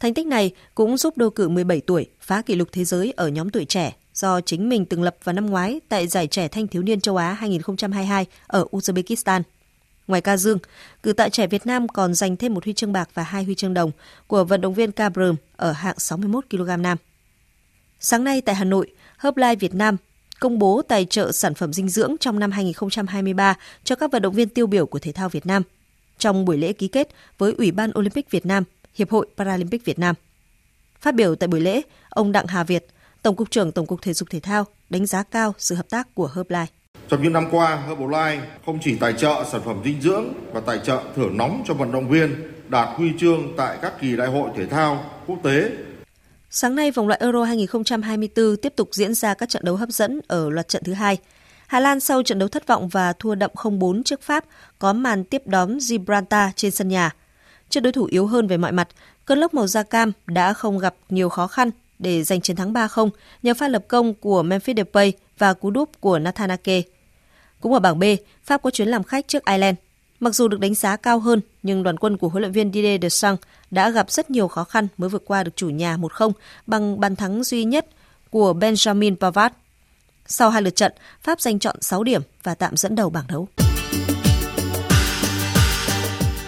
Thành 0.00 0.14
tích 0.14 0.26
này 0.26 0.50
cũng 0.74 0.96
giúp 0.96 1.18
đô 1.18 1.30
cử 1.30 1.48
17 1.48 1.80
tuổi 1.80 2.06
phá 2.20 2.42
kỷ 2.42 2.54
lục 2.54 2.68
thế 2.72 2.84
giới 2.84 3.12
ở 3.16 3.28
nhóm 3.28 3.50
tuổi 3.50 3.64
trẻ 3.64 3.96
do 4.14 4.40
chính 4.40 4.68
mình 4.68 4.84
từng 4.84 5.02
lập 5.02 5.16
vào 5.24 5.32
năm 5.32 5.46
ngoái 5.46 5.80
tại 5.88 6.06
giải 6.06 6.26
trẻ 6.26 6.48
thanh 6.48 6.66
thiếu 6.66 6.82
niên 6.82 7.00
châu 7.00 7.16
Á 7.16 7.32
2022 7.32 8.26
ở 8.46 8.66
Uzbekistan. 8.70 9.42
Ngoài 10.06 10.20
ca 10.20 10.36
dương, 10.36 10.58
cử 11.02 11.12
tạ 11.12 11.28
trẻ 11.28 11.46
Việt 11.46 11.66
Nam 11.66 11.88
còn 11.88 12.14
giành 12.14 12.36
thêm 12.36 12.54
một 12.54 12.64
huy 12.64 12.72
chương 12.72 12.92
bạc 12.92 13.08
và 13.14 13.22
hai 13.22 13.44
huy 13.44 13.54
chương 13.54 13.74
đồng 13.74 13.90
của 14.26 14.44
vận 14.44 14.60
động 14.60 14.74
viên 14.74 14.92
Cabrum 14.92 15.36
ở 15.56 15.72
hạng 15.72 15.98
61 15.98 16.44
kg 16.50 16.82
nam. 16.82 16.98
Sáng 18.00 18.24
nay 18.24 18.40
tại 18.40 18.54
Hà 18.54 18.64
Nội, 18.64 18.92
Herbalife 19.20 19.56
Việt 19.56 19.74
Nam 19.74 19.96
công 20.40 20.58
bố 20.58 20.82
tài 20.82 21.04
trợ 21.04 21.32
sản 21.32 21.54
phẩm 21.54 21.72
dinh 21.72 21.88
dưỡng 21.88 22.16
trong 22.20 22.38
năm 22.38 22.50
2023 22.50 23.54
cho 23.84 23.96
các 23.96 24.12
vận 24.12 24.22
động 24.22 24.34
viên 24.34 24.48
tiêu 24.48 24.66
biểu 24.66 24.86
của 24.86 24.98
thể 24.98 25.12
thao 25.12 25.28
Việt 25.28 25.46
Nam 25.46 25.62
trong 26.18 26.44
buổi 26.44 26.58
lễ 26.58 26.72
ký 26.72 26.88
kết 26.88 27.08
với 27.38 27.52
Ủy 27.58 27.70
ban 27.70 27.90
Olympic 27.98 28.30
Việt 28.30 28.46
Nam, 28.46 28.64
Hiệp 28.96 29.10
hội 29.10 29.26
Paralympic 29.36 29.84
Việt 29.84 29.98
Nam. 29.98 30.14
Phát 31.00 31.14
biểu 31.14 31.34
tại 31.34 31.48
buổi 31.48 31.60
lễ, 31.60 31.82
ông 32.08 32.32
Đặng 32.32 32.46
Hà 32.46 32.64
Việt, 32.64 32.86
Tổng 33.22 33.36
cục 33.36 33.50
trưởng 33.50 33.72
Tổng 33.72 33.86
cục 33.86 34.02
Thể 34.02 34.12
dục 34.12 34.30
Thể 34.30 34.40
thao 34.40 34.64
đánh 34.90 35.06
giá 35.06 35.22
cao 35.22 35.54
sự 35.58 35.74
hợp 35.74 35.90
tác 35.90 36.14
của 36.14 36.30
Herbalife. 36.34 36.66
Trong 37.08 37.22
những 37.22 37.32
năm 37.32 37.48
qua, 37.50 37.84
Herbalife 37.88 38.40
không 38.66 38.78
chỉ 38.82 38.96
tài 38.98 39.12
trợ 39.12 39.44
sản 39.52 39.60
phẩm 39.64 39.80
dinh 39.84 40.00
dưỡng 40.00 40.24
và 40.52 40.60
tài 40.60 40.78
trợ 40.84 41.02
thưởng 41.16 41.36
nóng 41.36 41.62
cho 41.66 41.74
vận 41.74 41.92
động 41.92 42.08
viên 42.08 42.52
đạt 42.68 42.88
huy 42.96 43.12
chương 43.18 43.54
tại 43.56 43.78
các 43.82 44.00
kỳ 44.00 44.16
đại 44.16 44.28
hội 44.28 44.50
thể 44.56 44.66
thao 44.66 45.10
quốc 45.26 45.38
tế 45.42 45.70
Sáng 46.50 46.74
nay, 46.74 46.90
vòng 46.90 47.08
loại 47.08 47.20
Euro 47.22 47.44
2024 47.44 48.56
tiếp 48.56 48.72
tục 48.76 48.88
diễn 48.92 49.14
ra 49.14 49.34
các 49.34 49.48
trận 49.48 49.64
đấu 49.64 49.76
hấp 49.76 49.88
dẫn 49.88 50.20
ở 50.28 50.50
loạt 50.50 50.68
trận 50.68 50.82
thứ 50.84 50.92
hai. 50.92 51.18
Hà 51.66 51.80
Lan 51.80 52.00
sau 52.00 52.22
trận 52.22 52.38
đấu 52.38 52.48
thất 52.48 52.66
vọng 52.66 52.88
và 52.88 53.12
thua 53.12 53.34
đậm 53.34 53.50
0-4 53.54 54.02
trước 54.02 54.22
Pháp 54.22 54.44
có 54.78 54.92
màn 54.92 55.24
tiếp 55.24 55.42
đón 55.46 55.80
Gibraltar 55.80 56.50
trên 56.56 56.70
sân 56.70 56.88
nhà. 56.88 57.10
Trước 57.68 57.80
đối 57.80 57.92
thủ 57.92 58.08
yếu 58.10 58.26
hơn 58.26 58.46
về 58.46 58.56
mọi 58.56 58.72
mặt, 58.72 58.88
cơn 59.24 59.38
lốc 59.38 59.54
màu 59.54 59.66
da 59.66 59.82
cam 59.82 60.12
đã 60.26 60.52
không 60.52 60.78
gặp 60.78 60.94
nhiều 61.08 61.28
khó 61.28 61.46
khăn 61.46 61.70
để 61.98 62.22
giành 62.22 62.40
chiến 62.40 62.56
thắng 62.56 62.72
3-0 62.72 63.10
nhờ 63.42 63.54
pha 63.54 63.68
lập 63.68 63.84
công 63.88 64.14
của 64.14 64.42
Memphis 64.42 64.76
Depay 64.76 65.12
và 65.38 65.54
cú 65.54 65.70
đúp 65.70 65.90
của 66.00 66.18
Nathan 66.18 66.50
Ake. 66.50 66.82
Cũng 67.60 67.72
ở 67.72 67.78
bảng 67.78 67.98
B, 67.98 68.04
Pháp 68.44 68.62
có 68.62 68.70
chuyến 68.70 68.88
làm 68.88 69.02
khách 69.02 69.28
trước 69.28 69.44
Ireland. 69.44 69.76
Mặc 70.20 70.34
dù 70.34 70.48
được 70.48 70.60
đánh 70.60 70.74
giá 70.74 70.96
cao 70.96 71.18
hơn, 71.18 71.40
nhưng 71.62 71.82
đoàn 71.82 71.96
quân 71.96 72.16
của 72.16 72.28
huấn 72.28 72.42
luyện 72.42 72.52
viên 72.52 72.72
Didier 72.72 73.02
Deschamps 73.02 73.42
đã 73.70 73.90
gặp 73.90 74.10
rất 74.10 74.30
nhiều 74.30 74.48
khó 74.48 74.64
khăn 74.64 74.88
mới 74.96 75.08
vượt 75.08 75.22
qua 75.26 75.44
được 75.44 75.56
chủ 75.56 75.68
nhà 75.68 75.96
1-0 75.96 76.32
bằng 76.66 77.00
bàn 77.00 77.16
thắng 77.16 77.44
duy 77.44 77.64
nhất 77.64 77.86
của 78.30 78.52
Benjamin 78.52 79.16
Pavard. 79.16 79.54
Sau 80.26 80.50
hai 80.50 80.62
lượt 80.62 80.76
trận, 80.76 80.92
Pháp 81.22 81.40
giành 81.40 81.58
chọn 81.58 81.76
6 81.80 82.04
điểm 82.04 82.22
và 82.42 82.54
tạm 82.54 82.76
dẫn 82.76 82.94
đầu 82.94 83.10
bảng 83.10 83.26
đấu. 83.28 83.48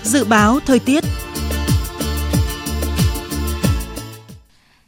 Dự 0.09 0.24
báo 0.24 0.61
thời 0.66 0.78
tiết 0.78 1.04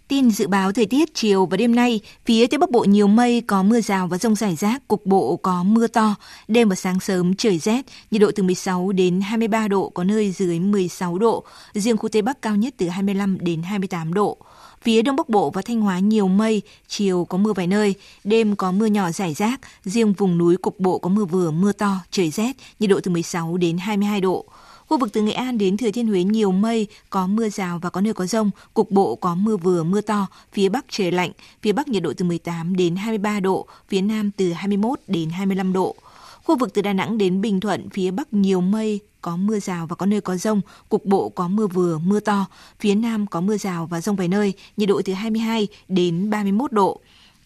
Tin 0.08 0.30
dự 0.30 0.46
báo 0.46 0.72
thời 0.72 0.86
tiết 0.86 1.14
chiều 1.14 1.46
và 1.46 1.56
đêm 1.56 1.74
nay, 1.74 2.00
phía 2.24 2.46
Tây 2.46 2.58
Bắc 2.58 2.70
Bộ 2.70 2.84
nhiều 2.84 3.06
mây, 3.06 3.42
có 3.46 3.62
mưa 3.62 3.80
rào 3.80 4.06
và 4.06 4.18
rông 4.18 4.34
rải 4.34 4.56
rác, 4.56 4.88
cục 4.88 5.06
bộ 5.06 5.36
có 5.36 5.62
mưa 5.62 5.86
to. 5.86 6.14
Đêm 6.48 6.68
và 6.68 6.74
sáng 6.74 7.00
sớm 7.00 7.34
trời 7.34 7.58
rét, 7.58 7.86
nhiệt 8.10 8.22
độ 8.22 8.30
từ 8.34 8.42
16 8.42 8.92
đến 8.92 9.20
23 9.20 9.68
độ, 9.68 9.88
có 9.88 10.04
nơi 10.04 10.30
dưới 10.32 10.60
16 10.60 11.18
độ. 11.18 11.44
Riêng 11.74 11.96
khu 11.96 12.08
Tây 12.08 12.22
Bắc 12.22 12.42
cao 12.42 12.56
nhất 12.56 12.74
từ 12.76 12.88
25 12.88 13.38
đến 13.40 13.62
28 13.62 14.14
độ. 14.14 14.36
Phía 14.82 15.02
Đông 15.02 15.16
Bắc 15.16 15.28
Bộ 15.28 15.50
và 15.50 15.62
Thanh 15.62 15.80
Hóa 15.80 15.98
nhiều 15.98 16.28
mây, 16.28 16.62
chiều 16.88 17.24
có 17.24 17.38
mưa 17.38 17.52
vài 17.52 17.66
nơi, 17.66 17.94
đêm 18.24 18.56
có 18.56 18.72
mưa 18.72 18.86
nhỏ 18.86 19.10
rải 19.10 19.34
rác, 19.34 19.60
riêng 19.84 20.12
vùng 20.12 20.38
núi 20.38 20.56
cục 20.56 20.80
bộ 20.80 20.98
có 20.98 21.08
mưa 21.08 21.24
vừa, 21.24 21.50
mưa 21.50 21.72
to, 21.72 21.96
trời 22.10 22.30
rét, 22.30 22.56
nhiệt 22.80 22.90
độ 22.90 23.00
từ 23.02 23.10
16 23.10 23.56
đến 23.56 23.78
22 23.78 24.20
độ. 24.20 24.46
Khu 24.91 24.99
vực 24.99 25.12
từ 25.12 25.22
Nghệ 25.22 25.32
An 25.32 25.59
đến 25.59 25.76
Thừa 25.76 25.91
Thiên 25.91 26.07
Huế 26.07 26.22
nhiều 26.22 26.53
mây, 26.53 26.86
có 27.11 27.26
mưa 27.26 27.49
rào 27.49 27.78
và 27.82 27.91
có 27.91 28.01
nơi 28.01 28.14
có 28.14 28.26
rông, 28.26 28.51
cục 28.74 28.91
bộ 28.91 29.16
có 29.16 29.34
mưa 29.34 29.57
vừa 29.57 29.82
mưa 29.82 30.01
to, 30.01 30.26
phía 30.53 30.68
Bắc 30.68 30.84
trời 30.88 31.12
lạnh, 31.12 31.30
phía 31.62 31.72
Bắc 31.72 31.88
nhiệt 31.88 32.03
độ 32.03 32.12
từ 32.16 32.24
18 32.24 32.76
đến 32.76 32.97
23 32.97 33.41
độ, 33.41 33.66
phía 33.88 34.01
Nam 34.01 34.30
từ 34.30 34.53
21 34.53 35.01
đến 35.07 35.30
25 35.30 35.72
độ. 35.72 35.97
Khu 36.45 36.57
vực 36.57 36.74
từ 36.74 36.82
Đà 36.82 36.93
Nẵng 36.93 37.18
đến 37.18 37.41
Bình 37.41 37.61
Thuận, 37.61 37.91
phía 37.91 38.11
Bắc 38.11 38.32
nhiều 38.32 38.61
mây, 38.61 39.01
có 39.20 39.36
mưa 39.36 39.61
rào 39.61 39.86
và 39.86 39.97
có 39.97 40.07
nơi 40.07 40.20
có 40.20 40.36
rông, 40.36 40.61
cục 40.88 41.05
bộ 41.05 41.28
có 41.28 41.49
mưa 41.49 41.66
vừa, 41.66 41.99
mưa 41.99 42.20
to, 42.20 42.47
phía 42.80 42.95
Nam 42.95 43.26
có 43.26 43.41
mưa 43.41 43.57
rào 43.57 43.86
và 43.86 44.01
rông 44.01 44.16
vài 44.16 44.28
nơi, 44.28 44.53
nhiệt 44.76 44.88
độ 44.88 45.03
từ 45.05 45.12
22 45.12 45.68
đến 45.88 46.30
31 46.30 46.72
độ. 46.72 47.01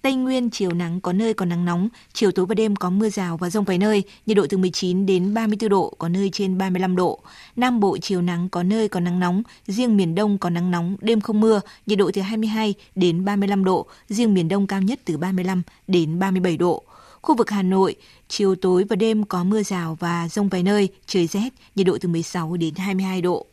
Tây 0.04 0.14
Nguyên 0.14 0.50
chiều 0.50 0.72
nắng 0.72 1.00
có 1.00 1.12
nơi 1.12 1.34
có 1.34 1.44
nắng 1.44 1.64
nóng, 1.64 1.88
chiều 2.12 2.30
tối 2.30 2.46
và 2.46 2.54
đêm 2.54 2.76
có 2.76 2.90
mưa 2.90 3.08
rào 3.08 3.36
và 3.36 3.50
rông 3.50 3.64
vài 3.64 3.78
nơi, 3.78 4.02
nhiệt 4.26 4.36
độ 4.36 4.46
từ 4.48 4.58
19 4.58 5.06
đến 5.06 5.34
34 5.34 5.68
độ, 5.68 5.94
có 5.98 6.08
nơi 6.08 6.30
trên 6.32 6.58
35 6.58 6.96
độ. 6.96 7.20
Nam 7.56 7.80
Bộ 7.80 7.98
chiều 7.98 8.22
nắng 8.22 8.48
có 8.48 8.62
nơi 8.62 8.88
có 8.88 9.00
nắng 9.00 9.20
nóng, 9.20 9.42
riêng 9.66 9.96
miền 9.96 10.14
Đông 10.14 10.38
có 10.38 10.50
nắng 10.50 10.70
nóng, 10.70 10.96
đêm 11.00 11.20
không 11.20 11.40
mưa, 11.40 11.60
nhiệt 11.86 11.98
độ 11.98 12.10
từ 12.14 12.22
22 12.22 12.74
đến 12.94 13.24
35 13.24 13.64
độ, 13.64 13.86
riêng 14.08 14.34
miền 14.34 14.48
Đông 14.48 14.66
cao 14.66 14.82
nhất 14.82 15.00
từ 15.04 15.16
35 15.16 15.62
đến 15.86 16.18
37 16.18 16.56
độ. 16.56 16.82
Khu 17.22 17.36
vực 17.36 17.50
Hà 17.50 17.62
Nội, 17.62 17.96
chiều 18.28 18.54
tối 18.54 18.84
và 18.88 18.96
đêm 18.96 19.24
có 19.24 19.44
mưa 19.44 19.62
rào 19.62 19.96
và 20.00 20.28
rông 20.28 20.48
vài 20.48 20.62
nơi, 20.62 20.88
trời 21.06 21.26
rét, 21.26 21.48
nhiệt 21.74 21.86
độ 21.86 21.98
từ 22.00 22.08
16 22.08 22.56
đến 22.56 22.74
22 22.74 23.22
độ. 23.22 23.46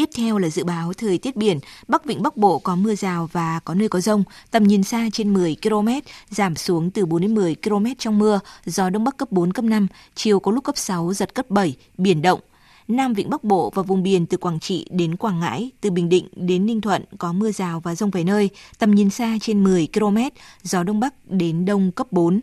Tiếp 0.00 0.10
theo 0.16 0.38
là 0.38 0.48
dự 0.48 0.64
báo 0.64 0.92
thời 0.92 1.18
tiết 1.18 1.36
biển, 1.36 1.58
Bắc 1.88 2.04
Vịnh 2.04 2.22
Bắc 2.22 2.36
Bộ 2.36 2.58
có 2.58 2.76
mưa 2.76 2.94
rào 2.94 3.28
và 3.32 3.60
có 3.64 3.74
nơi 3.74 3.88
có 3.88 4.00
rông, 4.00 4.24
tầm 4.50 4.64
nhìn 4.64 4.82
xa 4.82 5.08
trên 5.12 5.32
10 5.32 5.56
km, 5.62 5.88
giảm 6.30 6.56
xuống 6.56 6.90
từ 6.90 7.06
4 7.06 7.20
đến 7.20 7.34
10 7.34 7.56
km 7.64 7.86
trong 7.98 8.18
mưa, 8.18 8.40
gió 8.64 8.90
Đông 8.90 9.04
Bắc 9.04 9.16
cấp 9.16 9.32
4, 9.32 9.52
cấp 9.52 9.64
5, 9.64 9.86
chiều 10.14 10.40
có 10.40 10.52
lúc 10.52 10.64
cấp 10.64 10.76
6, 10.78 11.12
giật 11.12 11.34
cấp 11.34 11.50
7, 11.50 11.76
biển 11.98 12.22
động. 12.22 12.40
Nam 12.88 13.14
Vịnh 13.14 13.30
Bắc 13.30 13.44
Bộ 13.44 13.72
và 13.74 13.82
vùng 13.82 14.02
biển 14.02 14.26
từ 14.26 14.36
Quảng 14.36 14.60
Trị 14.60 14.86
đến 14.90 15.16
Quảng 15.16 15.40
Ngãi, 15.40 15.70
từ 15.80 15.90
Bình 15.90 16.08
Định 16.08 16.28
đến 16.34 16.66
Ninh 16.66 16.80
Thuận 16.80 17.04
có 17.18 17.32
mưa 17.32 17.52
rào 17.52 17.80
và 17.80 17.94
rông 17.94 18.10
vài 18.10 18.24
nơi, 18.24 18.50
tầm 18.78 18.90
nhìn 18.90 19.10
xa 19.10 19.36
trên 19.40 19.64
10 19.64 19.88
km, 19.94 20.18
gió 20.62 20.82
Đông 20.82 21.00
Bắc 21.00 21.14
đến 21.30 21.64
Đông 21.64 21.92
cấp 21.92 22.06
4. 22.10 22.40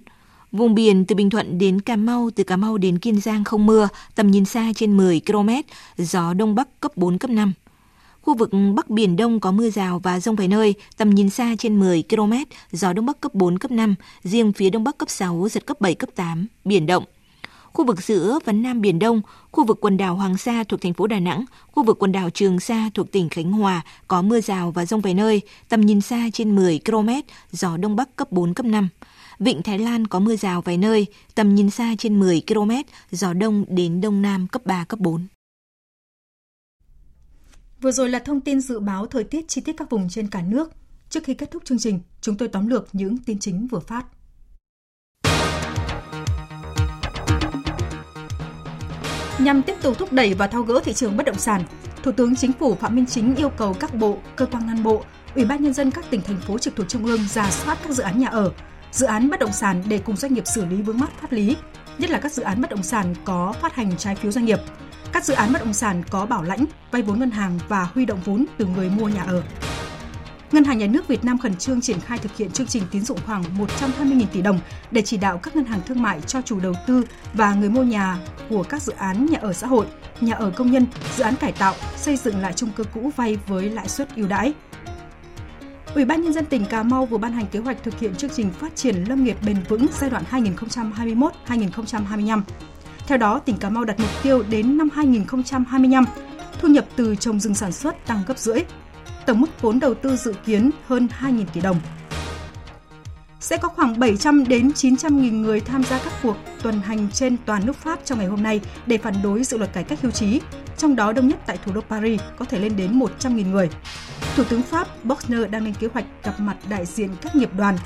Vùng 0.51 0.75
biển 0.75 1.05
từ 1.05 1.15
Bình 1.15 1.29
Thuận 1.29 1.57
đến 1.57 1.81
Cà 1.81 1.95
Mau, 1.95 2.29
từ 2.35 2.43
Cà 2.43 2.57
Mau 2.57 2.77
đến 2.77 2.99
Kiên 2.99 3.21
Giang 3.21 3.43
không 3.43 3.65
mưa, 3.65 3.87
tầm 4.15 4.31
nhìn 4.31 4.45
xa 4.45 4.71
trên 4.75 4.97
10 4.97 5.21
km, 5.27 5.49
gió 5.97 6.33
Đông 6.33 6.55
Bắc 6.55 6.79
cấp 6.79 6.91
4, 6.95 7.17
cấp 7.17 7.31
5. 7.31 7.53
Khu 8.21 8.33
vực 8.35 8.49
Bắc 8.75 8.89
Biển 8.89 9.15
Đông 9.15 9.39
có 9.39 9.51
mưa 9.51 9.69
rào 9.69 9.99
và 9.99 10.19
rông 10.19 10.35
vài 10.35 10.47
nơi, 10.47 10.73
tầm 10.97 11.09
nhìn 11.09 11.29
xa 11.29 11.55
trên 11.59 11.79
10 11.79 12.03
km, 12.09 12.33
gió 12.71 12.93
Đông 12.93 13.05
Bắc 13.05 13.21
cấp 13.21 13.33
4, 13.33 13.59
cấp 13.59 13.71
5, 13.71 13.95
riêng 14.23 14.53
phía 14.53 14.69
Đông 14.69 14.83
Bắc 14.83 14.97
cấp 14.97 15.09
6, 15.09 15.47
giật 15.51 15.65
cấp 15.65 15.81
7, 15.81 15.95
cấp 15.95 16.09
8, 16.15 16.47
biển 16.65 16.85
động. 16.85 17.03
Khu 17.73 17.85
vực 17.85 18.03
giữa 18.03 18.39
và 18.45 18.53
Nam 18.53 18.81
Biển 18.81 18.99
Đông, 18.99 19.21
khu 19.51 19.65
vực 19.65 19.77
quần 19.81 19.97
đảo 19.97 20.15
Hoàng 20.15 20.37
Sa 20.37 20.63
thuộc 20.63 20.81
thành 20.81 20.93
phố 20.93 21.07
Đà 21.07 21.19
Nẵng, 21.19 21.45
khu 21.71 21.83
vực 21.83 21.99
quần 21.99 22.11
đảo 22.11 22.29
Trường 22.29 22.59
Sa 22.59 22.89
thuộc 22.93 23.11
tỉnh 23.11 23.29
Khánh 23.29 23.51
Hòa 23.51 23.81
có 24.07 24.21
mưa 24.21 24.41
rào 24.41 24.71
và 24.71 24.85
rông 24.85 25.01
vài 25.01 25.13
nơi, 25.13 25.41
tầm 25.69 25.81
nhìn 25.81 26.01
xa 26.01 26.29
trên 26.33 26.55
10 26.55 26.79
km, 26.85 27.09
gió 27.51 27.77
Đông 27.77 27.95
Bắc 27.95 28.15
cấp 28.15 28.31
4, 28.31 28.53
cấp 28.53 28.65
5. 28.65 28.89
Vịnh 29.39 29.63
Thái 29.63 29.79
Lan 29.79 30.07
có 30.07 30.19
mưa 30.19 30.35
rào 30.35 30.61
vài 30.61 30.77
nơi, 30.77 31.07
tầm 31.35 31.55
nhìn 31.55 31.69
xa 31.69 31.95
trên 31.97 32.19
10 32.19 32.41
km, 32.47 32.71
gió 33.11 33.33
đông 33.33 33.65
đến 33.67 34.01
đông 34.01 34.21
nam 34.21 34.47
cấp 34.47 34.65
3, 34.65 34.85
cấp 34.85 34.99
4. 34.99 35.27
Vừa 37.81 37.91
rồi 37.91 38.09
là 38.09 38.19
thông 38.19 38.41
tin 38.41 38.61
dự 38.61 38.79
báo 38.79 39.05
thời 39.05 39.23
tiết 39.23 39.47
chi 39.47 39.61
tiết 39.61 39.73
các 39.77 39.89
vùng 39.89 40.09
trên 40.09 40.27
cả 40.27 40.41
nước. 40.41 40.71
Trước 41.09 41.23
khi 41.23 41.33
kết 41.33 41.51
thúc 41.51 41.65
chương 41.65 41.79
trình, 41.79 41.99
chúng 42.21 42.37
tôi 42.37 42.47
tóm 42.47 42.67
lược 42.67 42.87
những 42.93 43.17
tin 43.17 43.39
chính 43.39 43.67
vừa 43.67 43.79
phát. 43.79 44.05
Nhằm 49.39 49.61
tiếp 49.63 49.75
tục 49.81 49.97
thúc 49.97 50.13
đẩy 50.13 50.33
và 50.33 50.47
thao 50.47 50.63
gỡ 50.63 50.79
thị 50.83 50.93
trường 50.93 51.17
bất 51.17 51.25
động 51.25 51.39
sản, 51.39 51.63
Thủ 52.03 52.11
tướng 52.11 52.35
Chính 52.35 52.53
phủ 52.53 52.75
Phạm 52.75 52.95
Minh 52.95 53.05
Chính 53.05 53.35
yêu 53.35 53.49
cầu 53.49 53.73
các 53.73 53.93
bộ, 53.93 54.17
cơ 54.35 54.45
quan 54.45 54.67
ngang 54.67 54.83
bộ, 54.83 55.03
Ủy 55.35 55.45
ban 55.45 55.63
nhân 55.63 55.73
dân 55.73 55.91
các 55.91 56.05
tỉnh 56.09 56.21
thành 56.21 56.41
phố 56.41 56.57
trực 56.57 56.75
thuộc 56.75 56.89
trung 56.89 57.05
ương 57.05 57.27
ra 57.27 57.51
soát 57.51 57.77
các 57.83 57.91
dự 57.91 58.03
án 58.03 58.19
nhà 58.19 58.27
ở, 58.27 58.51
dự 58.91 59.05
án 59.05 59.29
bất 59.29 59.39
động 59.39 59.51
sản 59.51 59.83
để 59.87 59.97
cùng 59.97 60.15
doanh 60.15 60.33
nghiệp 60.33 60.47
xử 60.47 60.65
lý 60.65 60.81
vướng 60.81 60.99
mắc 60.99 61.09
pháp 61.21 61.31
lý, 61.31 61.55
nhất 61.97 62.09
là 62.09 62.19
các 62.19 62.31
dự 62.31 62.43
án 62.43 62.61
bất 62.61 62.69
động 62.69 62.83
sản 62.83 63.15
có 63.25 63.53
phát 63.61 63.75
hành 63.75 63.97
trái 63.97 64.15
phiếu 64.15 64.31
doanh 64.31 64.45
nghiệp, 64.45 64.59
các 65.13 65.25
dự 65.25 65.33
án 65.33 65.53
bất 65.53 65.59
động 65.59 65.73
sản 65.73 66.03
có 66.09 66.25
bảo 66.25 66.43
lãnh, 66.43 66.65
vay 66.91 67.01
vốn 67.01 67.19
ngân 67.19 67.31
hàng 67.31 67.59
và 67.67 67.83
huy 67.93 68.05
động 68.05 68.19
vốn 68.25 68.45
từ 68.57 68.65
người 68.65 68.89
mua 68.89 69.07
nhà 69.07 69.23
ở. 69.23 69.43
Ngân 70.51 70.63
hàng 70.63 70.77
Nhà 70.77 70.87
nước 70.87 71.07
Việt 71.07 71.23
Nam 71.23 71.37
khẩn 71.37 71.55
trương 71.55 71.81
triển 71.81 71.99
khai 71.99 72.17
thực 72.17 72.37
hiện 72.37 72.51
chương 72.51 72.67
trình 72.67 72.83
tín 72.91 73.01
dụng 73.01 73.19
khoảng 73.25 73.43
120.000 73.43 74.25
tỷ 74.33 74.41
đồng 74.41 74.59
để 74.91 75.01
chỉ 75.01 75.17
đạo 75.17 75.37
các 75.37 75.55
ngân 75.55 75.65
hàng 75.65 75.81
thương 75.85 76.01
mại 76.01 76.21
cho 76.21 76.41
chủ 76.41 76.59
đầu 76.59 76.73
tư 76.87 77.03
và 77.33 77.53
người 77.53 77.69
mua 77.69 77.83
nhà 77.83 78.17
của 78.49 78.63
các 78.63 78.81
dự 78.81 78.93
án 78.97 79.25
nhà 79.25 79.39
ở 79.41 79.53
xã 79.53 79.67
hội, 79.67 79.85
nhà 80.21 80.35
ở 80.35 80.49
công 80.49 80.71
nhân, 80.71 80.85
dự 81.15 81.23
án 81.23 81.35
cải 81.35 81.51
tạo, 81.51 81.73
xây 81.95 82.17
dựng 82.17 82.39
lại 82.39 82.53
chung 82.53 82.69
cư 82.69 82.83
cũ 82.93 83.11
vay 83.15 83.37
với 83.47 83.69
lãi 83.69 83.89
suất 83.89 84.15
ưu 84.15 84.27
đãi. 84.27 84.53
Ủy 85.95 86.05
ban 86.05 86.21
nhân 86.21 86.33
dân 86.33 86.45
tỉnh 86.45 86.65
Cà 86.65 86.83
Mau 86.83 87.05
vừa 87.05 87.17
ban 87.17 87.31
hành 87.31 87.47
kế 87.47 87.59
hoạch 87.59 87.83
thực 87.83 87.99
hiện 87.99 88.15
chương 88.15 88.29
trình 88.29 88.51
phát 88.51 88.75
triển 88.75 89.03
lâm 89.03 89.23
nghiệp 89.23 89.37
bền 89.45 89.57
vững 89.69 89.87
giai 89.99 90.09
đoạn 90.09 90.23
2021-2025. 90.31 92.41
Theo 93.07 93.17
đó, 93.17 93.39
tỉnh 93.39 93.57
Cà 93.57 93.69
Mau 93.69 93.85
đặt 93.85 93.99
mục 93.99 94.09
tiêu 94.23 94.43
đến 94.49 94.77
năm 94.77 94.89
2025, 94.93 96.05
thu 96.59 96.67
nhập 96.67 96.85
từ 96.95 97.15
trồng 97.15 97.39
rừng 97.39 97.55
sản 97.55 97.71
xuất 97.71 98.07
tăng 98.07 98.23
gấp 98.27 98.37
rưỡi. 98.37 98.59
Tổng 99.25 99.41
mức 99.41 99.61
vốn 99.61 99.79
đầu 99.79 99.93
tư 99.93 100.15
dự 100.15 100.33
kiến 100.45 100.71
hơn 100.87 101.07
2.000 101.21 101.45
tỷ 101.53 101.61
đồng. 101.61 101.79
Sẽ 103.39 103.57
có 103.57 103.67
khoảng 103.67 103.99
700 103.99 104.47
đến 104.47 104.73
900 104.73 105.21
nghìn 105.21 105.41
người 105.41 105.59
tham 105.59 105.83
gia 105.83 105.99
các 105.99 106.13
cuộc 106.23 106.37
tuần 106.63 106.81
hành 106.81 107.09
trên 107.11 107.37
toàn 107.45 107.65
nước 107.65 107.75
Pháp 107.75 107.99
trong 108.05 108.17
ngày 108.17 108.27
hôm 108.27 108.43
nay 108.43 108.61
để 108.85 108.97
phản 108.97 109.13
đối 109.23 109.43
dự 109.43 109.57
luật 109.57 109.73
cải 109.73 109.83
cách 109.83 110.01
hưu 110.01 110.11
trí, 110.11 110.41
trong 110.77 110.95
đó 110.95 111.11
đông 111.11 111.27
nhất 111.27 111.39
tại 111.45 111.57
thủ 111.65 111.71
đô 111.73 111.81
Paris 111.81 112.21
có 112.37 112.45
thể 112.45 112.59
lên 112.59 112.77
đến 112.77 112.99
100 112.99 113.35
nghìn 113.35 113.51
người. 113.51 113.69
Thủ 114.35 114.43
tướng 114.43 114.61
Pháp 114.61 115.05
Boxner 115.05 115.49
đang 115.49 115.63
lên 115.65 115.73
kế 115.79 115.87
hoạch 115.93 116.05
gặp 116.23 116.39
mặt 116.39 116.57
đại 116.69 116.85
diện 116.85 117.09
các 117.21 117.35
nghiệp 117.35 117.49
đoàn 117.57 117.77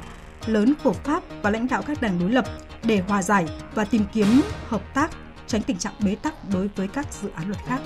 lớn 0.46 0.74
của 0.84 0.94
Pháp 0.94 1.24
và 1.42 1.50
lãnh 1.50 1.68
đạo 1.68 1.82
các 1.88 2.02
đảng 2.02 2.20
đối 2.20 2.30
lập 2.30 2.46
để 2.84 3.04
hòa 3.08 3.24
giải 3.24 3.46
và 3.76 3.86
tìm 3.86 4.04
kiếm 4.14 4.42
hợp 4.68 4.94
tác, 4.94 5.12
tránh 5.48 5.62
tình 5.62 5.78
trạng 5.78 5.94
bế 6.06 6.16
tắc 6.16 6.34
đối 6.54 6.70
với 6.76 6.88
các 6.88 7.08
dự 7.22 7.30
án 7.36 7.48
luật 7.48 7.60
khác. 7.68 7.82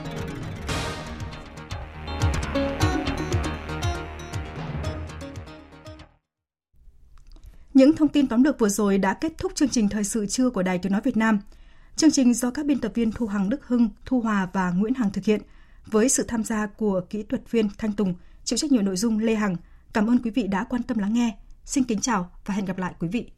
Những 7.75 7.95
thông 7.95 8.07
tin 8.07 8.27
tóm 8.27 8.43
được 8.43 8.59
vừa 8.59 8.69
rồi 8.69 8.97
đã 8.97 9.13
kết 9.13 9.37
thúc 9.37 9.55
chương 9.55 9.69
trình 9.69 9.89
thời 9.89 10.03
sự 10.03 10.25
trưa 10.25 10.49
của 10.49 10.63
Đài 10.63 10.77
Tiếng 10.77 10.91
nói 10.91 11.01
Việt 11.03 11.17
Nam. 11.17 11.39
Chương 11.95 12.11
trình 12.11 12.33
do 12.33 12.51
các 12.51 12.65
biên 12.65 12.79
tập 12.79 12.91
viên 12.95 13.11
Thu 13.11 13.27
Hằng 13.27 13.49
Đức 13.49 13.67
Hưng, 13.67 13.89
Thu 14.05 14.21
Hòa 14.21 14.49
và 14.53 14.71
Nguyễn 14.71 14.93
Hằng 14.93 15.11
thực 15.11 15.25
hiện 15.25 15.41
với 15.85 16.09
sự 16.09 16.23
tham 16.27 16.43
gia 16.43 16.67
của 16.67 17.01
kỹ 17.09 17.23
thuật 17.23 17.51
viên 17.51 17.69
Thanh 17.77 17.93
Tùng, 17.93 18.13
chịu 18.43 18.57
trách 18.57 18.71
nhiệm 18.71 18.85
nội 18.85 18.95
dung 18.95 19.19
Lê 19.19 19.35
Hằng. 19.35 19.55
Cảm 19.93 20.09
ơn 20.09 20.17
quý 20.17 20.31
vị 20.31 20.47
đã 20.47 20.63
quan 20.63 20.83
tâm 20.83 20.97
lắng 20.97 21.13
nghe. 21.13 21.37
Xin 21.65 21.83
kính 21.83 21.99
chào 21.99 22.31
và 22.45 22.53
hẹn 22.53 22.65
gặp 22.65 22.77
lại 22.77 22.93
quý 22.99 23.07
vị. 23.07 23.31